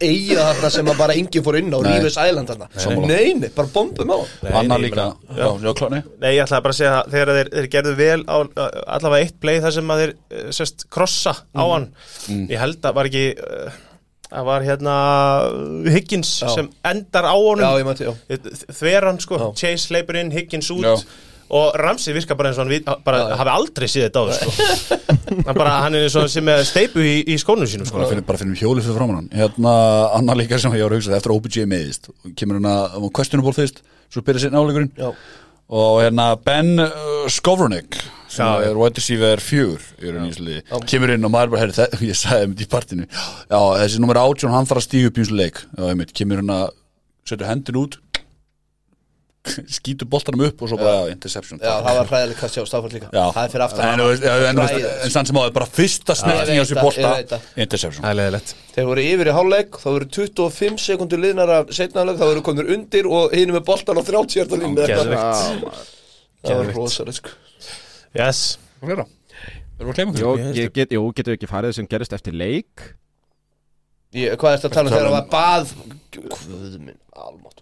eiga 0.00 0.44
þarna 0.52 0.70
sem 0.70 0.86
að 0.92 0.98
bara 0.98 1.16
enginn 1.18 1.44
fór 1.46 1.58
inn 1.58 1.72
á 1.74 1.78
Nei. 1.80 1.90
Rífis 1.98 2.18
Island 2.28 2.48
þarna 2.52 2.68
Sammála. 2.78 3.06
Nei, 3.08 3.32
nei, 3.34 3.48
bara 3.56 3.68
bombum 3.74 4.12
á 4.12 4.16
hann 4.18 4.28
Nei, 4.42 4.52
Anna 4.60 4.78
líka 4.78 5.06
Já, 5.36 5.48
já, 5.64 5.72
kláni 5.80 6.02
Nei, 6.20 6.30
ég 6.36 6.44
ætlaði 6.44 6.62
bara 6.68 6.74
að 6.74 6.80
segja 6.80 6.94
að 7.02 7.10
þegar 7.14 7.34
þeir, 7.38 7.50
þeir 7.56 7.68
gerðu 7.74 7.96
vel 7.98 8.20
á 8.28 8.36
allavega 8.98 9.24
eitt 9.24 9.40
play 9.40 9.60
þar 9.64 9.72
sem 9.78 9.92
að 9.94 10.02
þeir 10.04 10.14
uh, 10.14 10.48
sérst 10.58 10.86
krossa 10.90 11.34
á 11.54 11.64
Mhm. 11.64 11.72
hann 11.72 12.48
ég 12.48 12.58
held 12.58 12.80
að 12.82 12.94
var 12.98 13.04
ekki 13.10 13.24
uh, 13.38 13.70
að 14.28 14.48
var 14.48 14.66
hérna 14.66 14.96
uh, 15.48 15.88
Higgins 15.88 16.34
Já. 16.42 16.50
sem 16.52 16.68
endar 16.90 17.28
á 17.28 17.34
honum 17.36 17.94
þveran 18.68 19.20
sko, 19.22 19.40
Já. 19.40 19.48
Chase 19.62 19.94
leipur 19.94 20.18
inn, 20.20 20.32
Higgins 20.34 20.68
út 20.74 20.84
Já. 20.84 20.94
og 21.58 21.78
Ramsey 21.80 22.12
virkar 22.16 22.36
bara 22.36 22.52
eins 22.52 22.60
og 22.60 22.68
hann 22.68 23.02
bara 23.06 23.38
hafi 23.40 23.54
aldrei 23.54 23.88
séð 23.88 24.08
þetta 24.08 24.20
á 24.20 24.26
sko. 24.36 24.98
hann 25.48 25.56
bara, 25.56 25.74
hann 25.86 25.96
er 25.96 26.08
eins 26.08 26.18
og 26.20 26.28
sem 26.32 26.52
steipu 26.68 27.04
í, 27.04 27.16
í 27.24 27.38
skónum 27.40 27.68
sínum 27.68 27.88
sko. 27.88 28.04
bara 28.04 28.40
finnum, 28.40 28.58
hjólið 28.58 28.88
fyrir 28.88 29.00
framann 29.00 29.22
hann 29.22 29.30
hérna, 29.32 29.74
Anna 30.18 30.36
líka 30.36 30.60
sem 30.60 30.76
ég 30.76 30.84
var 30.84 30.96
að 30.96 31.00
hugsa 31.00 31.16
eftir 31.16 31.32
að 31.32 31.40
OBJ 31.40 31.68
meðist 31.70 32.12
kemur 32.36 32.60
hérna 32.60 32.76
á 32.92 32.98
questionable 33.16 33.56
fyrst 33.56 33.80
svo 34.12 34.24
byrja 34.24 34.46
sér 34.46 34.56
náleikurinn 34.56 34.92
Já. 34.96 35.12
Og 35.68 35.98
hérna 36.02 36.30
Ben 36.44 36.78
uh, 36.80 37.26
Skowronik 37.32 37.98
sem 38.28 38.44
Já, 38.44 38.68
er 38.68 38.76
wide 38.76 39.00
receiver 39.00 39.40
fjögur 39.40 39.84
í 40.04 40.10
rauninni 40.12 40.28
í 40.28 40.32
þessu 40.34 40.44
liði. 40.46 40.82
kemur 40.92 41.12
inn 41.14 41.24
og 41.24 41.32
maður 41.32 41.54
bara, 41.54 41.62
herri, 41.64 41.76
það, 41.78 41.94
ég 42.10 42.18
sagði 42.18 42.50
þetta 42.50 42.64
í 42.66 42.70
partinu 42.74 43.06
já, 43.08 43.60
þessi 43.82 44.02
nummer 44.04 44.20
átjón, 44.20 44.52
hann 44.52 44.68
þarf 44.68 44.82
að 44.82 44.86
stíga 44.88 45.10
upp 45.10 45.18
í 45.18 45.24
þessu 45.24 45.38
leik 45.38 45.62
já, 45.64 45.82
einmitt, 45.88 46.12
kemur 46.16 46.42
hérna, 46.42 46.58
setur 47.28 47.48
hendin 47.48 47.80
út 47.80 47.96
skýtur 49.76 50.08
boltanum 50.10 50.44
upp 50.48 50.62
og 50.62 50.70
svo 50.70 50.78
bara, 50.80 50.94
já, 50.98 51.12
interception. 51.14 51.60
Já, 51.62 51.72
það 51.84 51.98
var 51.98 52.10
hræðileg 52.12 52.40
kast 52.40 52.58
hjá 52.58 52.64
Stafford 52.68 52.96
líka. 52.96 53.10
Já. 53.12 53.24
Það 53.34 53.42
er 53.42 53.52
fyrir 53.54 53.64
aftan 53.66 54.02
en, 54.04 55.12
sann 55.14 55.28
sem 55.28 55.38
á 55.38 55.42
það 55.42 55.52
bara 55.58 55.68
fyrsta 55.78 56.16
snerting 56.18 56.60
á 56.60 56.64
það, 56.68 56.82
bolta 56.84 57.40
interception. 57.56 58.04
Það 58.04 58.12
er 58.12 58.18
leðilegt 58.20 58.54
Þeir 58.78 58.88
voru 58.92 59.04
yfir 59.10 59.30
í 59.30 59.34
hálfleik, 59.34 59.80
þá 59.82 59.88
voru 59.88 60.10
25 60.18 60.82
sekundur 60.84 61.22
liðnar 61.22 61.54
af 61.56 61.72
setnaðanleik, 61.74 62.20
þá 62.20 62.26
voru 62.28 62.44
komnir 62.46 62.72
undir 62.76 63.08
og 63.10 63.34
hinn 63.34 63.54
með 63.56 63.64
boltan 63.66 63.98
á 63.98 64.02
30 64.06 64.38
hjarta 64.38 64.60
línu 64.60 64.86
Geðveikt. 64.86 65.88
Það 66.46 66.60
var 66.60 66.72
rosalega 66.76 67.18
sko. 67.18 67.34
Yes. 68.14 68.42
Jó, 68.78 68.94
ykkur? 70.02 70.54
ég 70.56 70.72
get, 70.74 70.94
jú, 70.94 71.04
getur 71.14 71.34
við 71.34 71.38
ekki 71.38 71.50
farið 71.50 71.76
sem 71.76 71.86
gerist 71.90 72.14
eftir 72.16 72.34
leik? 72.34 72.86
Ég, 74.16 74.34
Hvað 74.40 74.54
er 74.54 74.60
þetta 74.62 74.68
að 74.70 74.74
tala 74.74 74.88
um 74.88 74.94
þegar 74.94 75.08
það 75.08 75.16
var 75.16 75.26
bað? 75.34 75.72
Guð 76.16 76.78
minn, 76.80 76.98
almáttu 77.12 77.57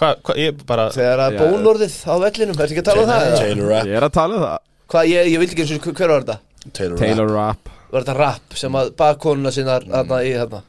hva, 0.00 0.36
ég 0.40 0.62
bara 0.68 0.86
Þegar 0.94 1.22
er 1.26 1.36
bónorðið 1.38 1.96
á 2.08 2.14
vellinum, 2.24 2.56
ertu 2.56 2.74
ekki 2.74 2.82
að 2.82 2.88
tala 2.90 3.02
um 3.02 3.10
það? 3.10 3.34
Taylor 3.40 3.68
Rapp. 3.74 3.90
Ég 3.90 3.98
er 4.00 4.06
að 4.06 4.14
tala 4.16 4.38
um 4.38 4.44
það. 4.46 4.62
Hvað, 4.90 5.10
ég, 5.10 5.30
ég 5.30 5.42
vildi 5.42 5.54
ekki 5.56 5.64
eins 5.66 5.74
og 5.76 6.00
hver 6.00 6.14
var 6.14 6.24
þetta? 6.24 6.38
Taylor, 6.70 6.96
Rapp. 6.96 7.02
Taylor 7.04 7.34
Rapp. 7.36 7.74
Var 7.90 8.04
þetta 8.06 8.16
rap 8.20 8.56
sem 8.60 8.78
að 8.80 8.92
baðkonuna 9.00 9.52
sinnar 9.54 9.86
þarna 9.88 10.22
í 10.22 10.32
þarna 10.38 10.60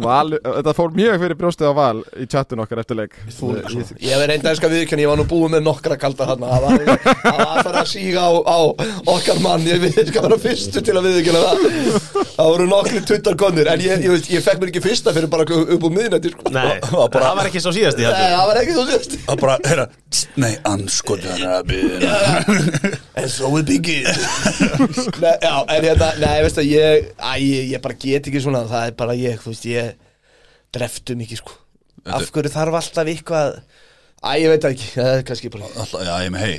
Val, 0.00 0.34
Þetta 0.40 0.74
fór 0.76 0.92
mjög 0.96 1.16
fyrir 1.24 1.38
brjóstið 1.40 1.70
á 1.70 1.74
Val 1.76 2.02
í 2.22 2.26
chattun 2.30 2.62
okkar 2.64 2.82
eftir 2.84 2.98
leik. 3.00 3.16
Ég 3.26 3.92
ég 4.00 4.14
hef 4.14 4.24
reynda 4.30 4.52
einska 4.52 4.70
viðkjörn, 4.70 5.02
ég 5.04 5.10
var 5.10 5.18
nú 5.20 5.26
búið 5.30 5.54
með 5.56 5.64
nokkra 5.66 5.98
kalda 6.00 6.28
þarna. 6.30 6.50
Það 6.54 6.66
var, 6.66 7.04
það 7.10 7.38
var 7.40 7.46
að 7.50 7.62
fara 7.68 7.82
að 7.84 7.90
síga 7.92 8.24
á, 8.24 8.32
á 8.40 8.58
okkar 9.16 9.42
mann. 9.44 9.66
Ég 9.68 9.82
við 9.84 10.00
skal 10.10 10.24
vera 10.28 10.40
fyrstu 10.46 10.84
til 10.86 10.96
að 11.00 11.08
viðkjörna 11.10 11.42
það. 11.46 11.58
Það 12.40 12.50
voru 12.54 12.66
nokkri 12.70 13.00
tuttar 13.04 13.34
konir 13.36 13.68
En 13.68 13.82
ég, 13.84 14.00
ég, 14.06 14.28
ég 14.32 14.40
fekk 14.44 14.60
mér 14.62 14.70
ekki 14.72 14.80
fyrsta 14.84 15.12
fyrir 15.12 15.28
bara 15.32 15.44
upp 15.44 15.82
úr 15.84 15.92
miðnætti 15.92 16.30
sko. 16.32 16.52
Nei, 16.54 16.78
var 16.88 17.10
bara- 17.12 17.24
það 17.26 17.36
var 17.40 17.48
ekki 17.50 17.60
svo 17.60 17.72
síðast 17.76 18.00
í 18.00 18.04
Nei, 18.06 18.12
þetta 18.14 18.30
það 18.32 18.46
var 18.50 18.60
ekki 18.62 18.76
svo 18.76 18.84
sérst 18.88 19.16
Það 19.26 19.40
bara, 19.42 19.56
herra, 19.68 19.84
nei, 20.40 20.50
anskotu 20.70 21.28
hann 21.28 21.44
er 21.44 21.52
að 21.58 21.68
byrja 21.68 22.94
And 23.20 23.28
so 23.30 23.50
it 23.60 23.68
begin. 23.68 24.08
Nei, 25.22 25.34
Já, 25.44 25.52
en 25.76 25.84
hérna, 25.84 26.08
nei, 26.22 26.36
veist 26.46 26.60
að 26.62 26.70
ég 26.70 27.10
Æ, 27.20 27.32
ég, 27.44 27.68
ég 27.74 27.82
bara 27.84 27.98
get 28.00 28.30
ekki 28.30 28.40
svona 28.46 28.62
Það 28.70 28.86
er 28.88 28.96
bara 29.00 29.16
ég, 29.18 29.40
þú 29.42 29.52
veist, 29.54 29.66
ég 29.70 29.94
Dreftu 30.70 31.16
mikið, 31.18 31.40
sko. 31.42 31.56
Af 32.06 32.28
hverju 32.30 32.52
þarf 32.54 32.76
alltaf 32.78 33.08
eitthvað 33.10 33.56
Æ, 34.20 34.30
ég 34.44 34.50
veit 34.52 34.62
það 34.62 34.74
ekki, 34.76 34.90
það 34.94 35.14
er 35.16 35.24
kannski 35.30 35.50
bara 35.52 35.70
Alltaf, 35.72 36.04
já, 36.06 36.12
ég 36.26 36.34
með, 36.34 36.44
hei, 36.46 36.58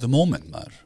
the 0.00 0.08
moment, 0.10 0.46
maður. 0.52 0.78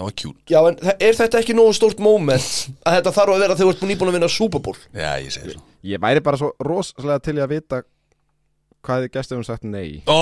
Það 0.00 0.06
var 0.06 0.14
cute. 0.22 0.42
Já, 0.48 0.58
en 0.70 0.76
þa- 0.80 0.94
er 1.08 1.16
þetta 1.18 1.40
ekki 1.42 1.54
nógu 1.58 1.72
stórt 1.76 1.98
moment 2.00 2.46
Að 2.86 2.94
þetta 3.00 3.12
þarf 3.16 3.32
að 3.34 3.42
vera 3.42 3.56
þegar 3.58 3.66
þú 3.66 3.72
ert 3.74 3.82
nýbúin 3.90 4.12
að 4.12 4.16
vinna 4.16 4.28
Super 4.32 4.62
Bowl? 4.64 4.76
Já, 4.96 5.10
ég 5.20 5.32
segi 5.34 5.56
svo. 5.56 5.64
Ég 5.90 6.00
væri 6.04 6.22
bara 6.24 6.38
svo 6.40 6.52
rosalega 6.64 7.24
til 7.26 7.34
í 7.40 7.42
að 7.44 7.50
vita 7.56 7.82
hvað 8.80 9.02
þið 9.04 9.10
gæstu 9.12 9.36
um 9.36 9.42
sagt 9.44 9.64
nei. 9.68 9.98
Ó, 10.08 10.16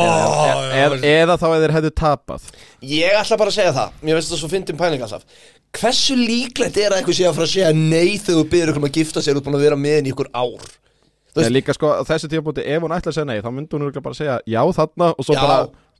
eð, 0.75 0.97
Eða 1.07 1.37
þá 1.39 1.45
eða 1.47 1.61
þeir 1.63 1.75
hefðu 1.77 1.91
tapað. 2.01 2.49
Ég 2.91 3.15
ætla 3.21 3.39
bara 3.39 3.53
að 3.53 3.59
segja 3.61 3.75
það. 3.77 3.93
Mér 4.03 4.19
finnst 4.19 4.33
þetta 4.33 4.41
svo 4.41 4.51
fyndin 4.51 4.81
pæling 4.81 5.05
alltaf 5.07 5.23
Hversu 5.77 6.15
líklegt 6.17 6.77
er 6.81 6.95
að 6.95 7.03
eitthvað 7.03 7.19
sé 7.19 7.27
að 7.29 7.35
fara 7.37 7.47
að 7.49 7.53
segja 7.53 7.73
nei 7.77 8.17
þegar 8.19 8.39
þú 8.41 8.45
byrður 8.55 8.71
ykkur 8.73 8.81
um 8.83 8.89
að 8.89 8.95
gifta 8.99 9.23
sér 9.25 9.37
út 9.39 9.45
búin 9.47 9.59
að 9.59 9.65
vera 9.67 9.77
með 9.77 9.99
henni 9.99 10.11
í 10.11 10.15
ykkur 10.15 10.31
ár 10.33 10.63
Þú 11.29 11.37
veist- 11.43 11.47
En 11.51 11.53
líka 11.55 11.75
sko 11.77 11.91
á 11.93 12.03
þessu 12.09 12.31
tímabúti 12.33 12.65
ef 12.65 12.81
hún 12.83 12.95
ætla 12.97 13.13
að 13.13 13.19
segja 13.19 13.29
nei 13.29 13.41
þá 13.45 13.51
myndi 13.53 13.77
hún 13.77 13.85
örugglega 13.85 14.03
bara 14.09 14.17
segja 14.17 14.39
já 14.49 14.63
þarna 14.79 15.11
og 15.13 15.25
svo 15.29 15.35
Já. 15.37 15.41
bara 15.45 15.59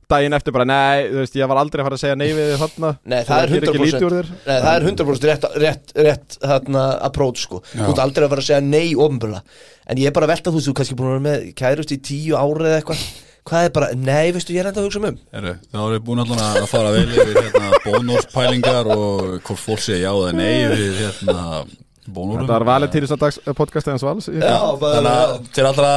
daginn 0.09 0.33
eftir 0.33 0.51
bara 0.51 0.65
nei 0.65 1.05
þú 1.13 1.19
veist 1.21 1.35
ég 1.37 1.47
var 1.47 1.57
aldrei 1.61 1.83
að 1.83 1.85
fara 1.85 1.95
að 1.99 2.01
segja 2.01 2.17
nei 2.17 2.27
við 2.33 2.49
þig 2.49 2.59
þarna 2.63 2.89
Nei, 3.05 3.19
það 3.23 3.35
að 3.37 3.43
er 3.43 3.49
gera 3.53 3.67
ekki 3.69 3.77
100% 3.77 3.85
lítið 3.85 4.05
úr 4.09 4.15
þér. 4.17 4.29
Nei, 4.49 4.57
það 4.65 4.73
er 4.73 4.87
100% 4.89 5.27
rétt, 5.29 5.45
rétt, 5.63 5.93
rétt 6.09 6.37
þarna, 6.41 6.83
approach 7.05 7.43
sko 7.45 7.61
Já. 7.61 7.85
Þú 7.85 7.89
ert 7.93 8.03
aldrei 8.07 8.25
að 8.25 8.29
fara 8.33 8.41
að 8.41 8.49
segja 8.49 8.61
nei 8.65 8.95
ofnbörlega 8.97 9.43
En 9.89 9.97
ég 10.01 10.09
er 10.09 10.11
bara 10.17 10.25
að 10.25 10.33
velta 10.33 10.49
þú 10.49 10.57
veist, 10.57 10.65
þú 10.65 10.73
ert 10.73 10.79
kannski 10.81 10.97
búin 10.97 11.09
að 11.09 11.13
vera 11.13 11.25
með 11.29 11.53
kærust 11.61 11.93
í 11.93 11.99
tíu 12.09 12.33
ári 12.41 12.65
eða 12.65 12.81
eitthvað 12.81 13.05
Hvað 13.49 13.65
er 13.67 13.73
bara, 13.75 13.87
nei, 13.97 14.31
veistu, 14.35 14.53
ég 14.53 14.61
er 14.63 14.69
enda 14.69 14.81
að 14.83 14.87
hugsa 14.89 14.99
um 15.01 15.07
um. 15.09 15.19
Herru, 15.33 15.53
þá 15.71 15.77
erum 15.79 15.93
við 15.95 16.03
búin 16.07 16.23
allan 16.23 16.41
að 16.45 16.67
fara 16.69 16.91
vel 16.93 17.05
yfir 17.09 17.37
hérna, 17.39 17.69
bónorspælingar 17.85 18.89
og 18.95 19.39
hvort 19.47 19.63
fólk 19.63 19.81
segja 19.85 20.07
já 20.07 20.11
eða 20.13 20.33
nei 20.37 20.67
við 20.69 20.99
hérna, 21.03 21.45
bónorum 22.09 22.43
Þetta 22.45 22.53
var 22.55 22.65
valentínusandags 22.69 23.39
podcastið 23.57 23.95
hans 23.95 24.05
vals 24.05 24.29
í- 24.31 24.37
Já, 24.41 24.59
bara- 24.81 24.99
Þannig 24.99 25.17
að 25.23 25.33
til 25.57 25.65
allra 25.69 25.91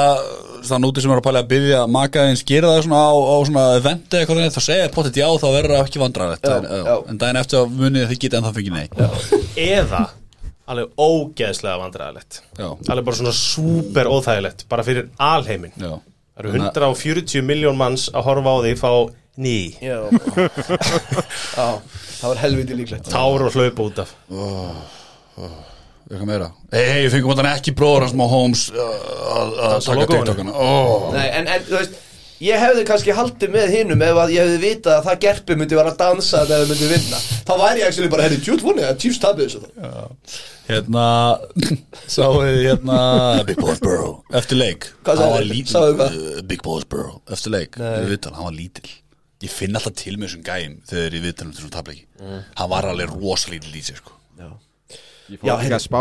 þann 0.69 0.85
úti 0.89 1.03
sem 1.05 1.11
er 1.15 1.21
að 1.21 1.27
pæla 1.27 1.43
að 1.43 1.49
byggja 1.53 1.83
makaðins 1.91 2.45
gera 2.47 2.73
það 2.73 2.83
svona 2.87 3.01
á, 3.03 3.13
á 3.13 3.37
svona 3.49 3.65
eventi 3.79 4.19
eitthvað 4.21 4.41
þá 4.57 4.61
segja 4.67 4.91
potið 4.95 5.21
já 5.23 5.29
þá 5.43 5.47
verður 5.57 5.77
það 5.77 5.85
ekki 5.87 6.03
Já, 6.53 6.57
en, 6.57 6.69
já. 6.69 6.83
já. 6.93 6.97
en 7.11 7.19
daginn 7.23 7.41
eftir 7.43 7.59
að 7.63 7.73
munið 7.81 8.09
þið 8.13 8.21
geta 8.27 8.37
en 8.39 8.47
það 8.49 8.57
fengið 8.61 8.77
nei. 8.77 8.89
Eða 9.69 10.03
alveg 10.73 10.93
ógeðslega 11.03 11.81
vandræðalegt. 11.83 12.39
Já, 12.61 12.69
Alveg 12.93 13.05
bara 13.09 13.17
svona 13.19 13.33
súper 13.35 14.07
óþægilegt 14.09 14.63
Bara 14.71 14.85
fyrir 14.87 15.09
alheimin 15.19 15.73
já 15.77 15.91
Það 16.43 16.59
eru 16.59 16.65
140 16.67 17.45
miljón 17.47 17.79
manns 17.79 18.09
að 18.13 18.27
horfa 18.29 18.55
á 18.55 18.59
því 18.65 18.73
fá 18.81 18.93
ný. 19.43 19.59
Já. 19.81 19.99
Já, 21.59 21.69
það 22.19 22.27
var 22.33 22.41
helviti 22.43 22.79
líklegt. 22.79 23.11
Tár 23.13 23.47
og 23.47 23.55
hlaupa 23.57 23.87
út 23.87 24.03
af. 24.03 24.15
Eitthvað 26.13 26.29
meira. 26.29 26.49
Hei, 26.75 27.05
við 27.07 27.13
fengum 27.15 27.39
þannig 27.39 27.61
ekki 27.61 27.73
bróður 27.79 28.05
hans 28.07 28.17
má 28.19 28.25
Holmes 28.29 28.67
uh, 28.75 28.81
að 29.33 29.53
á 29.57 29.69
taka. 29.87 30.09
TikTokana. 30.11 30.57
Nei, 31.15 31.27
en, 31.39 31.47
en 31.49 31.69
þú 31.69 31.79
veist 31.79 32.01
Ég 32.43 32.59
hefði 32.59 32.83
kannski 32.89 33.15
haldið 33.15 33.53
með 33.55 33.69
hinnum 33.77 34.01
ef 34.03 34.19
að 34.19 34.33
ég 34.35 34.43
hefði 34.49 34.61
vitað 34.63 34.97
að 34.99 35.05
það 35.07 35.19
gerpi 35.25 35.57
myndi 35.61 35.77
vera 35.79 35.93
að 35.93 35.99
dansa 36.01 36.41
þegar 36.49 36.63
þau 36.65 36.71
myndi 36.73 36.89
vinna. 36.91 37.21
Þá 37.47 37.53
væri 37.61 37.83
ég 37.83 37.87
actually 37.91 38.11
bara, 38.11 38.25
herri, 38.27 38.39
djút 38.43 38.65
vunni 38.67 38.83
að 38.89 38.97
Chiefs 39.05 39.21
tapið 39.23 39.45
þessu 39.47 39.61
þá. 39.63 40.41
Hérna 40.67 41.05
Sáðu 42.11 42.41
þið 42.49 42.59
hérna 42.67 42.97
Big 43.49 43.61
Balls 43.63 43.83
Burrow. 43.85 44.17
Eftir 44.41 44.59
leik. 44.59 44.89
Hvað 45.07 45.23
var 45.23 45.37
þið? 45.39 45.49
lítill, 45.53 45.75
Sáuðu 45.77 45.95
hvað? 46.01 46.19
uh, 46.19 46.43
Big 46.51 46.65
Balls 46.67 46.89
Burrow. 46.91 47.21
Eftir 47.37 47.55
leik. 47.55 47.79
Við 47.83 48.11
viðtal, 48.17 48.35
hann 48.39 48.49
var 48.49 48.57
lítill. 48.59 48.91
Ég 49.43 49.51
finn 49.51 49.75
alltaf 49.79 49.95
til 49.99 50.15
með 50.19 50.29
þessum 50.29 50.43
gæjum 50.47 50.75
Þegar 50.87 51.15
í 51.19 51.21
viðtalum 51.25 51.55
til 51.57 51.65
svona 51.65 51.77
tapleiki 51.79 52.05
Mm. 52.23 52.43
Hann 52.55 52.69
var 52.71 52.87
alveg 52.87 53.11
rosalítill 53.11 53.73
í 53.75 53.81
sig 53.83 53.97
sko. 53.99 54.13
Ég 55.33 55.41
fór 55.43 55.49
Já, 55.67 55.79
spá 55.83 55.99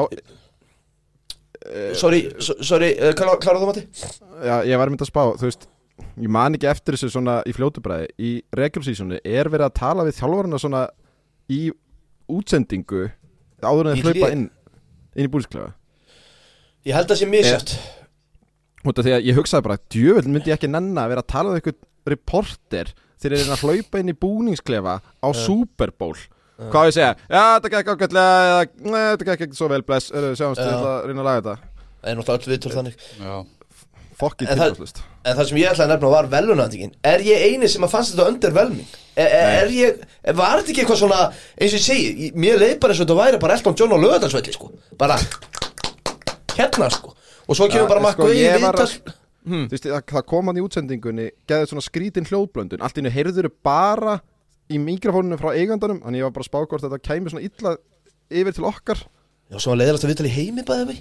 Sorry, 1.97 2.19
so- 2.41 2.57
sorry, 2.61 2.91
uh, 3.01 3.13
klára 3.17 3.37
klára 3.41 3.57
það 3.61 3.69
Matti? 3.71 3.83
Já, 4.45 4.55
ég 4.69 4.77
var 4.81 4.89
mynd 4.93 5.01
að 5.01 5.09
spá, 5.09 5.21
þú 5.37 5.47
veist 5.49 5.65
Ég 6.21 6.31
man 6.31 6.57
ekki 6.57 6.69
eftir 6.71 6.97
þessu 6.97 7.11
svona 7.13 7.39
í 7.47 7.53
fljótubræði 7.55 8.09
Í 8.21 8.31
regular 8.57 8.87
seasoni 8.87 9.21
er 9.23 9.49
verið 9.51 9.67
að 9.69 9.77
tala 9.79 10.05
við 10.07 10.17
þjálfarna 10.19 10.59
svona 10.61 10.81
í 11.51 11.61
útsendingu 12.31 13.07
áður 13.61 13.91
en 13.91 14.01
þeir 14.01 14.09
hlaupa 14.09 14.33
inn 14.35 14.45
inn 15.15 15.27
í 15.27 15.31
búlsklefa 15.31 15.73
Ég 16.87 16.97
held 16.97 17.13
að 17.13 17.21
sé 17.21 17.29
misjöft 17.29 17.75
af 18.81 19.05
því 19.05 19.13
að 19.13 19.25
ég 19.29 19.37
hugsaði 19.37 19.65
bara, 19.67 19.79
djöfull 19.93 20.31
myndi 20.31 20.49
ég 20.49 20.57
ekki 20.57 20.69
nenna 20.71 21.03
að 21.05 21.11
vera 21.13 21.21
að 21.21 21.29
tala 21.29 21.51
við 21.51 21.59
eitthvað 21.59 22.11
reporter 22.11 22.93
þegar 23.21 23.35
þeir 23.35 23.35
eru 23.37 23.53
að 23.53 23.65
hlaupa 23.65 24.01
inn 24.01 24.09
í 24.09 24.15
búningsklefa 24.17 24.95
á 25.05 25.27
Super 25.37 25.93
Bowl. 25.93 26.17
Hvað 26.57 26.81
á 26.81 26.89
ég 26.89 26.95
segja? 26.97 27.11
Já, 27.29 27.43
þetta 27.61 27.71
gekk 27.75 28.15
Nei, 28.81 29.03
þetta 29.11 29.27
gekk 29.29 29.45
ekki 29.45 29.57
svo 29.59 29.69
vel, 29.69 29.83
bless. 29.85 30.09
Sjáumst, 30.09 30.61
ég 30.61 30.73
ætla 30.73 30.95
að 30.95 31.05
reyna 31.09 31.21
að 31.21 31.29
laga 31.29 31.41
þetta. 31.41 31.73
Það 32.01 32.11
er 32.11 32.19
náttúrulega 32.19 32.41
öll 32.41 32.53
viðtöl 32.55 32.73
þannig. 32.79 33.05
Já 33.21 33.33
Fokki 34.21 34.45
En 34.45 34.51
það- 34.53 34.71
tilgangslust 34.71 35.01
En 35.25 35.37
það 35.37 35.47
sem 35.51 35.57
ég 35.61 35.71
ætlaði 35.71 35.87
að 35.87 35.93
nefna 35.95 36.11
var 36.15 36.27
velunandingin 36.31 36.93
Er 37.11 37.23
ég 37.25 37.45
eini 37.49 37.67
sem 37.69 37.83
að 37.85 37.93
fannst 37.95 38.13
þetta 38.15 38.27
undervelming? 38.31 38.87
Er, 39.15 39.27
er, 39.27 39.49
er 39.63 39.71
ég, 39.75 40.03
var 40.37 40.61
þetta 40.61 40.71
ekki 40.71 40.83
eitthvað 40.85 41.01
svona 41.01 41.21
eins 41.57 41.73
og 41.73 41.79
ég 41.79 41.85
segi, 41.85 42.29
mér 42.35 42.61
leið 42.61 42.77
bara 42.81 42.93
eins 42.95 43.01
og 43.01 43.07
þetta 43.09 43.17
væri 43.19 43.39
bara 43.43 43.57
Elton 43.59 43.75
John 43.81 43.95
og 43.97 44.01
lögadalsvelli 44.05 44.53
sko. 44.55 44.69
Bara 44.97 45.17
hérna 46.55 46.89
sko. 46.93 47.13
Og 47.49 47.57
svo 47.57 47.67
kemur 47.71 47.89
bara 47.91 48.01
sko, 48.13 48.23
makku 48.23 48.29
í 48.33 48.45
var 48.61 48.75
að- 48.77 48.85
viðtal 48.85 49.17
Þú 49.41 49.71
veist, 49.73 49.85
það, 49.89 50.03
það 50.05 50.25
kom 50.29 50.45
hann 50.51 50.57
í 50.59 50.61
útsendingunni 50.61 51.23
geðið 51.49 51.71
svona 51.71 51.81
skrítin 51.81 52.27
hljóðblöndun. 52.29 52.81
Allt 52.85 52.93
í 52.93 53.01
hennu 53.01 53.09
heyrður 53.15 53.47
bara 53.65 54.19
í 54.69 54.77
mikrofóninu 54.77 55.39
frá 55.41 55.49
eigandanum 55.57 55.97
þannig 56.03 56.21
ég 56.21 56.27
var 56.27 56.35
bara 56.35 56.45
að 56.45 56.49
spá 56.51 56.59
hvort 56.61 56.83
þetta 56.85 56.99
kæmi 57.01 57.31
svona 57.33 57.47
illa 57.49 57.71
yfir 58.29 58.53
til 58.53 58.67
okkar 58.69 59.01
Já, 59.51 59.57
svo 59.59 59.73
að 59.73 59.81
leiðast 59.81 60.05
að 60.05 60.11
viðtala 60.13 60.29
í 60.29 60.31
heimi 60.31 60.63
bæði 60.63 60.83
við 60.87 60.99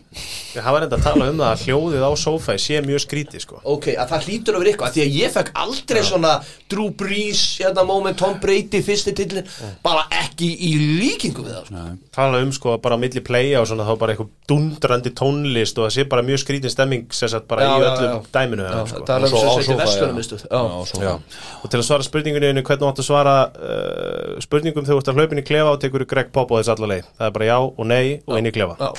Ég 0.57 0.64
hafa 0.66 0.78
reynda 0.82 0.96
að 0.98 1.05
tala 1.05 1.26
um 1.30 1.36
það 1.38 1.51
að 1.53 1.61
hljóðið 1.68 2.03
á 2.03 2.12
sófæ 2.18 2.55
sé 2.59 2.80
mjög 2.82 3.03
skrítið 3.05 3.44
sko. 3.44 3.61
Ok, 3.62 3.92
að 3.94 4.09
það 4.11 4.24
hlýtur 4.26 4.57
að 4.57 4.64
vera 4.64 4.72
eitthvað 4.72 4.96
Því 4.96 5.05
að 5.05 5.18
ég 5.20 5.34
fekk 5.36 5.53
aldrei 5.62 6.01
svona 6.09 6.32
Drew 6.70 6.88
Brees, 6.98 7.44
hérna 7.61 7.84
moment, 7.86 8.18
Tom 8.18 8.34
Brady 8.42 8.80
Fyrsti 8.82 9.14
tillin, 9.14 9.46
bara 9.86 10.03
ekki 10.18 10.48
í 10.66 10.72
líkingu 10.80 11.44
við 11.46 11.55
það 11.61 11.68
sko. 11.70 11.84
Tala 12.18 12.40
um 12.42 12.51
sko 12.57 12.74
bara 12.82 12.98
á 12.98 13.03
milli 13.05 13.22
playa 13.22 13.62
og 13.62 13.68
svona 13.70 13.86
þá 13.86 13.92
bara 14.03 14.16
eitthvað 14.16 14.32
dundrandi 14.51 15.14
tónlist 15.14 15.78
og 15.78 15.86
það 15.86 15.94
sé 15.94 16.07
bara 16.11 16.26
mjög 16.26 16.42
skrítin 16.42 16.74
stemming 16.74 17.14
sem 17.14 17.30
sagt 17.30 17.46
bara 17.51 17.68
Já, 17.68 17.70
í 17.70 17.86
öllum 17.86 18.11
já. 18.11 18.30
dæminu 18.34 18.66
Já, 18.66 18.72
hérna, 18.74 18.86
sko. 18.90 19.05
Er 19.07 19.22
á 19.22 19.28
sem 19.30 19.78
þetta 19.78 19.86
sófa, 19.94 20.11
vestlunum 20.18 21.22
og 21.61 21.70
til 21.70 21.78
að 21.78 21.86
svara 21.86 22.07
spurningunni 22.07 22.64
hvernig 22.66 22.90
áttu 22.90 23.05
að 23.05 23.07
svara 23.07 23.36
uh, 23.55 24.36
spurningum 24.42 24.86
þegar 24.86 24.96
þú 24.96 25.03
ert 25.05 25.12
að 25.12 25.20
hlaupin 25.20 25.42
í 25.42 25.46
klefa 25.46 25.74
og 25.74 25.80
tekur 25.82 26.07
Greg 26.11 26.32
Popovits 26.34 26.70
alla 26.72 26.88
leið? 26.94 27.11
Það 27.18 27.26
er 27.28 27.34
bara 27.36 27.48
já 27.51 27.57
og 27.61 27.86
nei 27.86 28.05
og 28.24 28.39
inn 28.41 28.51
í 28.51 28.55
klefa. 28.57 28.91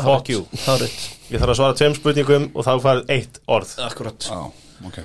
Fuck 0.00 0.30
you, 0.32 0.44
ég 0.54 1.40
þarf 1.42 1.52
að 1.52 1.58
svara 1.58 1.76
tveim 1.76 1.94
spurningum 1.98 2.46
og 2.56 2.64
þá 2.66 2.72
farið 2.84 3.10
eitt 3.16 3.40
orð. 3.52 3.72
Akkurat. 3.84 4.28
Já, 4.30 4.38
ok. 4.88 5.00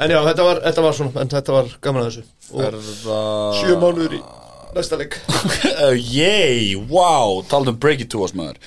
En 0.00 0.12
já, 0.14 0.18
þetta 0.28 0.44
var, 0.46 0.60
þetta 0.66 0.84
var 0.84 0.94
svona 0.96 1.22
En 1.24 1.30
þetta 1.32 1.54
var 1.56 1.72
gaman 1.82 2.04
að 2.04 2.10
þessu. 2.10 2.22
Og 2.50 2.62
það 2.64 3.58
sjö 3.60 3.78
mánuður 3.80 4.14
í 4.18 4.20
næsta 4.76 4.98
leik. 5.00 5.16
Yey, 6.20 6.74
wow, 6.90 7.40
talað 7.50 7.74
um 7.74 7.80
break 7.82 8.04
it 8.04 8.10
to 8.14 8.22
us 8.26 8.34
maður. 8.38 8.60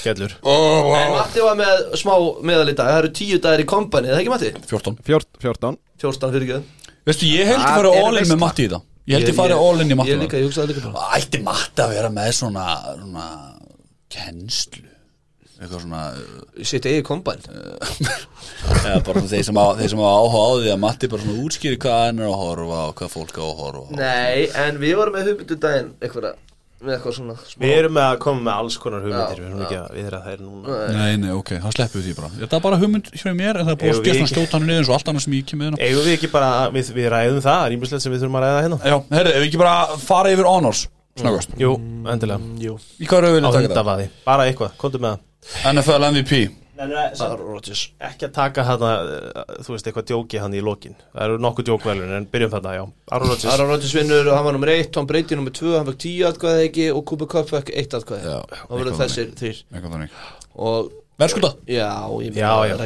Skellur. 0.00 0.32
Oh, 0.48 0.94
En 0.96 1.12
Matti 1.12 1.42
var 1.44 1.58
með 1.58 1.82
smá 2.00 2.14
meðalita. 2.48 2.86
Það 2.88 3.00
eru 3.02 3.12
tíu 3.20 3.40
dagir 3.44 3.66
í 3.66 3.68
kompani, 3.68 4.08
það 4.08 4.22
ekki 4.22 4.32
Matti? 4.32 4.52
14 4.70 4.96
Fjort, 5.04 5.28
14 5.44 5.76
14 6.00 6.32
fyrir 6.36 6.46
ekki 6.46 6.94
Veistu, 7.10 7.28
ég 7.28 7.48
held 7.50 7.60
að 7.60 7.74
fara 7.82 7.90
all 8.00 8.14
in 8.14 8.22
veisla. 8.22 8.32
með 8.32 8.40
Matti 8.40 8.64
í 8.64 8.70
það 8.72 8.86
Ég 9.10 9.18
held 9.18 9.32
að 9.32 9.40
fara 9.40 9.58
all 9.58 9.82
in 9.82 9.90
í 9.90 9.98
Matti 9.98 10.12
Ég 10.14 10.22
líka, 10.22 10.38
ég 10.38 10.46
hugsaði 10.48 10.74
líka 10.74 10.92
bara 10.94 11.18
Ætti 11.18 11.42
Matti 11.44 11.84
að 11.84 11.94
vera 11.96 12.10
með 12.14 12.30
svona, 12.38 12.66
svona 13.00 13.26
kennslu? 14.14 14.86
Eitthvað 15.60 15.82
svona 15.82 16.02
uh, 16.16 16.60
Sitt 16.64 16.86
eigi 16.88 17.02
kompan 17.04 17.42
eða 18.86 19.00
bara 19.04 19.24
þeir 19.28 19.42
sem, 19.44 19.58
á, 19.60 19.66
þeir 19.76 19.90
sem 19.92 20.00
á 20.00 20.08
áhuga 20.08 20.40
á 20.40 20.50
því 20.60 20.70
að 20.72 20.78
Matti 20.84 21.10
bara 21.12 21.24
svona 21.26 21.42
útskýri 21.44 21.80
hvað 21.82 21.98
hann 22.06 22.22
er 22.22 22.30
að 22.30 22.38
horfa 22.40 22.78
og 22.86 22.94
hvað 23.00 23.12
fólk 23.16 23.40
á 23.40 23.44
að 23.44 23.58
horfa 23.58 23.82
á. 23.84 23.90
Nei, 24.00 24.46
en 24.62 24.80
við 24.80 24.94
vorum 25.00 25.18
með 25.18 25.28
hugmyndu 25.30 25.58
daginn 25.60 25.92
eitthvað 26.00 26.30
svona 26.80 27.34
smá 27.44 27.60
við 27.60 27.72
erum 27.76 27.92
með 27.96 28.06
að 28.06 28.18
koma 28.24 28.40
með 28.46 28.54
alls 28.60 28.76
konar 28.80 29.02
hugmyndir 29.04 29.36
Já, 29.36 29.44
við 29.44 29.48
erum 29.50 29.64
ekki 29.66 29.78
að 29.80 29.88
viðra 29.98 30.20
þær 30.24 30.40
núna. 30.44 30.76
Nei, 30.96 31.16
nei, 31.20 31.30
ok, 31.36 31.50
það 31.60 31.74
sleppum 31.76 32.00
við 32.00 32.06
því 32.08 32.14
bara. 32.20 32.30
Það 32.40 32.56
er 32.56 32.62
bara 32.66 32.78
hugmynd 32.80 33.10
hjá 33.20 33.32
mér 33.36 33.60
en 33.60 33.66
það 33.68 33.74
er 33.74 33.80
búið 33.82 34.00
ekki- 34.00 34.30
skjóta 34.32 34.56
hann 34.56 34.64
niður 34.66 34.80
eins 34.80 34.88
og 34.90 34.96
allt 34.96 35.10
annað 35.12 35.24
sem 35.26 35.36
ég 35.36 35.44
kemur 35.50 35.68
hérna? 35.68 35.80
Eigum 35.84 36.06
við 36.08 36.14
ekki 36.16 36.30
bara, 36.32 36.50
við, 36.72 36.92
við 36.96 37.10
ræðum 37.12 37.42
það 37.44 37.58
það 37.60 37.66
er 37.66 37.76
ímjömslegt 37.76 38.02
sem 38.06 38.12
við 38.14 38.22
þurfum 38.24 38.38
að 38.40 38.46
ræða 38.46 38.62
hérna. 38.64 38.78
Já, 38.80 38.96
herri, 39.12 39.30
ef 39.36 39.42
við 39.44 39.48
ekki 39.50 39.60
bara 39.60 39.74
fara 40.00 40.32
yfir 40.32 40.48
honors 40.48 40.86
snöggast 41.20 41.52
jú, 41.60 41.74
endilega. 42.08 42.40
Jú 42.64 42.78
Í 42.96 43.08
hvað 43.10 43.18
er 43.18 43.28
auðvitað 43.28 43.52
taka 43.52 43.68
hundavaði, 43.68 44.08
bara 44.24 44.46
eitthvað, 44.48 44.72
komdu 44.80 45.00
með 45.02 45.18
það? 45.20 45.74
NFL 45.74 46.08
MVP 46.14 46.40
ekki 48.08 48.26
að 48.28 48.32
taka 48.36 48.64
hana, 48.64 48.90
uh, 49.02 49.56
þú 49.66 49.74
veist, 49.74 49.86
eitthvað 49.90 50.06
djóki 50.10 50.40
hann 50.42 50.54
í 50.56 50.62
lokin. 50.64 50.94
Það 51.12 51.24
eru 51.26 51.38
nokkuð 51.44 51.68
djókvelun, 51.70 52.14
en 52.16 52.28
byrjum 52.32 52.54
þarna, 52.54 52.72
já. 52.78 52.84
Aaron 53.52 53.72
Rodgers, 53.74 53.94
vinnur 53.98 54.30
hann 54.34 54.46
var 54.48 54.56
nummer 54.56 54.72
1 54.74 54.90
Tom 54.96 55.06
Brady 55.10 55.36
nummer 55.38 55.52
2, 55.60 55.74
hann 55.76 55.86
fekk 55.90 56.00
10 56.06 56.24
atkvæði 56.30 56.64
ekki 56.70 56.88
og 56.94 57.04
Cooper 57.10 57.30
Cup 57.36 57.52
fekk 57.52 57.70
1 57.84 57.98
atkvæði. 58.00 58.32
Já, 58.32 58.64
og 58.68 58.74
verður 58.80 58.98
þessir 59.04 59.30
og 60.56 60.90
Verðskulda? 61.20 61.50
Já, 61.68 61.88
ég 62.24 62.32
Já, 62.38 62.48
já. 62.64 62.76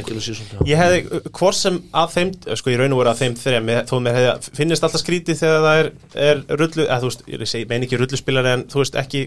ég 0.66 0.80
hefði, 0.80 0.96
uh, 1.14 1.28
hvort 1.38 1.54
sem 1.54 1.76
af 1.94 2.16
þeim, 2.16 2.32
sko, 2.58 2.70
ég 2.72 2.80
raun 2.80 2.90
og 2.96 2.98
voru 2.98 3.10
af 3.12 3.20
þeim 3.20 3.36
þrejum, 3.38 3.68
ég- 3.70 3.84
þó 3.86 3.94
mér 4.02 4.16
hefði, 4.18 4.50
finnist 4.58 4.82
alltaf 4.82 5.04
skrítið 5.04 5.38
þegar 5.38 5.62
það 5.62 5.78
er, 5.84 5.90
er 6.24 6.42
rullu, 6.58 6.82
eða 6.88 6.98
þú 7.04 7.10
veist, 7.12 7.22
ég 7.30 7.46
segi, 7.46 7.68
meina 7.70 7.86
ekki 7.86 8.00
rulluspilari 8.00 8.50
en 8.56 8.64
þú 8.66 8.80
veist, 8.82 8.98
ekki 9.04 9.22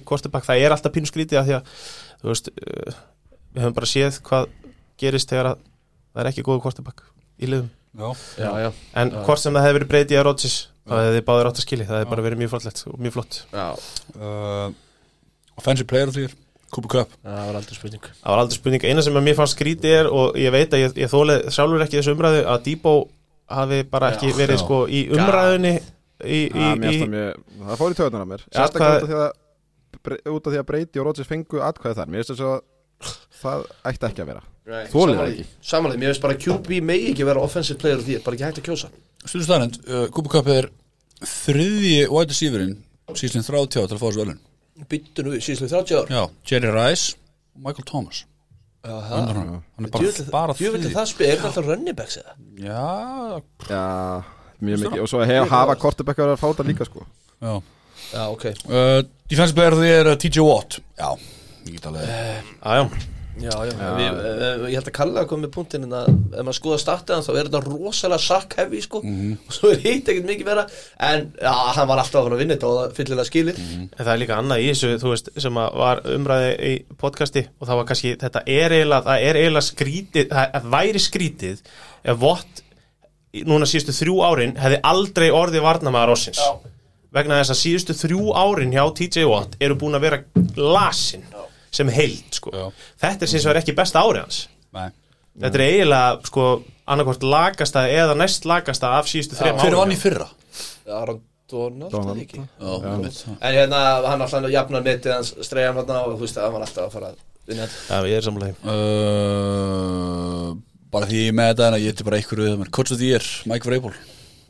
það 3.58 3.64
skrítið 3.64 3.64
því 3.64 3.64
við 3.64 3.64
höfum 3.66 3.78
bara 3.78 3.90
séð 3.92 4.22
hvað 4.22 4.48
gerist 4.98 5.30
þegar 5.30 5.46
að 5.52 5.58
það 6.14 6.22
er 6.24 6.30
ekki 6.32 6.46
góðu 6.48 6.62
kortebak 6.62 7.04
í 7.38 7.46
liðum. 7.52 7.70
Já, 7.98 8.10
já, 8.38 8.50
já, 8.62 8.72
En 8.96 9.12
hvort 9.26 9.40
sem 9.42 9.54
það 9.54 9.64
hefði 9.66 9.78
verið 9.80 9.88
breyti 9.92 10.18
að 10.18 10.24
Rodgers 10.28 10.58
þá 10.88 10.94
hefði 10.98 11.16
þið 11.18 11.26
báðir 11.28 11.48
átt 11.50 11.58
að 11.58 11.66
skilji, 11.66 11.86
það 11.88 11.98
hefði 11.98 12.10
bara 12.12 12.26
verið 12.28 12.38
mjög 12.42 12.52
flottlegt 12.54 12.84
og 12.88 13.00
mjög 13.02 13.14
flott. 13.18 13.46
já, 13.54 13.68
uh, 14.22 14.70
Offensive 15.58 15.88
player 15.88 16.08
of 16.08 16.14
the 16.14 16.22
year 16.22 16.34
Cooper 16.70 16.90
Cup 16.92 17.10
það 17.24 17.46
var 17.48 17.56
aldrei 17.58 17.76
spurning. 17.78 18.02
Það 18.22 18.30
var 18.34 18.40
aldrei 18.44 18.58
spurning, 18.60 18.84
eina 18.86 19.02
sem 19.02 19.16
að 19.18 19.24
mér 19.26 19.36
fannst 19.40 19.56
skríti 19.58 19.88
er 19.98 20.10
og 20.12 20.36
ég 20.38 20.52
veit 20.52 20.74
að 20.76 20.84
ég, 20.84 20.94
ég 21.00 21.10
þólið 21.12 21.48
sjálfur 21.56 21.86
ekki 21.86 21.98
þessu 22.02 22.14
umræðu 22.14 22.42
að 22.46 22.64
Debo 22.68 22.94
hafi 23.48 23.84
bara 23.88 24.12
ekki 24.14 24.30
Já, 24.34 24.36
verið 24.38 24.58
já. 24.58 24.62
sko 24.66 24.80
í 24.92 25.02
umræðunni 25.16 25.72
í, 25.78 25.82
í, 26.28 26.40
í, 26.44 26.50
það 26.52 26.82
mjög- 26.84 27.44
Það 27.64 27.78
fór 27.82 27.92
í 27.96 27.98
töðunar 28.02 28.26
á 28.26 28.28
mér. 28.28 28.44
Ja, 28.52 28.68
Sérstaklega 28.68 28.92
hvað- 28.92 29.02
út 29.02 29.04
af 29.04 29.10
því 29.10 29.22
að 29.24 29.32
Bre- 30.08 30.22
út 30.36 30.48
af 30.48 30.54
því 30.54 30.60
að 30.60 30.68
Breyti 30.68 31.00
og 31.00 31.06
Rodgers 31.08 31.28
fengu 31.28 31.62
atkvæði 31.64 31.96
þar. 31.98 32.08
Mér 32.12 32.20
finnst 32.22 32.32
þess 32.36 32.46
að 32.48 32.60
það 33.42 33.66
ætti 33.92 34.10
ekki 34.10 34.24
að 34.24 34.32
vera. 34.32 34.44
Þolið 34.92 35.20
það 35.22 35.30
ekki. 35.32 35.46
Samanlega, 35.64 36.02
mér 36.02 36.12
finnst 36.12 36.24
bara 36.26 36.40
QB 36.44 36.80
megi 36.84 37.12
ekki 37.14 37.28
vera 37.28 37.44
offensive 37.44 37.80
player 37.80 38.02
of 38.02 38.04
the 38.08 38.16
year, 38.18 38.24
bara 38.26 38.36
ekki 38.36 38.48
hægt 38.48 38.62
að 38.62 38.68
kjósa. 38.68 38.90
Uh, 39.88 40.08
Cooper 40.12 40.34
Cup 40.38 40.50
er 40.52 40.70
þriðji 41.24 42.08
wide 42.12 42.34
receiverinn 42.34 42.76
síðan 43.18 43.46
30 43.48 43.72
til 43.74 43.86
að 43.86 44.00
fá 44.02 44.06
þessu 44.06 44.22
velun 44.22 44.42
Byttu 44.92 45.24
nú, 45.26 45.38
síðan 45.42 45.72
30 45.72 45.96
ár? 45.98 46.12
Já, 46.12 46.24
Jerry 46.52 46.74
Rice 46.76 47.16
og 47.56 47.64
Michael 47.66 47.88
Thomas. 47.90 48.26
Já, 48.86 48.94
Hann 49.10 49.30
er, 49.32 49.40
hann 49.40 49.88
er 49.88 49.92
bara, 49.92 50.12
bara 50.32 50.56
Djúvill 50.56 50.84
þriðji. 50.84 50.94
það 50.94 51.08
spil, 51.10 51.28
er 51.28 51.40
það 51.42 51.48
alltaf 51.50 51.66
running 51.72 51.98
backs 51.98 52.20
eða? 52.22 52.36
Já, 52.62 53.42
Já, 53.72 53.82
mjög 54.62 54.84
mikið. 54.84 55.02
Og 55.04 55.10
svo 55.12 55.24
hef, 55.28 55.48
hafa 55.52 55.76
kortebekkar 55.82 56.36
að 56.36 56.40
fáta 56.44 56.68
líka 56.68 56.88
sko. 56.88 57.08
Já. 57.42 57.56
Já, 58.12 58.22
ok. 58.30 58.46
Uh, 58.70 59.02
Defensive 59.28 59.58
player 59.58 59.76
year 59.84 60.12
uh, 60.14 60.20
TJ 60.22 60.46
Watt. 60.46 60.78
Já, 61.00 61.10
ég 61.68 61.78
get 61.78 61.88
alveg 61.92 62.10
aðjá, 62.74 62.90
Já, 63.38 63.52
já, 63.70 63.74
Við, 63.78 64.16
uh, 64.18 64.64
ég 64.66 64.80
held 64.80 64.88
að 64.90 64.94
Kalla 64.96 65.22
kom 65.30 65.44
með 65.46 65.52
punktinn 65.54 65.84
en 65.86 65.92
að 65.94 66.08
ef 66.10 66.40
maður 66.42 66.56
skoða 66.58 66.78
startaðan 66.82 67.26
þá 67.28 67.30
er 67.38 67.50
þetta 67.52 67.60
rosalega 67.68 68.24
sack 68.24 68.56
heavy 68.58 68.80
sko. 68.82 69.02
Og 69.06 69.54
svo 69.54 69.70
er 69.76 69.84
hitt 69.84 70.10
ekkert 70.10 70.26
mikið 70.26 70.48
vera 70.48 70.64
en 71.06 71.28
já, 71.38 71.52
hann 71.78 71.90
var 71.92 72.02
alltaf 72.02 72.18
að 72.18 72.26
fara 72.32 72.34
að 72.34 72.42
vinna 72.42 72.56
þetta 72.58 72.72
og 72.72 72.80
það 72.80 72.96
fyllilega 72.98 73.28
skilið. 73.30 73.60
En 73.78 73.92
það 74.00 74.10
er 74.16 74.22
líka 74.24 74.40
annað 74.42 74.64
í 74.64 74.72
þessu 74.72 74.90
þú 75.04 75.12
veist, 75.14 75.30
sem 75.46 75.60
að 75.62 75.78
var 75.84 76.02
umræði 76.16 76.56
í 76.72 76.74
podcasti 77.06 77.44
og 77.60 77.70
það 77.70 77.80
var 77.84 77.90
kannski, 77.92 78.16
þetta 78.26 78.44
er 78.58 78.76
eiginlega 78.80 79.06
það 79.12 79.28
er 79.30 79.40
eiginlega 79.44 79.68
skrítið, 79.70 80.34
það 80.34 80.72
væri 80.74 81.04
skrítið 81.06 81.62
ef 82.16 82.26
í- 83.38 83.46
núna 83.46 83.68
síðustu 83.70 83.94
þrjú 84.02 84.18
árin 84.26 84.56
hefði 84.58 84.80
aldrei 84.88 85.30
orðið 85.36 85.66
varnamaður 85.66 86.16
ásins 86.16 86.40
Já. 86.42 86.58
vegna 87.14 87.40
þess 87.42 87.54
að 87.54 87.62
síðustu 87.62 87.96
þrjú 88.02 88.32
árin 88.40 88.74
hjá 88.74 88.84
TJ 88.98 89.28
Watt 89.30 89.58
eru 89.62 89.78
búin 89.80 89.98
að 89.98 90.06
vera 90.08 90.20
lasin 90.58 91.26
sem 91.78 91.92
heild 91.94 92.40
sko. 92.40 92.54
Þetta 93.02 93.28
er 93.28 93.32
síns 93.32 93.46
vegar 93.48 93.62
ekki 93.62 93.76
besta 93.78 94.02
ári 94.04 94.24
hans. 94.24 94.44
Nei. 94.76 94.90
Þetta 95.38 95.60
er 95.60 95.66
eiginlega 95.68 96.28
sko, 96.28 96.46
annarkvort 96.90 97.24
lagasta 97.28 97.86
eða 97.94 98.16
næst 98.18 98.48
lagasta 98.50 98.96
af 98.98 99.10
síðustu 99.12 99.38
þrejum 99.38 99.60
Hver 99.62 99.70
árum 99.70 99.84
vann 99.84 99.94
í 99.94 100.00
fyrra? 100.02 100.28
Aron 100.98 101.20
Donald, 101.48 101.92
Donald, 101.94 102.18
eða 102.18 102.24
ekki? 102.26 102.42
Já. 102.60 102.72
En 103.38 103.54
hérna, 103.56 103.82
hann 104.10 104.24
alltaf 104.26 104.50
jafnar 104.52 104.84
metið 104.84 105.14
hans 105.14 105.30
streyjan 105.46 105.78
hann 105.78 105.94
og 106.02 106.16
þú 106.18 106.24
veist 106.26 106.40
að 106.40 106.48
hann 106.48 106.56
var 106.58 106.66
alltaf 106.66 106.88
að 106.88 106.96
fara 106.98 107.12
að 107.14 107.22
vinna 107.48 107.68
þetta. 107.70 107.80
Já, 107.88 107.98
ég 108.12 108.18
er 108.18 108.26
samlega 108.26 108.54
uh, 108.74 110.50
Bara 110.92 111.08
því 111.08 111.22
ég 111.22 111.32
er 111.32 111.38
með 111.38 111.52
þetta 111.54 111.70
en 111.70 111.78
ég 111.86 111.94
er 111.94 112.08
bara 112.10 112.20
einhverju 112.20 112.70
Coach 112.76 112.92
of 112.92 113.00
the 113.00 113.14
year, 113.14 113.26
Mike 113.48 113.70
Vrabel 113.70 113.96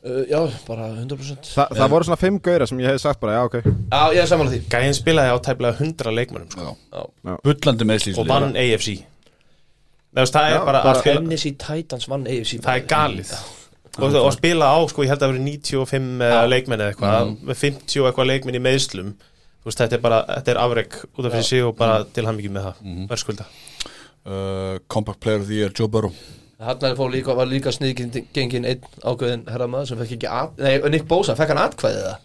uh, 0.07 0.23
Já, 0.31 0.39
bara 0.67 0.87
100% 0.95 1.51
Þa, 1.51 1.67
Það 1.75 1.91
voru 1.93 2.07
svona 2.07 2.19
fimm 2.21 2.39
gauðra 2.47 2.69
sem 2.71 2.81
ég 2.83 2.89
hef 2.93 3.03
sagt 3.03 3.21
bara 3.23 3.35
Já, 3.37 3.43
ok. 3.49 3.59
Já, 3.67 4.01
ég 4.15 4.21
er 4.23 4.31
samanlega 4.31 4.57
því. 4.57 4.71
Gæinn 4.73 4.97
spilaði 4.97 5.35
á 5.35 5.37
tæplega 5.47 5.77
100 5.83 6.15
leikmönnum 6.17 6.49
sko. 6.55 6.73
Já. 6.95 7.05
Já. 7.27 7.37
Bullandi 7.45 7.87
meðslýs 7.91 8.19
og 8.21 8.27
vann 8.31 8.57
AFC 8.57 8.89
Nei, 8.97 10.23
veist, 10.23 10.33
það 10.33 10.49
Já, 10.49 10.57
er 10.57 10.65
bara, 10.65 10.83
bara- 10.87 11.03
spila, 11.03 11.21
Tennessee 11.21 11.57
Titans 11.61 12.09
vann 12.09 12.27
AFC 12.27 12.59
það 12.63 12.81
er 12.81 12.85
galið. 12.89 13.33
Og, 13.97 14.13
og 14.21 14.33
spila 14.33 14.69
á, 14.69 14.77
sko, 14.89 15.03
ég 15.03 15.09
held 15.09 15.23
að 15.23 15.25
það 15.25 15.33
verið 15.33 15.47
95 15.49 16.27
eða 16.27 16.43
leikmenn 16.51 16.83
eða 16.83 16.93
eitthvað. 16.93 17.31
Með 17.49 17.59
50 17.63 18.01
og 18.01 18.09
eitthvað 18.11 18.31
leikmenn 18.31 18.59
í 18.59 18.61
meðslum 18.61 19.15
Þú 19.67 19.71
veist, 19.71 19.81
þetta 19.81 19.95
er 19.97 20.03
bara, 20.05 20.17
þetta 20.29 20.51
er 20.53 20.57
afreg 20.61 20.93
út 21.03 21.25
af 21.27 21.33
fyrir 21.33 21.43
sig 21.43 21.63
og 21.67 21.73
bara 21.75 21.95
til 22.15 22.23
hann 22.23 22.37
mikið 22.37 22.53
með 22.55 22.67
það. 22.69 22.77
Mm 22.81 22.93
-hmm. 22.93 23.07
verðskulda. 23.09 23.45
Uh, 24.23 24.77
Compact 24.87 25.19
player 25.19 25.41
of 25.41 25.47
the 25.47 25.55
year, 25.55 25.71
Joe 25.75 25.89
Burrow 25.91 26.13
Hann 26.57 26.95
fór 26.97 27.11
líka, 27.13 27.35
var 27.37 27.45
líka 27.45 27.69
sniðgengin 27.69 28.63
einn 28.65 28.85
ákveðin 29.05 29.43
herramaður 29.45 29.91
sem 29.91 29.99
fekk 29.99 30.13
ekki 30.15 30.29
að 30.33 30.63
Nei, 30.65 30.87
Nick 30.89 31.05
Bosa, 31.09 31.35
fekk 31.37 31.51
hann 31.53 31.59
atkvæðið 31.61 32.05
það? 32.07 32.15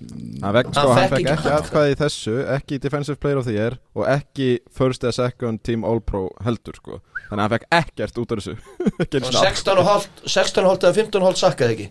Hann, 0.40 0.54
vek, 0.56 0.70
sko, 0.70 0.78
Hann 0.78 0.88
hann 0.88 1.02
fekk 1.02 1.12
fekk 1.12 1.18
ekki 1.18 1.32
ekki 1.34 1.52
atkvæði 1.58 1.92
í 1.92 1.98
þessu 2.00 2.36
Ekki 2.54 2.78
Defensive 2.80 3.20
Player 3.20 3.40
of 3.42 3.44
the 3.44 3.56
Year 3.58 3.76
Og 3.92 4.08
ekki 4.08 4.48
First 4.72 5.04
eða 5.04 5.18
Second 5.18 5.60
Team 5.68 5.84
All 5.84 6.00
Pro 6.00 6.30
heldur 6.46 6.80
sko. 6.80 7.02
Þannig 7.26 7.34
að 7.36 7.44
hann 7.44 7.52
fekk 7.58 7.68
ekkert 7.82 8.22
út 8.22 8.32
af 8.32 8.40
þessu. 8.40 8.56
Ekki 9.04 9.20
einu 9.20 9.28
Og 9.28 9.36
sinni 9.36 9.52
16,5 9.52 10.08
16,5 10.24 10.88
eða 10.88 10.96
15,5 11.02 11.42
sakkaði 11.44 11.76
ekki? 11.76 11.90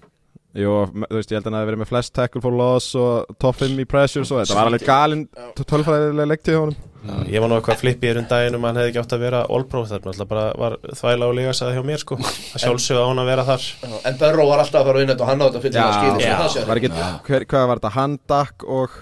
Jú, 0.57 0.71
þú 0.91 1.15
veist, 1.15 1.29
ég 1.31 1.37
held 1.37 1.45
að 1.45 1.51
hann 1.53 1.59
hafi 1.61 1.69
verið 1.69 1.79
með 1.85 1.91
flest 1.93 2.11
tackle 2.17 2.41
for 2.43 2.57
loss 2.57 2.89
og 2.99 3.37
top 3.39 3.61
5 3.61 3.77
í 3.79 3.85
pressures 3.87 4.33
og 4.33 4.41
þetta 4.41 4.57
var 4.57 4.67
alveg 4.71 4.83
galinn 4.89 5.27
tölfræðilega 5.61 6.31
leiktíð 6.33 6.57
hjá 6.57 6.65
honum 7.09 7.27
Ég 7.33 7.41
var 7.43 7.49
nú 7.51 7.55
eitthvað 7.57 7.79
flippi 7.81 8.07
hér 8.09 8.19
um 8.21 8.27
daginn 8.29 8.55
um 8.57 8.65
að 8.65 8.69
hann 8.71 8.79
hefði 8.81 8.91
ekki 8.91 9.01
átt 9.01 9.15
að 9.17 9.23
vera 9.25 9.39
All-Pro 9.49 9.81
Það 9.85 9.95
er 9.97 10.03
náttúrulega 10.05 10.29
bara 10.31 10.45
var 10.61 10.75
þvæla 11.01 11.27
og 11.31 11.35
líka 11.37 11.53
sagði 11.57 11.77
hjá 11.77 11.85
mér 11.91 12.01
sko. 12.03 12.17
Að 12.21 12.61
sjálfsögða 12.65 13.01
á 13.01 13.07
hann 13.11 13.21
að 13.23 13.29
vera 13.31 13.45
þar. 13.51 13.65
Já, 13.81 13.95
En 14.11 14.19
Burrow 14.21 14.49
var 14.51 14.63
alltaf 14.65 14.81
að 14.81 14.89
fara 14.91 15.01
inn 15.05 15.13
og 15.15 15.25
hann 15.31 15.41
á 15.41 15.45
þetta 15.47 15.63
fyrir 15.65 15.81
að 15.81 15.95
skilja 15.97 16.27
já, 16.27 16.35
svo 16.35 16.43
það 16.43 16.51
sé. 16.55 16.65
Var 16.71 16.81
ekki, 16.81 16.91
hver, 17.31 17.45
hvað 17.53 17.65
var 17.71 17.81
þetta? 17.81 17.93
Hann, 17.97 18.19
Dak 18.31 18.67
og 18.67 18.99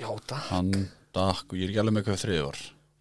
Já, 0.00 0.08
það 0.30 0.44
Hann, 0.50 0.70
Dak, 1.16 1.44
og 1.50 1.56
ég 1.58 1.64
er 1.64 1.72
ekki 1.72 1.82
alveg 1.84 1.96
með 1.98 2.06
hvað 2.10 2.22
þriði 2.24 2.44
var. 2.46 2.60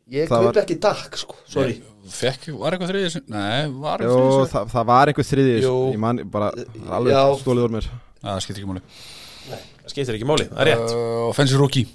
Ég 0.10 0.26
Það 0.32 0.40
kaupi 0.40 0.50
var- 0.50 0.64
ekki 0.64 0.80
Dak, 0.82 1.18
sko, 1.22 1.36
sorry. 1.48 1.76
Fekk, 2.10 2.48
var 2.58 2.74
eitthvað 2.74 2.90
þriði 2.96 3.10
sem, 3.14 3.24
nei, 3.30 3.68
var 3.70 4.02
Jó, 4.02 4.10
eitthvað 4.10 4.24
þriði 4.24 4.40
sem 4.40 4.54
það, 4.56 4.72
það 4.74 4.86
var 4.90 5.12
einhver 5.12 5.28
þriði 5.30 5.56
Jú. 5.62 5.74
Ég 5.94 6.00
man 6.02 6.22
bara 6.34 6.48
Já. 6.58 6.66
alveg 6.98 7.42
stólið 7.44 7.68
úr 7.68 7.74
mér. 7.76 7.90
Það 8.24 8.40
skiptir 8.48 8.64
ekki 8.64 8.72
máli. 8.72 8.82
Það 9.50 9.94
skiptir 9.94 10.18
ekki 10.18 10.28
máli, 10.30 10.48
það 10.50 10.62
er 10.64 10.70
rétt. 10.72 10.94
Uh, 10.96 11.28
Offensive 11.30 11.60
rookie 11.62 11.86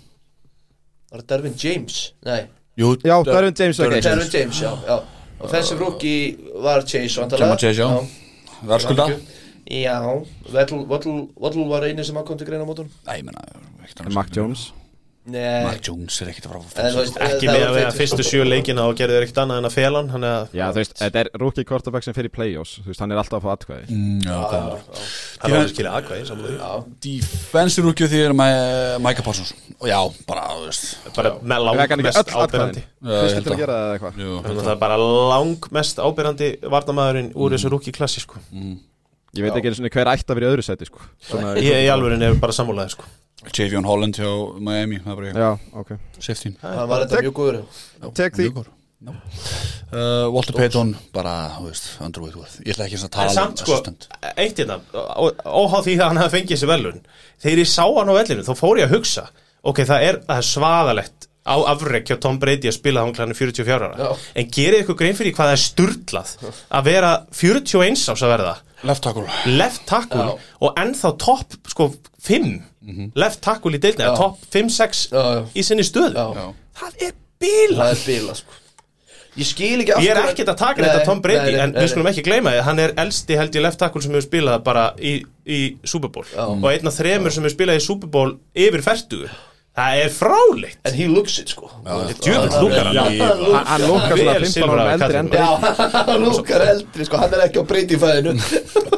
Var 1.14 1.22
það 1.22 1.26
Dervin 1.30 1.52
James? 1.62 1.96
Nei, 2.26 2.40
Jú, 2.74 2.88
Já, 3.06 3.14
Darwin 3.22 3.54
James 3.54 3.76
Derwin 3.78 3.98
okay. 4.00 4.02
Dervin 4.02 4.30
James, 4.32 4.60
já, 4.60 4.70
já 4.86 4.96
Offensive 5.38 5.78
rookie 5.78 6.38
var 6.62 6.82
Chase 6.82 7.20
vantarlega. 7.20 7.46
Jamar 7.46 7.58
Chase, 7.58 7.80
já. 7.80 8.00
Verðskulda 8.66 9.06
Já, 9.70 10.00
Waddle, 10.52 10.80
Waddle, 10.90 11.28
Waddle 11.38 11.68
var 11.70 11.86
eini 11.86 12.04
sem 12.04 12.18
að 12.18 12.26
kom 12.26 12.40
til 12.40 12.48
greina 12.48 12.66
á 12.66 12.68
mótunum 12.68 12.90
Nei, 13.06 13.20
ég 13.20 13.28
menna. 13.28 14.10
Mac 14.10 14.34
Jones 14.34 14.72
Nei, 15.24 15.64
Mac 15.64 15.78
Jones 15.80 16.18
er 16.20 16.28
ekkert 16.28 16.46
veist, 16.98 17.14
Ekki 17.16 17.46
það 17.48 17.54
með 17.54 17.62
að 17.64 17.76
fyrir- 17.78 17.94
fyrstu 17.96 18.24
sjö 18.28 18.42
leikina 18.44 18.82
og 18.84 18.98
gerði 18.98 19.14
þeir 19.16 19.24
ekkert 19.24 19.38
annað 19.40 19.60
en 19.62 19.68
að 19.70 19.72
fela 19.72 20.02
hann 20.02 20.10
Þannig 20.12 20.32
að 20.34 20.56
Já, 20.58 20.64
þú 20.68 20.76
veist, 20.82 20.92
þetta 21.00 21.20
er 21.22 21.30
rookie 21.40 21.64
quarterback 21.64 22.04
sem 22.04 22.16
fyrir 22.18 22.32
play-offs 22.34 22.74
Þú 22.84 22.90
veist, 22.90 23.00
hann 23.00 23.14
er 23.14 23.20
alltaf 23.22 23.38
að 23.38 23.46
fá 23.46 23.54
atkvæði. 23.54 23.86
Mm, 23.88 24.20
Já, 24.20 24.36
það 24.52 25.56
er 25.62 25.72
skilja 25.72 25.94
því. 26.44 26.84
Defensive 27.06 27.86
rookie 27.88 28.10
því 28.12 28.20
er 28.26 28.36
Micah 29.00 29.24
Parsons. 29.24 29.54
Og 29.80 29.88
já, 29.88 29.98
bara, 30.28 30.44
þú 30.60 30.68
veist. 30.68 30.84
Bara 31.16 31.32
með 31.40 31.40
Vega 31.40 31.56
hann 31.56 31.64
lang 31.64 31.80
ekki 31.88 32.06
mest 32.10 32.20
öll 32.20 32.44
ábyrrandi 32.44 32.44
atkvæðin 32.44 32.84
Já, 32.84 33.08
ég 33.08 33.24
Fyrst 33.24 33.34
held 33.34 33.44
til 33.44 33.50
að- 33.50 33.56
að 33.56 33.64
gera 33.64 33.80
það 34.60 34.72
er 34.76 34.80
bara 34.84 34.96
lang 35.00 35.70
mest 35.80 35.96
ábyrrandi 36.04 36.52
varnamæðurinn 36.68 37.32
úr 37.34 37.56
þessu 37.56 37.72
rúki 37.72 37.96
klassi 37.96 38.20
sko. 38.20 38.36
Ég 39.34 39.42
veit 39.42 39.56
ekki 39.56 39.72
einu 39.72 39.80
svona 39.80 39.90
hver 39.96 40.12
ætti 40.12 40.28
að 40.30 40.36
vera 40.38 40.46
í 40.46 40.52
öðru 40.52 40.62
seti 40.68 40.84
sko. 40.86 41.00
Svona, 41.24 41.56
Ég 41.56 41.80
í 41.80 41.88
alvörin 41.90 42.22
er 42.22 42.34
bara 42.38 42.52
sammálaðið 42.52 42.90
sko. 42.98 43.04
Javion 43.52 43.84
Holland 43.88 44.16
hjá 44.16 44.30
Miami 44.60 44.98
Það 45.04 45.18
bara 45.20 45.26
ég 45.28 45.36
Já, 45.42 45.50
ok. 45.82 45.92
Safety 46.18 46.54
Hann 46.62 46.88
var 46.88 47.04
þetta 47.04 47.20
mjög 47.26 47.34
góður. 47.40 47.60
Tek 48.14 48.34
því 48.38 48.46
Mjög 48.48 48.56
góður. 48.60 48.70
Já. 49.04 49.12
Uh, 49.94 50.30
Walter 50.32 50.56
Payton 50.56 50.94
bara, 51.12 51.32
þú 51.58 51.66
veist, 51.68 51.88
Andrew 52.00 52.24
Whitworth 52.24 52.54
Ég 52.64 52.72
ætla 52.72 52.86
ekki 52.86 52.96
eins 52.96 53.04
að 53.04 53.10
En 53.10 53.14
tala 53.18 53.34
samt 53.36 53.60
sko, 53.60 53.74
assistant. 53.76 54.06
eitt 54.40 54.56
hérna 54.62 54.78
ó- 54.94 55.36
Óháð 55.44 55.84
því 55.90 55.96
að 55.98 56.06
hann 56.08 56.20
hefði 56.22 56.34
fengið 56.38 56.54
þessi 56.56 56.70
velun 56.70 57.00
Þegar 57.44 57.60
ég 57.62 57.68
sá 57.74 57.84
hann 57.84 58.08
á 58.10 58.14
vellinu, 58.16 58.46
þá 58.48 58.54
fór 58.58 58.80
ég 58.80 58.88
að 58.88 58.94
hugsa 58.96 59.26
Ok, 59.64 59.82
það 59.84 60.06
er, 60.08 60.18
það 60.28 60.40
er 60.40 60.48
svaðalegt 60.48 61.28
á 61.44 61.56
afrek 61.68 62.08
hjá 62.08 62.16
Tom 62.24 62.38
Brady 62.40 62.70
að 62.70 62.78
spila 62.78 63.02
hann 63.04 63.12
klæðinu 63.12 63.36
44 63.36 63.74
ára. 63.76 63.96
Já. 64.00 64.16
En 64.40 64.46
gerið 64.56 64.80
ykkur 64.86 64.96
grein 64.96 65.16
fyrir 65.18 65.34
hvað 65.36 65.50
það 65.50 65.56
er 65.58 65.62
sturlað 65.68 66.30
Að 66.80 66.84
vera 66.88 67.10
41 67.36 68.08
ás 68.08 68.24
að 68.24 68.32
verða 68.32 68.54
Left 68.84 69.02
tackle. 69.06 69.24
Left 69.46 69.86
tackle 69.88 70.24
Já. 70.28 70.34
og 70.60 70.80
ennþá 70.80 71.14
topp 71.22 71.56
sko 71.72 71.90
5 72.24 72.50
left 73.16 73.40
tackle 73.44 73.72
í 73.78 73.80
deildina, 73.80 74.10
Já. 74.12 74.16
topp 74.18 74.42
5-6 74.52 75.06
Já, 75.12 75.22
í 75.56 75.64
sinni 75.64 75.86
stöðu. 75.86 76.12
Já. 76.36 76.50
það 76.82 77.06
er 77.08 77.14
bíla 77.40 77.78
Það 77.80 77.94
er 77.94 78.02
bila, 78.06 78.34
sko. 78.42 78.60
Ég 79.34 79.48
skil 79.48 79.80
ekki 79.82 79.90
af 79.96 80.04
ég 80.04 80.12
er 80.14 80.20
ekkert 80.28 80.50
að 80.52 80.58
taka 80.60 80.84
þetta 80.84 81.06
Tom 81.08 81.20
Brady 81.24 81.56
en 81.58 81.72
við 81.74 81.88
skulum 81.90 82.06
ekki 82.12 82.22
gleyma 82.22 82.52
því 82.54 82.60
hann 82.68 82.78
er 82.84 82.92
elsti 83.02 83.34
held 83.40 83.56
ég 83.58 83.64
left 83.64 83.80
tackle 83.82 84.02
sem 84.04 84.12
hefur 84.14 84.28
spilað 84.28 84.60
bara 84.68 84.84
í, 85.02 85.16
í 85.42 85.58
Super 85.82 86.12
Bowl. 86.14 86.28
Og 86.38 86.68
einn 86.70 86.86
af 86.86 86.94
þremur 87.00 87.34
sem 87.34 87.42
hefur 87.42 87.56
spilað 87.56 87.80
í 87.80 87.82
Super 87.82 88.12
Bowl 88.14 88.36
yfir 88.54 88.84
færtugu 88.86 89.26
það 89.78 90.00
er 90.04 90.12
fráleitt. 90.14 90.78
En 90.88 90.96
he 90.98 91.06
looks 91.10 91.38
it, 91.42 91.52
sko. 91.54 91.70
Djöfull 92.22 92.52
lúkar 92.64 92.90
hann. 92.90 92.98
Hann 93.20 93.66
hann 93.72 93.86
lúkar 93.88 94.14
svona 94.18 94.36
Vel 94.38 94.46
15 94.46 94.74
ára 94.74 94.86
eldri 94.92 95.18
en 95.22 95.30
kallinn. 95.30 95.32
Já, 95.34 95.48
hann 96.10 96.26
lúkar 96.28 96.66
eldri, 96.68 97.08
sko. 97.08 97.22
Hann 97.24 97.36
er 97.38 97.46
ekki 97.48 97.62
á 97.62 97.64
breyti 97.72 98.00
fæðinu 98.02 98.36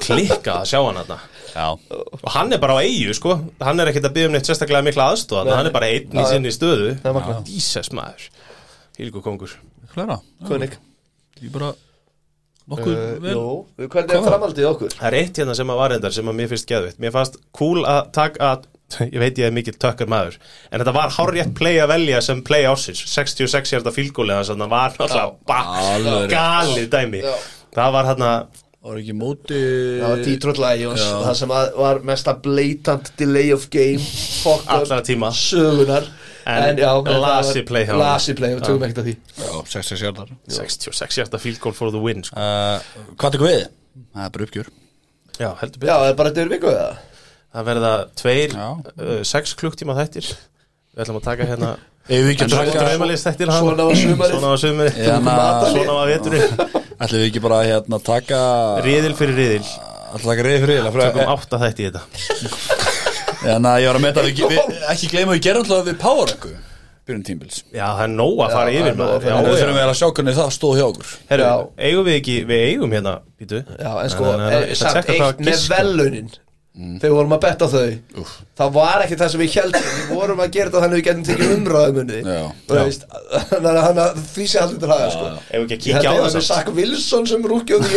klikka 0.06 0.58
að 0.62 0.68
sjá 0.72 0.80
hann 0.82 1.00
þarna. 1.02 1.20
Já, 1.56 1.68
og 1.72 2.26
hann 2.34 2.52
er 2.52 2.60
bara 2.60 2.76
á 2.76 2.84
eigu 2.84 3.14
sko. 3.16 3.38
Hann 3.64 3.80
er 3.80 3.92
ekkert 3.92 4.10
að 4.10 4.18
byggja 4.18 4.28
um 4.32 4.36
neitt 4.36 4.50
sérstaklega 4.50 4.84
mikla 4.84 5.08
Nei. 5.16 5.54
hann 5.56 5.70
er 5.70 5.74
bara 5.78 5.88
einn 5.88 6.20
í 6.20 6.26
sinni 6.28 6.52
stöðu. 6.52 6.92
Það 7.00 7.10
er 7.12 7.16
magnað. 7.16 7.40
dísess 7.48 7.94
maður. 7.96 8.28
Hílgu 9.00 9.24
kongur. 9.24 9.56
Klæra 9.96 10.20
Kunnig 10.46 10.76
Ég 11.40 11.52
bara 11.54 11.72
Nokkuð 12.66 12.94
Uh, 12.96 13.18
vel 13.22 13.32
Jú, 13.36 13.88
hvernig 13.92 14.16
er 14.16 14.24
framhaldið 14.26 14.66
okkur? 14.72 14.94
Það 14.98 15.06
er 15.08 15.16
eitt 15.20 15.38
hérna 15.40 15.54
sem 15.56 15.70
að 15.70 15.78
var 15.80 15.92
reyndar 15.94 16.14
sem 16.16 16.30
að 16.32 16.36
mér 16.40 16.48
finnst 16.50 16.68
geðvitt 16.68 16.98
Mér 17.02 17.12
fannst 17.14 17.38
cool 17.56 17.84
að 17.88 18.08
taka 18.16 18.48
að 18.50 18.66
Ég 19.14 19.18
veit 19.18 19.38
ég 19.40 19.48
er 19.48 19.54
mikill 19.56 19.74
tökkar 19.82 20.06
maður 20.10 20.36
En 20.70 20.78
þetta 20.78 20.92
var 20.94 21.10
hárrétt 21.16 21.54
play 21.58 21.80
að 21.82 21.90
velja 21.94 22.20
sem 22.22 22.42
play 22.46 22.68
ásins 22.70 23.00
66 23.10 23.72
hjarta 23.74 23.90
fílgólega 23.94 24.44
Þannig 24.46 24.68
að 24.70 25.00
það 25.00 25.16
var 25.50 25.66
náttúrulega 25.72 26.28
galið 26.30 26.86
dæmi 26.92 27.22
Já. 27.24 27.32
Það 27.76 27.90
var 27.96 28.08
hérna 28.12 28.30
var 28.86 29.00
ekki 29.02 29.16
móti 29.18 29.58
Það 29.98 30.12
var 30.12 30.22
Detroit 30.28 30.60
Lions 30.62 31.02
Já. 31.02 31.08
Það 31.24 31.34
sem 31.40 31.54
að 31.56 31.72
var 31.82 31.98
mesta 32.12 32.36
blatant 32.46 33.10
delay 33.18 33.50
of 33.56 33.66
game 33.74 33.98
Fuck 34.44 34.62
up 34.68 34.76
Allra 34.76 35.00
tíma. 35.10 35.32
Sögunar 35.34 36.06
En 36.46 36.78
já, 36.78 36.92
það 37.02 37.16
lasið 37.24 37.56
var- 37.58 37.64
play. 37.72 37.86
Lasið 37.98 38.36
play, 38.38 38.52
við 38.54 38.62
tökum 38.68 38.84
ekkert 38.86 39.00
að 39.02 39.08
því 39.08 39.14
Já, 39.42 39.50
66 39.72 40.04
hjartar 40.04 40.28
66 40.60 41.16
hjarta 41.18 41.40
fílgól 41.42 41.74
for 41.74 41.90
the 41.90 41.98
win 41.98 42.22
sko. 42.22 42.38
uh, 42.38 42.78
Hvað 43.18 43.34
tekur 43.34 43.48
við? 43.50 43.64
Það 44.14 44.28
er 44.28 44.32
bara 44.36 44.46
uppgjör 44.46 44.70
Já, 45.42 45.48
heldur 45.58 45.82
Já, 45.82 45.82
betur 45.82 45.98
það 45.98 46.10
er 46.12 46.18
bara 46.22 46.30
þetta 46.30 46.44
er 46.46 46.52
viku 46.54 46.70
eða? 46.70 46.92
Það 47.54 47.68
verða 47.70 47.92
tveir, 48.18 48.56
uh, 48.56 49.20
sex 49.24 49.54
klukktíma 49.56 49.96
þættir. 49.96 50.32
Við 50.96 51.04
ætlum 51.04 51.20
að 51.20 51.28
taka 51.30 51.46
hérna 51.48 51.74
Ef 52.06 52.22
við 52.22 52.32
ekki 52.34 52.44
En 52.46 52.52
taka 52.52 52.74
draumalist 52.78 53.26
þættir. 53.26 53.50
Svona 53.50 53.86
var 53.88 53.96
sumarið. 53.98 54.36
Svona 54.36 54.52
var 54.52 54.60
Hérna- 55.00 55.70
Svona 55.72 55.96
var 56.00 56.12
veturinn. 56.12 56.60
Ætlum 57.02 57.20
við 57.22 57.28
ekki 57.30 57.42
bara 57.44 57.62
hérna 57.66 57.98
taka 58.06 58.38
Riðil 58.86 59.16
fyrir 59.18 59.40
riðil. 59.40 59.66
Ætlum 60.14 60.30
taka 60.32 60.46
reyði 60.46 60.62
fyrir 60.62 60.78
reyðil 60.84 61.00
Tökum 61.00 61.34
átta 61.34 61.60
þætti 61.64 61.86
í 61.86 61.90
þetta. 61.90 62.86
En 63.46 63.66
að 63.68 63.82
ég 63.82 63.90
var 63.90 63.98
að 63.98 64.04
meta 64.06 64.22
að 64.22 64.30
við, 64.30 64.54
við 64.54 64.86
ekki 64.90 65.10
gleyma 65.12 65.34
að 65.34 65.36
við 65.36 65.44
gerum 65.46 65.66
alltaf 65.66 65.84
við 65.86 65.98
power 66.00 66.30
ranku 66.32 66.52
Byrjun 67.06 67.22
tímbils 67.26 67.60
Já, 67.70 67.84
það 67.94 68.02
er 68.06 68.12
nóg 68.16 68.40
að 68.42 68.54
fara 68.56 68.72
Já, 68.72 68.78
yfir 68.80 68.96
maður 68.98 69.12
að 69.12 69.50
við 69.50 69.60
þurfum 69.60 69.78
að 69.82 69.92
sjá 70.00 70.06
hvernig 70.16 70.38
það 70.38 70.48
stóð 70.56 70.78
hjá 70.80 70.86
okkur. 70.86 71.12
Herru, 71.28 71.50
eigum 71.86 72.08
við 72.08 72.16
ekki, 72.20 72.34
við 72.48 72.64
eigum 72.72 72.96
hérna 72.96 73.12
Býtu 73.38 73.60
Já, 73.62 73.92
en 74.02 74.12
sko, 74.16 74.32
eh, 74.32 74.56
að 74.72 74.98
hvað 75.06 75.12
eitt 75.14 75.44
með 75.44 75.52
giska. 75.52 75.78
Velunin 76.76 77.00
Þegar 77.00 77.10
við 77.10 77.16
vorum 77.16 77.34
að 77.36 77.40
betta 77.44 77.66
þau 77.70 78.24
Það 78.56 78.72
var 78.76 79.04
ekki 79.04 79.16
það 79.20 79.30
sem 79.32 79.40
við 79.40 79.54
heldum 79.56 79.86
Við 79.86 80.10
vorum 80.16 80.40
að 80.44 80.50
gera 80.56 80.70
þetta 80.70 80.82
þannig 80.82 80.96
að 80.96 81.00
við 81.00 81.06
getum 81.06 81.24
tekið 81.26 81.54
umræðumunni 81.56 82.20
Já. 82.26 82.44
Þannig 83.50 83.70
að 83.70 83.80
hann 83.86 84.00
að 84.02 84.20
því 84.32 84.46
sé 84.50 84.60
aldrei 84.60 84.80
til 84.82 84.90
haga 84.92 85.08
sko. 85.12 85.26
Eigum 85.50 85.66
við 85.66 85.74
ekki 85.76 85.76
að 85.76 85.82
kíkja 85.86 85.96
á 85.96 86.12
held 86.12 86.20
að 86.20 86.26
það 86.26 86.32
það 86.32 86.40
er? 86.40 86.46
Sack 86.50 86.70
Wilson 86.76 87.28
sem 87.30 87.46
rúkja 87.50 87.76
Eigum 87.76 87.90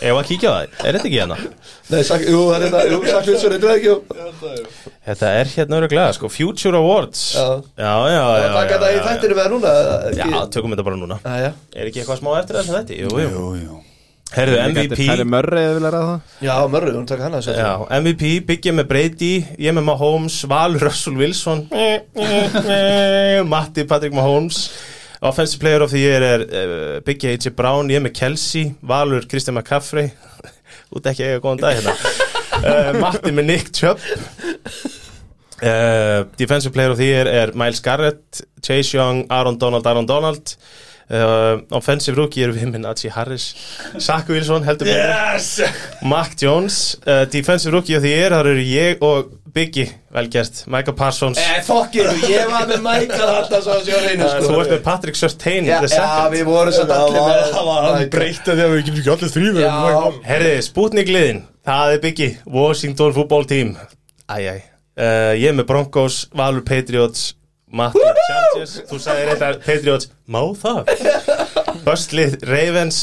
við 0.00 0.20
að 0.20 0.28
kíkja 0.30 0.50
á 0.50 0.54
það? 0.54 0.76
Er 0.84 0.98
þetta 0.98 1.08
ekki 1.10 1.20
hérna? 1.20 1.38
Nei, 1.84 2.02
Sack, 2.08 2.26
það 2.28 2.54
er 2.56 2.66
þetta, 2.66 2.82
jú, 2.90 3.00
Sack 3.08 3.30
Wilson, 3.30 3.54
þetta 3.54 3.68
er 3.68 3.78
ekki. 3.78 4.92
Þetta 5.04 5.32
er 5.40 5.50
hérna 5.54 5.80
öruglega, 5.80 6.12
sko 6.16 6.30
Future 6.32 6.80
Awards 6.80 7.24
Já. 7.36 7.46
já, 7.76 7.92
já, 8.08 8.14
já, 8.14 8.22
Það 8.24 8.44
já, 8.44 8.52
taka 8.58 8.78
þetta 8.78 8.92
í 8.94 9.02
þættinu 9.08 9.40
með 9.40 9.50
núna 9.54 9.74
eða 9.80 9.96
já. 9.96 10.12
ekki? 10.14 10.30
Já, 10.32 10.46
tökum 10.56 10.74
þetta 10.76 10.86
bara 10.88 11.00
núna. 11.02 11.20
Er 11.24 11.90
ekki 11.90 12.04
eitthvað 12.04 12.22
smá 12.22 12.30
eftir 12.40 12.60
þetta? 12.62 13.02
Jú, 13.04 13.26
jú 13.60 13.82
Herru, 14.34 14.56
MVP 14.72 14.98
Það 14.98 15.22
er 15.22 15.28
mörri 15.30 15.60
eða 15.62 15.76
vilja 15.76 15.92
ræða 15.94 16.08
það 16.08 16.46
Já, 16.46 16.54
vorum 16.72 16.98
að 17.00 17.06
taka 17.10 17.26
hann 17.26 17.36
að 17.38 17.48
Já, 17.58 17.70
MVP, 18.00 18.24
byggja 18.48 18.74
með 18.74 18.88
Brady 18.90 19.30
Ég 19.62 19.76
með 19.76 19.86
Mahomes, 19.88 20.40
Valur 20.50 20.84
Russell 20.88 21.18
Wilson. 21.20 21.64
Matti 23.50 23.86
Patrick 23.88 24.16
Mahomes. 24.16 24.64
Offensive 25.24 25.60
Player 25.62 25.80
of 25.82 25.90
the 25.94 26.02
Year 26.02 26.22
er 26.22 26.42
uh, 26.44 26.98
byggja 27.04 27.32
H.J. 27.32 27.54
Brown, 27.56 27.88
ég 27.88 28.02
með 28.04 28.12
Kelsey 28.18 28.74
Valur 28.84 29.24
Christian 29.30 29.56
McCaffrey. 29.56 30.10
Út 30.94 31.06
ekki 31.08 31.24
eiga 31.24 31.40
góðan 31.40 31.62
dag 31.62 31.78
hérna. 31.78 31.94
Uh, 32.58 32.90
Matti 33.02 33.32
með 33.32 33.48
Nick 33.48 33.70
Chubb. 33.72 34.02
Uh, 35.64 36.26
Defensive 36.36 36.74
Player 36.74 36.92
of 36.92 37.00
the 37.00 37.06
Year 37.08 37.30
er 37.30 37.54
Miles 37.56 37.80
Garrett 37.80 38.42
Chase 38.60 38.98
Young, 38.98 39.24
Aaron 39.32 39.56
Donald, 39.56 39.86
Aaron 39.86 40.10
Donald 40.10 40.56
Uh, 41.04 41.58
offensive 41.76 42.16
rookie 42.16 42.40
eru 42.46 42.54
við 42.56 42.70
minn 42.72 42.86
Achi 42.88 43.10
Harris 43.12 43.50
Zach 44.00 44.30
Wilson 44.32 44.64
heldur 44.64 44.88
betur. 44.88 45.10
Yes! 45.12 45.60
Mac 46.08 46.32
Jones, 46.40 46.96
uh, 47.04 47.26
defensive 47.28 47.74
rookie 47.74 47.98
of 47.98 48.00
the 48.06 48.08
year, 48.08 48.32
þar 48.32 48.48
eru 48.54 48.62
ég 48.64 49.02
og 49.04 49.34
Biggie, 49.54 49.84
velgerst, 50.10 50.64
Michael 50.66 50.96
Parsons. 50.98 51.38
Eh, 51.38 51.60
fokkir, 51.62 52.08
ég 52.26 52.48
var 52.50 52.64
með 52.66 52.80
Michael 52.82 53.28
alltaf 53.36 53.62
svo 53.62 53.76
að 53.76 53.84
sjá 53.86 54.00
reyna 54.02 54.24
uh, 54.26 54.32
sko 54.32 54.48
Þú 54.48 54.56
ert 54.64 54.72
með 54.72 54.82
Patrick 54.88 55.20
Surtain 55.20 55.68
Já, 55.68 55.76
second 55.92 56.34
við 56.34 56.48
vorum 56.48 56.74
svo 56.74 56.86
allir 56.88 57.20
með 57.20 57.52
Michael. 57.52 58.08
breyta 58.16 58.56
því 58.56 58.64
að 58.64 58.72
við 58.72 58.82
getum 58.88 58.98
ekki 59.04 59.14
allir 59.14 59.32
þrýður 59.36 59.62
Já, 59.62 60.02
Herði, 60.32 60.56
Sputnik 60.66 61.12
liðin, 61.14 61.44
það 61.68 61.94
er 61.94 62.02
Biggie 62.08 62.32
Washington 62.56 63.14
football 63.20 63.46
team. 63.52 63.76
Æjæj, 64.24 64.60
uh, 64.96 65.32
ég 65.36 65.48
er 65.52 65.58
með 65.60 65.68
Broncos 65.70 66.22
Valur 66.34 66.64
Patriots 66.66 67.34
Matti 67.74 68.04
Chargers, 68.28 68.76
þú 68.86 69.00
sagði 69.02 69.24
reynda 69.28 69.48
Patriots, 69.64 70.10
má 70.30 70.40
það? 70.60 70.92
Böstlið 71.86 72.36
Ravens. 72.46 73.00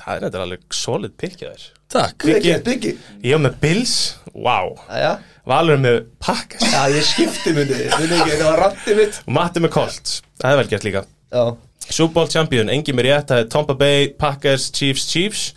Það 0.00 0.12
er 0.14 0.24
þetta 0.26 0.42
alveg 0.44 0.62
solid 0.74 1.16
þér. 1.18 1.64
Takk. 1.90 2.22
Biggi 2.22 2.92
Ég 3.24 3.34
hef 3.34 3.42
með 3.42 3.56
Bills, 3.64 3.94
wow. 4.30 4.76
Jæja. 4.86 5.16
Valur 5.50 5.80
með 5.82 5.98
Packers. 6.22 6.62
Já, 6.70 6.84
ég 6.94 7.06
skipti 7.08 7.52
myndi 7.56 7.74
Myndi 7.74 8.14
ekki, 8.20 8.30
þetta 8.36 8.46
var 8.46 8.62
randi 8.66 8.94
mitt. 9.00 9.18
Og 9.24 9.34
Matti 9.34 9.64
með 9.64 9.72
Colts. 9.74 10.20
Það 10.38 10.52
er 10.52 10.60
vel 10.60 10.70
gert 10.70 10.86
líka. 10.86 11.02
Já. 11.34 11.42
Super 11.90 12.14
Bowl 12.14 12.30
champion, 12.30 12.70
engi 12.70 12.94
mér 12.94 13.08
rétt 13.08 13.32
Það 13.32 13.42
er 13.42 13.50
Tampa 13.50 13.74
Bay, 13.80 14.08
Packers, 14.20 14.68
Chiefs, 14.76 15.08
Chiefs. 15.10 15.48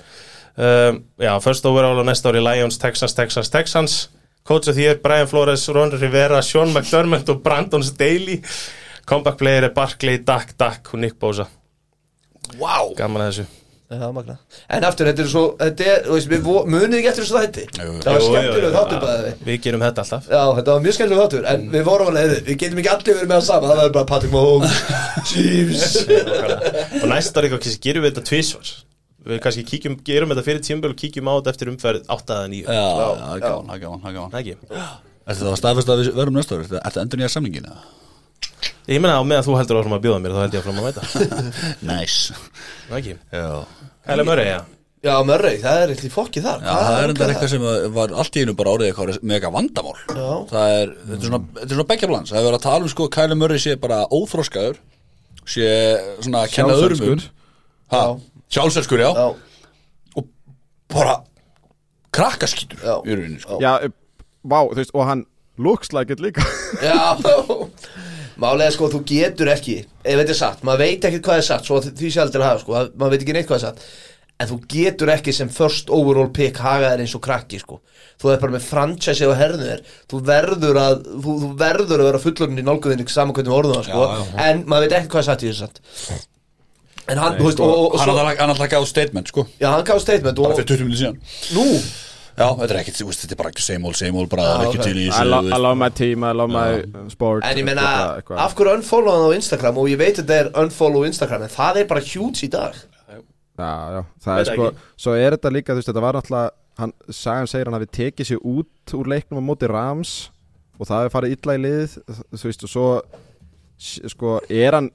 Um, 0.58 1.04
Já, 1.22 1.36
first 1.42 1.66
overall 1.70 2.02
og 2.02 2.10
næsta 2.10 2.34
ári 2.34 2.42
Lions, 2.42 2.80
Texans, 2.82 3.14
Texans, 3.18 3.50
Texans 3.54 4.00
Coach 4.44 4.68
of 4.68 4.76
the 4.76 4.82
year, 4.84 5.00
Brian 5.00 5.28
Flores, 5.28 5.70
Ron 5.72 5.92
Rivera 5.96 6.42
Sean 6.44 6.74
McDermott 6.74 7.30
og 7.32 7.44
Brandon 7.46 7.84
Staley. 7.84 8.42
Comeback 9.08 9.38
player 9.40 9.64
er 9.70 9.74
Barkley, 9.76 10.18
Dak, 10.28 10.54
Dak 10.60 10.94
og 10.94 11.00
Nick 11.00 11.20
Bosa. 11.20 11.46
Wow 12.60 12.92
Gaman 12.98 13.24
að 13.24 13.30
þessu. 13.32 13.46
Það 13.94 14.02
var 14.02 14.14
magna 14.16 14.34
En 14.74 14.86
aftur, 14.88 15.08
þetta 15.10 15.22
er 15.22 15.28
svo 15.30 15.42
Þetta 15.60 15.86
er, 15.92 16.00
þú 16.08 16.16
veist, 16.16 16.30
við 16.32 16.48
munið 16.74 16.96
ekki 16.98 17.10
eftir 17.12 17.26
þessu 17.26 17.40
þætti. 17.44 17.66
Það 17.78 18.08
var 18.10 18.24
skemmtilega 18.26 18.72
þáttur 18.74 18.98
já, 18.98 19.02
bæði. 19.04 19.34
Við 19.44 19.50
Við 19.52 19.60
gerum 19.68 19.84
þetta 19.86 20.04
alltaf. 20.06 20.30
Já, 20.34 20.42
þetta 20.60 20.76
var 20.76 20.84
mjög 20.86 20.98
skemmtilega 20.98 21.26
þáttur 21.28 21.48
En 21.54 21.66
við 21.76 21.86
vorum 21.88 22.10
alveg, 22.12 22.24
heyrðu, 22.26 22.40
við 22.48 22.60
getum 22.64 22.82
ekki 22.84 22.92
allir 22.94 23.20
verið 23.20 23.30
með 23.32 23.38
það 23.40 23.48
sama 23.50 23.70
Það 23.72 23.82
var 23.84 23.94
bara 24.00 24.10
Patrick 24.12 24.34
Mahomes 24.34 24.80
Chiefs. 25.30 25.86
Og 27.04 27.08
næsta 27.14 27.44
ári 27.44 27.54
kannski 27.54 27.84
gerum 27.88 28.08
við 28.08 28.14
þetta 28.16 28.28
tvisvar 28.32 28.74
Við 29.24 29.40
kannski 29.44 29.64
kíkjum, 29.68 29.98
gerum 30.04 30.34
þetta 30.34 30.44
fyrir 30.44 30.62
tímbil 30.68 30.92
og 30.92 31.00
kíkjum 31.00 31.30
á 31.32 31.34
þetta 31.38 31.52
eftir 31.54 31.72
umferð 31.72 32.08
8 32.12 32.36
eða 32.36 32.48
9 32.52 32.64
Já, 32.68 32.84
það 32.84 33.34
er 33.34 33.44
gaman, 33.44 33.68
það 33.70 33.76
er 33.78 33.84
gaman, 33.86 34.00
það 34.04 34.10
er 34.12 34.16
gaman. 34.20 34.32
Það 34.34 34.40
Ertu 35.24 35.46
það 35.46 35.54
að 35.54 35.60
staðfesta 35.62 35.94
að 35.94 36.02
við 36.02 36.18
verðum 36.18 36.36
næsta 36.36 36.56
ári? 36.58 36.66
Ertu 36.84 37.00
endur 37.00 37.22
nýja 37.22 37.30
samningin? 37.32 37.68
Ég 38.92 39.00
meina 39.00 39.16
á 39.16 39.24
meðan 39.24 39.46
þú 39.48 39.54
heldur 39.56 39.80
áfram 39.80 39.96
að 39.96 40.04
bjóða 40.04 40.20
mér 40.20 40.34
þá 40.36 40.42
held 40.44 40.56
ég 40.58 40.64
áfram 40.64 40.80
að 40.82 40.88
mæta. 40.90 41.02
Nice. 41.94 42.36
Það 42.90 42.98
ekki. 43.00 43.14
Já. 43.32 43.46
Já. 45.04 45.14
Murray, 45.28 45.56
það 45.64 45.80
er 45.86 45.94
eitthvað 45.94 46.14
fokkið 46.18 46.46
þar. 46.50 46.60
Já, 46.64 46.74
það 46.74 46.98
er 46.98 47.14
enda 47.14 47.30
eitthvað 47.30 47.54
sem 47.54 47.64
var 47.96 48.16
allt 48.24 48.36
í 48.36 48.44
einu 48.44 48.56
bara 48.60 48.74
orðið 48.76 48.92
eitthvað 48.92 49.24
mega 49.32 49.52
vandamál. 49.56 49.96
Já. 50.12 50.28
Það 50.52 50.76
er, 50.82 50.94
þetta 51.08 51.18
er 51.18 51.30
svona, 51.30 51.42
þetta 51.56 51.70
er 51.70 51.74
svona 51.78 51.90
beggja 51.94 52.12
plans. 52.12 52.34
Það 52.34 52.40
Sjálfselskur, 58.54 59.02
já. 59.02 59.10
Já, 59.18 59.28
og 60.20 60.28
bara 60.94 61.16
krakkaskítur 62.14 62.80
Já. 62.84 62.96
í 63.02 63.16
rauninni 63.18 63.42
sko. 63.42 63.58
Já, 63.64 63.72
eh, 63.88 63.94
vá, 64.46 64.60
þú 64.70 64.78
veist, 64.82 64.94
og 64.94 65.08
hann 65.10 65.26
looks 65.58 65.94
like 65.94 66.14
it 66.14 66.20
líka 66.22 66.44
já 66.82 67.16
Málega 68.42 68.72
sko, 68.74 68.88
þú 68.90 69.04
getur 69.06 69.50
ekki 69.54 69.76
Ef 70.04 70.18
þetta 70.20 70.34
er 70.34 70.38
satt, 70.40 70.64
maður 70.66 70.82
veit 70.88 71.06
ekki 71.06 71.20
hvað 71.26 71.38
er 71.42 71.46
satt 71.46 71.68
Svo 71.68 71.78
því 71.86 72.10
sé 72.10 72.22
aldrei 72.24 72.42
að 72.42 72.48
hafa 72.50 72.64
sko, 72.64 72.74
að- 72.80 72.92
maður 72.98 73.14
veit 73.14 73.22
ekki 73.26 73.36
neitt 73.38 73.48
hvað 73.50 73.60
er 73.60 73.64
satt 73.68 73.84
En 74.42 74.50
þú 74.50 74.56
getur 74.74 75.12
ekki 75.14 75.34
sem 75.38 75.50
first 75.54 75.92
overall 75.94 76.32
pick 76.34 76.58
Hagaðir 76.58 77.04
eins 77.06 77.14
og 77.16 77.22
krakki 77.22 77.60
sko 77.62 77.78
Þú 78.22 78.32
er 78.34 78.42
bara 78.42 78.56
með 78.58 78.66
franchise 78.66 79.30
á 79.30 79.38
herðinu 79.38 79.70
þér 79.70 79.84
Þú 80.10 80.22
verður 80.32 80.80
að, 80.82 81.06
þú, 81.22 81.36
þú 81.44 81.52
verður 81.62 82.02
að 82.02 82.10
vera 82.10 82.24
fullorinn 82.26 82.62
í 82.64 82.66
nálguðinni 82.66 83.06
Saman 83.14 83.38
hvernig 83.38 83.54
orðum 83.60 83.78
það 83.78 83.90
sko 83.92 84.02
Já, 84.02 84.14
já, 84.18 84.26
já. 84.34 84.48
En 84.50 84.64
maður 84.66 84.88
veit 84.88 84.98
ekki 85.00 85.12
hvað 85.14 85.22
er 85.24 85.30
satt 85.30 85.46
í 85.46 85.52
þessu 85.52 85.68
satt 85.68 86.28
En 87.12 87.20
hann, 87.20 87.36
þú 87.36 87.50
veist, 87.50 87.60
og, 87.60 87.68
og, 87.68 87.86
og 87.94 88.00
Hann 88.00 88.08
svo, 88.08 88.16
alltaf 88.16 88.40
hann 88.40 88.54
alltaf 88.54 88.72
gaf 88.72 88.88
statement 88.88 89.30
sko. 89.34 89.46
Já, 89.60 89.68
hann 89.74 89.86
gaf 89.88 90.02
statement 90.04 90.40
bara 90.40 90.54
og, 90.54 90.60
fyrir 90.62 90.70
20 90.72 90.88
minnir 90.88 91.02
síðan. 91.02 91.18
Nú, 91.58 91.66
Já, 92.34 92.48
þetta 92.58 92.74
er 92.74 92.80
ekkit, 92.80 92.96
þú 92.98 93.06
veist, 93.12 93.22
þetta 93.22 93.36
er 93.36 93.40
bara 93.44 93.50
ekki 93.54 93.62
same 93.62 93.86
old, 93.86 93.98
same 94.00 94.18
old 94.18 94.30
bara 94.32 94.46
það 94.48 94.62
er 94.64 94.70
ekki 94.72 94.86
til 94.88 94.96
í 94.96 95.04
I, 95.04 95.10
þessu. 95.14 95.52
I 95.54 95.60
love 95.62 95.78
my 95.78 95.90
team, 95.94 96.24
I 96.26 96.32
love 96.34 96.50
my 96.50 97.10
sport 97.14 97.46
En 97.46 97.60
ég 97.62 97.68
eitthvað. 97.70 98.40
af 98.42 98.56
hverju 98.58 98.74
unfollow 98.80 99.14
hann 99.14 99.28
á 99.30 99.38
Instagram? 99.38 99.78
Og 99.78 99.92
ég 99.92 100.00
veit 100.02 100.16
að 100.18 100.24
þetta 100.24 100.40
er 100.40 100.50
unfollow 100.64 101.06
Instagram 101.06 101.46
en 101.46 101.54
það 101.54 101.80
er 101.84 101.88
bara 101.92 102.02
huge 102.08 102.48
í 102.48 102.50
dag. 102.56 102.80
Já, 103.54 103.70
já, 103.94 104.02
það 104.26 104.42
er 104.42 104.50
sko. 104.50 104.72
Svo 105.06 105.14
er 105.14 105.38
þetta 105.38 105.54
líka, 105.54 105.76
þú 105.76 105.84
veist, 105.84 105.92
þetta 105.92 106.06
var 106.08 106.22
hann, 106.80 106.94
Sagan 107.14 107.50
segir 107.50 107.70
hann 107.70 107.78
hafi 107.78 107.90
tekið 107.94 108.30
sér 108.32 108.42
út 108.42 108.96
úr 108.98 109.10
leiknum 109.14 109.42
á 109.42 109.44
móti 109.46 109.70
Rams 109.70 110.14
og 110.80 110.90
það 110.90 111.04
hefur 111.04 111.16
farið 111.18 111.36
illa 111.38 111.58
í 111.58 111.62
liðið 111.68 111.98
þú 112.34 112.50
veist, 112.50 112.66
og 112.66 112.72
svo 112.72 112.88
sko, 114.10 114.40
er 114.50 114.80
hann 114.80 114.90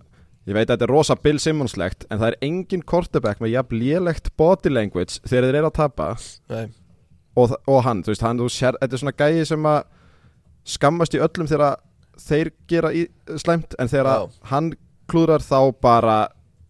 ég 0.49 0.57
veit 0.57 0.65
að 0.70 0.75
þetta 0.79 0.87
er 0.89 0.93
rosa 0.95 1.16
Bill 1.20 1.39
Simmonslegt 1.43 2.07
en 2.11 2.19
það 2.23 2.31
er 2.33 2.37
engin 2.49 2.83
quarterback 2.89 3.43
með 3.45 3.53
jafn 3.53 3.79
lélegt 3.83 4.31
body 4.41 4.70
language 4.73 5.19
þegar 5.29 5.49
þeir 5.51 5.59
eru 5.61 5.69
að 5.70 5.77
tapa 5.79 6.07
og, 7.39 7.53
og 7.69 7.83
hann, 7.85 8.01
þú 8.03 8.15
veist, 8.15 8.25
hann, 8.25 8.41
þú 8.41 8.49
sér, 8.51 8.79
þetta 8.81 8.97
er 8.99 9.03
svona 9.03 9.16
gæi 9.20 9.45
sem 9.47 9.69
að 9.69 9.83
skammast 10.69 11.15
í 11.15 11.20
öllum 11.23 11.49
þegar 11.51 11.77
þeir 12.19 12.51
gera 12.69 12.91
í, 12.97 13.05
slæmt 13.39 13.77
en 13.79 13.89
þegar 13.93 14.09
Já. 14.11 14.27
hann 14.51 14.73
klúðrar 15.09 15.45
þá 15.45 15.61
bara 15.81 16.16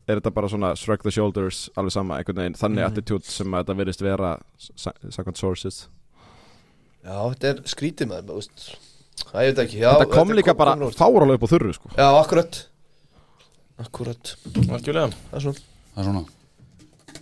er 0.09 0.19
þetta 0.21 0.33
bara 0.37 0.49
svona 0.49 0.73
shrug 0.79 1.03
the 1.05 1.11
shoulders 1.13 1.69
alveg 1.77 1.93
sama, 1.95 2.19
einhvern 2.21 2.39
veginn, 2.43 2.55
þannig 2.59 2.83
Mhm. 2.85 2.93
attitude 2.93 3.25
sem 3.29 3.47
að 3.55 3.65
þetta 3.65 3.79
virðist 3.81 4.03
vera 4.05 4.35
samkvæmt 4.59 5.37
sources 5.41 5.89
Já, 7.05 7.17
þetta 7.33 7.49
er 7.55 7.63
skrítið 7.71 8.09
maður, 8.11 8.27
þú 8.29 8.35
veist 8.43 8.69
Það 9.29 9.43
ég 9.45 9.55
veit 9.55 9.61
ekki, 9.65 9.79
já 9.83 9.89
þetta 9.99 10.13
kom 10.15 10.29
líka 10.37 10.55
bara 10.57 10.73
kom 10.77 10.85
úr- 10.89 10.95
fáralega 10.95 11.35
upp 11.41 11.43
á 11.43 11.49
þurru 11.51 11.73
sko. 11.75 11.89
Já, 11.99 12.07
akkurat 12.23 12.59
Akkurat, 13.79 14.33
Algjörlega. 14.75 15.09
Það 15.31 15.39
er 15.39 15.45
svona. 15.45 15.61
Það 15.95 16.01
er 16.03 16.09
svona. 16.09 16.23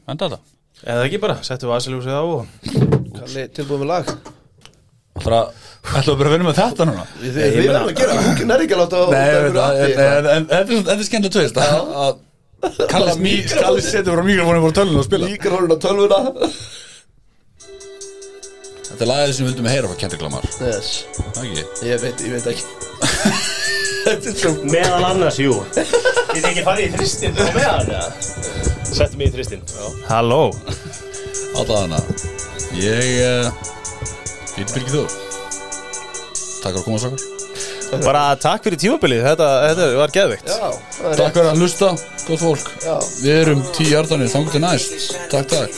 Enda 0.07 0.29
þetta. 0.31 0.39
Eða 0.87 1.05
ekki 1.09 1.19
bara, 1.23 1.37
settum 1.45 1.71
við 1.71 1.77
aðsæljósið 1.77 2.17
á 2.17 2.23
og 2.25 2.43
Kalli 3.17 3.43
tilbúið 3.57 3.83
með 3.83 3.91
lag. 3.91 4.11
Það 5.17 6.01
ætlum 6.01 6.13
við 6.13 6.21
bara 6.21 6.29
að 6.29 6.35
vinna 6.37 6.47
með 6.51 6.59
þetta 6.61 6.87
núna? 6.91 7.05
Við 7.23 7.37
verðum 7.39 7.87
að 7.89 7.99
gera, 8.01 8.17
þú 8.37 8.47
nær 8.51 8.65
ekki 8.67 8.77
að 8.77 8.83
láta 8.83 8.97
Nei, 9.13 9.29
þetta 9.81 10.03
er- 10.37 10.67
er 11.01 11.07
skemmt 11.09 11.29
að 11.31 11.37
tvist 11.39 11.61
að 11.63 12.19
Kalli 12.91 13.83
setur 13.85 14.17
frá 14.17 14.25
mikrofónu 14.27 14.61
voru 14.65 14.77
tölun 14.77 15.01
og 15.01 15.07
spila 15.09 15.29
hólun 15.57 15.73
á 15.73 15.79
tölvuna. 15.81 16.21
Þetta 18.87 19.03
er 19.05 19.11
lagið 19.11 19.33
sem 19.37 19.47
við 19.47 19.51
vildum 19.53 19.69
heyra 19.73 19.89
frá 19.91 19.97
Kendrick 20.01 20.23
Lamar. 20.25 20.45
Yes, 20.61 20.93
Það 21.35 21.43
ekki? 21.45 21.65
ég 21.91 22.01
veit, 22.05 22.25
ekki. 22.53 22.65
er 23.07 23.85
Meðal 24.75 25.05
annars, 25.11 25.39
jú. 25.43 25.57
Get 25.75 26.45
ekki 26.45 26.63
farið 26.67 26.85
í 26.87 26.91
þristinn 26.97 27.39
og 27.43 27.55
meðan 27.57 27.91
Settum 28.87 29.19
mig 29.21 29.33
í 29.33 29.35
þristinn. 29.35 29.65
Halló. 30.11 30.43
Alltaf 31.57 31.79
hana 31.81 32.01
Ég 32.77 33.07
uh, 33.25 33.47
Ég 34.61 34.69
byrgi 34.75 34.93
þú 34.93 35.05
Takk 36.63 36.75
fyrir 36.75 36.81
að 36.81 36.85
koma 36.85 37.01
sákur 37.01 37.33
Bara 38.03 38.23
takk 38.43 38.65
fyrir 38.67 38.81
tímabilið, 38.83 39.23
þetta, 39.29 39.49
þetta 39.69 39.85
var 40.01 40.15
geðvikt 40.15 40.49
Já, 40.51 40.71
Takk 41.21 41.37
fyrir 41.37 41.51
að 41.53 41.61
hlusta, 41.63 41.91
gott 42.27 42.41
fólk. 42.43 42.67
Já. 42.83 42.97
Við 43.23 43.37
erum 43.45 43.61
tíu 43.77 43.93
hjartanir, 43.93 44.31
þangur 44.33 44.57
til 44.57 44.63
næst. 44.65 45.15
Takk, 45.31 45.47
takk. 45.53 45.71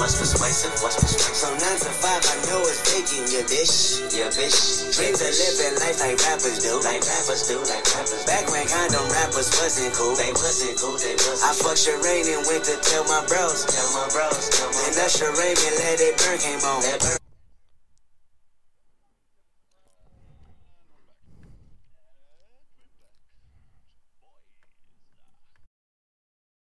What's 0.00 0.16
persuasive? 0.16 0.72
What's 0.80 1.09
persuasive? 1.40 1.60
Nine 1.60 1.78
to 1.80 1.92
five, 2.00 2.22
I 2.24 2.36
know 2.48 2.60
it's 2.62 2.80
faking 2.84 3.24
your 3.32 3.44
bitch. 3.48 4.00
Your 4.16 4.28
bitch. 4.28 4.92
Dreams 4.96 5.20
of 5.20 5.32
living 5.32 5.76
life 5.80 6.00
like 6.00 6.18
rappers 6.20 6.58
do. 6.60 6.76
Like 6.84 7.02
rappers 7.04 7.48
do. 7.48 7.58
Like 7.64 7.84
rappers. 7.94 8.24
Back 8.26 8.44
when 8.50 8.66
condom 8.68 9.08
rappers 9.08 9.48
wasn't 9.56 9.94
cool. 9.94 10.16
They 10.16 10.32
wasn't 10.32 10.76
cool. 10.78 10.96
They 10.98 11.16
wasn't. 11.16 11.48
I 11.48 11.52
fucked 11.56 11.80
Sherane 11.80 12.28
and 12.28 12.44
went 12.46 12.64
to 12.64 12.76
tell 12.84 13.04
my 13.04 13.24
bros. 13.26 13.64
Tell 13.64 13.88
my 13.96 14.06
bros. 14.12 14.48
Tell 14.52 14.68
my. 14.68 14.80
And 14.88 14.94
that 14.96 15.10
Sherane 15.10 15.56
and 15.56 15.76
let 15.80 16.00
it 16.00 16.14
burn 16.20 16.38
came 16.38 16.60
on. 16.60 16.82
Burn. 17.00 17.19